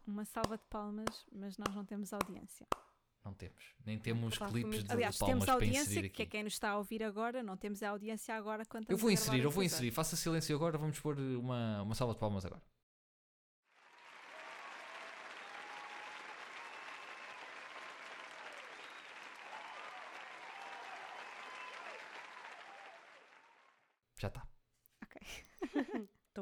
uma 0.07 0.26
salva 0.26 0.57
de 0.57 0.63
palmas, 0.70 1.26
mas 1.32 1.57
nós 1.57 1.76
não 1.76 1.86
temos 1.86 2.13
audiência. 2.13 2.65
Não 3.24 3.34
temos. 3.34 3.76
Nem 3.86 3.99
temos 3.99 4.36
foi 4.36 4.47
clipes 4.47 4.84
de 4.84 4.91
Aliás, 4.91 5.17
palmas 5.17 5.34
temos 5.34 5.45
para 5.45 5.53
audiência, 5.55 5.82
inserir 5.82 6.09
que 6.09 6.22
é 6.22 6.24
aqui. 6.24 6.32
quem 6.32 6.43
nos 6.43 6.53
está 6.53 6.72
a 6.72 6.78
ouvir 6.78 7.03
agora, 7.03 7.43
não 7.43 7.57
temos 7.57 7.84
a 7.84 7.89
audiência 7.89 8.34
agora 8.34 8.65
quando 8.65 8.89
Eu 8.89 8.97
vou 8.97 9.11
inserir, 9.11 9.41
eu 9.41 9.51
vou 9.51 9.63
inserir. 9.63 9.91
Faça 9.91 10.15
silêncio 10.15 10.55
agora, 10.55 10.78
vamos 10.78 10.99
pôr 10.99 11.20
uma, 11.20 11.82
uma 11.82 11.95
salva 11.95 12.13
de 12.13 12.20
palmas 12.20 12.45
agora. 12.45 12.63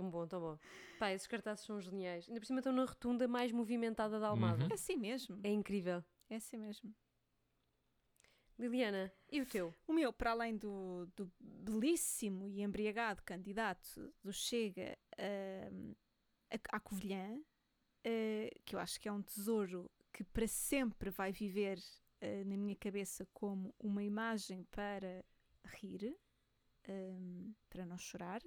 Tão 0.07 0.11
bom, 0.11 0.27
tão 0.27 0.39
bom. 0.39 0.57
Pá, 0.97 1.11
esses 1.11 1.27
cartazes 1.27 1.65
são 1.65 1.81
geniais. 1.81 2.27
Ainda 2.27 2.39
por 2.39 2.45
cima 2.45 2.59
estão 2.59 2.71
na 2.71 2.85
rotunda 2.85 3.27
mais 3.27 3.51
movimentada 3.51 4.19
da 4.19 4.27
Almada. 4.29 4.63
Uhum. 4.63 4.69
É 4.71 4.73
assim 4.73 4.95
mesmo. 4.95 5.39
É 5.43 5.49
incrível. 5.49 6.03
É 6.29 6.35
assim 6.37 6.57
mesmo. 6.57 6.93
Liliana, 8.57 9.11
e 9.31 9.39
o 9.41 9.45
teu? 9.45 9.73
O 9.87 9.93
meu, 9.93 10.11
para 10.11 10.31
além 10.31 10.57
do, 10.57 11.05
do 11.15 11.31
belíssimo 11.39 12.47
e 12.47 12.61
embriagado 12.61 13.21
candidato 13.23 14.11
do 14.23 14.33
Chega 14.33 14.97
ahm, 15.17 15.93
a- 16.49 16.77
à 16.77 16.79
Covilhã, 16.79 17.39
eh, 18.03 18.49
que 18.65 18.75
eu 18.75 18.79
acho 18.79 18.99
que 18.99 19.07
é 19.07 19.11
um 19.11 19.21
tesouro 19.21 19.91
que 20.11 20.23
para 20.23 20.47
sempre 20.47 21.11
vai 21.11 21.31
viver 21.31 21.77
eh, 22.19 22.43
na 22.45 22.57
minha 22.57 22.75
cabeça 22.75 23.27
como 23.31 23.75
uma 23.79 24.03
imagem 24.03 24.63
para 24.71 25.23
rir, 25.65 26.17
ahm, 26.89 27.51
para 27.69 27.85
não 27.85 27.97
chorar, 27.99 28.41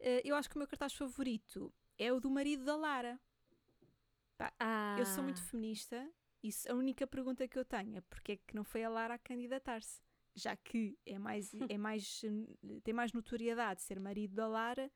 eu 0.00 0.34
acho 0.36 0.48
que 0.48 0.56
o 0.56 0.58
meu 0.58 0.68
cartaz 0.68 0.92
favorito 0.94 1.72
é 1.98 2.12
o 2.12 2.20
do 2.20 2.30
marido 2.30 2.64
da 2.64 2.76
Lara. 2.76 3.18
Ah, 4.58 4.96
Eu 4.98 5.06
sou 5.06 5.24
muito 5.24 5.42
feminista 5.42 6.08
e 6.42 6.52
se- 6.52 6.70
a 6.70 6.74
única 6.74 7.06
pergunta 7.06 7.46
que 7.48 7.58
eu 7.58 7.64
tenho 7.64 7.96
é 7.96 8.00
porque 8.02 8.32
é 8.32 8.36
que 8.36 8.54
não 8.54 8.62
foi 8.64 8.84
a 8.84 8.88
Lara 8.88 9.14
a 9.14 9.18
candidatar-se? 9.18 10.00
Já 10.34 10.54
que 10.54 10.96
é 11.04 11.18
mais, 11.18 11.50
é 11.74 11.76
mais, 11.78 12.22
eh, 12.24 12.80
tem 12.84 12.94
mais 12.94 13.12
notoriedade 13.12 13.82
ser 13.82 13.98
marido 13.98 14.34
da 14.36 14.46
Lara 14.46 14.90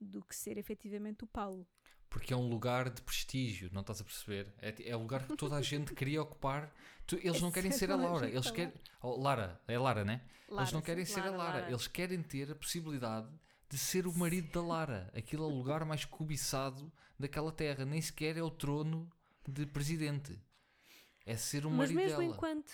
do 0.00 0.22
que 0.24 0.34
ser 0.34 0.58
efetivamente 0.58 1.22
o 1.22 1.26
Paulo. 1.28 1.66
Porque 2.10 2.32
é 2.32 2.36
um 2.36 2.48
lugar 2.48 2.90
de 2.90 3.02
prestígio, 3.02 3.70
não 3.72 3.82
estás 3.82 4.00
a 4.00 4.04
perceber? 4.04 4.52
É, 4.58 4.74
é 4.90 4.96
o 4.96 5.00
lugar 5.00 5.26
que 5.26 5.36
toda 5.36 5.56
a 5.56 5.62
gente 5.62 5.94
queria 5.94 6.22
ocupar. 6.22 6.74
Tu- 7.06 7.16
eles 7.16 7.40
não 7.40 7.48
Essa 7.48 7.54
querem 7.54 7.70
é 7.70 7.74
ser 7.74 7.90
a 7.92 7.96
Laura, 7.96 8.26
gente 8.26 8.34
eles 8.36 8.46
a 8.48 8.52
querem. 8.52 8.74
Oh, 9.00 9.16
Lara, 9.20 9.60
é 9.68 9.78
Lara, 9.78 10.04
né? 10.04 10.22
eles 10.24 10.48
Lara, 10.48 10.70
não 10.72 10.80
sim. 10.80 10.86
querem 10.86 11.04
ser 11.04 11.20
Lara, 11.20 11.28
a 11.32 11.36
Lara, 11.36 11.58
Lara. 11.60 11.70
eles 11.70 11.86
querem 11.86 12.22
ter 12.22 12.50
a 12.50 12.54
possibilidade 12.56 13.28
de 13.68 13.76
ser 13.78 14.06
o 14.06 14.12
marido 14.16 14.50
da 14.52 14.62
Lara. 14.66 15.10
Aquele 15.14 15.42
é 15.42 15.44
o 15.44 15.48
lugar 15.48 15.84
mais 15.84 16.04
cobiçado 16.04 16.92
daquela 17.18 17.50
terra. 17.52 17.84
Nem 17.84 18.00
sequer 18.00 18.36
é 18.36 18.42
o 18.42 18.50
trono 18.50 19.10
de 19.48 19.66
presidente. 19.66 20.38
É 21.24 21.36
ser 21.36 21.66
o 21.66 21.70
mas 21.70 21.90
marido 21.90 21.96
mesmo 21.96 22.18
dela. 22.20 22.32
enquanto 22.34 22.72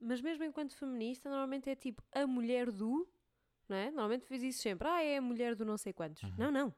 mas 0.00 0.20
mesmo 0.20 0.44
enquanto 0.44 0.76
feminista 0.76 1.28
normalmente 1.28 1.68
é 1.68 1.74
tipo 1.74 2.02
a 2.12 2.24
mulher 2.26 2.70
do 2.70 3.08
não 3.68 3.76
é? 3.76 3.86
normalmente 3.90 4.26
fez 4.26 4.42
isso 4.44 4.62
sempre 4.62 4.86
ah 4.86 5.02
é 5.02 5.16
a 5.16 5.20
mulher 5.22 5.56
do 5.56 5.64
não 5.64 5.76
sei 5.76 5.92
quantos 5.92 6.22
Uhum. 6.22 6.34
não 6.38 6.50
não 6.52 6.74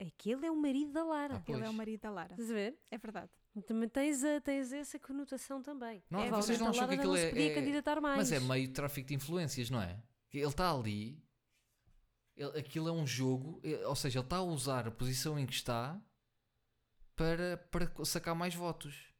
aquele 0.00 0.46
é 0.46 0.50
o 0.50 0.56
marido 0.56 0.92
da 0.92 1.02
Lara 1.04 1.36
Ah, 1.36 1.52
Ele 1.52 1.64
é 1.64 1.68
o 1.68 1.72
marido 1.72 2.00
da 2.02 2.10
Lara. 2.10 2.32
estás 2.34 2.50
a 2.50 2.54
ver? 2.54 2.78
É 2.90 2.98
verdade. 2.98 3.30
também 3.66 3.88
tens, 3.88 4.22
a, 4.22 4.40
tens 4.40 4.72
essa 4.72 4.98
conotação 4.98 5.62
também 5.62 6.02
Não, 6.10 6.20
é, 6.20 6.30
vocês 6.30 6.58
não 6.60 6.68
acham 6.68 6.86
que 6.86 6.94
aquilo 6.94 7.16
é- 7.16 7.28
podia 7.30 7.50
é- 7.50 7.54
candidatar 7.54 8.00
mais 8.00 8.16
Mas 8.18 8.32
é 8.32 8.40
meio 8.40 8.70
tráfico 8.72 9.08
de 9.08 9.14
influências, 9.14 9.70
não 9.70 9.80
é? 9.80 10.00
Ele 10.32 10.44
está 10.46 10.70
ali, 10.72 11.23
ele- 12.36 12.58
aquilo 12.58 12.88
é 12.88 12.92
um 12.92 13.06
jogo, 13.06 13.60
eh, 13.62 13.86
ou 13.86 13.94
seja, 13.96 14.18
ele 14.18 14.26
está 14.26 14.36
a 14.36 14.42
usar 14.42 14.86
a 14.86 14.90
posição 14.90 15.38
em 15.38 15.46
que 15.46 15.52
está 15.52 16.00
para, 17.16 17.56
para 17.70 18.04
sacar 18.04 18.34
mais 18.34 18.54
votos. 18.54 19.12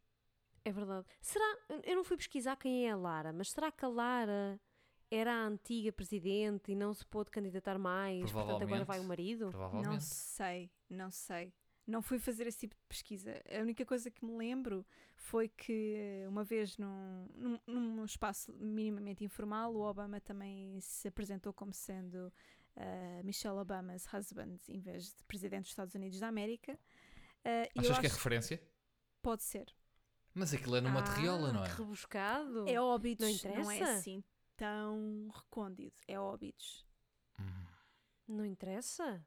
É 0.65 0.73
verdade. 0.73 1.07
Será, 1.21 1.45
eu 1.85 1.95
não 1.97 2.05
fui 2.05 2.17
pesquisar 2.17 2.57
quem 2.57 2.87
é 2.87 2.91
a 2.91 2.97
Lara, 2.97 3.33
mas 3.33 3.51
será 3.51 3.71
que 3.71 3.85
a 3.85 3.89
Lara 3.89 4.59
era 5.11 5.33
a 5.33 5.47
antiga 5.47 5.93
presidente 5.93 6.73
e 6.73 6.75
não 6.75 6.93
se 6.95 7.05
pôde 7.07 7.31
candidatar 7.31 7.79
mais, 7.79 8.33
portanto 8.33 8.63
agora 8.63 8.85
vai 8.85 8.99
o 8.99 9.03
Provavelmente. 9.05 9.09
marido? 9.09 9.45
Não 9.45 9.51
Provavelmente. 9.53 10.05
sei, 10.05 10.71
não 10.89 11.11
sei. 11.11 11.53
Não 11.87 12.01
fui 12.01 12.19
fazer 12.19 12.47
esse 12.47 12.61
tipo 12.61 12.75
de 12.75 12.81
pesquisa. 12.89 13.35
A 13.55 13.61
única 13.61 13.85
coisa 13.85 14.11
que 14.11 14.25
me 14.25 14.35
lembro 14.39 14.87
foi 15.15 15.49
que 15.51 15.95
eh, 15.99 16.27
uma 16.27 16.43
vez 16.43 16.79
num, 16.79 17.29
num, 17.35 17.61
num 17.67 18.05
espaço 18.07 18.51
minimamente 18.55 19.23
informal, 19.23 19.75
o 19.75 19.83
Obama 19.83 20.19
também 20.19 20.81
se 20.81 21.07
apresentou 21.09 21.53
como 21.53 21.75
sendo 21.75 22.33
eh, 22.77 23.23
Michelle 23.23 23.59
Obama's 23.59 24.07
husband 24.13 24.59
em 24.69 24.81
vez 24.81 25.15
de 25.15 25.25
presidente 25.25 25.63
dos 25.63 25.71
Estados 25.71 25.95
Unidos 25.95 26.19
da 26.21 26.29
América. 26.29 26.79
Eu 27.75 27.83
Achas 27.83 27.99
que 27.99 28.07
é 28.07 28.09
referência? 28.09 28.63
pode 29.21 29.43
ser. 29.43 29.67
Mas 30.33 30.53
aquilo 30.53 30.77
é 30.77 30.81
numa 30.81 31.03
terriola, 31.03 31.53
não 31.53 31.65
é? 31.65 31.69
Rebuscado. 31.69 32.69
É 32.69 32.81
óbitos, 32.81 33.43
Não 33.45 33.55
não, 33.63 33.71
é 33.71 33.81
assim 33.83 34.23
tão 34.57 35.29
recôndito. 35.33 36.03
É 36.07 36.19
óbitos. 36.19 36.85
Hum. 37.39 37.65
Não 38.29 38.45
interessa? 38.45 39.25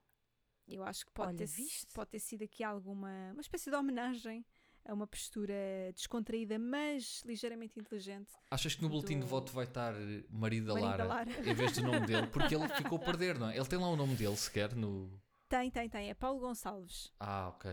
Eu 0.68 0.84
acho 0.84 1.06
que 1.06 1.12
pode, 1.12 1.30
Olha, 1.30 1.38
ter, 1.38 1.46
viste? 1.46 1.88
pode 1.94 2.10
ter 2.10 2.20
sido 2.20 2.44
aqui 2.44 2.64
alguma 2.64 3.32
uma 3.32 3.42
espécie 3.42 3.70
de 3.70 3.76
homenagem 3.76 4.46
a 4.88 4.94
uma 4.94 5.06
postura 5.08 5.54
descontraída, 5.94 6.58
mas 6.58 7.22
ligeiramente 7.26 7.80
inteligente. 7.80 8.32
Achas 8.50 8.74
que 8.76 8.82
no 8.82 8.90
boletim 8.90 9.20
de 9.20 9.26
voto 9.26 9.52
vai 9.52 9.66
estar 9.66 9.94
marido 10.30 10.68
da 10.68 10.80
Lara, 10.80 11.04
Lara. 11.04 11.32
em 11.50 11.54
vez 11.54 11.74
do 11.74 11.84
nome 11.84 12.08
dele? 12.08 12.28
Porque 12.28 12.56
ele 12.56 12.68
ficou 12.92 12.98
a 12.98 13.02
perder, 13.02 13.38
não 13.38 13.50
é? 13.50 13.58
Ele 13.58 13.66
tem 13.66 13.78
lá 13.80 13.90
o 13.90 13.96
nome 13.96 14.16
dele 14.16 14.36
sequer 14.38 14.74
no. 14.76 15.12
Tem, 15.50 15.70
tem, 15.72 15.90
tem. 15.90 16.10
É 16.10 16.14
Paulo 16.14 16.40
Gonçalves. 16.40 17.12
Ah, 17.20 17.50
ok. 17.50 17.72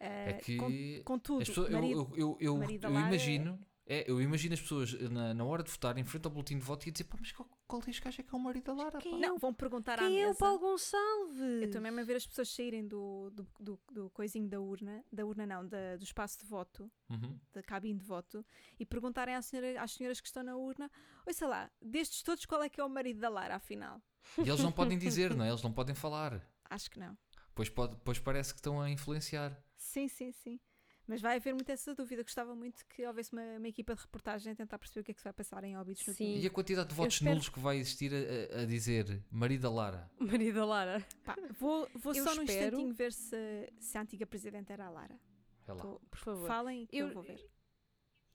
Eh, 0.00 0.30
É 0.30 0.32
que. 0.34 0.56
com- 0.56 1.02
Contudo, 1.04 1.38
pessoas- 1.44 1.70
eu- 1.70 1.80
marido- 1.80 2.12
eu, 2.16 2.36
eu, 2.40 2.58
eu, 2.62 2.90
imagino, 2.90 3.58
é, 3.60 3.73
eu 3.86 4.20
imagino 4.22 4.54
as 4.54 4.60
pessoas 4.60 4.92
na, 5.10 5.34
na 5.34 5.44
hora 5.44 5.62
de 5.62 5.70
votar 5.70 5.96
em 5.98 6.04
frente 6.04 6.24
ao 6.24 6.30
boletim 6.30 6.58
de 6.58 6.64
voto 6.64 6.88
e 6.88 6.90
dizer, 6.90 7.04
pá, 7.04 7.16
mas 7.20 7.30
qual, 7.32 7.48
qual 7.66 7.82
deste 7.82 8.00
gajo 8.00 8.20
é 8.20 8.24
que 8.24 8.34
é 8.34 8.38
o 8.38 8.40
marido 8.40 8.64
da 8.64 8.72
Lara? 8.72 8.98
Quem 8.98 9.12
pá?" 9.12 9.18
não, 9.18 9.36
vão 9.38 9.52
perguntar 9.52 9.94
à 9.94 9.98
Quem 10.08 10.20
é 10.22 10.26
mesa. 10.26 10.32
o 10.32 10.38
Paulo 10.38 10.58
Gonçalves? 10.58 11.38
Eu 11.60 11.64
estou 11.64 11.80
mesmo 11.80 12.00
a 12.00 12.02
ver 12.04 12.16
as 12.16 12.26
pessoas 12.26 12.48
saírem 12.48 12.86
do, 12.86 13.30
do, 13.30 13.46
do, 13.60 13.80
do 13.92 14.10
coisinho 14.10 14.48
da 14.48 14.60
urna, 14.60 15.04
da 15.12 15.26
urna 15.26 15.44
não, 15.46 15.66
da- 15.66 15.96
do 15.96 16.04
espaço 16.04 16.38
de 16.38 16.46
voto, 16.46 16.90
Uhum. 17.10 17.38
da 17.52 17.62
cabine 17.62 17.98
de 17.98 18.04
voto, 18.04 18.44
e 18.78 18.86
perguntarem 18.86 19.34
à 19.34 19.42
senhora- 19.42 19.82
às 19.82 19.92
senhoras 19.92 20.20
que 20.20 20.26
estão 20.28 20.42
na 20.42 20.56
urna, 20.56 20.90
oi 21.26 21.32
sei 21.34 21.46
lá, 21.46 21.70
destes 21.82 22.22
todos 22.22 22.46
qual 22.46 22.62
é 22.62 22.68
que 22.68 22.80
é 22.80 22.84
o 22.84 22.88
marido 22.88 23.20
da 23.20 23.28
Lara, 23.28 23.56
afinal? 23.56 24.00
E 24.38 24.48
eles 24.48 24.60
não 24.60 24.72
podem 24.72 24.96
dizer, 24.98 25.34
não 25.34 25.44
é? 25.44 25.48
Eles 25.50 25.62
não 25.62 25.72
podem 25.72 25.94
falar. 25.94 26.40
Acho 26.70 26.90
que 26.90 26.98
não. 26.98 27.16
Pois, 27.54 27.68
pode, 27.68 27.96
pois 28.04 28.18
parece 28.18 28.52
que 28.54 28.58
estão 28.60 28.80
a 28.80 28.90
influenciar. 28.90 29.56
Sim, 29.76 30.08
sim, 30.08 30.32
sim. 30.32 30.58
Mas 31.06 31.20
vai 31.20 31.36
haver 31.36 31.52
muita 31.52 31.72
essa 31.72 31.94
dúvida. 31.94 32.22
Gostava 32.22 32.54
muito 32.54 32.84
que 32.86 33.06
houvesse 33.06 33.32
uma, 33.32 33.42
uma 33.58 33.68
equipa 33.68 33.94
de 33.94 34.00
reportagem 34.00 34.52
a 34.52 34.56
tentar 34.56 34.78
perceber 34.78 35.00
o 35.00 35.04
que 35.04 35.10
é 35.10 35.14
que 35.14 35.20
se 35.20 35.24
vai 35.24 35.32
passar 35.32 35.62
em 35.64 35.76
óbitos 35.76 36.06
no 36.06 36.14
Sim. 36.14 36.38
E 36.38 36.46
a 36.46 36.50
quantidade 36.50 36.88
de 36.88 36.94
votos 36.94 37.14
espero- 37.14 37.30
nulos 37.32 37.48
que 37.48 37.58
vai 37.60 37.76
existir 37.78 38.10
a, 38.14 38.60
a- 38.60 38.64
dizer 38.64 39.22
marido 39.30 39.62
da 39.62 39.70
Lara? 39.70 40.10
Marido 40.18 40.54
da 40.60 40.64
Lara. 40.64 41.06
Pá, 41.24 41.36
vou 41.58 41.88
vou 41.94 42.14
Eu 42.14 42.24
só 42.24 42.34
num 42.34 42.42
espero- 42.44 42.66
instantinho 42.76 42.94
ver 42.94 43.12
se, 43.12 43.72
se 43.78 43.98
a 43.98 44.00
antiga 44.02 44.24
presidente 44.26 44.72
era 44.72 44.86
a 44.86 44.90
Lara. 44.90 45.18
Vê 45.66 45.72
lá. 45.72 45.80
Tô- 45.82 46.00
Por 46.10 46.18
favor. 46.18 46.46
Falem 46.48 46.86
que 46.86 46.96
eu, 46.96 47.08
Eu- 47.08 47.14
vou 47.14 47.22
ver. 47.22 47.44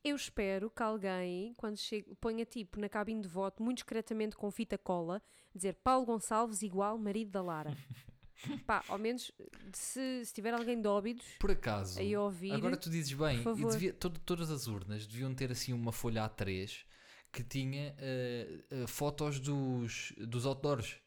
Eu 0.04 0.16
espero 0.16 0.70
que 0.70 0.82
alguém, 0.82 1.54
quando 1.56 1.76
chegue, 1.76 2.16
ponha 2.22 2.46
tipo 2.46 2.80
na 2.80 2.88
cabine 2.88 3.22
de 3.22 3.28
voto, 3.28 3.62
muito 3.62 3.78
discretamente 3.80 4.36
com 4.36 4.50
fita 4.50 4.78
cola, 4.78 5.22
dizer 5.54 5.74
Paulo 5.84 6.06
Gonçalves 6.06 6.62
igual 6.62 6.98
marido 6.98 7.32
da 7.32 7.42
Lara. 7.42 7.72
Pá, 8.66 8.84
ao 8.88 8.98
menos 8.98 9.32
se, 9.74 10.26
se 10.26 10.34
tiver 10.34 10.54
alguém 10.54 10.80
de 10.82 10.88
óbidos 10.88 11.26
Por 11.40 11.52
acaso, 11.52 12.00
aí 12.00 12.14
a 12.16 12.22
ouvir. 12.22 12.54
agora 12.54 12.78
tu 12.78 12.90
dizes 12.90 13.14
bem, 13.14 13.42
e 13.42 13.66
devia- 13.66 13.94
todo- 13.94 14.20
todas 14.22 14.50
as 14.50 14.68
urnas 14.68 15.06
deviam 15.08 15.34
ter 15.36 15.52
assim 15.52 15.74
uma 15.74 15.92
folha 15.92 16.24
A3 16.24 16.86
que 17.32 17.44
tinha 17.44 17.94
eh, 18.00 18.64
eh, 18.72 18.88
fotos 18.88 19.40
dos, 19.40 20.14
dos 20.18 20.46
outdoors. 20.46 21.00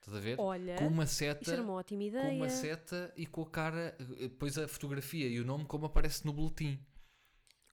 Estás 0.00 0.16
a 0.16 0.20
ver? 0.20 0.40
Olha, 0.40 0.76
com 0.76 0.86
uma 0.86 1.04
isso 1.04 1.22
era 1.22 1.34
seta 1.34 1.62
uma 1.62 1.72
ótima 1.74 2.02
com 2.02 2.08
ideia. 2.08 2.32
uma 2.32 2.48
seta 2.48 3.12
e 3.16 3.26
com 3.26 3.42
a 3.42 3.50
cara, 3.50 3.96
eh, 4.00 4.28
depois 4.28 4.56
a 4.56 4.66
fotografia 4.66 5.26
e 5.28 5.38
o 5.40 5.44
nome 5.44 5.66
como 5.66 5.84
aparece 5.86 6.24
no 6.24 6.32
boletim. 6.32 6.78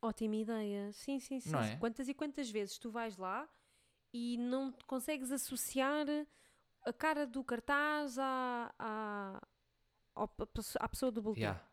Ótima 0.02 0.36
ideia. 0.36 0.92
Sim, 0.94 1.20
sim, 1.20 1.40
sim. 1.40 1.56
É? 1.56 1.78
Quantas 1.78 2.08
e 2.10 2.14
quantas 2.14 2.50
vezes 2.50 2.78
tu 2.78 2.92
vais 2.92 3.18
lá 3.18 3.48
e 4.14 4.38
não 4.38 4.72
consegues 4.88 5.32
associar 5.32 6.06
a 6.86 6.94
cara 6.94 7.26
do 7.26 7.44
cartaz 7.44 8.18
à, 8.18 8.74
à, 8.78 9.42
à 10.80 10.90
pessoa 10.90 11.12
do 11.12 11.22
boletim? 11.22 11.42
Yeah. 11.42 11.64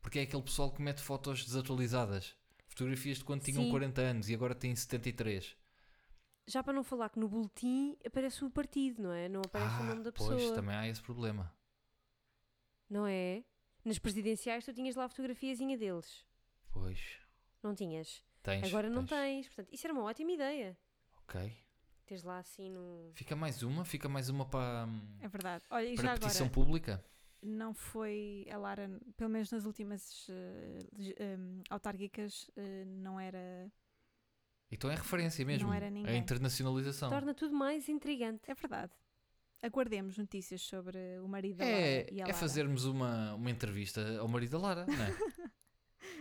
Porque 0.00 0.18
é 0.18 0.22
aquele 0.22 0.42
pessoal 0.42 0.72
que 0.72 0.80
mete 0.82 1.00
fotos 1.00 1.44
desatualizadas. 1.44 2.36
Fotografias 2.66 3.18
de 3.18 3.24
quando 3.24 3.42
tinham 3.42 3.62
Sim. 3.64 3.70
40 3.70 4.00
anos 4.00 4.28
e 4.28 4.34
agora 4.34 4.54
têm 4.54 4.74
73. 4.74 5.56
Já 6.46 6.62
para 6.62 6.72
não 6.72 6.84
falar 6.84 7.08
que 7.08 7.18
no 7.18 7.28
boletim 7.28 7.96
aparece 8.06 8.44
o 8.44 8.50
partido, 8.50 9.02
não 9.02 9.12
é? 9.12 9.28
Não 9.28 9.40
aparece 9.40 9.80
o 9.80 9.84
nome 9.84 10.02
da 10.02 10.12
pessoa. 10.12 10.34
Ah, 10.34 10.38
pois, 10.38 10.50
também 10.52 10.76
há 10.76 10.88
esse 10.88 11.02
problema. 11.02 11.52
Não 12.88 13.06
é? 13.06 13.44
Nas 13.84 13.98
presidenciais 13.98 14.64
tu 14.64 14.72
tinhas 14.72 14.94
lá 14.94 15.04
a 15.04 15.08
fotografiazinha 15.08 15.76
deles. 15.76 16.24
Pois, 16.70 17.18
Não 17.62 17.74
tinhas? 17.74 18.22
tens. 18.42 18.68
Agora 18.68 18.88
não 18.88 19.04
tens. 19.04 19.18
tens. 19.18 19.46
Portanto, 19.48 19.72
isso 19.72 19.86
era 19.86 19.94
uma 19.94 20.04
ótima 20.04 20.30
ideia. 20.32 20.78
Ok. 21.22 21.56
Teres 22.06 22.22
lá 22.22 22.38
assim 22.38 22.70
no. 22.70 23.10
Fica 23.14 23.34
mais 23.36 23.62
uma, 23.62 23.84
fica 23.84 24.08
mais 24.08 24.28
uma 24.28 24.44
para, 24.46 24.88
É 25.20 25.28
verdade. 25.28 25.64
Olha, 25.70 25.86
e 25.90 25.94
para 25.96 26.02
já 26.04 26.08
a 26.10 26.12
agora, 26.12 26.26
petição 26.26 26.48
pública. 26.48 27.04
não 27.42 27.74
foi 27.74 28.46
a 28.50 28.56
Lara, 28.56 28.88
pelo 29.16 29.28
menos 29.30 29.50
nas 29.50 29.64
últimas 29.66 30.26
em, 31.18 31.62
autárquicas, 31.68 32.48
eh, 32.56 32.84
não 32.86 33.18
era. 33.18 33.70
Então 34.70 34.90
é 34.90 34.94
referência 34.94 35.44
mesmo. 35.44 35.72
era 35.72 35.86
a 35.86 35.90
ninguém. 35.90 36.16
internacionalização. 36.16 37.08
Torna 37.10 37.34
tudo 37.34 37.54
mais 37.54 37.88
intrigante. 37.88 38.48
É 38.50 38.54
verdade. 38.54 38.92
Aguardemos 39.62 40.16
notícias 40.18 40.60
sobre 40.62 40.98
o 41.20 41.26
marido 41.28 41.56
da 41.58 41.64
É, 41.64 41.70
Lara 42.02 42.12
e 42.12 42.20
a 42.20 42.24
é 42.24 42.26
Lara. 42.26 42.34
fazermos 42.34 42.84
uma, 42.84 43.34
uma 43.34 43.50
entrevista 43.50 44.18
ao 44.20 44.28
marido 44.28 44.50
da 44.52 44.58
Lara, 44.58 44.86
não 44.86 44.94
é? 44.94 45.16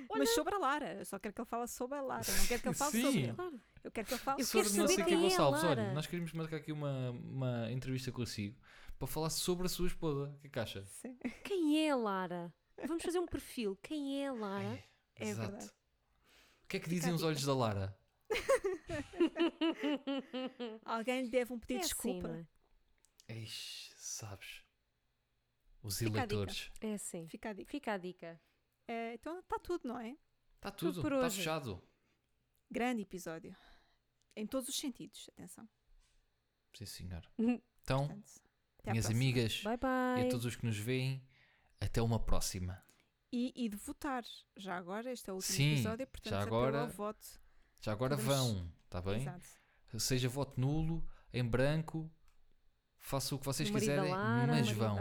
Mas 0.10 0.30
sobre 0.34 0.56
a 0.56 0.58
Lara. 0.58 0.94
Eu 0.96 1.06
só 1.06 1.20
quero 1.20 1.34
que 1.34 1.42
ele 1.42 1.48
fale 1.50 1.68
sobre 1.68 1.98
a 1.98 2.02
Lara. 2.02 2.24
Não 2.28 2.48
quero 2.48 2.62
que 2.62 2.68
ele 2.70 2.76
fale 2.76 2.92
Sim. 2.96 3.02
sobre 3.02 3.20
ele. 3.22 3.34
Claro. 3.34 3.62
Eu 3.84 3.92
quero 3.92 4.08
que 4.08 4.14
ele 4.14 4.22
fale 4.22 4.42
Eu 4.42 4.46
sobre 4.46 4.70
quero 4.70 4.88
saber 4.88 5.06
quem 5.06 5.14
é 5.14 5.18
a 5.18 5.22
Gonçalves, 5.22 5.64
olha, 5.64 5.82
Lara. 5.82 5.94
nós 5.94 6.08
queríamos 6.08 6.34
marcar 6.34 6.58
aqui 6.58 6.72
uma, 6.72 7.12
uma 7.12 7.72
entrevista 7.72 8.12
consigo 8.12 8.58
para 8.98 9.08
falar 9.08 9.30
sobre 9.30 9.66
a 9.66 9.70
sua 9.70 9.88
esposa. 9.88 10.30
O 10.30 10.40
que 10.40 10.48
é 10.48 10.50
que 10.50 10.60
acha? 10.60 10.84
Sim. 10.86 11.18
Quem 11.44 11.86
é 11.86 11.92
a 11.92 11.96
Lara? 11.96 12.54
Vamos 12.88 13.04
fazer 13.04 13.20
um 13.20 13.26
perfil. 13.28 13.78
Quem 13.82 14.24
é 14.24 14.28
a 14.28 14.34
Lara? 14.34 14.84
É 15.16 15.28
Exato. 15.30 15.52
verdade. 15.52 15.72
O 16.64 16.68
que 16.68 16.78
é 16.78 16.80
que 16.80 16.90
dizem 16.90 17.14
os 17.14 17.22
olhos 17.24 17.44
da 17.46 17.54
Lara? 17.54 17.98
Alguém 20.84 21.24
lhe 21.24 21.30
deve 21.30 21.54
um 21.54 21.60
pedido 21.60 21.78
é 21.78 21.82
de 21.82 21.86
desculpa. 21.88 22.28
assim, 22.30 22.48
é? 23.44 23.46
Sabes? 23.98 24.64
Os 25.82 25.98
Fica 26.00 26.10
eleitores. 26.18 26.72
É 26.82 26.94
assim. 26.96 27.28
Fica 27.28 27.50
a 27.50 27.54
dica. 27.54 27.72
Fica 27.72 27.94
a 27.94 27.98
dica. 27.98 28.42
Eh, 28.88 29.14
então 29.16 29.40
está 29.40 29.60
tudo, 29.60 29.88
não 29.88 30.00
é? 30.00 30.16
Está 30.56 30.72
Tudo 30.72 31.02
está 31.02 31.30
fechado. 31.30 31.82
Grande 32.72 33.02
episódio. 33.04 33.56
Em 34.36 34.46
todos 34.48 34.68
os 34.70 34.76
sentidos, 34.78 35.30
atenção. 35.34 35.68
Sim, 36.76 36.86
senhor. 36.86 37.22
Bye 37.38 37.64
Então, 37.86 38.08
Portanto, 38.08 38.42
minhas 38.88 39.06
amigas 39.06 39.62
e 39.62 39.64
bye. 39.78 40.26
a 40.26 40.30
todos 40.30 40.44
os 40.46 40.56
que 40.56 40.66
nos 40.66 40.76
veem, 40.78 41.24
até 41.80 42.02
uma 42.02 42.20
próxima. 42.20 42.84
E, 43.32 43.54
e 43.56 43.70
de 43.70 43.76
votar. 43.78 44.24
Já 44.58 44.76
agora, 44.76 45.12
este 45.12 45.30
é 45.30 45.34
o 45.34 45.36
último 45.36 45.56
Sim, 45.56 45.74
episódio, 45.74 46.08
portanto, 46.08 46.32
já 46.34 46.42
agora 46.42 46.82
ao 46.82 46.90
voto. 46.90 47.28
Já 47.80 47.92
agora 47.92 48.18
Podemos- 48.18 48.36
vão, 48.54 48.74
está 48.86 49.02
bem? 49.02 49.22
Exato. 49.22 49.48
Seja 50.00 50.28
voto 50.28 50.60
nulo, 50.60 51.08
em 51.32 51.44
branco, 51.48 52.12
faça 52.98 53.36
o 53.36 53.40
que 53.40 53.46
vocês 53.46 53.70
quiserem, 53.70 54.12
Lara, 54.12 54.48
mas 54.48 54.70
vão. 54.72 54.96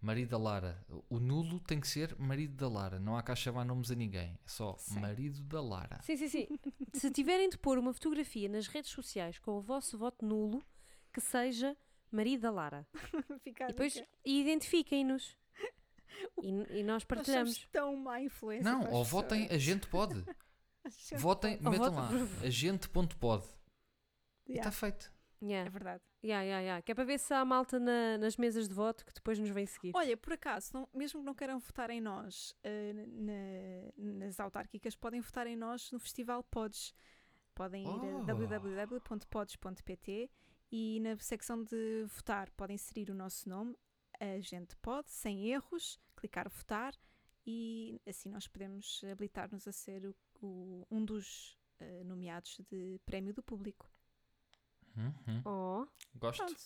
Marido 0.00 0.30
da 0.30 0.38
Lara. 0.38 0.84
O 1.08 1.18
nulo 1.18 1.58
tem 1.60 1.80
que 1.80 1.88
ser 1.88 2.16
marido 2.18 2.54
da 2.54 2.68
Lara. 2.68 2.98
Não 3.00 3.16
há 3.16 3.22
cá 3.22 3.34
chamar 3.34 3.64
nomes 3.64 3.90
a 3.90 3.94
ninguém. 3.94 4.38
É 4.44 4.48
só 4.48 4.76
Sim. 4.78 5.00
marido 5.00 5.42
da 5.44 5.60
Lara. 5.60 6.00
Sim, 6.02 6.16
sim, 6.16 6.28
sim. 6.28 6.48
Se 6.92 7.10
tiverem 7.10 7.48
de 7.48 7.58
pôr 7.58 7.78
uma 7.78 7.92
fotografia 7.92 8.48
nas 8.48 8.66
redes 8.66 8.90
sociais 8.90 9.38
com 9.38 9.52
o 9.52 9.60
vosso 9.60 9.96
voto 9.98 10.24
nulo, 10.24 10.62
que 11.12 11.20
seja 11.20 11.76
marido 12.12 12.42
da 12.42 12.50
Lara. 12.50 12.86
Fica 13.42 13.64
a 13.64 13.68
E 13.68 13.70
depois 13.72 13.94
dica. 13.94 14.06
e 14.24 14.40
identifiquem-nos. 14.40 15.36
E, 16.42 16.48
e 16.48 16.82
nós 16.82 16.86
Nós 16.86 17.04
partilhamos. 17.04 17.54
somos 17.56 17.68
tão 17.72 17.96
má 17.96 18.20
influência. 18.20 18.70
Não, 18.70 18.90
ou 18.92 19.04
votem, 19.04 19.42
pessoas. 19.42 19.56
a 19.56 19.64
gente 19.64 19.88
pode. 19.88 20.24
A 20.84 20.88
gente 20.88 21.16
Votem, 21.16 21.56
pode. 21.58 21.66
Ou 21.66 21.72
metam 21.72 21.92
votem 22.08 22.18
lá. 22.40 22.46
Agente.pod. 22.46 23.44
E 24.46 24.52
Yeah, 24.52 24.68
está 24.68 24.70
feito. 24.70 25.12
É 25.42 25.44
Yeah. 25.44 25.68
verdade. 25.68 26.02
Yeah, 26.24 26.42
yeah, 26.44 26.60
yeah. 26.60 26.82
Que 26.82 26.92
é 26.92 26.94
para 26.94 27.04
ver 27.04 27.18
se 27.18 27.32
há 27.34 27.44
malta 27.44 27.78
na- 27.78 28.18
nas 28.18 28.36
mesas 28.36 28.68
de 28.68 28.74
voto 28.74 29.04
que 29.06 29.12
depois 29.12 29.38
nos 29.38 29.50
vem 29.50 29.66
seguir. 29.66 29.92
Olha, 29.94 30.16
por 30.16 30.32
acaso, 30.32 30.70
não- 30.74 30.88
mesmo 30.92 31.20
que 31.20 31.26
não 31.26 31.34
queiram 31.34 31.58
votar 31.58 31.90
em 31.90 32.00
nós 32.00 32.54
eh, 32.64 32.92
na- 32.92 33.92
nas 34.26 34.40
autárquicas, 34.40 34.96
podem 34.96 35.20
votar 35.20 35.46
em 35.46 35.56
nós 35.56 35.90
no 35.92 36.00
Festival 36.00 36.42
Pods. 36.44 36.94
Podem 37.54 37.84
ir 37.84 37.88
Oh. 37.88 38.18
a 38.18 38.22
www.pods.pt 38.24 40.30
e 40.70 41.00
na 41.00 41.16
secção 41.18 41.62
de 41.62 42.04
votar 42.08 42.50
podem 42.50 42.74
inserir 42.74 43.10
o 43.10 43.14
nosso 43.14 43.48
nome, 43.48 43.76
a 44.18 44.40
gente 44.40 44.76
pode, 44.78 45.10
sem 45.10 45.46
erros, 45.48 45.98
clicar 46.16 46.48
votar 46.48 46.92
e 47.46 48.00
assim 48.06 48.28
nós 48.28 48.48
podemos 48.48 49.02
habilitar-nos 49.10 49.66
a 49.68 49.72
ser 49.72 50.04
o- 50.06 50.16
o- 50.42 50.86
um 50.90 51.04
dos 51.04 51.56
eh, 51.78 52.02
nomeados 52.04 52.58
de 52.70 52.98
prémio 53.04 53.34
do 53.34 53.42
público. 53.42 53.86
Uhum. 54.96 55.42
Oh, 55.44 55.86
Gosto. 56.18 56.44
Pronto. 56.44 56.60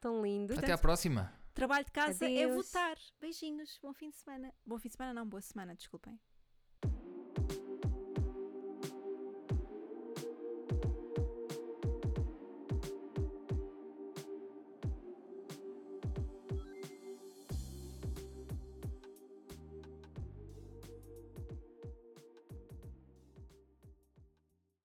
tão 0.00 0.22
lindo. 0.22 0.54
Até 0.58 0.72
à 0.72 0.78
próxima. 0.78 1.32
Trabalho 1.52 1.84
de 1.84 1.92
casa 1.92 2.24
é 2.24 2.44
Adeus. 2.44 2.66
votar. 2.66 2.96
Beijinhos. 3.20 3.78
Bom 3.82 3.92
fim 3.92 4.10
de 4.10 4.16
semana. 4.16 4.52
Bom 4.66 4.78
fim 4.78 4.88
de 4.88 4.94
semana, 4.96 5.14
não, 5.14 5.28
boa 5.28 5.40
semana, 5.40 5.74
desculpem. 5.74 6.18